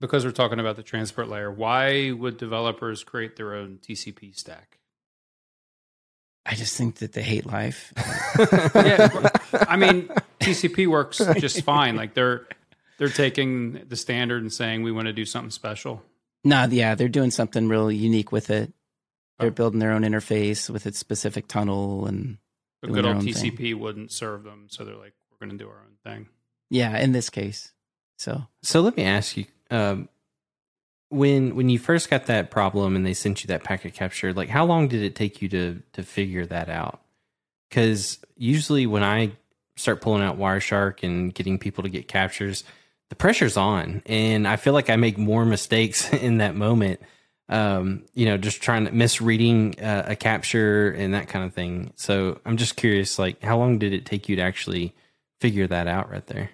because 0.00 0.24
we're 0.24 0.30
talking 0.30 0.58
about 0.60 0.76
the 0.76 0.82
transport 0.82 1.28
layer, 1.28 1.50
why 1.50 2.10
would 2.12 2.38
developers 2.38 3.04
create 3.04 3.36
their 3.36 3.54
own 3.54 3.78
TCP 3.82 4.34
stack? 4.34 4.78
I 6.46 6.54
just 6.54 6.76
think 6.76 6.96
that 6.96 7.12
they 7.12 7.22
hate 7.22 7.46
life. 7.46 7.92
yeah, 8.74 9.30
I 9.66 9.76
mean, 9.76 10.08
TCP 10.40 10.86
works 10.86 11.18
just 11.38 11.62
fine. 11.62 11.96
Like 11.96 12.12
they're 12.14 12.46
they're 12.98 13.08
taking 13.08 13.82
the 13.88 13.96
standard 13.96 14.42
and 14.42 14.52
saying 14.52 14.82
we 14.82 14.92
want 14.92 15.06
to 15.06 15.12
do 15.14 15.24
something 15.24 15.50
special. 15.50 16.02
nah, 16.44 16.66
yeah, 16.66 16.94
they're 16.94 17.08
doing 17.08 17.30
something 17.30 17.68
real 17.68 17.90
unique 17.90 18.30
with 18.30 18.50
it. 18.50 18.72
They're 19.38 19.48
Oh. 19.48 19.52
building 19.52 19.80
their 19.80 19.92
own 19.92 20.02
interface 20.02 20.70
with 20.70 20.86
its 20.86 20.98
specific 20.98 21.48
tunnel 21.48 22.06
and 22.06 22.38
The 22.82 22.88
good 22.88 23.04
their 23.04 23.06
old 23.14 23.16
own 23.26 23.32
thing. 23.32 23.52
TCP 23.52 23.74
wouldn't 23.74 24.12
serve 24.12 24.44
them, 24.44 24.66
so 24.70 24.84
they're 24.84 24.94
like, 24.96 25.14
we're 25.30 25.46
going 25.46 25.58
to 25.58 25.64
do 25.64 25.68
our 25.70 25.80
own 25.80 25.96
thing. 26.04 26.28
yeah, 26.70 26.96
in 26.98 27.12
this 27.12 27.30
case. 27.30 27.72
So 28.16 28.46
So 28.62 28.80
let 28.80 28.96
me 28.96 29.02
ask 29.04 29.36
you, 29.36 29.46
um, 29.70 30.08
when 31.08 31.54
when 31.54 31.68
you 31.68 31.78
first 31.78 32.10
got 32.10 32.26
that 32.26 32.50
problem 32.50 32.96
and 32.96 33.04
they 33.06 33.14
sent 33.14 33.42
you 33.42 33.48
that 33.48 33.64
packet 33.64 33.94
capture, 33.94 34.32
like 34.32 34.48
how 34.48 34.64
long 34.64 34.88
did 34.88 35.02
it 35.02 35.14
take 35.14 35.42
you 35.42 35.48
to 35.50 35.82
to 35.92 36.02
figure 36.02 36.46
that 36.46 36.68
out? 36.68 37.00
Because 37.68 38.18
usually 38.36 38.86
when 38.86 39.02
I 39.02 39.32
start 39.76 40.00
pulling 40.00 40.22
out 40.22 40.38
Wireshark 40.38 41.02
and 41.02 41.34
getting 41.34 41.58
people 41.58 41.82
to 41.82 41.88
get 41.90 42.06
captures, 42.08 42.62
the 43.10 43.16
pressure's 43.16 43.56
on, 43.56 44.02
and 44.06 44.46
I 44.46 44.56
feel 44.56 44.72
like 44.72 44.90
I 44.90 44.96
make 44.96 45.18
more 45.18 45.44
mistakes 45.44 46.12
in 46.12 46.38
that 46.38 46.54
moment. 46.54 47.00
Um, 47.48 48.04
you 48.14 48.24
know, 48.24 48.38
just 48.38 48.62
trying 48.62 48.86
to 48.86 48.92
misreading 48.92 49.78
uh, 49.78 50.04
a 50.08 50.16
capture 50.16 50.90
and 50.92 51.12
that 51.12 51.28
kind 51.28 51.44
of 51.44 51.52
thing. 51.52 51.92
So 51.96 52.40
I'm 52.46 52.56
just 52.56 52.74
curious, 52.76 53.18
like, 53.18 53.42
how 53.42 53.58
long 53.58 53.78
did 53.78 53.92
it 53.92 54.06
take 54.06 54.30
you 54.30 54.36
to 54.36 54.42
actually 54.42 54.94
figure 55.40 55.66
that 55.66 55.86
out 55.86 56.10
right 56.10 56.26
there? 56.26 56.50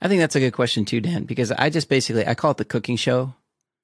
I 0.00 0.08
think 0.08 0.20
that's 0.20 0.34
a 0.36 0.40
good 0.40 0.52
question 0.54 0.84
too, 0.86 1.00
Dan, 1.02 1.24
because 1.24 1.52
I 1.52 1.68
just 1.68 1.88
basically 1.90 2.26
I 2.26 2.34
call 2.34 2.52
it 2.52 2.56
the 2.56 2.64
cooking 2.64 2.96
show. 2.96 3.34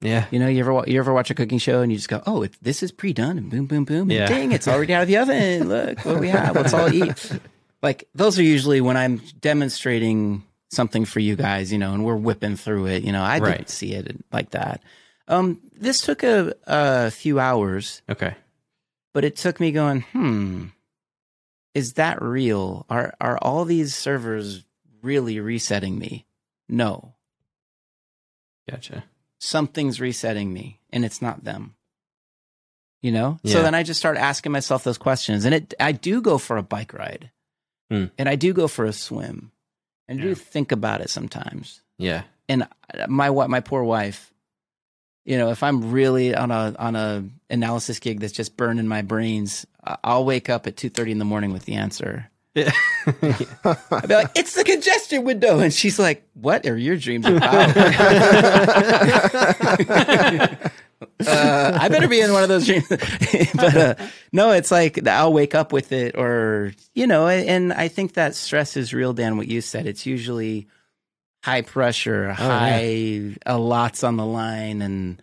Yeah. 0.01 0.25
You 0.31 0.39
know, 0.39 0.47
you 0.47 0.61
ever 0.61 0.83
you 0.87 0.97
ever 0.99 1.13
watch 1.13 1.29
a 1.29 1.35
cooking 1.35 1.57
show 1.59 1.81
and 1.81 1.91
you 1.91 1.97
just 1.97 2.09
go, 2.09 2.23
"Oh, 2.25 2.41
it, 2.41 2.53
this 2.61 2.81
is 2.81 2.91
pre-done," 2.91 3.37
and 3.37 3.49
boom, 3.51 3.65
boom, 3.65 3.85
boom, 3.85 4.01
and 4.09 4.11
Yeah. 4.11 4.27
ding, 4.27 4.51
it's 4.51 4.67
already 4.67 4.93
out 4.93 5.03
of 5.03 5.07
the 5.07 5.17
oven. 5.17 5.67
Look 5.69 6.03
what 6.05 6.19
we 6.19 6.29
have. 6.29 6.55
Let's 6.55 6.73
all 6.73 6.91
eat. 6.91 7.31
Like 7.83 8.07
those 8.15 8.39
are 8.39 8.43
usually 8.43 8.81
when 8.81 8.97
I'm 8.97 9.21
demonstrating 9.41 10.43
something 10.71 11.05
for 11.05 11.19
you 11.19 11.35
guys, 11.35 11.71
you 11.71 11.77
know, 11.77 11.93
and 11.93 12.03
we're 12.03 12.15
whipping 12.15 12.55
through 12.55 12.87
it. 12.87 13.03
You 13.03 13.11
know, 13.11 13.21
I 13.21 13.37
Right. 13.39 13.57
didn't 13.57 13.69
see 13.69 13.93
it 13.93 14.23
like 14.31 14.51
that. 14.51 14.81
Um, 15.27 15.59
this 15.75 16.01
took 16.01 16.23
a, 16.23 16.53
a 16.67 17.11
few 17.11 17.39
hours, 17.39 18.01
Okay. 18.09 18.35
but 19.13 19.25
it 19.25 19.35
took 19.35 19.59
me 19.59 19.71
going, 19.71 20.01
hmm, 20.11 20.65
is 21.73 21.93
that 21.93 22.21
real? 22.21 22.85
Are 22.89 23.13
are 23.19 23.37
all 23.41 23.65
these 23.65 23.95
servers 23.95 24.63
really 25.01 25.39
resetting 25.39 25.97
me? 25.99 26.25
No 26.69 27.13
Gotcha. 28.69 29.03
something's 29.39 29.99
resetting 30.01 30.51
me 30.51 30.79
and 30.91 31.05
it's 31.05 31.21
not 31.21 31.43
them 31.43 31.75
you 33.03 33.11
know 33.11 33.37
Yeah. 33.43 33.53
so 33.53 33.61
then 33.61 33.75
i 33.75 33.83
just 33.83 33.99
start 33.99 34.17
asking 34.17 34.51
myself 34.51 34.83
those 34.83 34.97
questions 34.97 35.45
and 35.45 35.53
it 35.53 35.73
i 35.79 35.91
do 35.91 36.19
go 36.21 36.39
for 36.39 36.57
a 36.57 36.63
bike 36.63 36.91
ride 36.93 37.29
Hmm. 37.91 38.05
and 38.17 38.27
i 38.27 38.35
do 38.35 38.53
go 38.53 38.67
for 38.67 38.85
a 38.85 38.93
swim 38.93 39.51
and 40.07 40.17
Yeah. 40.17 40.25
do 40.29 40.35
think 40.35 40.71
about 40.71 41.01
it 41.01 41.11
sometimes 41.11 41.81
Yeah. 41.99 42.23
and 42.49 42.67
my 43.07 43.29
what 43.29 43.51
my 43.51 43.59
poor 43.59 43.83
wife 43.83 44.33
you 45.25 45.37
know 45.37 45.49
if 45.49 45.63
i'm 45.63 45.91
really 45.91 46.35
on 46.35 46.51
a 46.51 46.75
on 46.79 46.95
a 46.95 47.23
analysis 47.49 47.99
gig 47.99 48.19
that's 48.19 48.33
just 48.33 48.57
burning 48.57 48.87
my 48.87 49.01
brains 49.01 49.65
i'll 50.03 50.25
wake 50.25 50.49
up 50.49 50.67
at 50.67 50.75
2.30 50.75 51.11
in 51.11 51.19
the 51.19 51.25
morning 51.25 51.51
with 51.51 51.65
the 51.65 51.73
answer 51.73 52.29
Yeah. 52.53 52.71
i'll 53.65 54.07
be 54.07 54.15
like 54.15 54.31
it's 54.35 54.55
the 54.55 54.63
congestion 54.63 55.23
window 55.23 55.59
and 55.59 55.73
she's 55.73 55.99
like 55.99 56.27
what 56.33 56.65
are 56.65 56.77
your 56.77 56.97
dreams 56.97 57.25
about 57.25 57.75
uh, 61.27 61.77
I 61.79 61.89
better 61.89 62.07
be 62.07 62.21
in 62.21 62.31
one 62.31 62.43
of 62.43 62.49
those 62.49 62.65
dreams. 62.65 62.87
but 63.55 63.77
uh, 63.77 63.95
no, 64.31 64.51
it's 64.51 64.71
like 64.71 65.05
I'll 65.07 65.33
wake 65.33 65.55
up 65.55 65.73
with 65.73 65.91
it, 65.91 66.15
or 66.15 66.73
you 66.93 67.07
know, 67.07 67.27
and 67.27 67.73
I 67.73 67.87
think 67.89 68.13
that 68.13 68.35
stress 68.35 68.77
is 68.77 68.93
real. 68.93 69.13
Dan, 69.13 69.37
what 69.37 69.47
you 69.47 69.61
said, 69.61 69.87
it's 69.87 70.05
usually 70.05 70.67
high 71.45 71.61
pressure, 71.61 72.33
high, 72.33 73.35
a 73.45 73.55
lot's 73.59 74.03
on 74.03 74.17
the 74.17 74.25
line, 74.25 74.81
and 74.81 75.21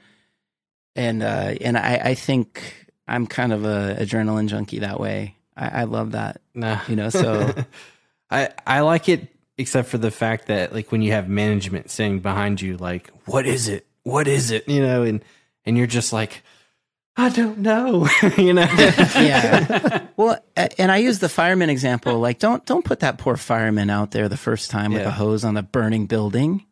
and 0.95 1.20
uh, 1.20 1.55
and 1.61 1.77
I, 1.77 2.01
I 2.05 2.14
think 2.14 2.87
I'm 3.09 3.27
kind 3.27 3.53
of 3.53 3.64
a 3.64 3.97
adrenaline 3.99 4.47
junkie 4.47 4.78
that 4.78 5.01
way. 5.01 5.35
I, 5.57 5.81
I 5.81 5.85
love 5.85 6.12
that, 6.12 6.40
nah. 6.55 6.78
you 6.86 6.94
know. 6.94 7.11
So 7.11 7.53
I 8.31 8.51
I 8.65 8.81
like 8.81 9.09
it 9.09 9.35
except 9.59 9.89
for 9.89 9.99
the 9.99 10.12
fact 10.12 10.47
that 10.47 10.73
like 10.73 10.93
when 10.93 11.03
you 11.03 11.11
have 11.11 11.28
management 11.28 11.90
saying 11.90 12.20
behind 12.20 12.61
you 12.61 12.77
like 12.77 13.11
what 13.24 13.44
is 13.44 13.66
it? 13.66 13.85
What 14.05 14.28
is 14.28 14.53
it? 14.53 14.69
You 14.69 14.81
know, 14.81 15.03
and 15.03 15.24
and 15.66 15.77
you're 15.77 15.89
just 15.89 16.12
like 16.12 16.44
I 17.16 17.28
don't 17.28 17.59
know, 17.59 18.09
you 18.39 18.52
know. 18.55 18.62
yeah. 19.16 20.06
Well, 20.16 20.39
and 20.78 20.93
I 20.93 20.98
use 20.98 21.18
the 21.18 21.28
fireman 21.28 21.68
example. 21.70 22.18
Like, 22.20 22.39
don't 22.39 22.64
don't 22.66 22.84
put 22.84 23.01
that 23.01 23.18
poor 23.18 23.36
fireman 23.36 23.90
out 23.90 24.10
there 24.12 24.28
the 24.28 24.36
first 24.36 24.70
time 24.70 24.93
with 24.93 25.02
Yeah. 25.02 25.09
a 25.09 25.10
hose 25.10 25.43
on 25.43 25.56
a 25.56 25.62
burning 25.62 26.06
building. 26.06 26.64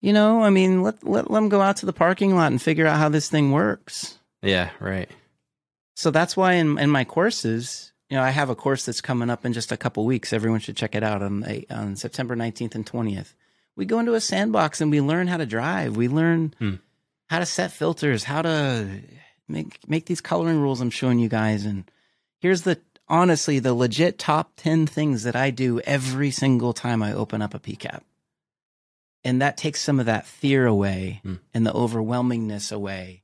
You 0.00 0.12
know, 0.12 0.42
I 0.42 0.50
mean, 0.50 0.82
let 0.82 1.04
let 1.06 1.30
let 1.30 1.38
them 1.38 1.48
go 1.48 1.60
out 1.60 1.76
to 1.78 1.86
the 1.86 1.92
parking 1.92 2.34
lot 2.34 2.50
and 2.52 2.60
figure 2.60 2.86
out 2.86 2.98
how 2.98 3.08
this 3.08 3.28
thing 3.28 3.52
works. 3.52 4.18
yeah, 4.42 4.70
right. 4.80 5.08
So 5.94 6.10
that's 6.10 6.36
why 6.36 6.54
in 6.54 6.78
in 6.78 6.90
my 6.90 7.04
courses, 7.04 7.92
you 8.10 8.16
know, 8.16 8.22
I 8.22 8.30
have 8.30 8.50
a 8.50 8.54
course 8.56 8.84
that's 8.86 9.00
coming 9.00 9.30
up 9.30 9.44
in 9.46 9.52
just 9.52 9.70
a 9.72 9.76
couple 9.76 10.04
weeks. 10.04 10.32
Everyone 10.32 10.60
should 10.60 10.76
check 10.76 10.94
it 10.94 11.02
out 11.04 11.22
on 11.22 11.40
the- 11.40 11.66
on 11.70 11.96
September 11.96 12.34
nineteenth 12.34 12.74
and 12.74 12.86
twentieth. 12.86 13.34
We 13.76 13.84
go 13.84 13.98
into 13.98 14.14
a 14.14 14.20
sandbox 14.20 14.80
and 14.80 14.90
we 14.90 15.00
learn 15.00 15.26
how 15.28 15.36
to 15.36 15.46
drive. 15.46 15.96
We 15.96 16.08
learn 16.08 16.54
Hmm. 16.58 16.74
How 17.28 17.38
to 17.38 17.46
set 17.46 17.72
filters, 17.72 18.24
how 18.24 18.42
to 18.42 19.00
make 19.48 19.88
make 19.88 20.06
these 20.06 20.20
coloring 20.20 20.60
rules 20.60 20.80
I'm 20.80 20.90
showing 20.90 21.18
you 21.18 21.28
guys. 21.28 21.64
And 21.64 21.90
here's 22.40 22.62
the 22.62 22.80
honestly 23.08 23.58
the 23.58 23.74
legit 23.74 24.18
top 24.18 24.52
ten 24.56 24.86
things 24.86 25.22
that 25.24 25.36
I 25.36 25.50
do 25.50 25.80
every 25.80 26.30
single 26.30 26.72
time 26.72 27.02
I 27.02 27.12
open 27.12 27.42
up 27.42 27.54
a 27.54 27.58
PCAP. 27.58 28.00
And 29.24 29.42
that 29.42 29.56
takes 29.56 29.80
some 29.80 29.98
of 29.98 30.06
that 30.06 30.26
fear 30.26 30.66
away 30.66 31.20
Hmm. 31.22 31.34
and 31.52 31.66
the 31.66 31.72
overwhelmingness 31.72 32.72
away. 32.72 33.22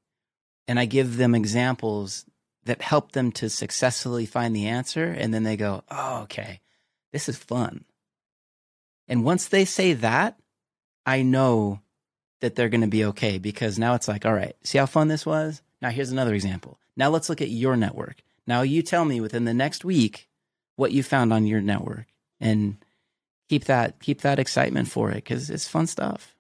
And 0.66 0.79
I 0.79 0.85
give 0.85 1.16
them 1.16 1.35
examples 1.35 2.24
that 2.65 2.83
help 2.83 3.12
them 3.12 3.33
to 3.33 3.49
successfully 3.49 4.27
find 4.27 4.55
the 4.55 4.66
answer. 4.66 5.05
And 5.05 5.33
then 5.35 5.43
they 5.43 5.57
go, 5.57 5.83
oh, 5.91 6.23
okay, 6.23 6.61
this 7.12 7.29
is 7.29 7.37
fun. 7.37 7.85
And 9.09 9.24
once 9.24 9.47
they 9.49 9.65
say 9.65 9.93
that, 9.95 10.39
I 11.05 11.23
know 11.23 11.81
that 12.43 12.55
they're 12.55 12.69
going 12.69 12.82
to 12.82 12.86
be 12.86 13.06
okay 13.06 13.39
because 13.39 13.78
now 13.78 13.94
it's 13.94 14.06
like, 14.06 14.24
all 14.27 14.35
right, 14.35 14.55
see 14.62 14.78
how 14.78 14.86
fun 14.86 15.09
this 15.09 15.24
was? 15.27 15.62
Now 15.81 15.89
here's 15.90 16.12
another 16.12 16.35
example. 16.35 16.78
Now 16.97 17.09
let's 17.09 17.28
look 17.28 17.40
at 17.40 17.48
your 17.51 17.77
network. 17.77 18.16
Now 18.47 18.62
you 18.62 18.82
tell 18.82 19.05
me 19.05 19.20
within 19.20 19.44
the 19.47 19.55
next 19.55 19.85
week 19.85 20.28
what 20.77 20.93
you 20.93 21.02
found 21.02 21.32
on 21.32 21.47
your 21.47 21.60
network 21.60 22.06
and 22.40 22.77
keep 23.48 23.64
that 23.64 23.98
keep 24.01 24.20
that 24.23 24.39
excitement 24.39 24.89
for 24.89 25.10
it 25.10 25.24
cuz 25.24 25.51
it's 25.51 25.66
fun 25.66 25.86
stuff. 25.86 26.35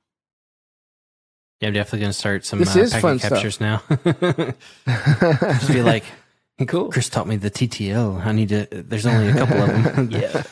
Yeah, 1.60 1.68
I'm 1.68 1.74
definitely 1.74 2.00
gonna 2.00 2.12
start 2.12 2.44
some 2.44 2.58
This 2.58 2.76
uh, 2.76 2.80
is 2.80 2.90
packet 2.92 3.02
fun 3.02 3.18
stuff. 3.18 3.30
captures 3.32 3.60
now. 3.60 3.82
Just 5.58 5.72
be 5.72 5.82
like, 5.82 6.04
Cool. 6.66 6.90
Chris 6.90 7.08
taught 7.08 7.26
me 7.26 7.36
the 7.36 7.50
TTL. 7.50 8.24
I 8.24 8.30
need 8.32 8.50
to. 8.50 8.66
There's 8.70 9.06
only 9.06 9.28
a 9.28 9.32
couple 9.32 9.62
of 9.62 9.68
them. 9.96 10.10
yeah. 10.12 10.42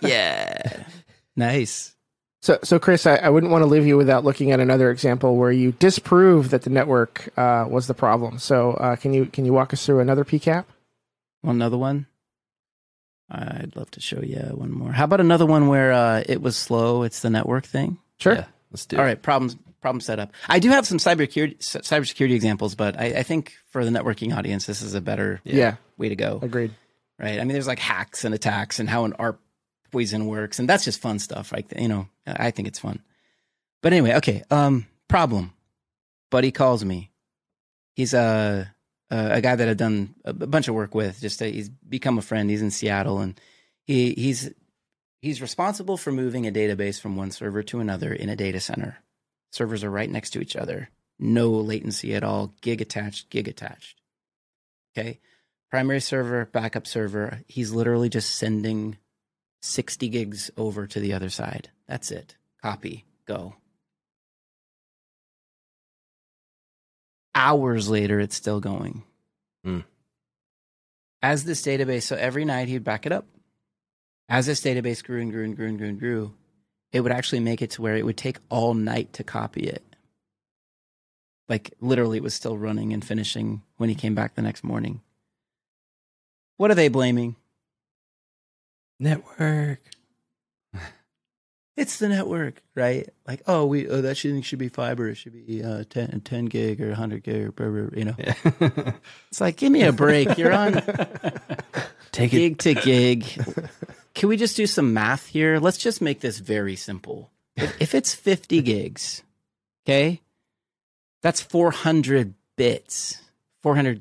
yeah. 0.00 0.84
Nice. 1.36 1.94
So, 2.42 2.58
so 2.62 2.78
Chris, 2.78 3.06
I, 3.06 3.16
I 3.16 3.28
wouldn't 3.28 3.52
want 3.52 3.62
to 3.62 3.66
leave 3.66 3.86
you 3.86 3.96
without 3.98 4.24
looking 4.24 4.50
at 4.50 4.60
another 4.60 4.90
example 4.90 5.36
where 5.36 5.52
you 5.52 5.72
disprove 5.72 6.50
that 6.50 6.62
the 6.62 6.70
network 6.70 7.28
uh, 7.36 7.66
was 7.68 7.86
the 7.86 7.92
problem. 7.94 8.38
So, 8.38 8.72
uh, 8.72 8.96
can 8.96 9.12
you 9.12 9.26
can 9.26 9.44
you 9.44 9.52
walk 9.52 9.72
us 9.74 9.84
through 9.84 10.00
another 10.00 10.24
PCAP? 10.24 10.64
Want 11.42 11.56
another 11.56 11.76
one? 11.78 12.06
I'd 13.30 13.76
love 13.76 13.90
to 13.92 14.00
show 14.00 14.20
you 14.22 14.38
one 14.54 14.72
more. 14.72 14.90
How 14.92 15.04
about 15.04 15.20
another 15.20 15.46
one 15.46 15.68
where 15.68 15.92
uh, 15.92 16.22
it 16.26 16.42
was 16.42 16.56
slow? 16.56 17.02
It's 17.04 17.20
the 17.20 17.30
network 17.30 17.64
thing. 17.64 17.98
Sure. 18.18 18.34
Yeah, 18.34 18.46
let's 18.72 18.86
do 18.86 18.96
All 18.96 19.02
it. 19.04 19.06
right, 19.06 19.22
problems 19.22 19.56
problem 19.80 20.00
setup. 20.00 20.32
I 20.48 20.58
do 20.58 20.68
have 20.70 20.86
some 20.86 20.98
cybersecurity 20.98 21.58
cybersecurity 21.58 22.32
examples, 22.34 22.74
but 22.74 22.98
I, 22.98 23.06
I 23.18 23.22
think 23.22 23.54
for 23.70 23.84
the 23.84 23.90
networking 23.90 24.36
audience, 24.36 24.66
this 24.66 24.82
is 24.82 24.94
a 24.94 25.00
better 25.00 25.40
Yeah. 25.44 25.76
way 25.96 26.08
to 26.08 26.16
go. 26.16 26.38
agreed. 26.42 26.72
Right? 27.18 27.34
I 27.38 27.44
mean, 27.44 27.52
there's 27.52 27.66
like 27.66 27.78
hacks 27.78 28.24
and 28.24 28.34
attacks 28.34 28.80
and 28.80 28.88
how 28.88 29.04
an 29.04 29.12
ARP 29.18 29.40
poison 29.90 30.26
works, 30.26 30.58
and 30.58 30.68
that's 30.68 30.84
just 30.84 31.00
fun 31.00 31.18
stuff. 31.18 31.52
Like 31.52 31.72
You 31.76 31.88
know, 31.88 32.08
I 32.26 32.50
think 32.50 32.68
it's 32.68 32.78
fun. 32.78 33.02
But 33.82 33.92
anyway, 33.92 34.14
okay. 34.16 34.42
Um, 34.50 34.86
problem. 35.08 35.52
Buddy 36.30 36.52
calls 36.52 36.84
me. 36.84 37.10
He's 37.94 38.14
a 38.14 38.72
a, 39.10 39.32
a 39.32 39.40
guy 39.40 39.56
that 39.56 39.68
I've 39.68 39.76
done 39.76 40.14
a, 40.24 40.30
a 40.30 40.46
bunch 40.46 40.68
of 40.68 40.74
work 40.74 40.94
with. 40.94 41.20
Just 41.20 41.42
a, 41.42 41.46
he's 41.46 41.68
become 41.68 42.18
a 42.18 42.22
friend. 42.22 42.48
He's 42.48 42.62
in 42.62 42.70
Seattle, 42.70 43.20
and 43.20 43.38
he 43.86 44.14
he's 44.14 44.50
he's 45.20 45.42
responsible 45.42 45.96
for 45.96 46.12
moving 46.12 46.46
a 46.46 46.52
database 46.52 47.00
from 47.00 47.16
one 47.16 47.30
server 47.30 47.62
to 47.64 47.80
another 47.80 48.12
in 48.12 48.28
a 48.28 48.36
data 48.36 48.60
center. 48.60 48.98
Servers 49.52 49.82
are 49.82 49.90
right 49.90 50.10
next 50.10 50.30
to 50.30 50.40
each 50.40 50.56
other. 50.56 50.90
No 51.18 51.50
latency 51.50 52.14
at 52.14 52.24
all. 52.24 52.54
Gig 52.60 52.80
attached. 52.80 53.30
Gig 53.30 53.48
attached. 53.48 54.00
Okay. 54.96 55.20
Primary 55.70 56.00
server, 56.00 56.46
backup 56.46 56.86
server. 56.86 57.42
He's 57.46 57.72
literally 57.72 58.08
just 58.08 58.34
sending 58.34 58.96
60 59.60 60.08
gigs 60.08 60.50
over 60.56 60.86
to 60.86 61.00
the 61.00 61.12
other 61.12 61.30
side. 61.30 61.70
That's 61.86 62.10
it. 62.10 62.36
Copy. 62.62 63.04
Go. 63.26 63.54
Hours 67.34 67.88
later, 67.88 68.20
it's 68.20 68.36
still 68.36 68.60
going. 68.60 69.02
Hmm. 69.64 69.80
As 71.22 71.44
this 71.44 71.62
database, 71.62 72.02
so 72.02 72.16
every 72.16 72.44
night 72.44 72.68
he'd 72.68 72.84
back 72.84 73.06
it 73.06 73.12
up. 73.12 73.26
As 74.28 74.46
this 74.46 74.60
database 74.60 75.04
grew 75.04 75.20
and 75.20 75.30
grew 75.30 75.44
and 75.44 75.56
grew 75.56 75.68
and 75.68 75.78
grew 75.78 75.88
and 75.88 75.98
grew, 75.98 76.34
it 76.92 77.00
would 77.00 77.12
actually 77.12 77.40
make 77.40 77.62
it 77.62 77.70
to 77.72 77.82
where 77.82 77.96
it 77.96 78.04
would 78.04 78.16
take 78.16 78.38
all 78.48 78.74
night 78.74 79.12
to 79.14 79.24
copy 79.24 79.62
it. 79.62 79.84
Like 81.48 81.74
literally, 81.80 82.18
it 82.18 82.22
was 82.22 82.34
still 82.34 82.56
running 82.56 82.92
and 82.92 83.04
finishing 83.04 83.62
when 83.76 83.88
he 83.88 83.94
came 83.94 84.14
back 84.14 84.34
the 84.34 84.42
next 84.42 84.62
morning. 84.62 85.02
What 86.56 86.70
are 86.70 86.76
they 86.76 86.88
blaming? 86.88 87.36
Network. 89.00 89.80
It's 91.76 91.98
the 91.98 92.10
network, 92.10 92.62
right? 92.74 93.08
Like, 93.26 93.40
oh, 93.46 93.64
we 93.64 93.88
oh 93.88 94.02
that 94.02 94.18
shouldn't 94.18 94.44
should 94.44 94.58
be 94.58 94.68
fiber. 94.68 95.08
It 95.08 95.14
should 95.14 95.32
be 95.32 95.64
uh, 95.64 95.84
10, 95.88 96.20
10 96.20 96.44
gig 96.46 96.78
or 96.82 96.88
100 96.88 97.22
gig 97.22 97.42
or 97.42 97.52
blah, 97.52 97.68
blah, 97.68 97.82
blah, 97.84 97.98
you 97.98 98.04
know. 98.04 98.14
Yeah. 98.18 98.92
It's 99.30 99.40
like, 99.40 99.56
give 99.56 99.72
me 99.72 99.84
a 99.84 99.92
break. 99.92 100.36
You're 100.36 100.52
on 100.52 100.74
Take 102.12 102.34
it. 102.34 102.36
gig 102.36 102.58
to 102.58 102.74
gig. 102.74 103.24
Can 104.14 104.28
we 104.28 104.36
just 104.36 104.58
do 104.58 104.66
some 104.66 104.92
math 104.92 105.28
here? 105.28 105.58
Let's 105.58 105.78
just 105.78 106.02
make 106.02 106.20
this 106.20 106.38
very 106.38 106.76
simple. 106.76 107.30
If, 107.56 107.80
if 107.80 107.94
it's 107.94 108.14
50 108.14 108.60
gigs, 108.60 109.22
okay, 109.86 110.20
that's 111.22 111.40
400 111.40 112.34
bits, 112.56 113.22
400 113.62 114.00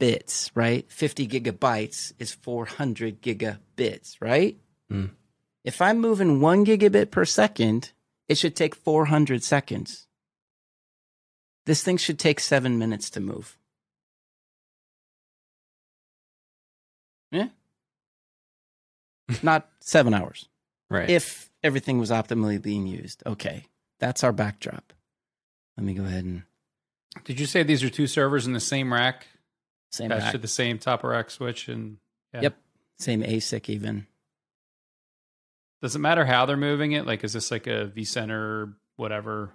gigabits, 0.00 0.50
right? 0.54 0.90
50 0.90 1.28
gigabytes 1.28 2.12
is 2.18 2.32
400 2.32 3.20
gigabits, 3.22 4.16
right? 4.20 4.56
Hmm. 4.90 5.06
If 5.64 5.82
I'm 5.82 6.00
moving 6.00 6.40
one 6.40 6.64
gigabit 6.64 7.10
per 7.10 7.24
second, 7.24 7.92
it 8.28 8.38
should 8.38 8.56
take 8.56 8.74
400 8.74 9.42
seconds. 9.42 10.06
This 11.64 11.82
thing 11.82 11.96
should 11.96 12.18
take 12.18 12.38
seven 12.38 12.78
minutes 12.78 13.10
to 13.10 13.20
move. 13.20 13.58
Yeah. 17.32 17.48
Not 19.42 19.68
seven 19.80 20.14
hours. 20.14 20.48
Right. 20.88 21.10
If 21.10 21.50
everything 21.64 21.98
was 21.98 22.12
optimally 22.12 22.62
being 22.62 22.86
used. 22.86 23.24
Okay. 23.26 23.64
That's 23.98 24.22
our 24.22 24.30
backdrop. 24.30 24.92
Let 25.76 25.84
me 25.84 25.94
go 25.94 26.04
ahead 26.04 26.24
and 26.24 26.44
Did 27.24 27.40
you 27.40 27.46
say 27.46 27.64
these 27.64 27.82
are 27.82 27.90
two 27.90 28.06
servers 28.06 28.46
in 28.46 28.52
the 28.52 28.60
same 28.60 28.92
rack, 28.92 29.26
same 29.96 30.10
attached 30.10 30.24
rack. 30.24 30.32
to 30.32 30.38
the 30.38 30.48
same 30.48 30.78
top 30.78 31.04
of 31.04 31.10
rack 31.10 31.30
switch? 31.30 31.68
And 31.68 31.98
yeah. 32.34 32.42
Yep. 32.42 32.56
Same 32.98 33.22
ASIC 33.22 33.68
even. 33.68 34.06
Does 35.82 35.94
it 35.94 35.98
matter 35.98 36.24
how 36.24 36.46
they're 36.46 36.56
moving 36.56 36.92
it? 36.92 37.06
Like, 37.06 37.22
is 37.24 37.32
this 37.32 37.50
like 37.50 37.66
a 37.66 37.92
vCenter 37.94 38.74
whatever? 38.96 39.52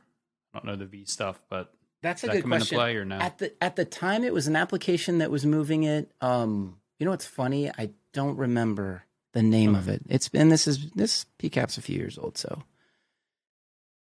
I 0.53 0.59
don't 0.59 0.65
know 0.65 0.75
the 0.75 0.85
V 0.85 1.05
stuff, 1.05 1.41
but 1.49 1.73
That's 2.03 2.23
a 2.23 2.27
does 2.27 2.33
that 2.35 2.37
good 2.37 2.41
come 2.43 2.51
question. 2.51 2.77
play 2.77 2.95
or 2.95 3.05
no? 3.05 3.17
At 3.17 3.37
the 3.39 3.63
at 3.63 3.75
the 3.75 3.85
time 3.85 4.23
it 4.23 4.33
was 4.33 4.47
an 4.47 4.55
application 4.55 5.17
that 5.19 5.31
was 5.31 5.45
moving 5.45 5.83
it. 5.83 6.11
Um 6.21 6.77
you 6.99 7.05
know 7.05 7.11
what's 7.11 7.25
funny? 7.25 7.69
I 7.71 7.89
don't 8.13 8.37
remember 8.37 9.05
the 9.33 9.41
name 9.41 9.73
of 9.75 9.87
it. 9.89 10.01
It's 10.09 10.29
been 10.29 10.49
this 10.49 10.67
is 10.67 10.91
this 10.91 11.25
PCAP's 11.39 11.77
a 11.77 11.81
few 11.81 11.97
years 11.97 12.17
old, 12.17 12.37
so 12.37 12.61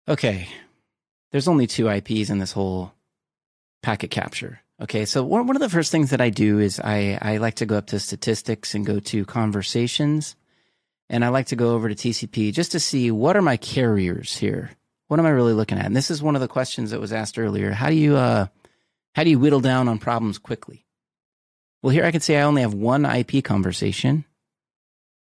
Okay. 0.08 0.48
There's 1.30 1.46
only 1.46 1.68
two 1.68 1.88
IPs 1.88 2.30
in 2.30 2.38
this 2.38 2.52
whole 2.52 2.92
packet 3.82 4.10
capture. 4.10 4.60
Okay, 4.82 5.04
so 5.04 5.22
one 5.22 5.46
one 5.46 5.56
of 5.56 5.60
the 5.60 5.68
first 5.68 5.92
things 5.92 6.10
that 6.10 6.22
I 6.22 6.30
do 6.30 6.58
is 6.58 6.80
I, 6.80 7.18
I 7.20 7.36
like 7.36 7.56
to 7.56 7.66
go 7.66 7.76
up 7.76 7.88
to 7.88 8.00
statistics 8.00 8.74
and 8.74 8.86
go 8.86 8.98
to 8.98 9.26
conversations. 9.26 10.36
And 11.10 11.24
I 11.24 11.28
like 11.28 11.46
to 11.46 11.56
go 11.56 11.74
over 11.74 11.88
to 11.88 11.94
TCP 11.94 12.52
just 12.52 12.72
to 12.72 12.80
see 12.80 13.10
what 13.10 13.36
are 13.36 13.42
my 13.42 13.56
carriers 13.56 14.36
here? 14.36 14.70
What 15.08 15.18
am 15.18 15.26
I 15.26 15.30
really 15.30 15.52
looking 15.52 15.76
at? 15.76 15.86
And 15.86 15.96
this 15.96 16.10
is 16.10 16.22
one 16.22 16.36
of 16.36 16.40
the 16.40 16.48
questions 16.48 16.92
that 16.92 17.00
was 17.00 17.12
asked 17.12 17.38
earlier. 17.38 17.72
How 17.72 17.90
do 17.90 17.96
you 17.96 18.16
uh 18.16 18.46
how 19.14 19.24
do 19.24 19.30
you 19.30 19.38
whittle 19.38 19.60
down 19.60 19.88
on 19.88 19.98
problems 19.98 20.38
quickly? 20.38 20.86
Well, 21.82 21.90
here 21.90 22.04
I 22.04 22.10
can 22.10 22.20
say 22.20 22.38
I 22.38 22.42
only 22.42 22.62
have 22.62 22.74
one 22.74 23.04
IP 23.04 23.44
conversation. 23.44 24.24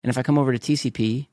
And 0.03 0.09
if 0.09 0.17
I 0.17 0.23
come 0.23 0.37
over 0.37 0.51
to 0.51 0.59
TCP, 0.59 1.27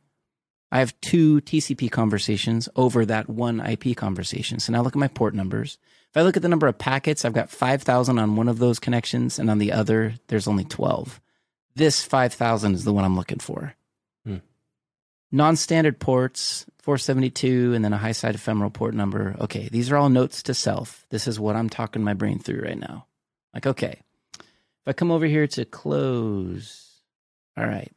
I 0.70 0.78
have 0.78 0.98
two 1.00 1.40
TCP 1.40 1.90
conversations 1.90 2.68
over 2.76 3.04
that 3.06 3.28
one 3.28 3.60
IP 3.60 3.96
conversation. 3.96 4.60
So 4.60 4.72
now 4.72 4.82
look 4.82 4.94
at 4.94 5.00
my 5.00 5.08
port 5.08 5.34
numbers. 5.34 5.78
If 6.12 6.18
I 6.18 6.22
look 6.22 6.36
at 6.36 6.43
the 6.43 6.48
number 6.48 6.66
of 6.66 6.76
packets, 6.76 7.24
I've 7.24 7.32
got 7.32 7.48
5,000 7.48 8.18
on 8.18 8.36
one 8.36 8.48
of 8.48 8.59
those 8.59 8.78
connections, 8.78 9.39
and 9.39 9.48
on 9.48 9.56
the 9.56 9.72
other, 9.72 10.12
there's 10.26 10.47
only 10.47 10.64
12. 10.64 11.22
This 11.74 12.05
5,000 12.05 12.74
is 12.74 12.84
the 12.84 12.93
one 12.93 13.06
I'm 13.06 13.16
looking 13.16 13.39
for. 13.39 13.74
Hmm. 14.26 14.36
Non 15.30 15.56
standard 15.56 15.98
ports, 15.98 16.66
472, 16.82 17.72
and 17.72 17.82
then 17.82 17.94
a 17.94 17.98
high 17.98 18.12
side 18.12 18.34
ephemeral 18.34 18.68
port 18.68 18.93
number. 18.93 19.34
Okay, 19.40 19.70
these 19.72 19.90
are 19.90 19.97
all 19.97 20.10
notes 20.10 20.43
to 20.43 20.52
self. 20.52 21.06
This 21.09 21.26
is 21.26 21.40
what 21.40 21.56
I'm 21.56 21.70
talking 21.70 22.02
my 22.02 22.12
brain 22.12 22.39
through 22.39 22.60
right 22.60 22.78
now. 22.78 23.06
Like, 23.55 23.66
okay, 23.66 24.02
if 24.39 24.89
I 24.89 24.93
come 24.93 25.10
over 25.10 25.24
here 25.24 25.47
to 25.47 25.64
close, 25.64 26.90
all 27.56 27.64
right. 27.64 27.90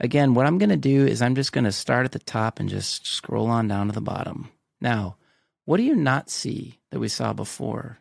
Again, 0.00 0.32
what 0.32 0.46
I'm 0.46 0.56
going 0.56 0.70
to 0.70 0.76
do 0.78 1.06
is 1.06 1.20
I'm 1.20 1.34
just 1.34 1.52
going 1.52 1.64
to 1.64 1.72
start 1.72 2.06
at 2.06 2.12
the 2.12 2.18
top 2.18 2.58
and 2.58 2.70
just 2.70 3.06
scroll 3.06 3.48
on 3.48 3.68
down 3.68 3.88
to 3.88 3.92
the 3.92 4.00
bottom. 4.00 4.50
Now, 4.80 5.16
what 5.64 5.76
do 5.78 5.82
you 5.82 5.94
not 5.94 6.30
see 6.30 6.78
that 6.90 7.00
we 7.00 7.08
saw 7.08 7.32
before? 7.32 7.98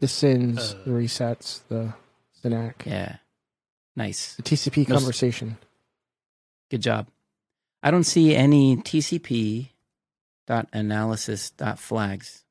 The 0.00 0.06
SYNs, 0.08 0.58
Uh. 0.74 0.82
the 0.84 0.90
resets, 0.90 1.60
the 1.68 1.94
SYN-ACK, 2.42 2.86
Yeah. 2.86 3.16
Nice. 3.96 4.34
the 4.36 4.42
TCP 4.42 4.86
No 4.88 4.94
s- 4.96 5.00
conversation. 5.02 5.58
Good 6.70 6.82
job. 6.82 7.08
I 7.82 7.90
don't 7.90 8.04
see 8.04 8.34
any 8.34 8.76
TCP 8.76 9.70
dot 10.46 10.68
analysis 10.72 11.50
dot 11.50 11.78
flags. 11.78 12.44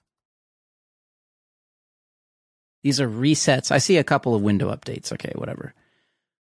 These 2.84 3.00
are 3.02 3.10
resets. 3.10 3.72
I 3.72 3.78
see 3.80 3.98
a 3.98 4.04
couple 4.04 4.36
of 4.36 4.42
window 4.42 4.74
updates. 4.74 5.12
Okay, 5.12 5.32
whatever. 5.36 5.74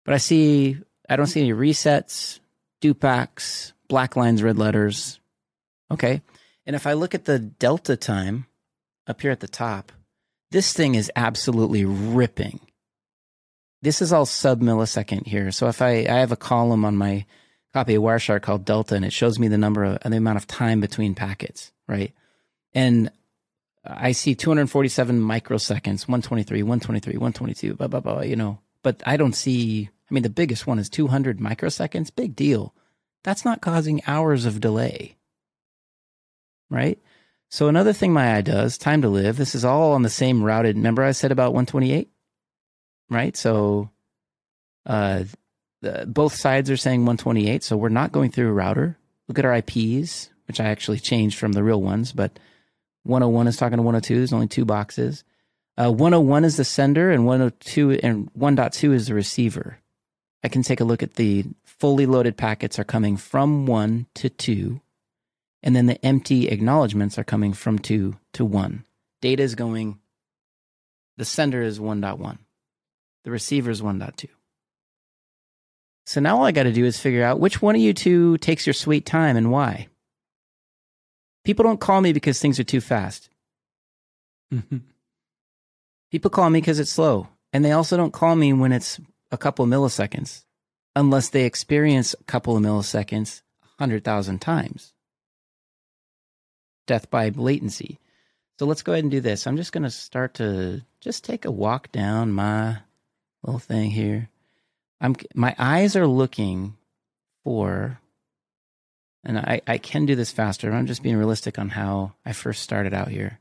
But 0.04 0.14
I 0.14 0.18
see 0.18 0.78
I 1.08 1.16
don't 1.16 1.26
see 1.28 1.40
any 1.40 1.52
resets, 1.52 2.40
dupacks, 2.80 3.72
black 3.88 4.16
lines, 4.16 4.42
red 4.42 4.58
letters. 4.58 5.18
Okay. 5.90 6.22
And 6.66 6.74
if 6.74 6.86
I 6.86 6.94
look 6.94 7.14
at 7.14 7.24
the 7.24 7.38
delta 7.38 7.96
time 7.96 8.46
up 9.06 9.20
here 9.20 9.30
at 9.30 9.40
the 9.40 9.48
top, 9.48 9.92
this 10.50 10.72
thing 10.72 10.94
is 10.94 11.10
absolutely 11.16 11.84
ripping. 11.84 12.60
This 13.82 14.02
is 14.02 14.12
all 14.12 14.26
sub 14.26 14.60
millisecond 14.60 15.26
here. 15.26 15.50
So 15.52 15.68
if 15.68 15.82
I, 15.82 16.06
I 16.08 16.18
have 16.18 16.32
a 16.32 16.36
column 16.36 16.84
on 16.84 16.96
my 16.96 17.24
copy 17.72 17.94
of 17.94 18.02
Wireshark 18.02 18.42
called 18.42 18.64
Delta, 18.64 18.94
and 18.94 19.04
it 19.04 19.12
shows 19.12 19.38
me 19.38 19.48
the 19.48 19.58
number 19.58 19.84
of 19.84 19.98
the 20.02 20.16
amount 20.16 20.38
of 20.38 20.46
time 20.46 20.80
between 20.80 21.14
packets, 21.14 21.72
right? 21.86 22.12
And 22.72 23.10
I 23.84 24.12
see 24.12 24.34
247 24.34 25.20
microseconds, 25.20 26.08
123, 26.08 26.62
123, 26.62 27.12
122, 27.12 27.74
blah 27.74 27.86
blah 27.86 28.00
blah. 28.00 28.22
You 28.22 28.36
know, 28.36 28.58
but 28.82 29.02
I 29.06 29.16
don't 29.16 29.34
see. 29.34 29.90
I 30.10 30.14
mean, 30.14 30.22
the 30.22 30.30
biggest 30.30 30.66
one 30.66 30.78
is 30.78 30.88
200 30.88 31.38
microseconds. 31.38 32.14
Big 32.14 32.34
deal. 32.34 32.74
That's 33.24 33.44
not 33.44 33.60
causing 33.60 34.02
hours 34.06 34.46
of 34.46 34.60
delay, 34.60 35.16
right? 36.70 36.98
So 37.48 37.68
another 37.68 37.92
thing 37.92 38.12
my 38.12 38.36
eye 38.36 38.42
does, 38.42 38.76
time 38.76 39.02
to 39.02 39.08
live. 39.08 39.36
This 39.36 39.54
is 39.54 39.64
all 39.64 39.92
on 39.92 40.02
the 40.02 40.10
same 40.10 40.42
routed. 40.42 40.76
Remember 40.76 41.02
I 41.02 41.12
said 41.12 41.32
about 41.32 41.52
128, 41.52 42.10
right? 43.08 43.36
So, 43.36 43.90
uh, 44.84 45.24
the, 45.82 46.04
both 46.06 46.34
sides 46.34 46.70
are 46.70 46.76
saying 46.76 47.00
128. 47.00 47.62
So 47.62 47.76
we're 47.76 47.88
not 47.88 48.12
going 48.12 48.30
through 48.30 48.48
a 48.48 48.52
router. 48.52 48.98
Look 49.28 49.38
at 49.38 49.44
our 49.44 49.56
IPs, 49.56 50.30
which 50.46 50.60
I 50.60 50.64
actually 50.64 50.98
changed 50.98 51.38
from 51.38 51.52
the 51.52 51.62
real 51.62 51.82
ones, 51.82 52.12
but 52.12 52.38
101 53.04 53.46
is 53.46 53.56
talking 53.56 53.76
to 53.76 53.82
102. 53.82 54.16
There's 54.16 54.32
only 54.32 54.48
two 54.48 54.64
boxes. 54.64 55.24
Uh, 55.78 55.92
101 55.92 56.44
is 56.44 56.56
the 56.56 56.64
sender, 56.64 57.10
and 57.10 57.26
102 57.26 58.00
and 58.02 58.32
1.2 58.32 58.92
is 58.92 59.06
the 59.08 59.14
receiver. 59.14 59.78
I 60.42 60.48
can 60.48 60.62
take 60.62 60.80
a 60.80 60.84
look 60.84 61.02
at 61.02 61.14
the 61.14 61.44
fully 61.64 62.06
loaded 62.06 62.36
packets 62.36 62.78
are 62.78 62.84
coming 62.84 63.16
from 63.16 63.66
1 63.66 64.06
to 64.14 64.28
2, 64.28 64.80
and 65.62 65.74
then 65.74 65.86
the 65.86 66.04
empty 66.04 66.48
acknowledgments 66.48 67.18
are 67.18 67.24
coming 67.24 67.52
from 67.52 67.78
2 67.78 68.16
to 68.34 68.44
1. 68.44 68.84
Data 69.20 69.42
is 69.42 69.54
going, 69.54 69.98
the 71.16 71.24
sender 71.24 71.62
is 71.62 71.78
1.1, 71.78 72.38
the 73.24 73.30
receiver 73.30 73.70
is 73.70 73.82
1.2. 73.82 74.28
So 76.06 76.20
now 76.20 76.38
all 76.38 76.44
I 76.44 76.52
got 76.52 76.64
to 76.64 76.72
do 76.72 76.84
is 76.84 77.00
figure 77.00 77.24
out 77.24 77.40
which 77.40 77.60
one 77.60 77.74
of 77.74 77.80
you 77.80 77.92
two 77.92 78.38
takes 78.38 78.66
your 78.66 78.74
sweet 78.74 79.04
time 79.04 79.36
and 79.36 79.50
why. 79.50 79.88
People 81.44 81.64
don't 81.64 81.80
call 81.80 82.00
me 82.00 82.12
because 82.12 82.40
things 82.40 82.60
are 82.60 82.64
too 82.64 82.80
fast. 82.80 83.28
People 86.10 86.30
call 86.30 86.50
me 86.50 86.60
because 86.60 86.78
it's 86.78 86.90
slow. 86.90 87.28
And 87.52 87.64
they 87.64 87.72
also 87.72 87.96
don't 87.96 88.12
call 88.12 88.36
me 88.36 88.52
when 88.52 88.72
it's 88.72 89.00
a 89.30 89.38
couple 89.38 89.64
of 89.64 89.70
milliseconds, 89.70 90.44
unless 90.94 91.28
they 91.28 91.44
experience 91.44 92.14
a 92.14 92.24
couple 92.24 92.56
of 92.56 92.62
milliseconds 92.62 93.42
100,000 93.78 94.40
times. 94.40 94.92
Death 96.86 97.10
by 97.10 97.30
latency. 97.30 97.98
So 98.58 98.66
let's 98.66 98.82
go 98.82 98.92
ahead 98.92 99.04
and 99.04 99.10
do 99.10 99.20
this. 99.20 99.46
I'm 99.46 99.56
just 99.56 99.72
going 99.72 99.84
to 99.84 99.90
start 99.90 100.34
to 100.34 100.82
just 101.00 101.24
take 101.24 101.44
a 101.44 101.50
walk 101.50 101.92
down 101.92 102.32
my 102.32 102.78
little 103.42 103.58
thing 103.58 103.90
here. 103.90 104.28
I'm 105.00 105.14
my 105.34 105.54
eyes 105.58 105.94
are 105.94 106.06
looking 106.06 106.76
for 107.44 108.00
and 109.24 109.38
I, 109.38 109.60
I 109.66 109.78
can 109.78 110.06
do 110.06 110.14
this 110.14 110.30
faster. 110.30 110.72
I'm 110.72 110.86
just 110.86 111.02
being 111.02 111.16
realistic 111.16 111.58
on 111.58 111.68
how 111.68 112.12
I 112.24 112.32
first 112.32 112.62
started 112.62 112.94
out 112.94 113.08
here. 113.08 113.40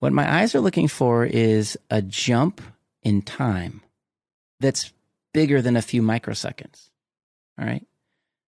What 0.00 0.12
my 0.12 0.40
eyes 0.40 0.54
are 0.54 0.60
looking 0.60 0.88
for 0.88 1.24
is 1.24 1.78
a 1.90 2.02
jump 2.02 2.60
in 3.02 3.22
time 3.22 3.80
that's 4.60 4.92
bigger 5.32 5.62
than 5.62 5.76
a 5.76 5.82
few 5.82 6.02
microseconds. 6.02 6.90
All 7.58 7.64
right. 7.64 7.86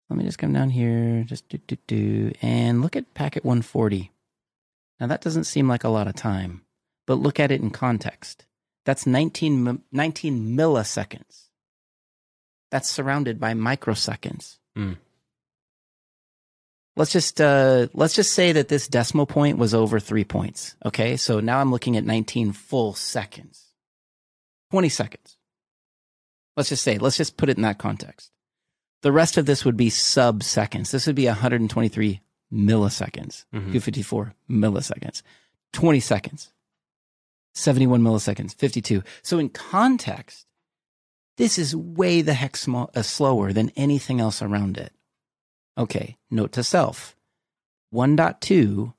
Let 0.09 0.17
me 0.17 0.25
just 0.25 0.39
come 0.39 0.53
down 0.53 0.71
here, 0.71 1.23
just 1.23 1.47
do, 1.49 1.59
do, 1.67 1.77
do, 1.85 2.31
and 2.41 2.81
look 2.81 2.95
at 2.95 3.13
packet 3.13 3.45
140. 3.45 4.11
Now, 4.99 5.07
that 5.07 5.21
doesn't 5.21 5.43
seem 5.43 5.67
like 5.67 5.83
a 5.83 5.89
lot 5.89 6.07
of 6.07 6.15
time, 6.15 6.63
but 7.05 7.19
look 7.19 7.39
at 7.39 7.51
it 7.51 7.61
in 7.61 7.69
context. 7.69 8.45
That's 8.85 9.05
19, 9.05 9.83
19 9.91 10.57
milliseconds. 10.57 11.49
That's 12.71 12.89
surrounded 12.89 13.39
by 13.39 13.53
microseconds. 13.53 14.57
Mm. 14.77 14.97
Let's 16.95 17.11
just 17.11 17.39
uh, 17.39 17.87
let's 17.93 18.13
just 18.13 18.33
say 18.33 18.51
that 18.51 18.67
this 18.67 18.87
decimal 18.87 19.25
point 19.25 19.57
was 19.57 19.73
over 19.73 19.99
three 19.99 20.25
points. 20.25 20.75
Okay, 20.85 21.15
so 21.17 21.39
now 21.39 21.59
I'm 21.61 21.71
looking 21.71 21.95
at 21.95 22.03
19 22.03 22.51
full 22.51 22.93
seconds, 22.93 23.67
20 24.71 24.89
seconds. 24.89 25.37
Let's 26.57 26.69
just 26.69 26.83
say, 26.83 26.97
let's 26.97 27.15
just 27.15 27.37
put 27.37 27.47
it 27.47 27.55
in 27.55 27.63
that 27.63 27.77
context. 27.77 28.31
The 29.01 29.11
rest 29.11 29.37
of 29.37 29.45
this 29.45 29.63
would 29.63 29.77
be 29.77 29.89
sub 29.89 30.43
seconds. 30.43 30.91
This 30.91 31.07
would 31.07 31.15
be 31.15 31.27
123 31.27 32.21
milliseconds, 32.51 33.45
Mhm. 33.53 33.71
254 33.71 34.33
milliseconds, 34.49 35.21
20 35.73 35.99
seconds, 35.99 36.51
71 37.53 38.01
milliseconds, 38.01 38.53
52. 38.55 39.03
So 39.21 39.39
in 39.39 39.49
context, 39.49 40.45
this 41.37 41.57
is 41.57 41.75
way 41.75 42.21
the 42.21 42.33
heck 42.33 42.57
small, 42.57 42.89
uh, 42.95 43.01
slower 43.03 43.53
than 43.53 43.69
anything 43.77 44.19
else 44.19 44.41
around 44.41 44.77
it. 44.77 44.91
Okay, 45.77 46.17
note 46.29 46.51
to 46.53 46.63
self 46.63 47.15
1.2 47.93 48.93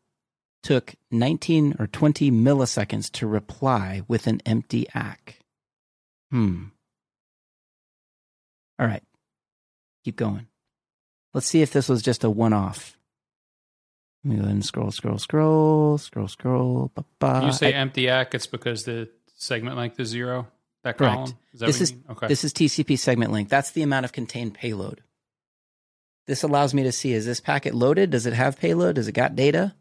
took 0.62 0.94
19 1.10 1.74
or 1.78 1.86
20 1.86 2.30
milliseconds 2.30 3.10
to 3.12 3.26
reply 3.26 4.02
with 4.08 4.26
an 4.26 4.40
empty 4.46 4.86
ACK. 4.94 5.40
Hmm. 6.30 6.66
All 8.78 8.86
right, 8.86 9.02
keep 10.04 10.16
going. 10.16 10.46
Let's 11.34 11.46
see 11.46 11.62
if 11.62 11.72
this 11.72 11.88
was 11.88 12.02
just 12.02 12.24
a 12.24 12.30
one 12.30 12.52
off. 12.52 12.96
Let 14.24 14.30
me 14.30 14.36
go 14.36 14.42
ahead 14.42 14.54
and 14.54 14.64
scroll, 14.64 14.90
scroll, 14.90 15.18
scroll, 15.18 15.96
scroll, 15.98 16.28
scroll. 16.28 16.90
Ba-ba. 16.94 17.46
you 17.46 17.52
say 17.52 17.68
I- 17.72 17.78
empty 17.78 18.08
ACK, 18.08 18.34
it's 18.34 18.46
because 18.46 18.84
the 18.84 19.08
segment 19.36 19.76
length 19.76 19.98
is 20.00 20.08
zero. 20.08 20.48
That 20.82 20.96
Correct. 20.98 21.14
column. 21.14 21.38
Is 21.52 21.60
that 21.60 21.66
This 21.66 21.76
what 21.76 21.82
is- 21.82 21.90
you 21.90 21.96
mean? 21.98 22.04
okay. 22.10 22.26
This 22.28 22.44
is 22.44 22.52
TCP 22.52 22.96
segment 22.98 23.32
length. 23.32 23.48
That's 23.50 23.70
the 23.70 23.82
amount 23.82 24.04
of 24.06 24.12
contained 24.12 24.54
payload. 24.54 25.02
This 26.26 26.42
allows 26.42 26.74
me 26.74 26.82
to 26.84 26.92
see 26.92 27.12
is 27.12 27.26
this 27.26 27.40
packet 27.40 27.74
loaded? 27.74 28.10
Does 28.10 28.26
it 28.26 28.32
have 28.34 28.58
payload? 28.58 28.94
Does 28.96 29.08
it 29.08 29.12
got 29.12 29.34
data? 29.36 29.74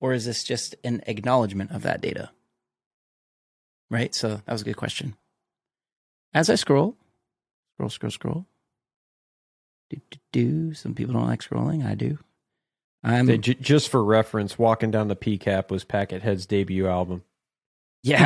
Or 0.00 0.12
is 0.12 0.24
this 0.24 0.42
just 0.42 0.74
an 0.84 1.02
acknowledgement 1.06 1.70
of 1.70 1.82
that 1.82 2.00
data? 2.00 2.30
Right? 3.90 4.14
So 4.14 4.36
that 4.44 4.52
was 4.52 4.62
a 4.62 4.64
good 4.64 4.76
question. 4.76 5.16
As 6.34 6.48
I 6.50 6.54
scroll, 6.54 6.96
scroll, 7.74 7.90
scroll, 7.90 8.10
scroll. 8.10 8.46
Do, 9.92 10.00
do, 10.10 10.18
do. 10.32 10.74
Some 10.74 10.94
people 10.94 11.12
don't 11.14 11.26
like 11.26 11.42
scrolling. 11.42 11.84
I 11.86 11.94
do. 11.94 12.18
I'm 13.04 13.26
They- 13.26 13.36
j- 13.38 13.54
just 13.54 13.88
for 13.90 14.02
reference, 14.02 14.58
walking 14.58 14.90
down 14.90 15.08
the 15.08 15.16
PCAP 15.16 15.70
was 15.70 15.84
Packet 15.84 16.22
Head's 16.22 16.46
debut 16.46 16.86
album. 16.86 17.22
Yeah. 18.02 18.18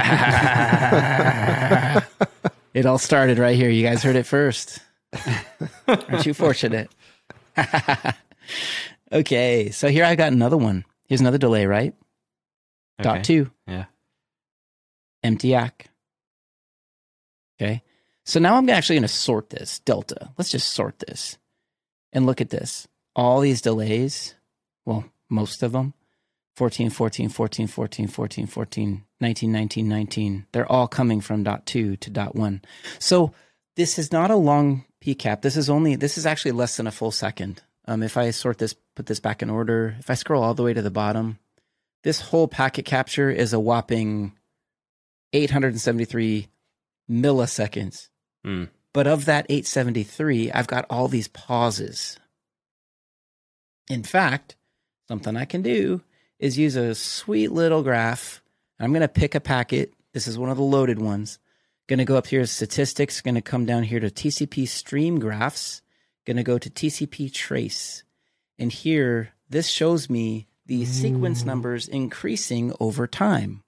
it 2.75 2.87
all 2.87 2.99
started 2.99 3.39
right 3.39 3.57
here. 3.57 3.69
You 3.71 3.83
guys 3.83 4.03
heard 4.03 4.17
it 4.17 4.27
first. 4.27 4.79
Aren't 5.89 6.27
you 6.27 6.35
fortunate? 6.35 6.91
okay, 9.13 9.71
so 9.71 9.89
here 9.89 10.05
I've 10.05 10.19
got 10.19 10.33
another 10.33 10.57
one. 10.57 10.85
Here's 11.09 11.21
another 11.21 11.39
delay, 11.39 11.67
right? 11.67 11.95
Dot 13.01 13.25
two, 13.25 13.51
Yeah. 13.67 13.85
empty 15.23 15.55
ACK. 15.55 15.87
Okay, 17.61 17.83
so 18.25 18.41
now 18.41 18.57
I'm 18.57 18.69
actually 18.71 18.97
going 18.97 19.03
to 19.03 19.09
sort 19.09 19.51
this 19.51 19.79
delta. 19.81 20.31
Let's 20.39 20.51
just 20.51 20.69
sort 20.73 20.99
this 21.01 21.37
and 22.17 22.25
look 22.25 22.41
at 22.41 22.51
this. 22.51 22.89
All 23.15 23.41
these 23.41 23.61
delays, 23.61 24.35
well, 24.87 25.05
most 25.29 25.63
of 25.63 25.73
them 25.73 25.93
14, 26.57 26.89
14, 26.89 27.29
14, 27.29 27.67
14, 27.67 28.09
14, 28.09 28.47
14, 28.47 29.05
19, 29.21 29.53
19, 29.53 29.89
19. 29.89 30.47
They're 30.53 30.73
all 30.73 30.89
coming 30.89 31.21
from 31.21 31.43
dot 31.43 31.67
two 31.67 31.97
to 31.97 32.09
dot 32.09 32.35
one. 32.35 32.63
So 32.99 33.35
this 33.77 33.99
is 33.99 34.11
not 34.11 34.31
a 34.31 34.37
long 34.37 34.87
PCAP. 35.05 35.43
This 35.43 35.59
is 35.59 35.69
only, 35.69 35.95
this 35.95 36.17
is 36.17 36.25
actually 36.25 36.53
less 36.53 36.79
than 36.79 36.87
a 36.87 36.91
full 36.91 37.11
second. 37.11 37.63
Um, 37.87 38.03
if 38.03 38.17
I 38.17 38.31
sort 38.31 38.57
this, 38.57 38.75
put 38.95 39.05
this 39.05 39.21
back 39.21 39.43
in 39.43 39.51
order, 39.51 39.95
if 39.99 40.09
I 40.09 40.15
scroll 40.15 40.43
all 40.43 40.55
the 40.55 40.63
way 40.63 40.73
to 40.73 40.83
the 40.83 40.91
bottom, 40.91 41.39
this 42.03 42.21
whole 42.21 42.49
packet 42.49 42.87
capture 42.87 43.31
is 43.31 43.53
a 43.53 43.61
whopping 43.61 44.33
873 45.35 46.49
milliseconds. 47.11 48.09
Mm. 48.47 48.71
But 48.97 49.07
of 49.07 49.27
that 49.27 49.45
873, 49.51 50.53
I've 50.53 50.69
got 50.69 50.87
all 50.89 51.07
these 51.07 51.29
pauses. 51.29 52.17
In 53.91 54.03
fact, 54.03 54.57
something 55.07 55.37
I 55.37 55.45
can 55.45 55.61
do 55.61 56.01
is 56.39 56.57
use 56.57 56.77
a 56.77 56.95
sweet 56.95 57.53
little 57.53 57.83
graph. 57.83 58.41
I'm 58.81 58.93
going 58.93 59.03
to 59.03 59.09
pick 59.09 59.35
a 59.35 59.41
packet. 59.41 59.93
This 60.15 60.27
is 60.27 60.39
one 60.39 60.49
of 60.49 60.57
the 60.57 60.63
loaded 60.63 60.99
ones. 60.99 61.39
Going 61.89 61.99
to 61.99 62.07
go 62.07 62.17
up 62.17 62.27
here 62.27 62.41
to 62.41 62.47
statistics. 62.47 63.21
Going 63.21 63.35
to 63.35 63.43
come 63.43 63.67
down 63.67 63.83
here 63.83 64.01
to 64.01 64.09
TCP 64.09 64.67
stream 64.67 65.19
graphs. 65.19 65.83
Going 66.25 66.39
to 66.39 66.43
go 66.43 66.57
to 66.57 66.71
TCP 66.71 67.31
trace. 67.31 68.03
And 68.59 68.73
here, 68.73 69.35
this 69.51 69.69
shows 69.69 70.09
me 70.09 70.49
the 70.65 70.87
sequence 70.87 71.43
mm. 71.43 71.47
numbers 71.49 71.87
increasing 71.87 72.73
over 72.81 73.07
time. 73.07 73.63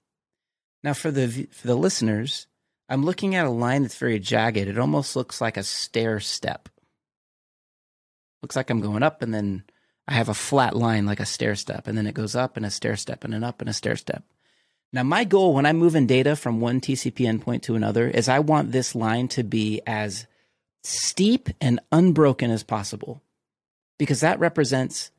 Now, 0.83 0.93
for 0.95 1.11
the 1.11 1.47
for 1.51 1.67
the 1.67 1.77
listeners, 1.77 2.47
I'm 2.89 3.05
looking 3.05 3.35
at 3.35 3.45
a 3.45 3.51
line 3.51 3.83
that's 3.83 3.97
very 3.97 4.19
jagged. 4.19 4.57
It 4.57 4.79
almost 4.79 5.15
looks 5.15 5.39
like 5.39 5.57
a 5.57 5.63
stair 5.63 6.19
step. 6.19 6.67
Looks 8.41 8.55
like 8.55 8.69
I'm 8.69 8.81
going 8.81 9.03
up, 9.03 9.21
and 9.21 9.33
then 9.33 9.63
I 10.07 10.13
have 10.13 10.29
a 10.29 10.33
flat 10.33 10.75
line 10.75 11.05
like 11.05 11.19
a 11.19 11.25
stair 11.25 11.55
step, 11.55 11.87
and 11.87 11.97
then 11.97 12.07
it 12.07 12.15
goes 12.15 12.35
up 12.35 12.57
and 12.57 12.65
a 12.65 12.71
stair 12.71 12.95
step, 12.95 13.23
and 13.23 13.33
an 13.33 13.43
up 13.43 13.61
and 13.61 13.69
a 13.69 13.73
stair 13.73 13.95
step. 13.95 14.23
Now, 14.91 15.03
my 15.03 15.23
goal 15.23 15.53
when 15.53 15.67
I'm 15.67 15.77
moving 15.77 16.07
data 16.07 16.35
from 16.35 16.59
one 16.59 16.81
TCP 16.81 17.17
endpoint 17.17 17.61
to 17.63 17.75
another 17.75 18.07
is 18.07 18.27
I 18.27 18.39
want 18.39 18.71
this 18.71 18.95
line 18.95 19.27
to 19.29 19.43
be 19.43 19.81
as 19.85 20.25
steep 20.83 21.49
and 21.61 21.79
unbroken 21.91 22.49
as 22.49 22.63
possible 22.63 23.21
because 23.99 24.21
that 24.21 24.39
represents 24.39 25.11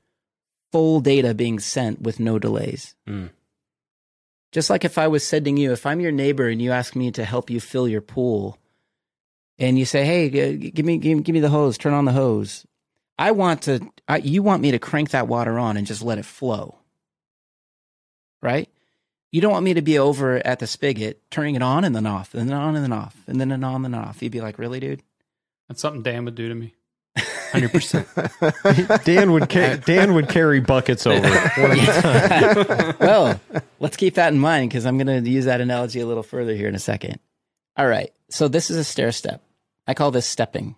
full 0.73 1.01
data 1.01 1.35
being 1.35 1.61
sent 1.61 2.03
with 2.03 2.19
no 2.19 2.39
delays. 2.39 2.97
Mm. 3.09 3.31
Just 4.53 4.71
like 4.71 4.85
if 4.85 4.99
I 4.99 5.09
was 5.09 5.27
sending 5.27 5.57
you, 5.57 5.73
if 5.73 5.87
I'm 5.87 6.01
your 6.01 6.13
neighbor 6.13 6.49
and 6.49 6.61
you 6.61 6.73
ask 6.73 6.97
me 6.97 7.11
to 7.13 7.25
help 7.25 7.51
you 7.51 7.61
fill 7.61 7.89
your 7.89 8.01
pool, 8.01 8.59
and 9.59 9.79
you 9.79 9.85
say, 9.85 10.05
"Hey, 10.05 10.29
give 10.31 10.85
me, 10.87 10.99
give, 10.99 11.23
give 11.23 11.35
me 11.35 11.41
the 11.41 11.51
hose, 11.51 11.79
turn 11.79 11.93
on 11.93 12.05
the 12.07 12.13
hose," 12.13 12.67
I 13.19 13.33
want 13.33 13.63
to, 13.63 13.81
I, 14.09 14.19
you 14.19 14.43
want 14.43 14.63
me 14.63 14.71
to 14.73 14.79
crank 14.79 15.11
that 15.11 15.29
water 15.29 15.59
on 15.59 15.77
and 15.77 15.87
just 15.87 16.03
let 16.03 16.19
it 16.19 16.25
flow. 16.25 16.79
right? 18.43 18.69
You 19.33 19.41
don't 19.41 19.53
want 19.53 19.65
me 19.65 19.75
to 19.75 19.83
be 19.83 19.99
over 19.99 20.45
at 20.45 20.59
the 20.59 20.67
spigot, 20.67 21.21
turning 21.31 21.55
it 21.55 21.63
on 21.63 21.85
and 21.85 21.95
then 21.95 22.07
off, 22.07 22.35
and 22.35 22.49
then 22.49 22.57
on 22.57 22.75
and 22.75 22.83
then 22.85 22.93
off, 22.93 23.17
and 23.27 23.41
then 23.41 23.53
on 23.53 23.85
and 23.85 23.95
then 23.95 24.01
off. 24.01 24.23
You'd 24.23 24.33
be 24.33 24.41
like, 24.41 24.59
really, 24.59 24.81
dude? 24.81 25.03
That's 25.69 25.81
something 25.81 26.03
Dan 26.03 26.25
would 26.25 26.35
do 26.35 26.49
to 26.49 26.55
me. 26.55 26.75
Hundred 27.53 27.73
percent. 27.73 28.09
Dan 29.05 29.33
would 29.33 29.49
ca- 29.49 29.77
Dan 29.77 30.15
would 30.15 30.29
carry 30.29 30.61
buckets 30.61 31.07
over. 31.07 31.21
well, 33.01 33.41
let's 33.81 33.97
keep 33.97 34.15
that 34.15 34.33
in 34.33 34.39
mind 34.39 34.71
because 34.71 34.87
I'm 34.87 34.99
going 34.99 35.25
to 35.25 35.31
use 35.31 35.47
that 35.47 35.61
analogy 35.61 36.01
a 36.01 36.07
little 36.07 36.23
further 36.23 36.55
here 36.55 36.69
in 36.69 36.75
a 36.75 36.81
second. 36.81 37.19
All 37.77 37.87
right. 37.87 38.13
So 38.31 38.49
this 38.49 38.71
is 38.71 38.77
a 38.77 38.85
stair 38.85 39.13
step. 39.13 39.43
I 39.87 39.95
call 39.95 40.11
this 40.11 40.27
stepping. 40.27 40.77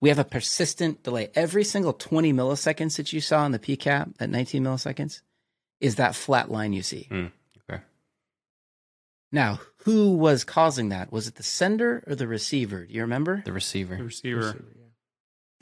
We 0.00 0.08
have 0.10 0.18
a 0.18 0.24
persistent 0.24 1.02
delay. 1.02 1.30
Every 1.34 1.64
single 1.64 1.92
20 1.92 2.32
milliseconds 2.32 2.96
that 2.96 3.12
you 3.12 3.20
saw 3.20 3.44
in 3.46 3.52
the 3.52 3.58
PCAP 3.58 4.14
at 4.20 4.30
19 4.30 4.62
milliseconds 4.62 5.22
is 5.80 5.96
that 5.96 6.14
flat 6.14 6.50
line 6.50 6.72
you 6.72 6.82
see. 6.82 7.08
Mm, 7.10 7.32
okay. 7.70 7.82
Now, 9.32 9.60
who 9.84 10.12
was 10.16 10.44
causing 10.44 10.90
that? 10.90 11.10
Was 11.10 11.26
it 11.26 11.36
the 11.36 11.42
sender 11.42 12.04
or 12.06 12.14
the 12.14 12.28
receiver? 12.28 12.84
Do 12.86 12.94
you 12.94 13.00
remember? 13.00 13.42
The 13.44 13.52
receiver. 13.52 13.96
The 13.96 14.04
receiver. 14.04 14.40
the 14.40 14.46
receiver. 14.46 14.64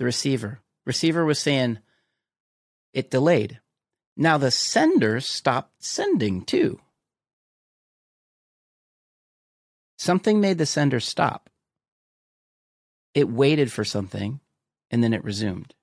Receiver 0.02 0.60
Receiver 0.84 1.24
was 1.24 1.38
saying 1.38 1.78
it 2.92 3.10
delayed. 3.10 3.60
Now 4.16 4.38
the 4.38 4.50
sender 4.50 5.20
stopped 5.20 5.84
sending 5.84 6.42
too. 6.42 6.80
Something 9.96 10.40
made 10.40 10.58
the 10.58 10.66
sender 10.66 11.00
stop. 11.00 11.48
It 13.14 13.28
waited 13.28 13.70
for 13.70 13.84
something 13.84 14.40
and 14.90 15.02
then 15.02 15.14
it 15.14 15.24
resumed. 15.24 15.74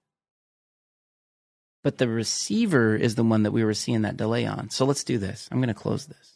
But 1.81 1.97
the 1.97 2.09
receiver 2.09 2.95
is 2.95 3.15
the 3.15 3.23
one 3.23 3.43
that 3.43 3.51
we 3.51 3.63
were 3.63 3.73
seeing 3.73 4.01
that 4.01 4.17
delay 4.17 4.45
on. 4.45 4.69
So 4.69 4.85
let's 4.85 5.05
do 5.05 5.17
this. 5.17 5.47
I'm 5.49 5.59
going 5.59 5.69
to 5.69 5.73
close 5.73 6.07
this. 6.07 6.33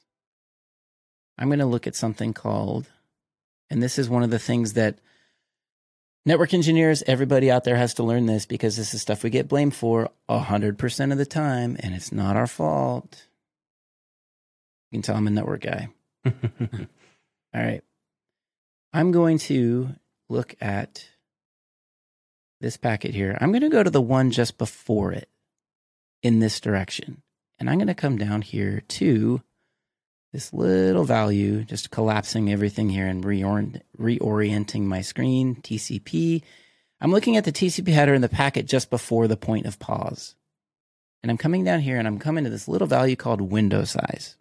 I'm 1.38 1.49
going 1.49 1.60
to 1.60 1.65
look 1.65 1.85
at 1.85 1.95
something 1.95 2.31
called, 2.31 2.89
and 3.69 3.84
this 3.84 3.99
is 3.99 4.10
one 4.10 4.23
of 4.23 4.30
the 4.30 4.39
things 4.39 4.73
that 4.73 4.99
Network 6.25 6.53
engineers, 6.53 7.03
everybody 7.05 7.51
out 7.51 7.65
there 7.65 7.75
has 7.75 7.95
to 7.95 8.03
learn 8.03 8.27
this 8.27 8.45
because 8.45 8.77
this 8.77 8.93
is 8.93 9.01
stuff 9.01 9.23
we 9.23 9.29
get 9.29 9.49
blamed 9.49 9.75
for 9.75 10.09
100% 10.29 11.11
of 11.11 11.17
the 11.17 11.25
time, 11.25 11.75
and 11.81 11.93
it's 11.93 12.13
not 12.13 12.37
our 12.37 12.47
fault. 12.47 13.27
You 14.89 14.97
can 14.97 15.01
tell 15.01 15.17
I'm 15.17 15.27
a 15.27 15.31
network 15.31 15.61
guy. 15.61 15.89
All 16.25 16.31
right. 17.53 17.81
I'm 18.93 19.11
going 19.11 19.37
to 19.39 19.89
look 20.29 20.55
at 20.61 21.05
this 22.61 22.77
packet 22.77 23.13
here. 23.13 23.37
I'm 23.41 23.51
going 23.51 23.61
to 23.61 23.69
go 23.69 23.83
to 23.83 23.89
the 23.89 24.01
one 24.01 24.31
just 24.31 24.57
before 24.57 25.11
it 25.11 25.27
in 26.21 26.39
this 26.39 26.61
direction. 26.61 27.21
And 27.59 27.69
I'm 27.69 27.77
going 27.77 27.87
to 27.87 27.93
come 27.93 28.17
down 28.17 28.43
here 28.43 28.81
to 28.87 29.41
this 30.34 30.51
little 30.51 31.03
value, 31.03 31.64
just 31.64 31.91
collapsing 31.91 32.51
everything 32.51 32.89
here 32.89 33.05
and 33.05 33.23
reorient, 33.23 33.81
reorienting 33.99 34.81
my 34.81 35.01
screen, 35.01 35.55
TCP. 35.55 36.41
I'm 36.99 37.11
looking 37.11 37.38
at 37.38 37.45
the 37.45 37.51
TCP 37.51 37.93
header 37.93 38.15
in 38.15 38.22
the 38.22 38.30
packet 38.30 38.65
just 38.65 38.89
before 38.89 39.27
the 39.27 39.38
point 39.38 39.68
of 39.68 39.77
pause. 39.77 40.35
And 41.22 41.30
I'm 41.30 41.38
coming 41.38 41.64
down 41.64 41.81
here 41.81 41.99
and 41.99 42.07
I'm 42.07 42.18
coming 42.18 42.43
to 42.45 42.49
this 42.49 42.68
little 42.68 42.88
value 42.88 43.15
called 43.15 43.41
window 43.41 43.84
size. 43.84 44.35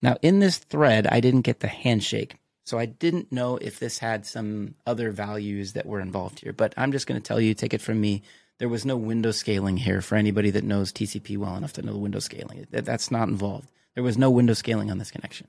Now, 0.00 0.16
in 0.22 0.40
this 0.40 0.56
thread, 0.56 1.06
I 1.06 1.20
didn't 1.20 1.42
get 1.42 1.60
the 1.60 1.68
handshake. 1.68 2.36
So 2.64 2.78
I 2.78 2.86
didn't 2.86 3.30
know 3.30 3.58
if 3.58 3.78
this 3.78 3.98
had 3.98 4.24
some 4.24 4.76
other 4.86 5.10
values 5.10 5.74
that 5.74 5.86
were 5.86 6.00
involved 6.00 6.40
here. 6.40 6.54
But 6.54 6.72
I'm 6.78 6.92
just 6.92 7.06
going 7.06 7.20
to 7.20 7.26
tell 7.26 7.40
you, 7.40 7.52
take 7.52 7.74
it 7.74 7.82
from 7.82 8.00
me. 8.00 8.22
There 8.58 8.68
was 8.68 8.86
no 8.86 8.96
window 8.96 9.30
scaling 9.30 9.76
here 9.76 10.00
for 10.00 10.14
anybody 10.14 10.50
that 10.50 10.64
knows 10.64 10.92
TCP 10.92 11.36
well 11.36 11.56
enough 11.56 11.74
to 11.74 11.82
know 11.82 11.92
the 11.92 11.98
window 11.98 12.20
scaling. 12.20 12.66
That's 12.70 13.10
not 13.10 13.28
involved. 13.28 13.68
There 14.00 14.04
was 14.06 14.16
no 14.16 14.30
window 14.30 14.54
scaling 14.54 14.90
on 14.90 14.96
this 14.96 15.10
connection. 15.10 15.46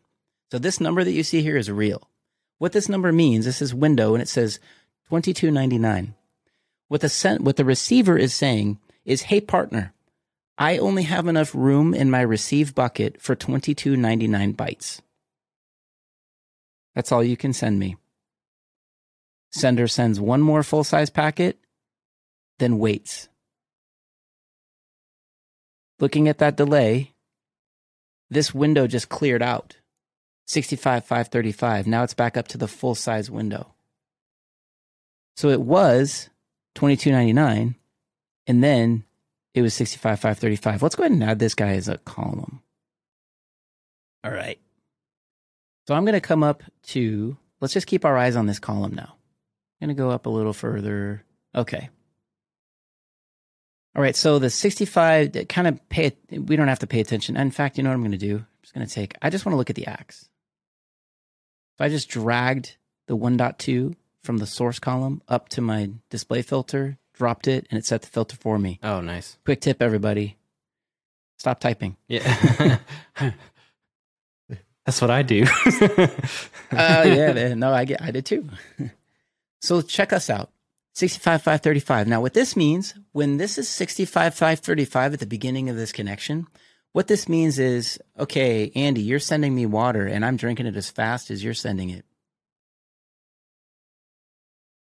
So 0.52 0.60
this 0.60 0.82
number 0.82 1.06
that 1.06 1.14
you 1.14 1.24
see 1.24 1.42
here 1.42 1.56
is 1.56 1.72
real. 1.72 2.10
What 2.58 2.74
this 2.74 2.90
number 2.90 3.14
means, 3.14 3.46
this 3.46 3.62
is 3.62 3.74
window 3.74 4.14
and 4.14 4.22
it 4.22 4.28
says 4.28 4.60
2299. 5.08 6.16
What 6.90 7.00
the 7.00 7.08
sent, 7.08 7.44
what 7.44 7.56
the 7.56 7.64
receiver 7.64 8.18
is 8.18 8.34
saying 8.34 8.78
is, 9.06 9.22
"Hey 9.22 9.40
partner, 9.40 9.94
I 10.58 10.80
only 10.80 11.04
have 11.04 11.30
enough 11.30 11.56
room 11.56 11.94
in 11.94 12.12
my 12.12 12.20
receive 12.20 12.76
bucket 12.76 13.22
for 13.22 13.36
2299 13.36 14.54
bytes. 14.54 15.00
That's 16.94 17.14
all 17.14 17.24
you 17.24 17.38
can 17.38 17.54
send 17.54 17.80
me." 17.80 17.96
Sender 19.52 19.88
sends 19.88 20.20
one 20.20 20.42
more 20.42 20.62
full-size 20.62 21.10
packet, 21.10 21.58
then 22.60 22.80
waits. 22.80 23.30
Looking 26.02 26.28
at 26.28 26.40
that 26.40 26.58
delay, 26.58 27.14
this 28.32 28.56
window 28.56 28.88
just 28.88 29.10
cleared 29.10 29.44
out. 29.44 29.76
65 30.48 31.06
535 31.06 31.88
now 31.88 32.04
it's 32.04 32.14
back 32.14 32.36
up 32.36 32.48
to 32.50 32.58
the 32.58 32.68
full 32.68 32.96
size 32.96 33.30
window. 33.30 33.74
So 35.38 35.50
it 35.50 35.62
was 35.62 36.30
2299 36.76 37.76
and 38.48 38.64
then 38.64 39.04
it 39.54 39.62
was 39.62 39.74
65 39.74 40.20
535 40.20 40.82
let's 40.82 40.96
go 40.96 41.04
ahead 41.04 41.12
and 41.12 41.24
add 41.24 41.40
this 41.40 41.56
guy 41.56 41.74
as 41.74 41.88
a 41.88 42.00
column. 42.00 42.62
All 44.24 44.32
right. 44.32 44.60
So 45.88 45.96
i'm 45.96 46.06
going 46.06 46.14
to 46.14 46.22
come 46.22 46.44
up 46.44 46.64
to 46.88 47.38
let's 47.60 47.74
just 47.74 47.88
keep 47.88 48.04
our 48.04 48.18
eyes 48.18 48.36
on 48.36 48.48
this 48.48 48.60
column 48.60 48.94
now. 48.94 49.16
I'm 49.82 49.88
going 49.88 49.96
to 49.96 50.02
go 50.02 50.10
up 50.10 50.26
a 50.26 50.30
little 50.30 50.54
further. 50.54 51.24
Okay 51.56 51.90
all 53.96 54.02
right, 54.02 54.16
so 54.16 54.40
the 54.40 54.50
65 54.50 55.48
kind 55.50 55.68
of 55.68 55.90
pay 55.90 56.14
we 56.32 56.56
don't 56.56 56.70
have 56.70 56.80
to 56.80 56.88
pay 56.88 57.02
attention. 57.02 57.36
In 57.36 57.52
fact, 57.52 57.78
you 57.78 57.84
know 57.84 57.90
what 57.90 57.96
I'm 57.96 58.02
going 58.02 58.12
to 58.12 58.18
do? 58.18 58.38
I'm 58.38 58.46
just 58.62 58.74
going 58.74 58.88
to 58.88 58.94
take 58.94 59.16
I 59.22 59.30
just 59.30 59.46
want 59.46 59.54
to 59.54 59.58
look 59.58 59.70
at 59.70 59.76
the 59.76 59.86
ACKs. 59.86 60.30
So 61.78 61.86
I 61.86 61.90
just 61.90 62.10
dragged 62.10 62.78
the 63.08 63.18
1.2 63.18 63.96
from 64.24 64.38
the 64.38 64.46
source 64.46 64.80
column 64.80 65.22
up 65.28 65.50
to 65.50 65.62
my 65.62 65.92
display 66.10 66.42
filter, 66.42 66.98
dropped 67.14 67.48
it 67.48 67.68
and 67.70 67.78
it 67.78 67.86
set 67.86 68.02
the 68.02 68.08
filter 68.08 68.38
for 68.38 68.58
me. 68.58 68.80
Oh, 68.82 69.02
nice. 69.02 69.38
Quick 69.44 69.62
tip 69.62 69.82
everybody. 69.82 70.38
Stop 71.38 71.60
typing. 71.60 71.98
Yeah. 72.08 72.78
That's 74.86 75.02
what 75.02 75.12
I 75.12 75.22
do. 75.22 75.44
uh, 75.66 76.08
yeah, 76.72 77.34
man. 77.34 77.60
no, 77.60 77.74
I 77.74 77.86
get 77.86 78.02
I 78.02 78.12
did 78.12 78.26
too. 78.26 78.48
so 79.60 79.82
check 79.82 80.14
us 80.14 80.30
out. 80.30 80.52
65 80.94 81.42
535. 81.42 82.08
Now, 82.08 82.22
what 82.22 82.34
this 82.34 82.56
means, 82.56 82.94
when 83.14 83.38
this 83.38 83.58
is 83.58 83.70
65 83.70 84.34
535 84.34 85.14
at 85.14 85.20
the 85.20 85.26
beginning 85.26 85.70
of 85.70 85.76
this 85.76 85.92
connection, 85.92 86.48
what 86.92 87.08
this 87.08 87.30
means 87.30 87.60
is, 87.60 88.00
okay, 88.20 88.72
Andy, 88.76 89.02
you're 89.02 89.20
sending 89.20 89.56
me 89.56 89.66
water 89.66 90.06
and 90.06 90.26
I'm 90.26 90.36
drinking 90.36 90.66
it 90.66 90.76
as 90.76 90.90
fast 90.90 91.32
as 91.32 91.44
you're 91.44 91.54
sending 91.54 91.90
it. 91.90 92.06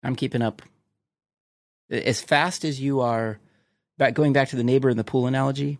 I'm 0.04 0.16
keeping 0.16 0.44
up. 0.44 0.62
As 1.90 2.22
fast 2.22 2.64
as 2.64 2.80
you 2.80 3.02
are, 3.02 3.40
back, 3.98 4.14
going 4.14 4.34
back 4.34 4.50
to 4.50 4.56
the 4.56 4.64
neighbor 4.64 4.90
in 4.90 4.98
the 4.98 5.04
pool 5.04 5.26
analogy, 5.26 5.80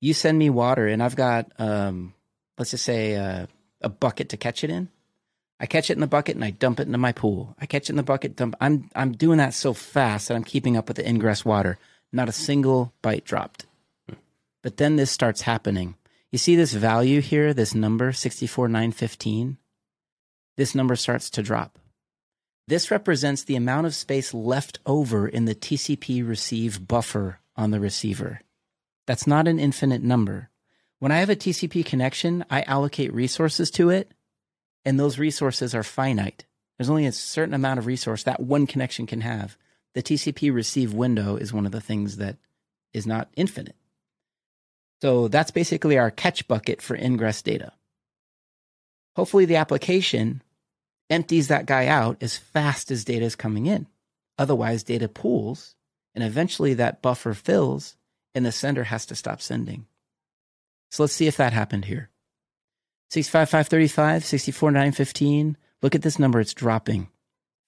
you 0.00 0.14
send 0.14 0.36
me 0.36 0.50
water 0.50 0.88
and 0.88 1.00
I've 1.00 1.16
got, 1.16 1.52
um, 1.58 2.14
let's 2.58 2.72
just 2.72 2.84
say, 2.84 3.14
uh, 3.14 3.46
a 3.80 3.88
bucket 3.88 4.30
to 4.30 4.36
catch 4.36 4.64
it 4.64 4.70
in. 4.70 4.88
I 5.62 5.66
catch 5.66 5.90
it 5.90 5.92
in 5.94 6.00
the 6.00 6.08
bucket 6.08 6.34
and 6.34 6.44
I 6.44 6.50
dump 6.50 6.80
it 6.80 6.88
into 6.88 6.98
my 6.98 7.12
pool. 7.12 7.54
I 7.60 7.66
catch 7.66 7.84
it 7.84 7.90
in 7.90 7.96
the 7.96 8.02
bucket, 8.02 8.34
dump. 8.34 8.56
I'm 8.60 8.90
I'm 8.96 9.12
doing 9.12 9.38
that 9.38 9.54
so 9.54 9.72
fast 9.72 10.26
that 10.26 10.34
I'm 10.34 10.42
keeping 10.42 10.76
up 10.76 10.88
with 10.88 10.96
the 10.96 11.08
ingress 11.08 11.44
water. 11.44 11.78
Not 12.10 12.28
a 12.28 12.32
single 12.32 12.92
byte 13.00 13.22
dropped. 13.22 13.66
But 14.62 14.78
then 14.78 14.96
this 14.96 15.12
starts 15.12 15.42
happening. 15.42 15.94
You 16.32 16.38
see 16.38 16.56
this 16.56 16.72
value 16.72 17.20
here, 17.20 17.54
this 17.54 17.76
number 17.76 18.12
64915? 18.12 19.56
This 20.56 20.74
number 20.74 20.96
starts 20.96 21.30
to 21.30 21.42
drop. 21.42 21.78
This 22.66 22.90
represents 22.90 23.44
the 23.44 23.56
amount 23.56 23.86
of 23.86 23.94
space 23.94 24.34
left 24.34 24.80
over 24.84 25.28
in 25.28 25.44
the 25.44 25.54
TCP 25.54 26.26
receive 26.26 26.88
buffer 26.88 27.38
on 27.56 27.70
the 27.70 27.80
receiver. 27.80 28.40
That's 29.06 29.28
not 29.28 29.46
an 29.46 29.60
infinite 29.60 30.02
number. 30.02 30.50
When 30.98 31.12
I 31.12 31.18
have 31.18 31.30
a 31.30 31.36
TCP 31.36 31.84
connection, 31.84 32.44
I 32.50 32.62
allocate 32.62 33.14
resources 33.14 33.70
to 33.72 33.90
it 33.90 34.10
and 34.84 34.98
those 34.98 35.18
resources 35.18 35.74
are 35.74 35.82
finite. 35.82 36.44
There's 36.76 36.90
only 36.90 37.06
a 37.06 37.12
certain 37.12 37.54
amount 37.54 37.78
of 37.78 37.86
resource 37.86 38.24
that 38.24 38.40
one 38.40 38.66
connection 38.66 39.06
can 39.06 39.20
have. 39.20 39.56
The 39.94 40.02
TCP 40.02 40.52
receive 40.52 40.94
window 40.94 41.36
is 41.36 41.52
one 41.52 41.66
of 41.66 41.72
the 41.72 41.80
things 41.80 42.16
that 42.16 42.36
is 42.92 43.06
not 43.06 43.28
infinite. 43.36 43.76
So 45.00 45.28
that's 45.28 45.50
basically 45.50 45.98
our 45.98 46.10
catch 46.10 46.46
bucket 46.48 46.80
for 46.80 46.96
ingress 46.96 47.42
data. 47.42 47.72
Hopefully, 49.16 49.44
the 49.44 49.56
application 49.56 50.42
empties 51.10 51.48
that 51.48 51.66
guy 51.66 51.86
out 51.86 52.22
as 52.22 52.36
fast 52.36 52.90
as 52.90 53.04
data 53.04 53.24
is 53.24 53.36
coming 53.36 53.66
in. 53.66 53.86
Otherwise, 54.38 54.82
data 54.82 55.08
pools, 55.08 55.74
and 56.14 56.24
eventually 56.24 56.74
that 56.74 57.02
buffer 57.02 57.34
fills, 57.34 57.96
and 58.34 58.46
the 58.46 58.52
sender 58.52 58.84
has 58.84 59.04
to 59.06 59.14
stop 59.14 59.42
sending. 59.42 59.86
So 60.90 61.02
let's 61.02 61.12
see 61.12 61.26
if 61.26 61.36
that 61.36 61.52
happened 61.52 61.86
here. 61.86 62.10
65, 63.12 63.50
535, 63.50 64.24
64, 64.24 64.70
915. 64.70 65.58
Look 65.82 65.94
at 65.94 66.00
this 66.00 66.18
number. 66.18 66.40
It's 66.40 66.54
dropping. 66.54 67.08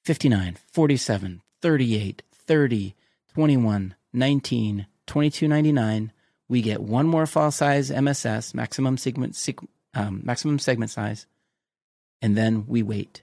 59, 0.07 0.57
47, 0.73 1.43
38, 1.61 2.23
30, 2.33 2.95
21, 3.35 3.95
19, 4.15 4.87
22.99, 5.07 6.11
we 6.49 6.63
get 6.63 6.81
one 6.81 7.07
more 7.07 7.27
file 7.27 7.51
size 7.51 7.91
MSS, 7.91 8.55
maximum 8.55 8.97
segment, 8.97 9.39
um, 9.93 10.23
maximum 10.25 10.59
segment 10.59 10.91
size, 10.91 11.27
and 12.23 12.35
then 12.35 12.67
we 12.67 12.83
wait. 12.83 13.21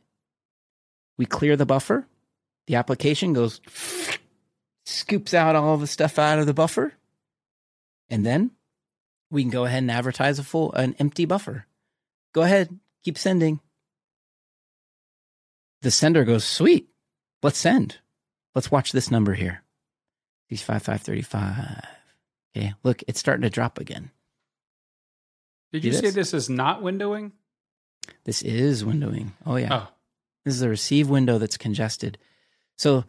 We 1.17 1.25
clear 1.25 1.55
the 1.55 1.65
buffer. 1.65 2.05
The 2.67 2.75
application 2.75 3.33
goes, 3.33 3.61
scoops 4.85 5.33
out 5.33 5.55
all 5.55 5.77
the 5.77 5.87
stuff 5.87 6.19
out 6.19 6.37
of 6.37 6.45
the 6.45 6.53
buffer, 6.53 6.93
and 8.11 8.23
then 8.23 8.51
we 9.31 9.41
can 9.41 9.49
go 9.49 9.65
ahead 9.65 9.81
and 9.81 9.89
advertise 9.89 10.37
a 10.37 10.43
full, 10.43 10.71
an 10.73 10.95
empty 10.99 11.25
buffer. 11.25 11.65
Go 12.33 12.41
ahead, 12.43 12.79
keep 13.03 13.17
sending. 13.17 13.59
The 15.81 15.91
sender 15.91 16.23
goes, 16.23 16.43
sweet, 16.43 16.89
let's 17.41 17.57
send. 17.57 17.97
Let's 18.53 18.71
watch 18.71 18.91
this 18.91 19.09
number 19.09 19.33
here. 19.33 19.63
5535. 20.49 21.85
Okay, 22.55 22.73
look, 22.83 23.03
it's 23.07 23.19
starting 23.19 23.43
to 23.43 23.49
drop 23.49 23.79
again. 23.79 24.11
Did 25.71 25.85
you 25.85 25.93
say 25.93 26.01
this? 26.01 26.13
this 26.15 26.33
is 26.33 26.49
not 26.49 26.81
windowing? 26.81 27.31
This 28.25 28.41
is 28.41 28.83
windowing. 28.83 29.31
Oh, 29.45 29.55
yeah. 29.55 29.69
Oh, 29.71 29.87
This 30.43 30.55
is 30.55 30.61
a 30.61 30.69
receive 30.69 31.09
window 31.09 31.37
that's 31.37 31.55
congested. 31.55 32.17
So 32.77 33.05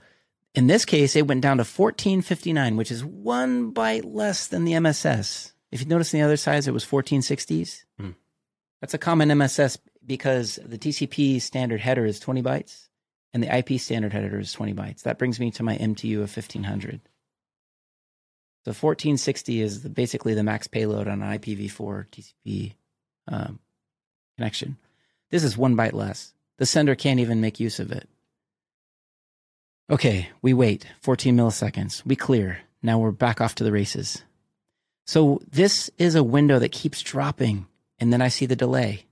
in 0.54 0.68
this 0.68 0.84
case, 0.84 1.16
it 1.16 1.26
went 1.26 1.40
down 1.40 1.56
to 1.56 1.62
1459, 1.62 2.76
which 2.76 2.90
is 2.92 3.04
one 3.04 3.72
byte 3.72 4.04
less 4.04 4.46
than 4.46 4.64
the 4.64 4.78
MSS. 4.78 5.52
If 5.72 5.80
you 5.80 5.86
notice 5.86 6.14
on 6.14 6.20
the 6.20 6.24
other 6.26 6.36
side, 6.36 6.66
it 6.66 6.72
was 6.72 6.84
1460s. 6.84 7.84
Hmm. 7.98 8.10
That's 8.82 8.94
a 8.94 8.98
common 8.98 9.30
MSS 9.30 9.78
because 10.04 10.58
the 10.64 10.76
TCP 10.76 11.40
standard 11.40 11.80
header 11.80 12.04
is 12.04 12.18
20 12.18 12.42
bytes 12.42 12.88
and 13.32 13.40
the 13.40 13.56
IP 13.56 13.80
standard 13.80 14.12
header 14.12 14.40
is 14.40 14.52
20 14.52 14.74
bytes. 14.74 15.02
That 15.02 15.18
brings 15.18 15.38
me 15.38 15.52
to 15.52 15.62
my 15.62 15.78
MTU 15.78 16.16
of 16.16 16.36
1500. 16.36 17.00
So 18.64 18.70
1460 18.70 19.60
is 19.60 19.82
the, 19.82 19.88
basically 19.88 20.34
the 20.34 20.42
max 20.42 20.66
payload 20.66 21.06
on 21.06 21.22
an 21.22 21.38
IPv4 21.38 22.06
TCP 22.08 22.72
um, 23.28 23.60
connection. 24.36 24.76
This 25.30 25.44
is 25.44 25.56
one 25.56 25.76
byte 25.76 25.92
less. 25.92 26.34
The 26.58 26.66
sender 26.66 26.96
can't 26.96 27.20
even 27.20 27.40
make 27.40 27.60
use 27.60 27.78
of 27.78 27.92
it. 27.92 28.08
Okay, 29.88 30.28
we 30.42 30.54
wait 30.54 30.86
14 31.02 31.36
milliseconds. 31.36 32.04
We 32.04 32.16
clear. 32.16 32.58
Now 32.82 32.98
we're 32.98 33.12
back 33.12 33.40
off 33.40 33.54
to 33.56 33.64
the 33.64 33.72
races. 33.72 34.22
So 35.06 35.40
this 35.48 35.88
is 35.98 36.16
a 36.16 36.24
window 36.24 36.58
that 36.58 36.72
keeps 36.72 37.00
dropping, 37.00 37.66
and 38.02 38.12
then 38.12 38.20
I 38.20 38.26
see 38.26 38.46
the 38.46 38.56
delay. 38.56 39.06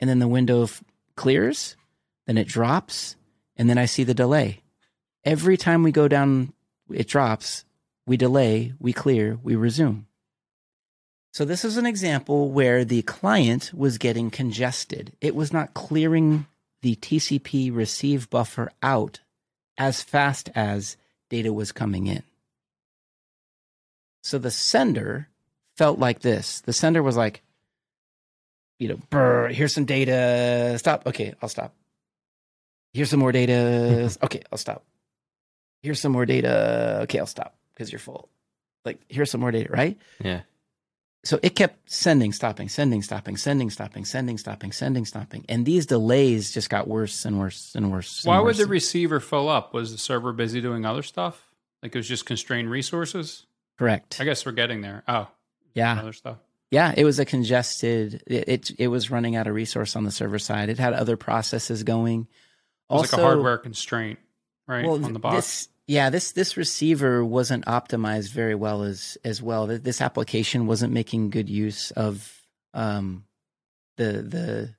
And 0.00 0.08
then 0.08 0.18
the 0.18 0.26
window 0.26 0.62
f- 0.62 0.82
clears, 1.16 1.76
then 2.26 2.38
it 2.38 2.48
drops, 2.48 3.14
and 3.58 3.68
then 3.68 3.76
I 3.76 3.84
see 3.84 4.04
the 4.04 4.14
delay. 4.14 4.62
Every 5.22 5.58
time 5.58 5.82
we 5.82 5.92
go 5.92 6.08
down, 6.08 6.54
it 6.90 7.08
drops, 7.08 7.66
we 8.06 8.16
delay, 8.16 8.72
we 8.80 8.94
clear, 8.94 9.38
we 9.42 9.54
resume. 9.54 10.06
So 11.34 11.44
this 11.44 11.62
is 11.62 11.76
an 11.76 11.84
example 11.84 12.50
where 12.50 12.86
the 12.86 13.02
client 13.02 13.70
was 13.74 13.98
getting 13.98 14.30
congested. 14.30 15.12
It 15.20 15.34
was 15.34 15.52
not 15.52 15.74
clearing 15.74 16.46
the 16.80 16.96
TCP 16.96 17.70
receive 17.70 18.30
buffer 18.30 18.72
out 18.82 19.20
as 19.76 20.02
fast 20.02 20.48
as 20.54 20.96
data 21.28 21.52
was 21.52 21.70
coming 21.70 22.06
in. 22.06 22.22
So 24.22 24.38
the 24.38 24.50
sender 24.50 25.28
felt 25.76 25.98
like 25.98 26.20
this. 26.20 26.62
The 26.62 26.72
sender 26.72 27.02
was 27.02 27.18
like, 27.18 27.42
you 28.82 28.88
know, 28.88 28.98
brr, 29.10 29.48
here's 29.48 29.72
some 29.72 29.84
data. 29.84 30.76
Stop. 30.78 31.06
Okay, 31.06 31.34
I'll 31.40 31.48
stop. 31.48 31.72
Here's 32.92 33.08
some 33.10 33.20
more 33.20 33.30
data. 33.32 34.10
Okay, 34.22 34.42
I'll 34.50 34.58
stop. 34.58 34.84
Here's 35.82 36.00
some 36.00 36.10
more 36.12 36.26
data. 36.26 37.00
Okay, 37.04 37.18
I'll 37.20 37.26
stop 37.26 37.54
because 37.72 37.92
you're 37.92 37.98
full. 38.00 38.28
Like, 38.84 38.98
here's 39.08 39.30
some 39.30 39.40
more 39.40 39.52
data, 39.52 39.70
right? 39.72 39.96
Yeah. 40.22 40.40
so 41.24 41.38
it 41.42 41.54
kept 41.54 41.88
sending, 41.88 42.32
stopping, 42.32 42.68
sending, 42.68 43.00
stopping, 43.02 43.36
sending, 43.36 43.70
stopping, 43.70 44.04
sending, 44.04 44.36
stopping, 44.38 44.72
sending, 44.72 45.04
stopping, 45.04 45.44
and 45.48 45.64
these 45.64 45.86
delays 45.86 46.52
just 46.52 46.68
got 46.68 46.88
worse 46.88 47.24
and 47.24 47.38
worse 47.38 47.74
and 47.76 47.92
worse. 47.92 48.24
and 48.24 48.28
why 48.34 48.40
would 48.40 48.56
the 48.56 48.66
receiver 48.66 49.20
fill 49.20 49.48
up? 49.48 49.72
Was 49.72 49.92
the 49.92 49.98
server 49.98 50.32
busy 50.32 50.60
doing 50.60 50.84
other 50.84 51.02
stuff? 51.04 51.52
Like 51.82 51.94
it 51.94 51.98
was 51.98 52.08
just 52.08 52.26
constrained 52.26 52.68
resources? 52.70 53.46
correct? 53.78 54.18
I 54.20 54.24
guess 54.24 54.44
we're 54.44 54.52
getting 54.52 54.80
there. 54.82 55.02
Oh, 55.08 55.28
Yeah, 55.74 55.98
other 55.98 56.12
stuff. 56.12 56.38
Yeah. 56.72 56.92
It 56.96 57.04
was 57.04 57.20
a 57.20 57.24
congested. 57.24 58.22
It, 58.26 58.48
it 58.48 58.70
it 58.78 58.88
was 58.88 59.10
running 59.10 59.36
out 59.36 59.46
of 59.46 59.54
resource 59.54 59.94
on 59.94 60.02
the 60.02 60.10
server 60.10 60.40
side. 60.40 60.68
It 60.68 60.78
had 60.78 60.92
other 60.94 61.16
processes 61.16 61.84
going. 61.84 62.26
It 62.90 62.94
was 62.94 63.12
like 63.12 63.20
a 63.20 63.24
hardware 63.24 63.58
constraint, 63.58 64.18
right? 64.66 64.84
well, 64.84 65.02
on 65.04 65.12
the 65.12 65.20
box. 65.20 65.36
This, 65.36 65.68
yeah, 65.86 66.10
this 66.10 66.32
this 66.32 66.56
receiver 66.56 67.24
wasn't 67.24 67.66
optimized 67.66 68.32
very 68.32 68.54
well 68.54 68.82
as 68.82 69.16
as 69.24 69.40
well. 69.40 69.66
This 69.66 70.00
application 70.00 70.66
wasn't 70.66 70.92
making 70.92 71.30
good 71.30 71.48
use 71.48 71.92
of 71.92 72.42
um, 72.74 73.24
the 73.96 74.22
the 74.22 74.74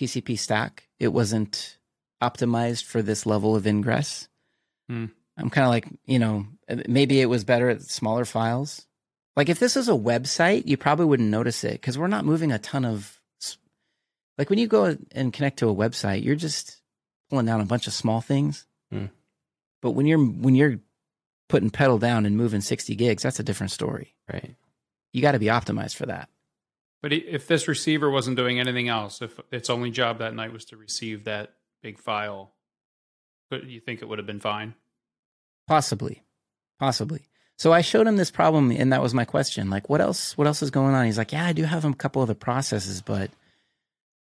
TCP 0.00 0.38
stack. 0.38 0.88
It 0.98 1.08
wasn't 1.08 1.78
optimized 2.22 2.84
for 2.84 3.02
this 3.02 3.26
level 3.26 3.56
of 3.56 3.66
ingress. 3.66 4.28
Hmm. 4.88 5.06
I'm 5.36 5.50
kind 5.50 5.64
of 5.64 5.70
like, 5.70 5.88
you 6.06 6.18
know, 6.18 6.46
maybe 6.86 7.20
it 7.20 7.26
was 7.26 7.44
better 7.44 7.68
at 7.68 7.82
smaller 7.82 8.24
files. 8.24 8.86
Like 9.36 9.48
if 9.48 9.58
this 9.58 9.76
is 9.76 9.88
a 9.88 9.92
website, 9.92 10.66
you 10.66 10.76
probably 10.76 11.06
wouldn't 11.06 11.28
notice 11.28 11.64
it 11.64 11.72
because 11.72 11.98
we're 11.98 12.06
not 12.06 12.24
moving 12.24 12.52
a 12.52 12.58
ton 12.58 12.84
of. 12.84 13.20
Like 14.36 14.50
when 14.50 14.58
you 14.58 14.66
go 14.66 14.96
and 15.12 15.32
connect 15.32 15.60
to 15.60 15.68
a 15.68 15.74
website, 15.74 16.24
you're 16.24 16.34
just 16.34 16.80
pulling 17.30 17.46
down 17.46 17.60
a 17.60 17.66
bunch 17.66 17.86
of 17.86 17.92
small 17.92 18.20
things. 18.20 18.66
Hmm. 18.90 19.06
But 19.80 19.92
when 19.92 20.06
you're 20.06 20.18
when 20.18 20.54
you're 20.54 20.80
putting 21.48 21.70
pedal 21.70 21.98
down 21.98 22.26
and 22.26 22.36
moving 22.36 22.60
60 22.60 22.94
gigs, 22.96 23.22
that's 23.22 23.38
a 23.38 23.44
different 23.44 23.70
story. 23.70 24.14
Right. 24.32 24.56
You 25.12 25.22
got 25.22 25.32
to 25.32 25.38
be 25.38 25.46
optimized 25.46 25.94
for 25.94 26.06
that. 26.06 26.28
But 27.02 27.12
if 27.12 27.46
this 27.46 27.68
receiver 27.68 28.08
wasn't 28.08 28.38
doing 28.38 28.58
anything 28.58 28.88
else, 28.88 29.20
if 29.20 29.38
its 29.52 29.68
only 29.68 29.90
job 29.90 30.18
that 30.18 30.34
night 30.34 30.52
was 30.52 30.64
to 30.66 30.76
receive 30.76 31.24
that 31.24 31.52
big 31.82 31.98
file, 31.98 32.54
but 33.50 33.64
you 33.64 33.78
think 33.78 34.00
it 34.00 34.08
would 34.08 34.18
have 34.18 34.26
been 34.26 34.40
fine? 34.40 34.74
Possibly. 35.68 36.22
Possibly. 36.80 37.28
So 37.56 37.72
I 37.72 37.82
showed 37.82 38.06
him 38.06 38.16
this 38.16 38.30
problem 38.30 38.70
and 38.72 38.92
that 38.92 39.02
was 39.02 39.14
my 39.14 39.24
question. 39.24 39.70
Like 39.70 39.88
what 39.88 40.00
else 40.00 40.36
what 40.36 40.46
else 40.46 40.62
is 40.62 40.70
going 40.70 40.94
on? 40.94 41.06
He's 41.06 41.18
like, 41.18 41.32
"Yeah, 41.32 41.46
I 41.46 41.52
do 41.52 41.64
have 41.64 41.84
a 41.84 41.94
couple 41.94 42.22
other 42.22 42.34
processes, 42.34 43.00
but 43.00 43.30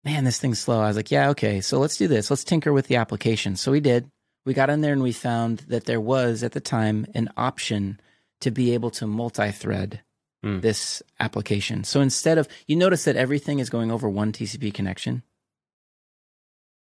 man, 0.05 0.23
this 0.23 0.39
thing's 0.39 0.59
slow." 0.59 0.81
I 0.81 0.87
was 0.87 0.95
like, 0.97 1.11
"Yeah, 1.11 1.29
okay. 1.29 1.61
So 1.61 1.79
let's 1.79 1.97
do 1.97 2.07
this. 2.07 2.29
Let's 2.29 2.43
tinker 2.43 2.71
with 2.71 2.87
the 2.87 2.95
application." 2.95 3.55
So 3.57 3.71
we 3.71 3.79
did. 3.79 4.09
We 4.45 4.53
got 4.53 4.69
in 4.69 4.81
there 4.81 4.93
and 4.93 5.03
we 5.03 5.11
found 5.11 5.59
that 5.67 5.85
there 5.85 5.99
was 5.99 6.41
at 6.41 6.53
the 6.53 6.61
time 6.61 7.05
an 7.13 7.29
option 7.35 7.99
to 8.39 8.49
be 8.51 8.73
able 8.73 8.91
to 8.91 9.05
multi-thread 9.07 10.01
Hmm. 10.43 10.59
this 10.59 11.01
application. 11.19 11.83
So 11.83 11.99
instead 11.99 12.37
of 12.37 12.47
you 12.67 12.75
notice 12.75 13.05
that 13.05 13.15
everything 13.15 13.57
is 13.57 13.71
going 13.71 13.91
over 13.91 14.07
one 14.07 14.31
TCP 14.31 14.71
connection. 14.71 15.23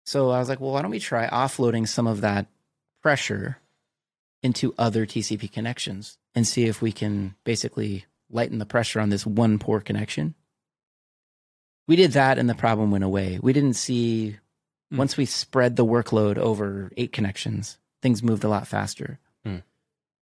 So 0.04 0.30
I 0.30 0.38
was 0.38 0.48
like, 0.48 0.60
well, 0.60 0.72
why 0.72 0.82
don't 0.82 0.90
we 0.90 1.00
try 1.00 1.26
offloading 1.26 1.88
some 1.88 2.06
of 2.06 2.20
that 2.20 2.46
pressure 3.02 3.58
into 4.42 4.74
other 4.76 5.06
TCP 5.06 5.50
connections 5.50 6.18
and 6.34 6.46
see 6.46 6.64
if 6.66 6.80
we 6.80 6.92
can 6.92 7.34
basically 7.44 8.04
lighten 8.30 8.58
the 8.58 8.66
pressure 8.66 9.00
on 9.00 9.10
this 9.10 9.26
one 9.26 9.58
poor 9.58 9.80
connection. 9.80 10.34
We 11.88 11.96
did 11.96 12.12
that 12.12 12.38
and 12.38 12.48
the 12.48 12.54
problem 12.54 12.90
went 12.90 13.04
away. 13.04 13.38
We 13.42 13.52
didn't 13.52 13.74
see, 13.74 14.38
Hmm. 14.90 14.96
once 14.96 15.16
we 15.16 15.24
spread 15.24 15.76
the 15.76 15.84
workload 15.84 16.36
over 16.36 16.90
eight 16.96 17.12
connections, 17.12 17.78
things 18.02 18.22
moved 18.22 18.44
a 18.44 18.48
lot 18.48 18.66
faster. 18.66 19.18
Hmm. 19.44 19.58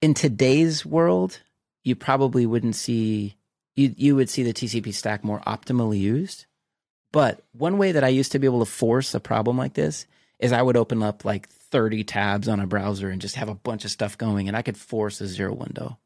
In 0.00 0.14
today's 0.14 0.84
world, 0.86 1.40
you 1.84 1.96
probably 1.96 2.46
wouldn't 2.46 2.76
see, 2.76 3.36
you, 3.74 3.94
you 3.96 4.14
would 4.16 4.30
see 4.30 4.42
the 4.42 4.52
TCP 4.52 4.92
stack 4.94 5.24
more 5.24 5.40
optimally 5.40 5.98
used. 5.98 6.46
But 7.12 7.42
one 7.52 7.76
way 7.76 7.92
that 7.92 8.04
I 8.04 8.08
used 8.08 8.32
to 8.32 8.38
be 8.38 8.46
able 8.46 8.64
to 8.64 8.70
force 8.70 9.14
a 9.14 9.20
problem 9.20 9.58
like 9.58 9.74
this 9.74 10.06
is 10.38 10.52
I 10.52 10.62
would 10.62 10.76
open 10.76 11.02
up 11.02 11.24
like 11.24 11.48
30 11.72 12.04
tabs 12.04 12.48
on 12.48 12.60
a 12.60 12.66
browser 12.66 13.08
and 13.08 13.20
just 13.20 13.36
have 13.36 13.48
a 13.48 13.54
bunch 13.54 13.84
of 13.84 13.90
stuff 13.90 14.16
going 14.16 14.46
and 14.46 14.56
I 14.56 14.62
could 14.62 14.76
force 14.76 15.20
a 15.20 15.26
zero 15.26 15.54
window. 15.54 15.98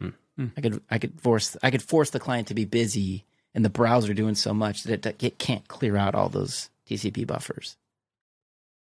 Hmm. 0.00 0.08
Hmm. 0.36 0.46
I 0.56 0.60
could 0.60 0.82
I 0.90 0.98
could 0.98 1.20
force 1.20 1.56
I 1.62 1.70
could 1.70 1.82
force 1.82 2.10
the 2.10 2.20
client 2.20 2.48
to 2.48 2.54
be 2.54 2.64
busy 2.64 3.24
and 3.54 3.64
the 3.64 3.70
browser 3.70 4.12
doing 4.12 4.34
so 4.34 4.52
much 4.52 4.82
that 4.82 5.06
it, 5.06 5.22
it 5.22 5.38
can't 5.38 5.66
clear 5.68 5.96
out 5.96 6.14
all 6.14 6.28
those 6.28 6.68
TCP 6.88 7.26
buffers. 7.26 7.76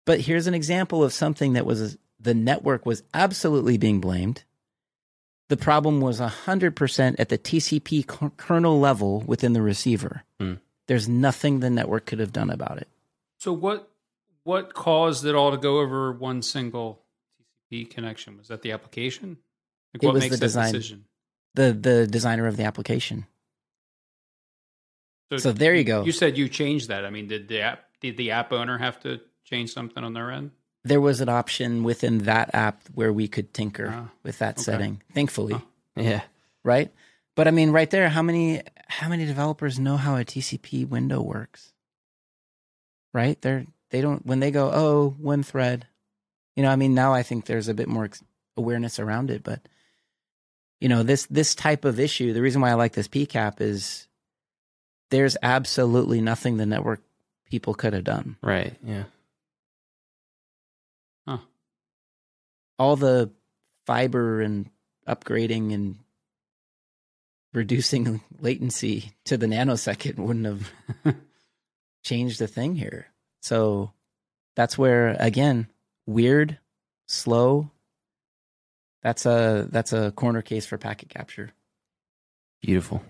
But 0.06 0.22
here's 0.22 0.48
an 0.48 0.54
example 0.54 1.04
of 1.04 1.14
something 1.14 1.54
that 1.54 1.66
was 1.66 1.98
the 2.20 2.34
network 2.34 2.86
was 2.86 3.04
absolutely 3.14 3.78
being 3.78 4.00
blamed. 4.00 4.44
The 5.50 5.58
problem 5.58 6.02
was 6.02 6.20
100% 6.20 7.16
at 7.20 7.30
the 7.30 7.38
TCP 7.38 8.38
kernel 8.38 8.80
level 8.80 9.22
within 9.28 9.54
the 9.54 9.62
receiver. 9.62 10.24
Hmm. 10.40 10.54
There's 10.88 11.08
nothing 11.08 11.60
the 11.60 11.70
network 11.70 12.06
could 12.06 12.20
have 12.20 12.34
done 12.34 12.50
about 12.50 12.78
it. 12.78 12.88
So 13.40 13.52
what 13.54 13.90
what 14.44 14.74
caused 14.74 15.26
it 15.26 15.36
all 15.36 15.52
to 15.52 15.58
go 15.58 15.80
over 15.80 16.12
one 16.12 16.42
single 16.42 17.04
TCP 17.72 17.90
connection? 17.90 18.38
Was 18.38 18.48
that 18.50 18.62
the 18.62 18.72
application? 18.72 19.38
Like 19.94 20.04
It 20.04 20.06
what 20.08 20.14
was 20.14 20.24
makes 20.24 20.32
the 20.36 20.38
that 20.40 20.46
design. 20.46 20.74
decision? 20.74 21.06
The 21.56 21.74
the 21.74 22.08
designer 22.08 22.48
of 22.48 22.58
the 22.58 22.64
application. 22.64 23.26
So 25.38 25.52
there 25.52 25.74
you 25.74 25.84
go. 25.84 26.04
You 26.04 26.12
said 26.12 26.38
you 26.38 26.48
changed 26.48 26.90
that. 26.90 27.06
I 27.06 27.10
mean, 27.10 27.28
did 27.28 27.48
the 27.48 27.62
app 27.62 27.86
did 28.02 28.18
the 28.18 28.32
app 28.32 28.52
owner 28.52 28.78
have 28.78 29.00
to 29.02 29.20
change 29.46 29.74
something 29.74 30.04
on 30.04 30.14
their 30.14 30.32
end? 30.32 30.52
There 30.84 31.02
was 31.02 31.22
an 31.22 31.30
option 31.30 31.84
within 31.84 32.20
that 32.20 32.54
app 32.54 32.82
where 32.94 33.12
we 33.14 33.28
could 33.28 33.54
tinker 33.54 33.90
Ah, 33.92 34.10
with 34.22 34.40
that 34.40 34.56
okay. 34.56 34.64
setting. 34.64 35.02
Thankfully, 35.14 35.54
Huh. 35.54 35.62
Yeah. 35.96 36.22
right? 36.64 36.92
But 37.36 37.48
I 37.48 37.52
mean, 37.52 37.72
right 37.72 37.90
there, 37.90 38.10
how 38.10 38.22
many 38.22 38.62
how 38.88 39.10
many 39.10 39.26
developers 39.26 39.80
know 39.80 39.98
how 39.98 40.18
a 40.18 40.26
TCP 40.26 40.88
window 40.88 41.22
works? 41.22 41.74
Right? 43.14 43.42
They're 43.42 43.66
they 43.94 44.02
don't 44.02 44.26
when 44.26 44.40
they 44.40 44.50
go, 44.50 44.72
oh, 44.74 45.16
one 45.20 45.44
thread. 45.44 45.86
You 46.56 46.64
know, 46.64 46.70
I 46.70 46.76
mean, 46.76 46.96
now 46.96 47.14
I 47.14 47.22
think 47.22 47.46
there's 47.46 47.68
a 47.68 47.76
bit 47.76 47.88
more 47.88 48.10
awareness 48.58 49.00
around 49.00 49.30
it, 49.30 49.44
but 49.44 49.62
you 50.82 50.90
know, 50.90 51.04
this 51.04 51.28
this 51.28 51.54
type 51.54 51.86
of 51.86 52.00
issue, 52.00 52.34
the 52.34 52.42
reason 52.42 52.60
why 52.60 52.72
I 52.72 52.74
like 52.74 52.94
this 52.94 53.08
PCAP 53.08 53.62
is 53.62 54.08
there's 55.12 55.38
absolutely 55.44 56.22
nothing 56.22 56.58
the 56.58 56.66
network 56.66 57.02
people 57.52 57.76
could 57.76 57.94
have 57.94 58.04
done. 58.04 58.36
Right. 58.42 58.74
Yeah. 58.84 59.04
All 62.80 62.96
the 62.96 63.30
fiber 63.86 64.42
and 64.42 64.72
upgrading 65.08 65.72
and 65.72 66.00
reducing 67.54 68.22
latency 68.40 69.14
to 69.26 69.38
the 69.38 69.46
nanosecond 69.46 70.18
wouldn't 70.18 70.48
have 70.48 70.72
changed 72.04 72.42
a 72.42 72.48
thing 72.48 72.76
here. 72.76 73.13
So 73.44 73.92
that's 74.56 74.78
where 74.78 75.18
again, 75.20 75.68
weird, 76.08 76.58
slow. 77.08 77.70
That's 79.02 79.26
a 79.26 79.68
that's 79.70 79.92
a 79.92 80.12
corner 80.12 80.42
case 80.42 80.66
for 80.66 80.78
packet 80.78 81.10
capture. 81.10 81.52
Beautiful. 82.62 83.04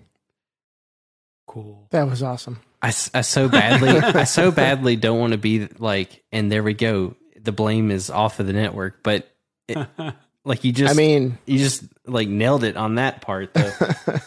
Cool. 1.46 1.86
That 1.90 2.08
was 2.08 2.22
awesome. 2.22 2.60
I, 2.82 2.88
I 2.88 3.20
so 3.20 3.48
badly 3.48 3.90
I 3.90 4.24
so 4.24 4.50
badly 4.50 4.96
don't 4.96 5.20
want 5.20 5.32
to 5.32 5.38
be 5.38 5.68
like 5.78 6.22
and 6.32 6.52
there 6.52 6.62
we 6.62 6.74
go 6.74 7.14
the 7.40 7.52
blame 7.52 7.90
is 7.90 8.10
off 8.10 8.40
of 8.40 8.46
the 8.46 8.52
network 8.52 9.02
but 9.02 9.30
it, 9.68 9.78
like 10.44 10.64
you 10.64 10.72
just 10.72 10.92
I 10.92 10.96
mean, 10.96 11.38
you 11.46 11.58
just 11.58 11.84
like 12.06 12.28
nailed 12.28 12.64
it 12.64 12.76
on 12.76 12.96
that 12.96 13.22
part 13.22 13.54
though. 13.54 13.72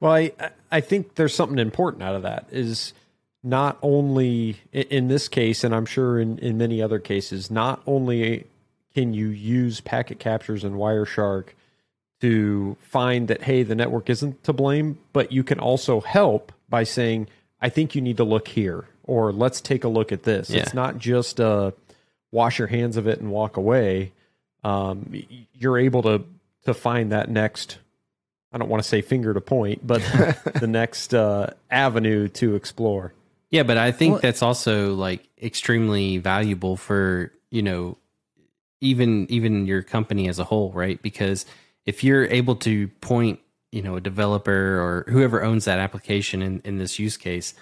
Well, 0.00 0.12
I 0.12 0.32
I 0.70 0.80
think 0.80 1.14
there's 1.14 1.34
something 1.34 1.58
important 1.58 2.02
out 2.02 2.14
of 2.14 2.22
that 2.22 2.48
is 2.50 2.92
not 3.46 3.78
only 3.80 4.56
in 4.72 5.06
this 5.06 5.28
case, 5.28 5.62
and 5.62 5.72
I'm 5.72 5.86
sure 5.86 6.18
in, 6.18 6.38
in 6.40 6.58
many 6.58 6.82
other 6.82 6.98
cases, 6.98 7.48
not 7.48 7.80
only 7.86 8.44
can 8.92 9.14
you 9.14 9.28
use 9.28 9.80
packet 9.80 10.18
captures 10.18 10.64
and 10.64 10.74
Wireshark 10.74 11.50
to 12.20 12.76
find 12.80 13.28
that 13.28 13.42
hey, 13.42 13.62
the 13.62 13.76
network 13.76 14.10
isn't 14.10 14.42
to 14.42 14.52
blame, 14.52 14.98
but 15.12 15.30
you 15.30 15.44
can 15.44 15.60
also 15.60 16.00
help 16.00 16.50
by 16.68 16.82
saying, 16.82 17.28
I 17.60 17.68
think 17.68 17.94
you 17.94 18.00
need 18.00 18.16
to 18.16 18.24
look 18.24 18.48
here, 18.48 18.88
or 19.04 19.32
let's 19.32 19.60
take 19.60 19.84
a 19.84 19.88
look 19.88 20.10
at 20.10 20.24
this. 20.24 20.50
Yeah. 20.50 20.62
It's 20.62 20.74
not 20.74 20.98
just 20.98 21.40
uh, 21.40 21.70
wash 22.32 22.58
your 22.58 22.68
hands 22.68 22.96
of 22.96 23.06
it 23.06 23.20
and 23.20 23.30
walk 23.30 23.56
away. 23.56 24.12
Um, 24.64 25.22
you're 25.54 25.78
able 25.78 26.02
to 26.02 26.24
to 26.64 26.74
find 26.74 27.12
that 27.12 27.30
next 27.30 27.78
I 28.52 28.58
don't 28.58 28.68
want 28.68 28.82
to 28.82 28.88
say 28.88 29.02
finger 29.02 29.32
to 29.32 29.40
point, 29.40 29.86
but 29.86 30.00
the 30.60 30.66
next 30.66 31.14
uh, 31.14 31.50
avenue 31.70 32.26
to 32.28 32.56
explore. 32.56 33.12
Yeah, 33.50 33.62
but 33.62 33.76
I 33.76 33.92
think 33.92 34.12
Well- 34.12 34.20
that's 34.22 34.42
also 34.42 34.94
like 34.94 35.28
extremely 35.40 36.18
valuable 36.18 36.76
for, 36.76 37.32
you 37.50 37.62
know, 37.62 37.98
even 38.80 39.26
even 39.30 39.66
your 39.66 39.82
company 39.82 40.28
as 40.28 40.38
a 40.38 40.44
whole, 40.44 40.72
right? 40.72 41.00
Because 41.00 41.46
if 41.86 42.04
you're 42.04 42.26
able 42.26 42.56
to 42.56 42.88
point, 43.00 43.40
you 43.72 43.82
know, 43.82 43.96
a 43.96 44.00
developer 44.00 44.52
or 44.52 45.04
whoever 45.08 45.42
owns 45.42 45.64
that 45.64 45.78
application 45.78 46.42
in, 46.42 46.60
in 46.64 46.78
this 46.78 46.98
use 46.98 47.16
case, 47.16 47.54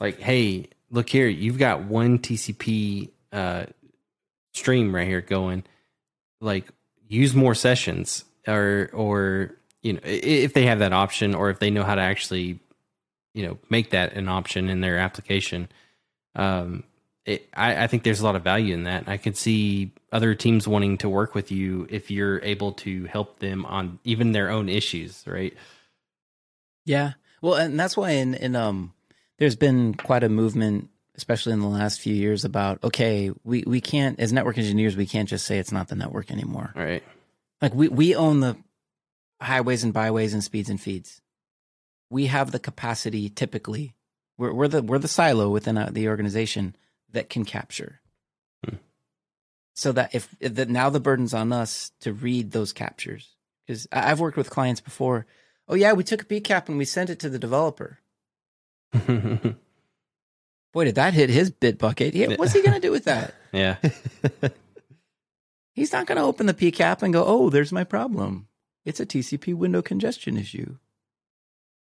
like, 0.00 0.20
hey, 0.20 0.68
look 0.90 1.08
here, 1.08 1.28
you've 1.28 1.58
got 1.58 1.84
one 1.84 2.18
TCP 2.18 3.10
uh, 3.32 3.66
stream 4.52 4.94
right 4.94 5.06
here 5.06 5.20
going. 5.20 5.64
Like, 6.40 6.68
use 7.08 7.34
more 7.34 7.54
sessions, 7.54 8.24
or 8.46 8.90
or 8.92 9.54
you 9.82 9.94
know, 9.94 10.00
if 10.04 10.54
they 10.54 10.66
have 10.66 10.78
that 10.78 10.92
option, 10.92 11.34
or 11.34 11.50
if 11.50 11.58
they 11.58 11.70
know 11.70 11.84
how 11.84 11.94
to 11.94 12.00
actually 12.00 12.58
you 13.34 13.46
know 13.46 13.58
make 13.68 13.90
that 13.90 14.14
an 14.14 14.28
option 14.28 14.68
in 14.68 14.80
their 14.80 14.98
application 14.98 15.68
um 16.36 16.84
it, 17.26 17.48
I, 17.54 17.84
I 17.84 17.86
think 17.86 18.02
there's 18.02 18.20
a 18.20 18.24
lot 18.24 18.36
of 18.36 18.42
value 18.42 18.74
in 18.74 18.84
that 18.84 19.08
i 19.08 19.16
could 19.16 19.36
see 19.36 19.92
other 20.12 20.34
teams 20.34 20.66
wanting 20.66 20.98
to 20.98 21.08
work 21.08 21.34
with 21.34 21.50
you 21.50 21.86
if 21.90 22.10
you're 22.10 22.40
able 22.42 22.72
to 22.72 23.04
help 23.04 23.38
them 23.40 23.64
on 23.66 23.98
even 24.04 24.32
their 24.32 24.50
own 24.50 24.68
issues 24.68 25.24
right 25.26 25.54
Yeah. 26.84 27.12
Well, 27.40 27.54
and 27.54 27.78
that's 27.78 27.96
why 27.96 28.10
in, 28.10 28.34
in 28.34 28.56
um 28.56 28.92
there's 29.38 29.56
been 29.56 29.94
quite 29.94 30.22
a 30.22 30.28
movement, 30.28 30.88
especially 31.16 31.52
in 31.52 31.60
the 31.60 31.66
last 31.66 32.00
few 32.00 32.14
years, 32.14 32.44
about 32.44 32.82
okay, 32.84 33.30
we, 33.42 33.64
we 33.66 33.80
can't 33.80 34.18
as 34.20 34.32
network 34.32 34.58
engineers, 34.58 34.96
we 34.96 35.06
can't 35.06 35.28
just 35.28 35.46
say 35.46 35.58
it's 35.58 35.72
not 35.72 35.88
the 35.88 35.94
network 35.94 36.30
anymore. 36.30 36.72
Right. 36.76 37.02
Like 37.60 37.74
we, 37.74 37.88
we 37.88 38.14
own 38.14 38.40
the 38.40 38.56
highways 39.40 39.84
and 39.84 39.92
byways 39.92 40.34
and 40.34 40.44
speeds 40.44 40.70
and 40.70 40.80
feeds. 40.80 41.20
We 42.10 42.26
have 42.26 42.50
the 42.50 42.58
capacity 42.58 43.28
typically. 43.28 43.94
We're, 44.36 44.52
we're 44.52 44.68
the 44.68 44.82
we're 44.82 44.98
the 44.98 45.08
silo 45.08 45.48
within 45.48 45.78
uh, 45.78 45.90
the 45.92 46.08
organization 46.08 46.76
that 47.12 47.28
can 47.28 47.44
capture. 47.44 48.00
Hmm. 48.64 48.76
So 49.74 49.92
that 49.92 50.14
if 50.14 50.34
if 50.40 50.54
that 50.54 50.68
now 50.68 50.90
the 50.90 51.00
burden's 51.00 51.34
on 51.34 51.52
us 51.52 51.92
to 52.00 52.12
read 52.12 52.50
those 52.50 52.72
captures 52.72 53.36
because 53.66 53.86
I've 53.92 54.20
worked 54.20 54.36
with 54.36 54.50
clients 54.50 54.80
before. 54.80 55.26
Oh 55.66 55.74
yeah, 55.74 55.92
we 55.92 56.04
took 56.04 56.22
a 56.22 56.26
PCAP 56.26 56.68
and 56.68 56.76
we 56.76 56.84
sent 56.84 57.10
it 57.10 57.18
to 57.20 57.30
the 57.30 57.38
developer. 57.38 58.00
Boy, 60.72 60.84
did 60.84 60.96
that 60.96 61.14
hit 61.14 61.30
his 61.30 61.50
bit 61.50 61.78
bucket. 61.78 62.14
Yeah, 62.14 62.34
what's 62.36 62.52
he 62.52 62.62
gonna 62.62 62.80
do 62.80 62.90
with 62.90 63.04
that? 63.04 63.34
yeah 63.52 63.76
He's 65.74 65.92
not 65.92 66.06
gonna 66.06 66.24
open 66.24 66.46
the 66.46 66.54
PCAP 66.54 67.02
and 67.02 67.12
go, 67.12 67.24
"Oh, 67.26 67.50
there's 67.50 67.72
my 67.72 67.84
problem. 67.84 68.48
It's 68.84 69.00
a 69.00 69.06
TCP 69.06 69.54
window 69.54 69.82
congestion 69.82 70.36
issue." 70.36 70.76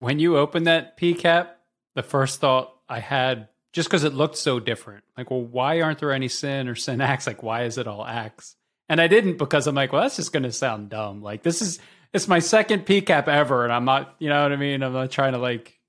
When 0.01 0.19
you 0.19 0.37
opened 0.37 0.65
that 0.65 0.97
PCAP, 0.97 1.47
the 1.95 2.01
first 2.01 2.39
thought 2.39 2.73
I 2.89 2.99
had, 2.99 3.49
just 3.71 3.87
because 3.87 4.03
it 4.03 4.13
looked 4.13 4.35
so 4.35 4.59
different, 4.59 5.03
like, 5.15 5.29
well, 5.29 5.43
why 5.43 5.81
aren't 5.81 5.99
there 5.99 6.11
any 6.11 6.27
SYN 6.27 6.67
or 6.67 6.75
SYN-ACKs? 6.75 7.27
Like, 7.27 7.43
why 7.43 7.63
is 7.63 7.77
it 7.77 7.87
all 7.87 8.03
ACKs? 8.03 8.55
And 8.89 8.99
I 8.99 9.07
didn't 9.07 9.37
because 9.37 9.67
I'm 9.67 9.75
like, 9.75 9.93
well, 9.93 10.01
that's 10.01 10.15
just 10.15 10.33
going 10.33 10.43
to 10.43 10.51
sound 10.51 10.89
dumb. 10.89 11.21
Like, 11.21 11.43
this 11.43 11.61
is, 11.61 11.79
it's 12.13 12.27
my 12.27 12.39
second 12.39 12.85
PCAP 12.85 13.27
ever. 13.27 13.63
And 13.63 13.71
I'm 13.71 13.85
not, 13.85 14.15
you 14.17 14.27
know 14.27 14.41
what 14.41 14.51
I 14.51 14.55
mean? 14.55 14.81
I'm 14.81 14.91
not 14.91 15.11
trying 15.11 15.33
to 15.33 15.39
like 15.39 15.79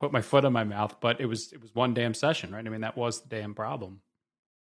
put 0.00 0.12
my 0.12 0.20
foot 0.20 0.44
in 0.44 0.52
my 0.52 0.64
mouth, 0.64 1.00
but 1.00 1.20
it 1.20 1.26
was, 1.26 1.52
it 1.52 1.60
was 1.60 1.74
one 1.74 1.94
damn 1.94 2.14
session, 2.14 2.52
right? 2.52 2.64
I 2.64 2.68
mean, 2.68 2.82
that 2.82 2.96
was 2.96 3.22
the 3.22 3.28
damn 3.28 3.54
problem. 3.54 4.02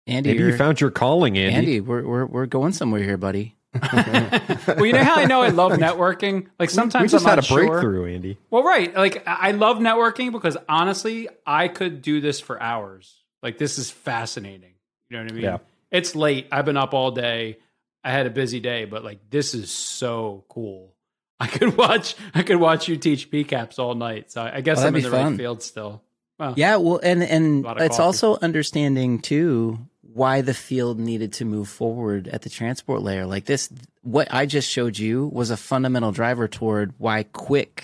Andy, 0.06 0.30
Maybe 0.32 0.44
you 0.44 0.56
found 0.56 0.80
your 0.80 0.90
calling, 0.90 1.36
Andy. 1.36 1.54
Andy, 1.54 1.80
we're 1.80 2.06
we're 2.06 2.26
we're 2.26 2.46
going 2.46 2.72
somewhere 2.72 3.02
here, 3.02 3.16
buddy. 3.16 3.55
Well, 3.82 4.86
you 4.86 4.92
know 4.92 5.04
how 5.04 5.16
I 5.16 5.24
know 5.26 5.42
I 5.42 5.48
love 5.48 5.72
networking? 5.78 6.46
Like 6.58 6.70
sometimes 6.70 7.02
we 7.02 7.08
just 7.16 7.24
I'm 7.26 7.30
had 7.30 7.38
a 7.38 7.42
sure. 7.42 7.66
breakthrough, 7.66 8.06
Andy. 8.14 8.38
Well, 8.50 8.62
right. 8.62 8.94
Like 8.94 9.22
I 9.26 9.52
love 9.52 9.78
networking 9.78 10.32
because 10.32 10.56
honestly, 10.68 11.28
I 11.46 11.68
could 11.68 12.02
do 12.02 12.20
this 12.20 12.40
for 12.40 12.60
hours. 12.62 13.22
Like 13.42 13.58
this 13.58 13.78
is 13.78 13.90
fascinating. 13.90 14.74
You 15.10 15.16
know 15.18 15.22
what 15.24 15.32
I 15.32 15.34
mean? 15.34 15.44
Yeah. 15.44 15.58
It's 15.90 16.14
late. 16.16 16.48
I've 16.50 16.64
been 16.64 16.76
up 16.76 16.94
all 16.94 17.10
day. 17.12 17.58
I 18.02 18.10
had 18.10 18.26
a 18.26 18.30
busy 18.30 18.60
day, 18.60 18.84
but 18.84 19.04
like 19.04 19.30
this 19.30 19.54
is 19.54 19.70
so 19.70 20.44
cool. 20.48 20.94
I 21.40 21.46
could 21.48 21.76
watch. 21.76 22.14
I 22.34 22.42
could 22.42 22.56
watch 22.56 22.88
you 22.88 22.96
teach 22.96 23.30
PCAPs 23.30 23.78
all 23.78 23.94
night. 23.94 24.32
So 24.32 24.42
I 24.42 24.60
guess 24.62 24.82
Oh, 24.82 24.86
I'm 24.86 24.96
in 24.96 25.02
the 25.02 25.10
fun. 25.10 25.26
right 25.32 25.36
field 25.36 25.62
still. 25.62 26.02
Well, 26.38 26.54
Yeah, 26.56 26.76
well, 26.76 27.00
and 27.02 27.22
and 27.22 27.64
it's 27.66 27.96
coffee. 27.96 28.02
also 28.02 28.36
understanding 28.40 29.20
too 29.20 29.78
why 30.16 30.40
the 30.40 30.54
field 30.54 30.98
needed 30.98 31.34
to 31.34 31.44
move 31.44 31.68
forward 31.68 32.26
at 32.28 32.40
the 32.40 32.48
transport 32.48 33.02
layer. 33.02 33.26
Like 33.26 33.44
this, 33.44 33.68
what 34.02 34.32
I 34.32 34.46
just 34.46 34.70
showed 34.70 34.98
you 34.98 35.26
was 35.26 35.50
a 35.50 35.56
fundamental 35.58 36.10
driver 36.10 36.48
toward 36.48 36.94
why 36.96 37.24
QUIC 37.24 37.80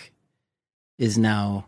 is 0.99 1.19
now 1.19 1.67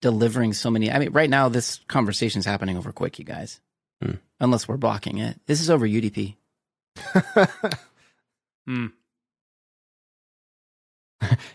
delivering 0.00 0.52
so 0.52 0.70
many. 0.70 0.90
I 0.90 1.00
mean, 1.00 1.10
right 1.10 1.28
now 1.28 1.48
this 1.48 1.80
conversation 1.88 2.38
is 2.38 2.46
happening 2.46 2.76
over 2.76 2.92
QUIC, 2.92 3.18
you 3.18 3.24
guys. 3.24 3.60
Hmm. 4.00 4.12
Unless 4.38 4.68
we're 4.68 4.76
blocking 4.76 5.18
it, 5.18 5.40
this 5.46 5.60
is 5.60 5.68
over 5.68 5.86
UDP. 5.86 6.36
Hmm. 8.66 8.86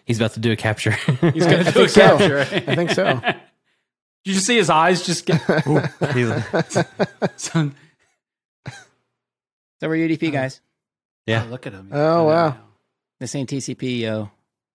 he's 0.05 0.17
about 0.19 0.33
to 0.33 0.39
do 0.39 0.51
a 0.51 0.55
capture 0.55 0.91
he's 0.91 1.45
gonna 1.45 1.63
do 1.71 1.83
a 1.83 1.87
think 1.87 1.89
so. 1.89 2.17
capture. 2.17 2.39
I 2.39 2.75
think 2.75 2.89
so. 2.91 3.19
Did 4.25 4.33
you 4.33 4.39
see 4.41 4.57
his 4.57 4.69
eyes 4.71 5.05
just 5.05 5.25
get? 5.25 5.39
So, 9.81 9.91
It's 9.91 9.93
over 9.93 9.95
UDP, 9.95 10.31
guys. 10.31 10.61
Yeah. 11.25 11.43
Oh, 11.45 11.49
look 11.49 11.67
at 11.67 11.73
him. 11.73 11.89
Oh, 11.91 12.25
wow. 12.25 12.57
This 13.19 13.35
ain't 13.35 13.49
TCP, 13.49 13.99
yo. 13.99 14.31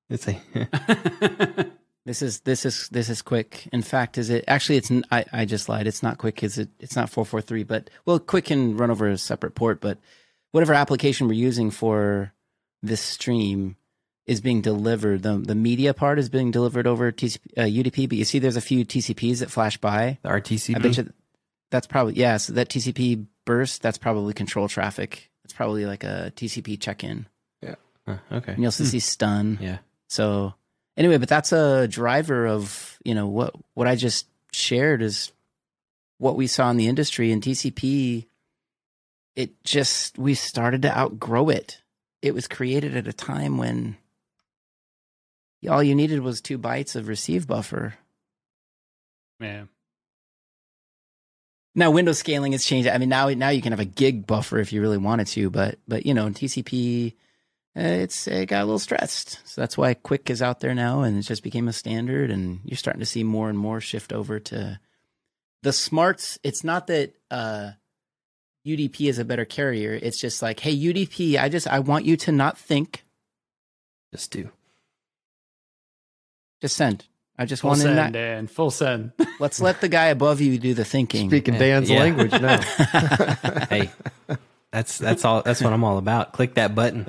it's 0.09 0.27
a 0.29 1.71
This 2.07 2.23
is 2.23 2.41
this 2.41 2.65
is 2.65 2.89
this 2.89 3.09
is 3.09 3.23
QUIC. 3.23 3.69
In 3.73 3.83
fact, 3.83 4.17
is 4.17 4.31
it 4.31 4.45
actually? 4.49 4.79
It's 4.79 4.91
n- 4.91 5.05
I, 5.13 5.25
I 5.33 5.45
just 5.45 5.69
lied. 5.69 5.87
It's 5.87 6.03
not 6.03 6.19
QUIC. 6.19 6.43
Is 6.43 6.59
it? 6.59 6.71
It's 6.81 6.97
not 6.97 7.11
four 7.11 7.27
four 7.27 7.43
three. 7.43 7.63
But 7.63 7.91
well, 8.07 8.19
QUIC 8.19 8.45
can 8.47 8.77
run 8.77 8.91
over 8.91 9.09
a 9.09 9.19
separate 9.19 9.55
port. 9.55 9.81
But 9.81 9.99
whatever 10.53 10.73
application 10.73 11.29
we're 11.29 11.35
using 11.35 11.71
for 11.71 12.33
this 12.83 13.03
stream 13.03 13.77
is 14.27 14.41
being 14.41 14.63
delivered. 14.63 15.23
The 15.23 15.37
the 15.37 15.55
media 15.55 15.93
part 15.93 16.19
is 16.19 16.31
being 16.31 16.51
delivered 16.51 16.87
over 16.87 17.13
TCP, 17.13 17.41
uh, 17.59 17.63
UDP. 17.63 18.09
But 18.09 18.19
you 18.19 18.25
see, 18.25 18.39
there's 18.39 18.57
a 18.57 18.63
few 18.63 18.85
TCPs 18.87 19.41
that 19.41 19.51
flash 19.51 19.77
by. 19.77 20.19
the 20.23 20.31
rtcp 20.31 20.77
I 20.77 20.79
bet 20.79 20.97
you 20.97 21.13
that's 21.71 21.87
probably 21.87 22.15
yeah. 22.15 22.39
So 22.39 22.55
that 22.55 22.71
TCP 22.71 23.27
burst, 23.51 23.83
that's 23.83 23.99
probably 23.99 24.33
control 24.33 24.69
traffic. 24.69 25.29
It's 25.43 25.53
probably 25.53 25.85
like 25.85 26.05
a 26.05 26.33
TCP 26.37 26.81
check 26.81 27.03
in. 27.03 27.27
Huh, 28.07 28.19
okay 28.31 28.53
And 28.53 28.59
you'll 28.63 28.69
also 28.69 28.85
hmm. 28.85 28.91
see 28.91 29.01
stun. 29.01 29.59
yeah 29.61 29.79
So 30.07 30.55
anyway, 30.97 31.19
but 31.19 31.29
that's 31.29 31.53
a 31.53 31.89
driver 31.89 32.47
of 32.47 32.97
you 33.05 33.13
know 33.13 33.27
what 33.27 33.53
what 33.75 33.89
I 33.89 33.97
just 33.97 34.29
shared 34.53 35.03
is 35.03 35.33
what 36.19 36.37
we 36.37 36.47
saw 36.47 36.71
in 36.71 36.77
the 36.77 36.87
industry 36.87 37.33
and 37.33 37.43
TCP. 37.43 38.27
It 39.35 39.65
just 39.65 40.17
we 40.17 40.35
started 40.35 40.83
to 40.83 40.97
outgrow 40.97 41.49
it. 41.49 41.83
It 42.23 42.33
was 42.33 42.47
created 42.47 42.97
at 42.97 43.09
a 43.09 43.13
time 43.13 43.59
when 43.59 43.97
all 45.69 45.83
you 45.83 45.97
needed 45.97 46.21
was 46.21 46.41
two 46.41 46.59
bytes 46.59 46.95
of 46.95 47.09
receive 47.09 47.49
buffer. 47.49 47.95
Yeah. 49.41 49.65
Now 51.75 51.91
Windows 51.91 52.19
scaling 52.19 52.53
has 52.53 52.65
changed. 52.65 52.89
I 52.89 52.99
mean, 52.99 53.09
now 53.09 53.29
now 53.29 53.51
you 53.51 53.63
can 53.63 53.73
have 53.73 53.81
a 53.81 53.85
gig 53.85 54.27
buffer 54.27 54.59
if 54.59 54.73
you 54.73 54.81
really 54.81 54.99
wanted 54.99 55.29
to, 55.29 55.51
but 55.51 55.79
but 55.87 56.05
you 56.05 56.15
know, 56.15 56.27
in 56.27 56.35
TCP, 56.35 57.15
uh, 57.77 57.81
it's 57.81 58.27
it 58.27 58.47
got 58.47 58.63
a 58.63 58.65
little 58.65 58.79
stressed. 58.81 59.39
So 59.45 59.61
that's 59.61 59.79
why 59.79 59.95
QUIC 59.95 60.31
is 60.31 60.43
out 60.43 60.61
there 60.61 60.75
now, 60.75 61.03
and 61.03 61.17
it 61.19 61.23
just 61.23 61.43
became 61.45 61.69
a 61.69 61.73
standard. 61.73 62.31
And 62.31 62.61
you're 62.65 62.77
starting 62.77 63.01
to 63.01 63.07
see 63.07 63.23
more 63.23 63.49
and 63.49 63.59
more 63.59 63.81
shift 63.81 64.13
over 64.13 64.41
to 64.41 64.81
the 65.63 65.73
smarts. 65.73 66.39
It's 66.43 66.65
not 66.65 66.89
that 66.89 67.15
uh, 67.31 67.73
UDP 68.67 69.09
is 69.09 69.19
a 69.21 69.25
better 69.25 69.45
carrier. 69.45 69.93
It's 69.93 70.19
just 70.21 70.43
like, 70.43 70.59
hey, 70.61 70.77
UDP, 70.77 71.39
I 71.39 71.49
just 71.49 71.69
I 71.69 71.79
want 71.79 72.05
you 72.05 72.17
to 72.19 72.33
not 72.33 72.59
think, 72.59 73.05
Just 74.13 74.33
do. 74.33 74.51
just 76.61 76.77
send. 76.77 77.07
I 77.41 77.47
just 77.47 77.63
Full 77.63 77.69
want 77.71 77.81
to 77.81 77.85
send, 77.87 77.97
not. 77.97 78.13
Dan. 78.13 78.47
Full 78.49 78.71
send. 78.71 79.13
Let's 79.41 79.61
let 79.63 79.81
the 79.81 79.89
guy 79.89 80.07
above 80.09 80.43
you 80.43 80.59
do 80.59 80.75
the 80.75 80.85
thinking. 80.85 81.31
Speaking 81.31 81.55
Dan's 81.57 81.89
Yeah. 81.89 82.01
language 82.01 82.33
now. 82.33 82.61
Hey, 83.71 83.91
that's 84.71 84.99
that's 84.99 85.25
all. 85.25 85.41
That's 85.43 85.63
what 85.63 85.73
I'm 85.73 85.83
all 85.83 85.97
about. 85.97 86.35
Click 86.35 86.55
that 86.57 86.75
button. 86.75 87.07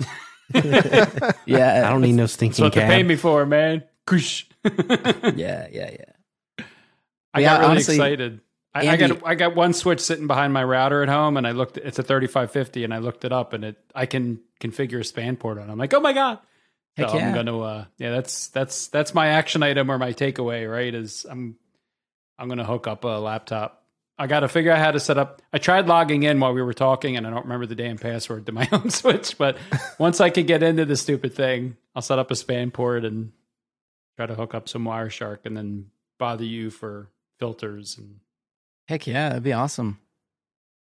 yeah, 0.54 1.82
I 1.86 1.90
don't 1.90 2.00
need 2.00 2.12
no 2.12 2.22
That's 2.24 2.32
stinking 2.34 2.64
what 2.64 2.72
they 2.72 2.80
cab. 2.80 2.90
paid 2.90 3.06
me 3.06 3.16
for, 3.16 3.44
man. 3.46 3.84
Kush. 4.06 4.44
yeah, 4.64 4.72
yeah, 5.34 5.66
yeah. 5.70 6.64
I 7.34 7.40
Yeah, 7.40 7.48
got 7.50 7.60
really 7.60 7.70
honestly, 7.72 7.94
excited. 7.96 8.40
I, 8.74 8.88
I 8.88 8.96
got 8.96 9.26
I 9.26 9.34
got 9.34 9.54
one 9.54 9.72
switch 9.72 10.00
sitting 10.00 10.26
behind 10.26 10.52
my 10.52 10.64
router 10.64 11.02
at 11.02 11.08
home, 11.08 11.36
and 11.36 11.46
I 11.46 11.50
looked. 11.52 11.76
It's 11.76 11.98
a 11.98 12.02
thirty 12.02 12.26
five 12.26 12.50
fifty, 12.50 12.82
and 12.84 12.92
I 12.94 12.98
looked 12.98 13.24
it 13.24 13.32
up, 13.32 13.52
and 13.52 13.64
it 13.64 13.76
I 13.94 14.06
can 14.06 14.40
configure 14.60 15.00
a 15.00 15.04
span 15.04 15.36
port 15.36 15.58
on. 15.58 15.68
it. 15.68 15.72
I'm 15.72 15.78
like, 15.78 15.92
oh 15.94 16.00
my 16.00 16.12
god! 16.12 16.38
Heck 16.96 17.10
so 17.10 17.16
yeah. 17.16 17.28
I'm 17.28 17.34
gonna. 17.34 17.60
Uh, 17.60 17.84
yeah, 17.98 18.10
that's 18.12 18.48
that's 18.48 18.88
that's 18.88 19.14
my 19.14 19.28
action 19.28 19.62
item 19.62 19.90
or 19.90 19.98
my 19.98 20.12
takeaway. 20.12 20.70
Right? 20.70 20.94
Is 20.94 21.26
I'm 21.28 21.56
I'm 22.38 22.48
gonna 22.48 22.64
hook 22.64 22.86
up 22.86 23.04
a 23.04 23.08
laptop. 23.08 23.80
I 24.16 24.28
got 24.28 24.40
to 24.40 24.48
figure 24.48 24.70
out 24.70 24.78
how 24.78 24.92
to 24.92 25.00
set 25.00 25.18
up. 25.18 25.42
I 25.52 25.58
tried 25.58 25.88
logging 25.88 26.22
in 26.22 26.38
while 26.38 26.52
we 26.54 26.62
were 26.62 26.72
talking, 26.72 27.16
and 27.16 27.26
I 27.26 27.30
don't 27.30 27.42
remember 27.42 27.66
the 27.66 27.74
damn 27.74 27.98
password 27.98 28.46
to 28.46 28.52
my 28.52 28.68
own 28.72 28.90
switch. 28.90 29.36
But 29.36 29.56
once 29.98 30.20
I 30.20 30.30
can 30.30 30.46
get 30.46 30.62
into 30.62 30.84
the 30.84 30.96
stupid 30.96 31.34
thing, 31.34 31.76
I'll 31.96 32.02
set 32.02 32.20
up 32.20 32.30
a 32.30 32.36
span 32.36 32.70
port 32.70 33.04
and 33.04 33.32
try 34.16 34.26
to 34.26 34.36
hook 34.36 34.54
up 34.54 34.68
some 34.68 34.84
Wireshark, 34.84 35.38
and 35.46 35.56
then 35.56 35.86
bother 36.20 36.44
you 36.44 36.70
for 36.70 37.10
filters 37.40 37.98
and 37.98 38.20
Heck 38.86 39.08
yeah, 39.08 39.30
that'd 39.30 39.42
be 39.42 39.52
awesome. 39.52 39.98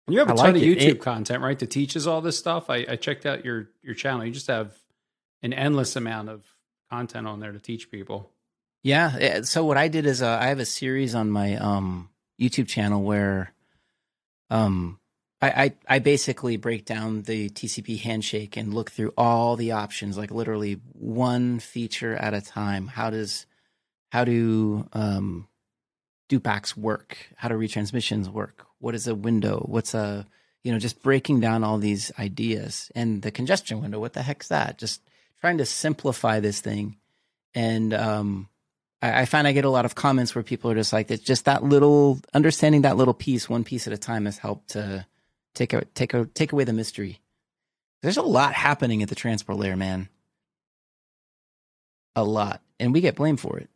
you 0.09 0.19
have 0.19 0.27
a 0.29 0.33
I 0.33 0.35
ton 0.35 0.45
like 0.47 0.55
of 0.57 0.61
it. 0.63 0.77
YouTube 0.79 0.87
It- 0.95 1.01
content, 1.01 1.41
right? 1.41 1.57
That 1.57 1.69
teaches 1.71 2.07
all 2.07 2.19
this 2.19 2.37
stuff. 2.37 2.69
I, 2.69 2.85
I 2.89 2.95
checked 2.97 3.25
out 3.25 3.45
your 3.45 3.69
your 3.81 3.93
channel. 3.95 4.25
You 4.25 4.33
just 4.33 4.47
have 4.47 4.73
an 5.41 5.53
endless 5.53 5.95
amount 5.95 6.29
of 6.29 6.45
content 6.89 7.27
on 7.27 7.39
there 7.39 7.51
to 7.51 7.59
teach 7.59 7.89
people. 7.91 8.31
Yeah. 8.83 9.15
eh, 9.19 9.41
So 9.43 9.65
what 9.65 9.77
I 9.77 9.87
did 9.87 10.05
is 10.05 10.21
uh, 10.21 10.37
I 10.41 10.47
have 10.47 10.59
a 10.59 10.65
series 10.65 11.15
on 11.15 11.29
my 11.29 11.55
um, 11.55 12.09
YouTube 12.39 12.67
channel 12.67 13.03
where 13.03 13.53
um, 14.49 14.99
I, 15.41 15.49
I 15.87 15.95
I 15.95 15.99
basically 15.99 16.57
break 16.57 16.85
down 16.85 17.23
the 17.23 17.49
TCP 17.49 17.99
handshake 18.01 18.57
and 18.57 18.73
look 18.73 18.91
through 18.91 19.13
all 19.17 19.55
the 19.55 19.71
options, 19.71 20.17
like 20.17 20.31
literally 20.31 20.79
one 20.93 21.59
feature 21.59 22.15
at 22.15 22.33
a 22.33 22.41
time. 22.41 22.87
How 22.87 23.09
does 23.09 23.45
how 24.11 24.25
do 24.25 24.87
um, 24.93 25.47
dup 26.29 26.43
ACKs 26.43 26.75
work? 26.77 27.17
How 27.37 27.49
do 27.49 27.55
retransmissions 27.55 28.27
work? 28.27 28.65
What 28.79 28.95
is 28.95 29.07
a 29.07 29.15
window? 29.15 29.65
What's 29.67 29.93
a 29.93 30.27
you 30.63 30.71
know 30.71 30.79
just 30.79 31.01
breaking 31.01 31.39
down 31.39 31.63
all 31.63 31.77
these 31.77 32.11
ideas 32.19 32.91
and 32.95 33.21
the 33.21 33.31
congestion 33.31 33.81
window. 33.81 33.99
What 33.99 34.13
the 34.13 34.23
heck's 34.23 34.49
that? 34.49 34.77
Just 34.77 35.01
trying 35.41 35.57
to 35.57 35.65
simplify 35.65 36.39
this 36.39 36.61
thing 36.61 36.97
and 37.53 37.93
um, 37.93 38.47
I, 39.01 39.21
I 39.21 39.25
find 39.25 39.47
I 39.47 39.51
get 39.51 39.65
a 39.65 39.69
lot 39.69 39.85
of 39.85 39.95
comments 39.95 40.35
where 40.35 40.43
people 40.43 40.71
are 40.71 40.75
just 40.75 40.93
like, 40.93 41.11
it's 41.11 41.23
just 41.23 41.45
that 41.45 41.63
little 41.63 42.19
understanding 42.33 42.83
that 42.83 42.97
little 42.97 43.13
piece, 43.13 43.49
one 43.49 43.63
piece 43.63 43.87
at 43.87 43.93
a 43.93 43.97
time, 43.97 44.25
has 44.25 44.37
helped 44.37 44.69
to 44.69 45.05
take 45.53 45.73
a 45.73 45.85
take 45.85 46.13
a 46.13 46.25
take 46.25 46.51
away 46.51 46.63
the 46.63 46.73
mystery. 46.73 47.19
There's 48.01 48.17
a 48.17 48.23
lot 48.23 48.53
happening 48.53 49.03
at 49.03 49.09
the 49.09 49.15
transport 49.15 49.59
layer, 49.59 49.75
man. 49.75 50.09
A 52.15 52.23
lot, 52.23 52.61
and 52.79 52.93
we 52.93 53.01
get 53.01 53.15
blamed 53.15 53.39
for 53.39 53.57
it. 53.57 53.69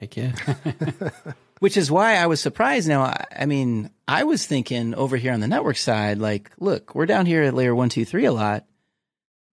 Heck 0.00 0.16
yeah. 0.16 0.32
Which 1.58 1.76
is 1.76 1.90
why 1.90 2.14
I 2.16 2.26
was 2.26 2.40
surprised. 2.40 2.88
Now, 2.88 3.02
I, 3.02 3.24
I 3.40 3.46
mean, 3.46 3.90
I 4.06 4.24
was 4.24 4.46
thinking 4.46 4.94
over 4.94 5.16
here 5.16 5.32
on 5.32 5.40
the 5.40 5.48
network 5.48 5.76
side, 5.76 6.18
like, 6.18 6.52
look, 6.60 6.94
we're 6.94 7.04
down 7.04 7.26
here 7.26 7.42
at 7.42 7.52
layer 7.52 7.74
one, 7.74 7.88
two, 7.88 8.04
three 8.04 8.26
a 8.26 8.32
lot. 8.32 8.64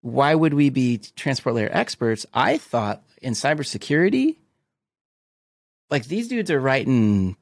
Why 0.01 0.33
would 0.33 0.53
we 0.53 0.69
be 0.69 1.01
transport 1.15 1.55
layer 1.55 1.69
experts? 1.71 2.25
I 2.33 2.57
thought 2.57 3.03
in 3.21 3.33
cybersecurity, 3.33 4.37
like 5.89 6.05
these 6.05 6.27
dudes 6.27 6.51
are 6.51 6.59
writing 6.59 7.35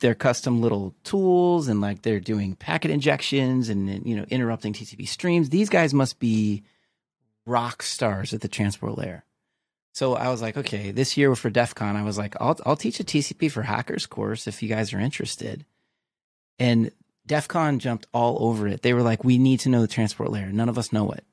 their 0.00 0.14
custom 0.14 0.60
little 0.60 0.94
tools 1.04 1.68
and 1.68 1.80
like 1.80 2.02
they're 2.02 2.20
doing 2.20 2.54
packet 2.54 2.90
injections 2.90 3.68
and 3.68 4.06
you 4.06 4.16
know 4.16 4.24
interrupting 4.30 4.72
TCP 4.72 5.08
streams. 5.08 5.50
These 5.50 5.68
guys 5.68 5.92
must 5.92 6.18
be 6.18 6.62
rock 7.46 7.82
stars 7.82 8.32
at 8.32 8.40
the 8.40 8.48
transport 8.48 8.96
layer. 8.96 9.24
So 9.92 10.14
I 10.14 10.28
was 10.28 10.40
like, 10.40 10.56
okay, 10.56 10.92
this 10.92 11.16
year 11.16 11.34
for 11.34 11.50
DEF 11.50 11.74
CON, 11.74 11.96
I 11.96 12.04
was 12.04 12.16
like, 12.16 12.36
I'll 12.40 12.58
I'll 12.64 12.76
teach 12.76 13.00
a 13.00 13.04
TCP 13.04 13.50
for 13.50 13.62
hackers 13.62 14.06
course 14.06 14.46
if 14.46 14.62
you 14.62 14.68
guys 14.68 14.92
are 14.92 15.00
interested. 15.00 15.64
And 16.58 16.92
DEF 17.26 17.48
CON 17.48 17.78
jumped 17.78 18.06
all 18.14 18.38
over 18.40 18.68
it. 18.68 18.82
They 18.82 18.94
were 18.94 19.02
like, 19.02 19.24
we 19.24 19.38
need 19.38 19.60
to 19.60 19.68
know 19.68 19.80
the 19.80 19.88
transport 19.88 20.30
layer. 20.30 20.50
None 20.52 20.68
of 20.68 20.78
us 20.78 20.92
know 20.92 21.10
it. 21.10 21.24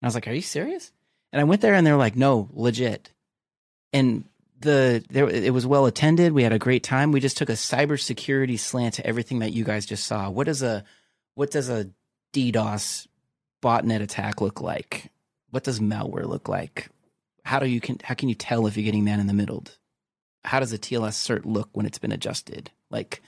And 0.00 0.06
I 0.06 0.08
was 0.08 0.14
like, 0.14 0.28
are 0.28 0.32
you 0.32 0.42
serious? 0.42 0.92
And 1.32 1.40
I 1.40 1.44
went 1.44 1.60
there 1.60 1.74
and 1.74 1.86
they're 1.86 1.96
like, 1.96 2.16
no, 2.16 2.48
legit. 2.52 3.12
And 3.92 4.24
the 4.60 5.04
there 5.10 5.28
it 5.28 5.52
was 5.52 5.66
well 5.66 5.86
attended. 5.86 6.32
We 6.32 6.42
had 6.42 6.52
a 6.52 6.58
great 6.58 6.82
time. 6.82 7.12
We 7.12 7.20
just 7.20 7.36
took 7.36 7.48
a 7.48 7.52
cybersecurity 7.52 8.58
slant 8.58 8.94
to 8.94 9.06
everything 9.06 9.38
that 9.38 9.52
you 9.52 9.64
guys 9.64 9.86
just 9.86 10.04
saw. 10.04 10.28
What 10.30 10.46
does 10.46 10.62
a 10.62 10.84
what 11.34 11.50
does 11.50 11.68
a 11.70 11.90
DDoS 12.34 13.06
botnet 13.62 14.02
attack 14.02 14.40
look 14.40 14.60
like? 14.60 15.10
What 15.50 15.64
does 15.64 15.80
malware 15.80 16.26
look 16.26 16.48
like? 16.48 16.88
How 17.44 17.58
do 17.58 17.66
you 17.66 17.80
can 17.80 17.98
how 18.02 18.14
can 18.14 18.28
you 18.28 18.34
tell 18.34 18.66
if 18.66 18.76
you're 18.76 18.84
getting 18.84 19.04
man 19.04 19.20
in 19.20 19.26
the 19.26 19.32
middle? 19.34 19.64
How 20.44 20.60
does 20.60 20.72
a 20.72 20.78
TLS 20.78 21.14
cert 21.14 21.44
look 21.44 21.68
when 21.72 21.86
it's 21.86 21.98
been 21.98 22.12
adjusted? 22.12 22.70
Like 22.90 23.22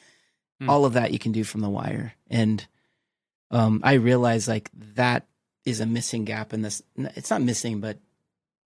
Hmm. 0.60 0.70
all 0.70 0.84
of 0.84 0.92
that 0.92 1.12
you 1.12 1.18
can 1.18 1.32
do 1.32 1.42
from 1.44 1.60
the 1.60 1.68
wire. 1.70 2.12
And 2.30 2.64
um, 3.50 3.80
I 3.82 3.94
realized 3.94 4.46
like 4.48 4.70
that 4.94 5.26
is 5.64 5.80
a 5.80 5.86
missing 5.86 6.24
gap 6.24 6.52
in 6.52 6.62
this. 6.62 6.82
It's 6.96 7.30
not 7.30 7.42
missing, 7.42 7.80
but 7.80 7.98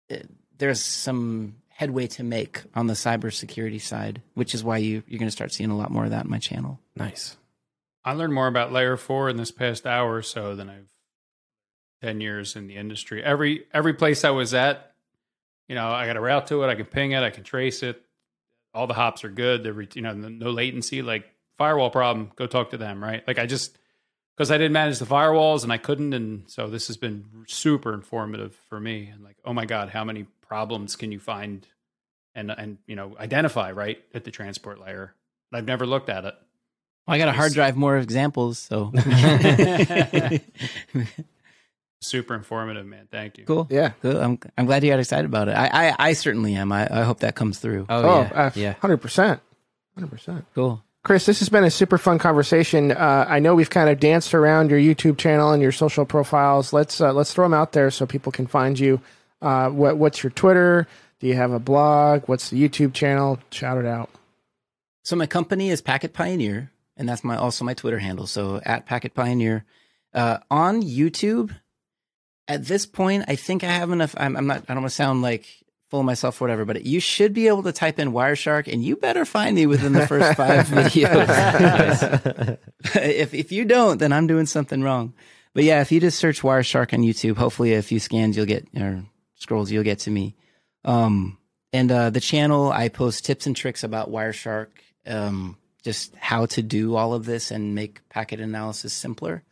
it, 0.08 0.28
there's 0.58 0.82
some 0.82 1.56
headway 1.68 2.06
to 2.06 2.22
make 2.22 2.62
on 2.74 2.86
the 2.86 2.94
cybersecurity 2.94 3.80
side, 3.80 4.22
which 4.34 4.54
is 4.54 4.62
why 4.62 4.78
you 4.78 5.02
you're 5.06 5.18
going 5.18 5.28
to 5.28 5.32
start 5.32 5.52
seeing 5.52 5.70
a 5.70 5.76
lot 5.76 5.90
more 5.90 6.04
of 6.04 6.10
that 6.10 6.24
in 6.24 6.30
my 6.30 6.38
channel. 6.38 6.80
Nice. 6.96 7.36
I 8.04 8.12
learned 8.12 8.34
more 8.34 8.48
about 8.48 8.72
layer 8.72 8.96
four 8.96 9.28
in 9.28 9.36
this 9.36 9.50
past 9.50 9.86
hour 9.86 10.14
or 10.14 10.22
so 10.22 10.56
than 10.56 10.68
I've 10.68 10.88
ten 12.02 12.20
years 12.20 12.56
in 12.56 12.66
the 12.66 12.76
industry. 12.76 13.22
Every 13.22 13.64
every 13.72 13.94
place 13.94 14.24
I 14.24 14.30
was 14.30 14.54
at, 14.54 14.92
you 15.68 15.74
know, 15.74 15.88
I 15.88 16.06
got 16.06 16.16
a 16.16 16.20
route 16.20 16.48
to 16.48 16.62
it. 16.64 16.68
I 16.68 16.74
can 16.74 16.86
ping 16.86 17.12
it. 17.12 17.22
I 17.22 17.30
can 17.30 17.44
trace 17.44 17.82
it. 17.82 18.02
All 18.74 18.86
the 18.86 18.94
hops 18.94 19.24
are 19.24 19.30
good. 19.30 19.62
They're 19.62 19.80
you 19.80 20.02
know 20.02 20.12
no 20.12 20.50
latency. 20.50 21.02
Like 21.02 21.26
firewall 21.56 21.90
problem, 21.90 22.32
go 22.36 22.46
talk 22.46 22.70
to 22.70 22.78
them. 22.78 23.02
Right. 23.02 23.26
Like 23.26 23.38
I 23.38 23.46
just 23.46 23.76
because 24.36 24.50
I 24.50 24.58
didn't 24.58 24.72
manage 24.72 24.98
the 24.98 25.04
firewalls 25.06 25.62
and 25.62 25.72
I 25.72 25.78
couldn't, 25.78 26.12
and 26.14 26.44
so 26.50 26.66
this 26.68 26.86
has 26.88 26.96
been 26.96 27.24
super 27.46 27.92
informative 27.94 28.54
for 28.68 28.78
me. 28.80 29.08
And 29.12 29.22
like, 29.24 29.36
oh 29.44 29.52
my 29.52 29.66
god, 29.66 29.90
how 29.90 30.04
many 30.04 30.26
problems 30.40 30.96
can 30.96 31.12
you 31.12 31.18
find 31.20 31.66
and 32.34 32.50
and 32.50 32.78
you 32.86 32.96
know 32.96 33.16
identify 33.18 33.72
right 33.72 34.02
at 34.14 34.24
the 34.24 34.30
transport 34.30 34.80
layer? 34.80 35.14
I've 35.52 35.66
never 35.66 35.86
looked 35.86 36.08
at 36.08 36.24
it. 36.24 36.34
Well, 37.06 37.14
I 37.16 37.18
got 37.18 37.28
a 37.28 37.32
hard 37.32 37.52
drive 37.52 37.76
more 37.76 37.96
examples, 37.98 38.58
so 38.58 38.92
Super 42.00 42.34
informative, 42.34 42.84
man. 42.84 43.06
Thank 43.12 43.38
you. 43.38 43.44
cool. 43.44 43.68
Yeah. 43.70 43.90
Cool. 44.02 44.16
I'm 44.20 44.38
I'm 44.58 44.66
glad 44.66 44.82
you 44.82 44.90
got 44.90 44.98
excited 44.98 45.24
about 45.24 45.48
it. 45.48 45.52
I 45.52 45.90
I, 45.90 45.96
I 46.08 46.12
certainly 46.14 46.54
am. 46.54 46.72
I, 46.72 46.88
I 46.90 47.02
hope 47.04 47.20
that 47.20 47.36
comes 47.36 47.60
through. 47.60 47.86
Oh, 47.88 48.02
Oh, 48.02 48.20
yeah. 48.22 48.42
uh, 48.46 48.50
yeah. 48.56 48.74
100%. 48.74 49.40
100%. 49.98 50.44
Cool. 50.54 50.82
Chris, 51.04 51.26
this 51.26 51.40
has 51.40 51.48
been 51.48 51.64
a 51.64 51.70
super 51.70 51.98
fun 51.98 52.18
conversation. 52.18 52.92
Uh, 52.92 53.26
I 53.28 53.40
know 53.40 53.56
we've 53.56 53.70
kind 53.70 53.88
of 53.90 53.98
danced 53.98 54.34
around 54.34 54.70
your 54.70 54.78
YouTube 54.78 55.18
channel 55.18 55.50
and 55.50 55.60
your 55.60 55.72
social 55.72 56.04
profiles. 56.04 56.72
Let's 56.72 57.00
uh, 57.00 57.12
let's 57.12 57.34
throw 57.34 57.44
them 57.44 57.54
out 57.54 57.72
there 57.72 57.90
so 57.90 58.06
people 58.06 58.30
can 58.30 58.46
find 58.46 58.78
you. 58.78 59.00
Uh, 59.40 59.68
what, 59.70 59.96
what's 59.98 60.22
your 60.22 60.30
Twitter? 60.30 60.86
Do 61.18 61.26
you 61.26 61.34
have 61.34 61.50
a 61.50 61.58
blog? 61.58 62.22
What's 62.26 62.50
the 62.50 62.68
YouTube 62.68 62.94
channel? 62.94 63.40
Shout 63.50 63.78
it 63.78 63.86
out. 63.86 64.10
So 65.02 65.16
my 65.16 65.26
company 65.26 65.70
is 65.70 65.80
Packet 65.82 66.12
Pioneer, 66.12 66.70
and 66.96 67.08
that's 67.08 67.24
my 67.24 67.36
also 67.36 67.64
my 67.64 67.74
Twitter 67.74 67.98
handle. 67.98 68.28
So 68.28 68.60
at 68.64 68.86
Packet 68.86 69.14
Pioneer 69.14 69.64
uh, 70.14 70.38
on 70.50 70.82
YouTube. 70.82 71.50
at 72.48 72.66
this 72.66 72.86
point, 72.86 73.24
I 73.28 73.36
think 73.36 73.64
I 73.64 73.68
have 73.68 73.90
enough. 73.90 74.14
I'm, 74.16 74.36
I'm 74.36 74.46
not. 74.46 74.64
I 74.68 74.74
don't 74.74 74.82
want 74.82 74.90
to 74.90 74.94
sound 74.94 75.22
like 75.22 75.46
full 75.92 76.00
of 76.00 76.06
myself 76.06 76.40
or 76.40 76.44
whatever, 76.44 76.64
but 76.64 76.86
you 76.86 77.00
should 77.00 77.34
be 77.34 77.48
able 77.48 77.62
to 77.62 77.70
type 77.70 77.98
in 77.98 78.12
Wireshark, 78.12 78.66
and 78.72 78.82
you 78.82 78.96
better 78.96 79.26
find 79.26 79.54
me 79.54 79.66
within 79.66 79.92
the 79.92 80.06
first 80.06 80.38
five 80.38 80.66
videos. 80.68 82.58
if 82.96 83.34
if 83.34 83.52
you 83.52 83.66
don't, 83.66 83.98
then 83.98 84.10
I'm 84.10 84.26
doing 84.26 84.46
something 84.46 84.80
wrong. 84.80 85.12
But 85.52 85.64
yeah, 85.64 85.82
if 85.82 85.92
you 85.92 86.00
just 86.00 86.18
search 86.18 86.40
Wireshark 86.40 86.94
on 86.94 87.00
YouTube, 87.00 87.36
hopefully 87.36 87.74
a 87.74 87.82
few 87.82 88.00
scans 88.00 88.38
you'll 88.38 88.46
get 88.46 88.66
or 88.74 89.04
scrolls 89.34 89.70
you'll 89.70 89.84
get 89.84 89.98
to 89.98 90.10
me. 90.10 90.34
Um, 90.82 91.36
and 91.74 91.92
uh, 91.92 92.08
the 92.08 92.20
channel, 92.20 92.72
I 92.72 92.88
post 92.88 93.26
tips 93.26 93.46
and 93.46 93.54
tricks 93.54 93.84
about 93.84 94.10
Wireshark, 94.10 94.68
um, 95.06 95.58
just 95.84 96.16
how 96.16 96.46
to 96.46 96.62
do 96.62 96.96
all 96.96 97.12
of 97.12 97.26
this 97.26 97.50
and 97.50 97.74
make 97.74 98.08
packet 98.08 98.40
analysis 98.40 98.94
simpler. 98.94 99.42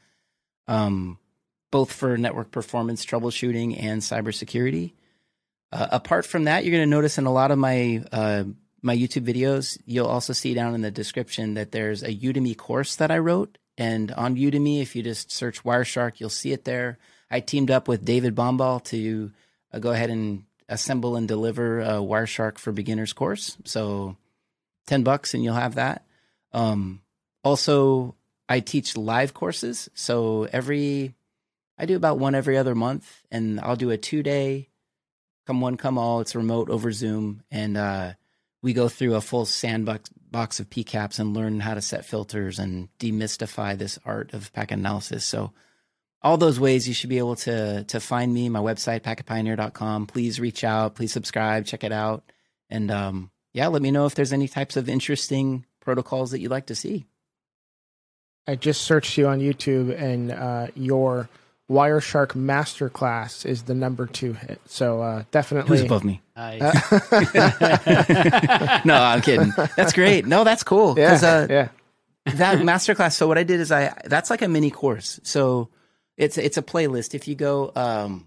Um, 0.67 1.19
both 1.71 1.93
for 1.93 2.17
network 2.17 2.51
performance 2.51 3.05
troubleshooting 3.05 3.79
and 3.79 4.01
cybersecurity. 4.01 4.93
Uh, 5.73 5.87
apart 5.93 6.27
from 6.27 6.45
that, 6.45 6.65
you're 6.65 6.73
going 6.73 6.89
to 6.89 6.97
notice 6.97 7.19
in 7.19 7.27
a 7.27 7.33
lot 7.33 7.51
of 7.51 7.59
my 7.59 8.03
uh, 8.13 8.45
my 8.83 8.97
YouTube 8.97 9.27
videos, 9.27 9.79
you'll 9.85 10.07
also 10.07 10.33
see 10.33 10.55
down 10.55 10.75
in 10.75 10.81
the 10.81 10.91
description 10.91 11.55
that 11.55 11.71
there's 11.71 12.03
a 12.03 12.15
Udemy 12.15 12.57
course 12.57 12.97
that 12.97 13.11
I 13.11 13.19
wrote. 13.19 13.59
And 13.77 14.11
on 14.13 14.37
Udemy, 14.37 14.81
if 14.81 14.97
you 14.97 15.03
just 15.03 15.31
search 15.31 15.63
Wireshark, 15.65 16.19
you'll 16.19 16.31
see 16.31 16.53
it 16.53 16.65
there. 16.65 16.99
I 17.31 17.41
teamed 17.41 17.71
up 17.71 17.89
with 17.89 18.05
David 18.05 18.35
Bombal 18.35 18.83
to 18.85 19.31
uh, 19.73 19.79
go 19.79 19.91
ahead 19.91 20.11
and 20.11 20.45
assemble 20.69 21.17
and 21.17 21.29
deliver 21.29 21.81
a 21.81 21.95
Wireshark 21.95 22.59
for 22.59 22.73
Beginners 22.73 23.13
course. 23.13 23.57
So, 23.65 24.17
ten 24.87 25.03
bucks 25.03 25.35
and 25.35 25.45
you'll 25.45 25.55
have 25.55 25.75
that. 25.77 26.05
Um, 26.53 27.03
also, 27.45 28.17
I 28.51 28.59
teach 28.59 28.97
live 28.97 29.33
courses. 29.33 29.89
So 29.95 30.49
every 30.53 31.15
I 31.79 31.87
do 31.87 31.97
about 31.97 32.19
one 32.19 32.35
every 32.35 32.59
other 32.59 32.75
month, 32.75 33.23
and 33.31 33.61
I'll 33.61 33.77
do 33.77 33.91
a 33.91 33.97
two 33.97 34.23
day, 34.23 34.69
come 35.51 35.61
one, 35.61 35.77
come 35.77 35.99
all. 35.99 36.21
It's 36.21 36.37
remote 36.37 36.71
over 36.71 36.93
Zoom, 36.93 37.43
and 37.51 37.77
uh, 37.77 38.13
we 38.63 38.73
go 38.73 38.89
through 38.89 39.17
a 39.17 39.21
full 39.21 39.45
sandbox 39.45 40.09
box 40.31 40.61
of 40.61 40.71
PCAPs 40.71 41.19
and 41.19 41.35
learn 41.35 41.59
how 41.59 41.75
to 41.75 41.81
set 41.81 42.05
filters 42.05 42.61
and 42.61 42.89
demystify 43.01 43.77
this 43.77 43.99
art 44.05 44.33
of 44.33 44.53
packet 44.53 44.79
analysis. 44.79 45.25
So, 45.25 45.53
all 46.23 46.37
those 46.37 46.61
ways 46.61 46.87
you 46.87 46.95
should 46.95 47.11
be 47.11 47.19
able 47.19 47.35
to 47.35 47.83
to 47.83 47.99
find 47.99 48.33
me. 48.33 48.49
My 48.49 48.61
website, 48.61 49.01
packetpioneer.com. 49.01 50.07
Please 50.07 50.39
reach 50.39 50.63
out. 50.63 50.95
Please 50.95 51.13
subscribe. 51.13 51.67
Check 51.67 51.83
it 51.83 51.91
out, 51.91 52.31
and 52.69 52.89
um, 52.93 53.33
yeah, 53.53 53.67
let 53.67 53.83
me 53.83 53.91
know 53.91 54.07
if 54.07 54.15
there's 54.15 54.33
any 54.33 54.47
types 54.47 54.77
of 54.77 54.89
interesting 54.89 55.67
protocols 55.81 56.31
that 56.31 56.39
you'd 56.39 56.53
like 56.53 56.67
to 56.67 56.77
see. 56.77 57.07
I 58.47 58.55
just 58.55 58.83
searched 58.83 59.19
you 59.19 59.27
on 59.27 59.41
YouTube, 59.41 60.01
and 60.01 60.31
uh, 60.31 60.69
your 60.77 61.29
Wireshark 61.71 62.31
Masterclass 62.33 63.47
is 63.47 63.63
the 63.63 63.75
number 63.75 64.07
two 64.07 64.33
hit. 64.33 64.61
So 64.67 65.01
uh, 65.01 65.23
definitely 65.31 65.79
Who's 65.79 65.87
above 65.87 66.03
me. 66.05 66.21
no, 68.85 68.95
I'm 68.95 69.21
kidding. 69.21 69.53
That's 69.77 69.93
great. 69.93 70.27
No, 70.27 70.43
that's 70.43 70.65
cool. 70.65 70.99
Yeah, 70.99 71.19
uh, 71.23 71.47
yeah. 71.49 71.69
that 72.25 72.59
masterclass. 72.59 73.13
So 73.13 73.29
what 73.29 73.39
I 73.39 73.45
did 73.45 73.61
is 73.61 73.71
I 73.71 73.95
that's 74.07 74.31
like 74.31 74.43
a 74.43 74.49
mini 74.49 74.71
course. 74.71 75.21
So 75.23 75.69
it's 76.17 76.39
it's 76.39 76.57
a 76.57 76.63
playlist. 76.63 77.15
If 77.15 77.29
you 77.29 77.37
go, 77.37 77.71
um, 77.77 78.27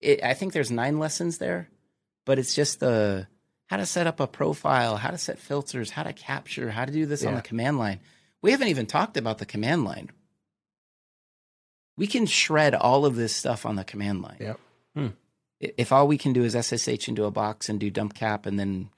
it, 0.00 0.24
I 0.24 0.32
think 0.32 0.54
there's 0.54 0.70
nine 0.70 0.98
lessons 0.98 1.38
there, 1.38 1.68
but 2.24 2.38
it's 2.38 2.54
just 2.54 2.80
the 2.80 3.26
how 3.66 3.76
to 3.76 3.84
set 3.84 4.06
up 4.06 4.20
a 4.20 4.26
profile, 4.26 4.96
how 4.96 5.10
to 5.10 5.18
set 5.18 5.38
filters, 5.38 5.90
how 5.90 6.04
to 6.04 6.14
capture, 6.14 6.70
how 6.70 6.86
to 6.86 6.92
do 6.92 7.04
this 7.04 7.24
on 7.24 7.34
the 7.34 7.42
command 7.42 7.78
line. 7.78 8.00
We 8.40 8.52
haven't 8.52 8.68
even 8.68 8.86
talked 8.86 9.18
about 9.18 9.36
the 9.36 9.44
command 9.44 9.84
line. 9.84 10.10
We 11.98 12.06
can 12.06 12.26
shred 12.26 12.74
all 12.74 13.04
of 13.04 13.16
this 13.16 13.34
stuff 13.34 13.66
on 13.66 13.76
the 13.76 13.84
command 13.84 14.22
line. 14.22 14.36
Yep. 14.40 14.60
Hmm. 14.94 15.06
If 15.60 15.90
all 15.92 16.06
we 16.06 16.16
can 16.16 16.32
do 16.32 16.44
is 16.44 16.54
SSH 16.54 17.08
into 17.08 17.24
a 17.24 17.32
box 17.32 17.68
and 17.68 17.80
do 17.80 17.90
dumpcap, 17.90 18.46
and 18.46 18.58
then 18.58 18.90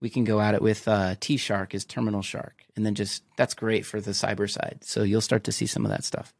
we 0.00 0.08
can 0.08 0.22
go 0.22 0.40
at 0.40 0.54
it 0.54 0.62
with 0.62 0.86
uh, 0.86 1.16
TShark 1.16 1.74
is 1.74 1.84
Terminal 1.84 2.22
Shark, 2.22 2.64
and 2.76 2.86
then 2.86 2.94
just 2.94 3.24
that's 3.36 3.54
great 3.54 3.84
for 3.84 4.00
the 4.00 4.12
cyber 4.12 4.48
side. 4.48 4.78
So 4.82 5.02
you'll 5.02 5.20
start 5.20 5.44
to 5.44 5.52
see 5.52 5.66
some 5.66 5.84
of 5.84 5.90
that 5.90 6.04
stuff. 6.04 6.32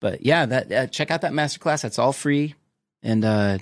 But 0.00 0.26
yeah, 0.26 0.46
that 0.46 0.72
uh, 0.72 0.86
check 0.88 1.12
out 1.12 1.20
that 1.20 1.32
masterclass. 1.32 1.82
That's 1.82 2.00
all 2.00 2.12
free, 2.12 2.56
and 3.02 3.24
uh, 3.24 3.58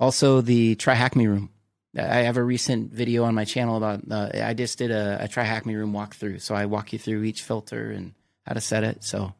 also 0.00 0.40
the 0.40 0.74
TryHackMe 0.74 1.26
Room. 1.26 1.50
I 1.96 2.22
have 2.22 2.36
a 2.36 2.42
recent 2.42 2.92
video 2.92 3.24
on 3.24 3.36
my 3.36 3.44
channel 3.44 3.76
about. 3.76 4.02
Uh, 4.10 4.30
I 4.34 4.54
just 4.54 4.78
did 4.78 4.90
a, 4.90 5.24
a 5.24 5.28
TryHackMe 5.28 5.76
Room 5.76 5.92
walkthrough, 5.92 6.40
so 6.40 6.56
I 6.56 6.66
walk 6.66 6.92
you 6.92 6.98
through 6.98 7.22
each 7.22 7.42
filter 7.42 7.92
and 7.92 8.14
how 8.44 8.54
to 8.54 8.60
set 8.60 8.82
it. 8.82 9.04
So 9.04 9.34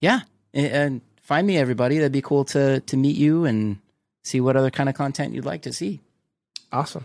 yeah, 0.00 0.20
and, 0.20 0.35
and 0.56 1.00
find 1.22 1.46
me 1.46 1.58
everybody. 1.58 1.98
That'd 1.98 2.12
be 2.12 2.22
cool 2.22 2.44
to 2.46 2.80
to 2.80 2.96
meet 2.96 3.16
you 3.16 3.44
and 3.44 3.78
see 4.22 4.40
what 4.40 4.56
other 4.56 4.70
kind 4.70 4.88
of 4.88 4.94
content 4.94 5.34
you'd 5.34 5.44
like 5.44 5.62
to 5.62 5.72
see. 5.72 6.00
Awesome. 6.72 7.04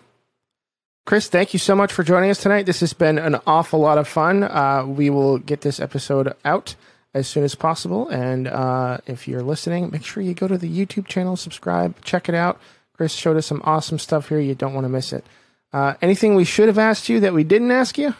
Chris, 1.05 1.27
thank 1.27 1.53
you 1.53 1.59
so 1.59 1.75
much 1.75 1.91
for 1.91 2.03
joining 2.03 2.29
us 2.29 2.41
tonight. 2.41 2.65
This 2.65 2.79
has 2.79 2.93
been 2.93 3.17
an 3.17 3.35
awful 3.47 3.79
lot 3.79 3.97
of 3.97 4.07
fun. 4.07 4.43
Uh, 4.43 4.85
we 4.87 5.09
will 5.09 5.39
get 5.39 5.61
this 5.61 5.79
episode 5.79 6.33
out 6.45 6.75
as 7.13 7.27
soon 7.27 7.43
as 7.43 7.55
possible. 7.55 8.07
And 8.09 8.47
uh, 8.47 8.99
if 9.07 9.27
you're 9.27 9.41
listening, 9.41 9.89
make 9.91 10.05
sure 10.05 10.21
you 10.21 10.33
go 10.33 10.47
to 10.47 10.57
the 10.57 10.69
YouTube 10.69 11.07
channel, 11.07 11.35
subscribe, 11.35 12.01
check 12.03 12.29
it 12.29 12.35
out. 12.35 12.59
Chris 12.93 13.13
showed 13.13 13.35
us 13.35 13.47
some 13.47 13.61
awesome 13.65 13.97
stuff 13.97 14.29
here. 14.29 14.39
You 14.39 14.53
don't 14.53 14.73
want 14.73 14.85
to 14.85 14.89
miss 14.89 15.11
it. 15.11 15.25
Uh, 15.73 15.95
anything 16.01 16.35
we 16.35 16.45
should 16.45 16.67
have 16.67 16.77
asked 16.77 17.09
you 17.09 17.19
that 17.21 17.33
we 17.33 17.43
didn't 17.43 17.71
ask 17.71 17.97
you? 17.97 18.13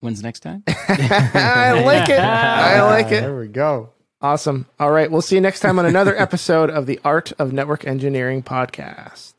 When's 0.00 0.22
next 0.22 0.40
time? 0.40 0.62
I 0.68 1.82
like 1.84 2.08
it. 2.08 2.20
I 2.20 2.82
like 2.88 3.06
it. 3.06 3.22
There 3.22 3.36
we 3.36 3.48
go. 3.48 3.90
Awesome. 4.20 4.66
All 4.78 4.92
right. 4.92 5.10
We'll 5.10 5.22
see 5.22 5.34
you 5.36 5.40
next 5.40 5.60
time 5.60 5.78
on 5.78 5.86
another 5.86 6.16
episode 6.20 6.70
of 6.70 6.86
the 6.86 7.00
Art 7.04 7.32
of 7.38 7.52
Network 7.52 7.84
Engineering 7.84 8.42
podcast. 8.42 9.34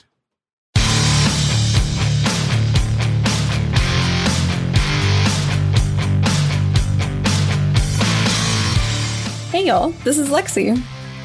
Hey 9.52 9.66
y'all, 9.66 9.90
this 10.04 10.20
is 10.20 10.30
Lexi. 10.30 10.82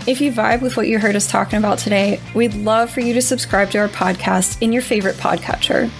If 0.06 0.20
you 0.20 0.32
vibe 0.32 0.62
with 0.62 0.76
what 0.76 0.88
you 0.88 0.98
heard 0.98 1.14
us 1.14 1.26
talking 1.26 1.58
about 1.58 1.78
today, 1.78 2.20
we'd 2.34 2.54
love 2.54 2.90
for 2.90 3.00
you 3.00 3.14
to 3.14 3.22
subscribe 3.22 3.70
to 3.72 3.78
our 3.78 3.88
podcast 3.88 4.62
in 4.62 4.72
your 4.72 4.82
favorite 4.82 5.16
podcatcher. 5.16 5.90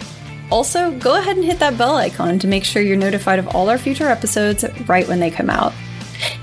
Also, 0.50 0.92
go 0.98 1.18
ahead 1.18 1.36
and 1.36 1.44
hit 1.44 1.58
that 1.58 1.78
bell 1.78 1.96
icon 1.96 2.38
to 2.38 2.46
make 2.46 2.64
sure 2.64 2.82
you're 2.82 2.96
notified 2.96 3.38
of 3.38 3.48
all 3.54 3.68
our 3.68 3.78
future 3.78 4.08
episodes 4.08 4.64
right 4.86 5.08
when 5.08 5.20
they 5.20 5.30
come 5.30 5.50
out. 5.50 5.72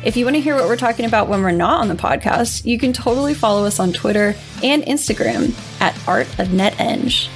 If 0.04 0.18
you 0.18 0.26
want 0.26 0.36
to 0.36 0.42
hear 0.42 0.56
what 0.56 0.66
we're 0.66 0.76
talking 0.76 1.06
about 1.06 1.28
when 1.28 1.42
we're 1.42 1.52
not 1.52 1.82
on 1.82 1.88
the 1.88 1.96
podcast, 1.96 2.66
you 2.66 2.78
can 2.78 2.92
totally 2.94 3.34
follow 3.34 3.66
us 3.66 3.80
on 3.80 3.94
Twitter 3.94 4.36
and 4.64 4.84
Instagram 4.84 5.56
at 5.80 5.98
Art 6.08 6.28
of 6.40 6.50
NetEng. 6.50 7.30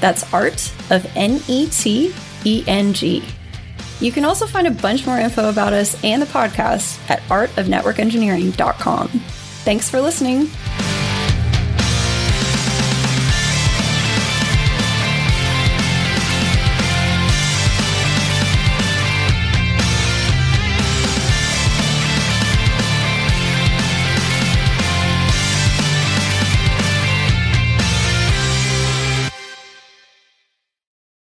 That's 0.00 0.32
Art 0.32 0.72
of 0.90 1.06
N 1.16 1.40
E 1.48 1.68
T 1.68 2.14
E 2.44 2.64
N 2.66 2.92
G. 2.92 3.22
You 4.00 4.10
can 4.10 4.24
also 4.24 4.46
find 4.46 4.66
a 4.66 4.70
bunch 4.70 5.06
more 5.06 5.18
info 5.18 5.48
about 5.48 5.72
us 5.72 6.02
and 6.02 6.20
the 6.20 6.26
podcast 6.26 6.98
at 7.08 7.20
artofnetworkengineering.com. 7.22 9.08
Thanks 9.08 9.88
for 9.88 10.00
listening. 10.00 10.50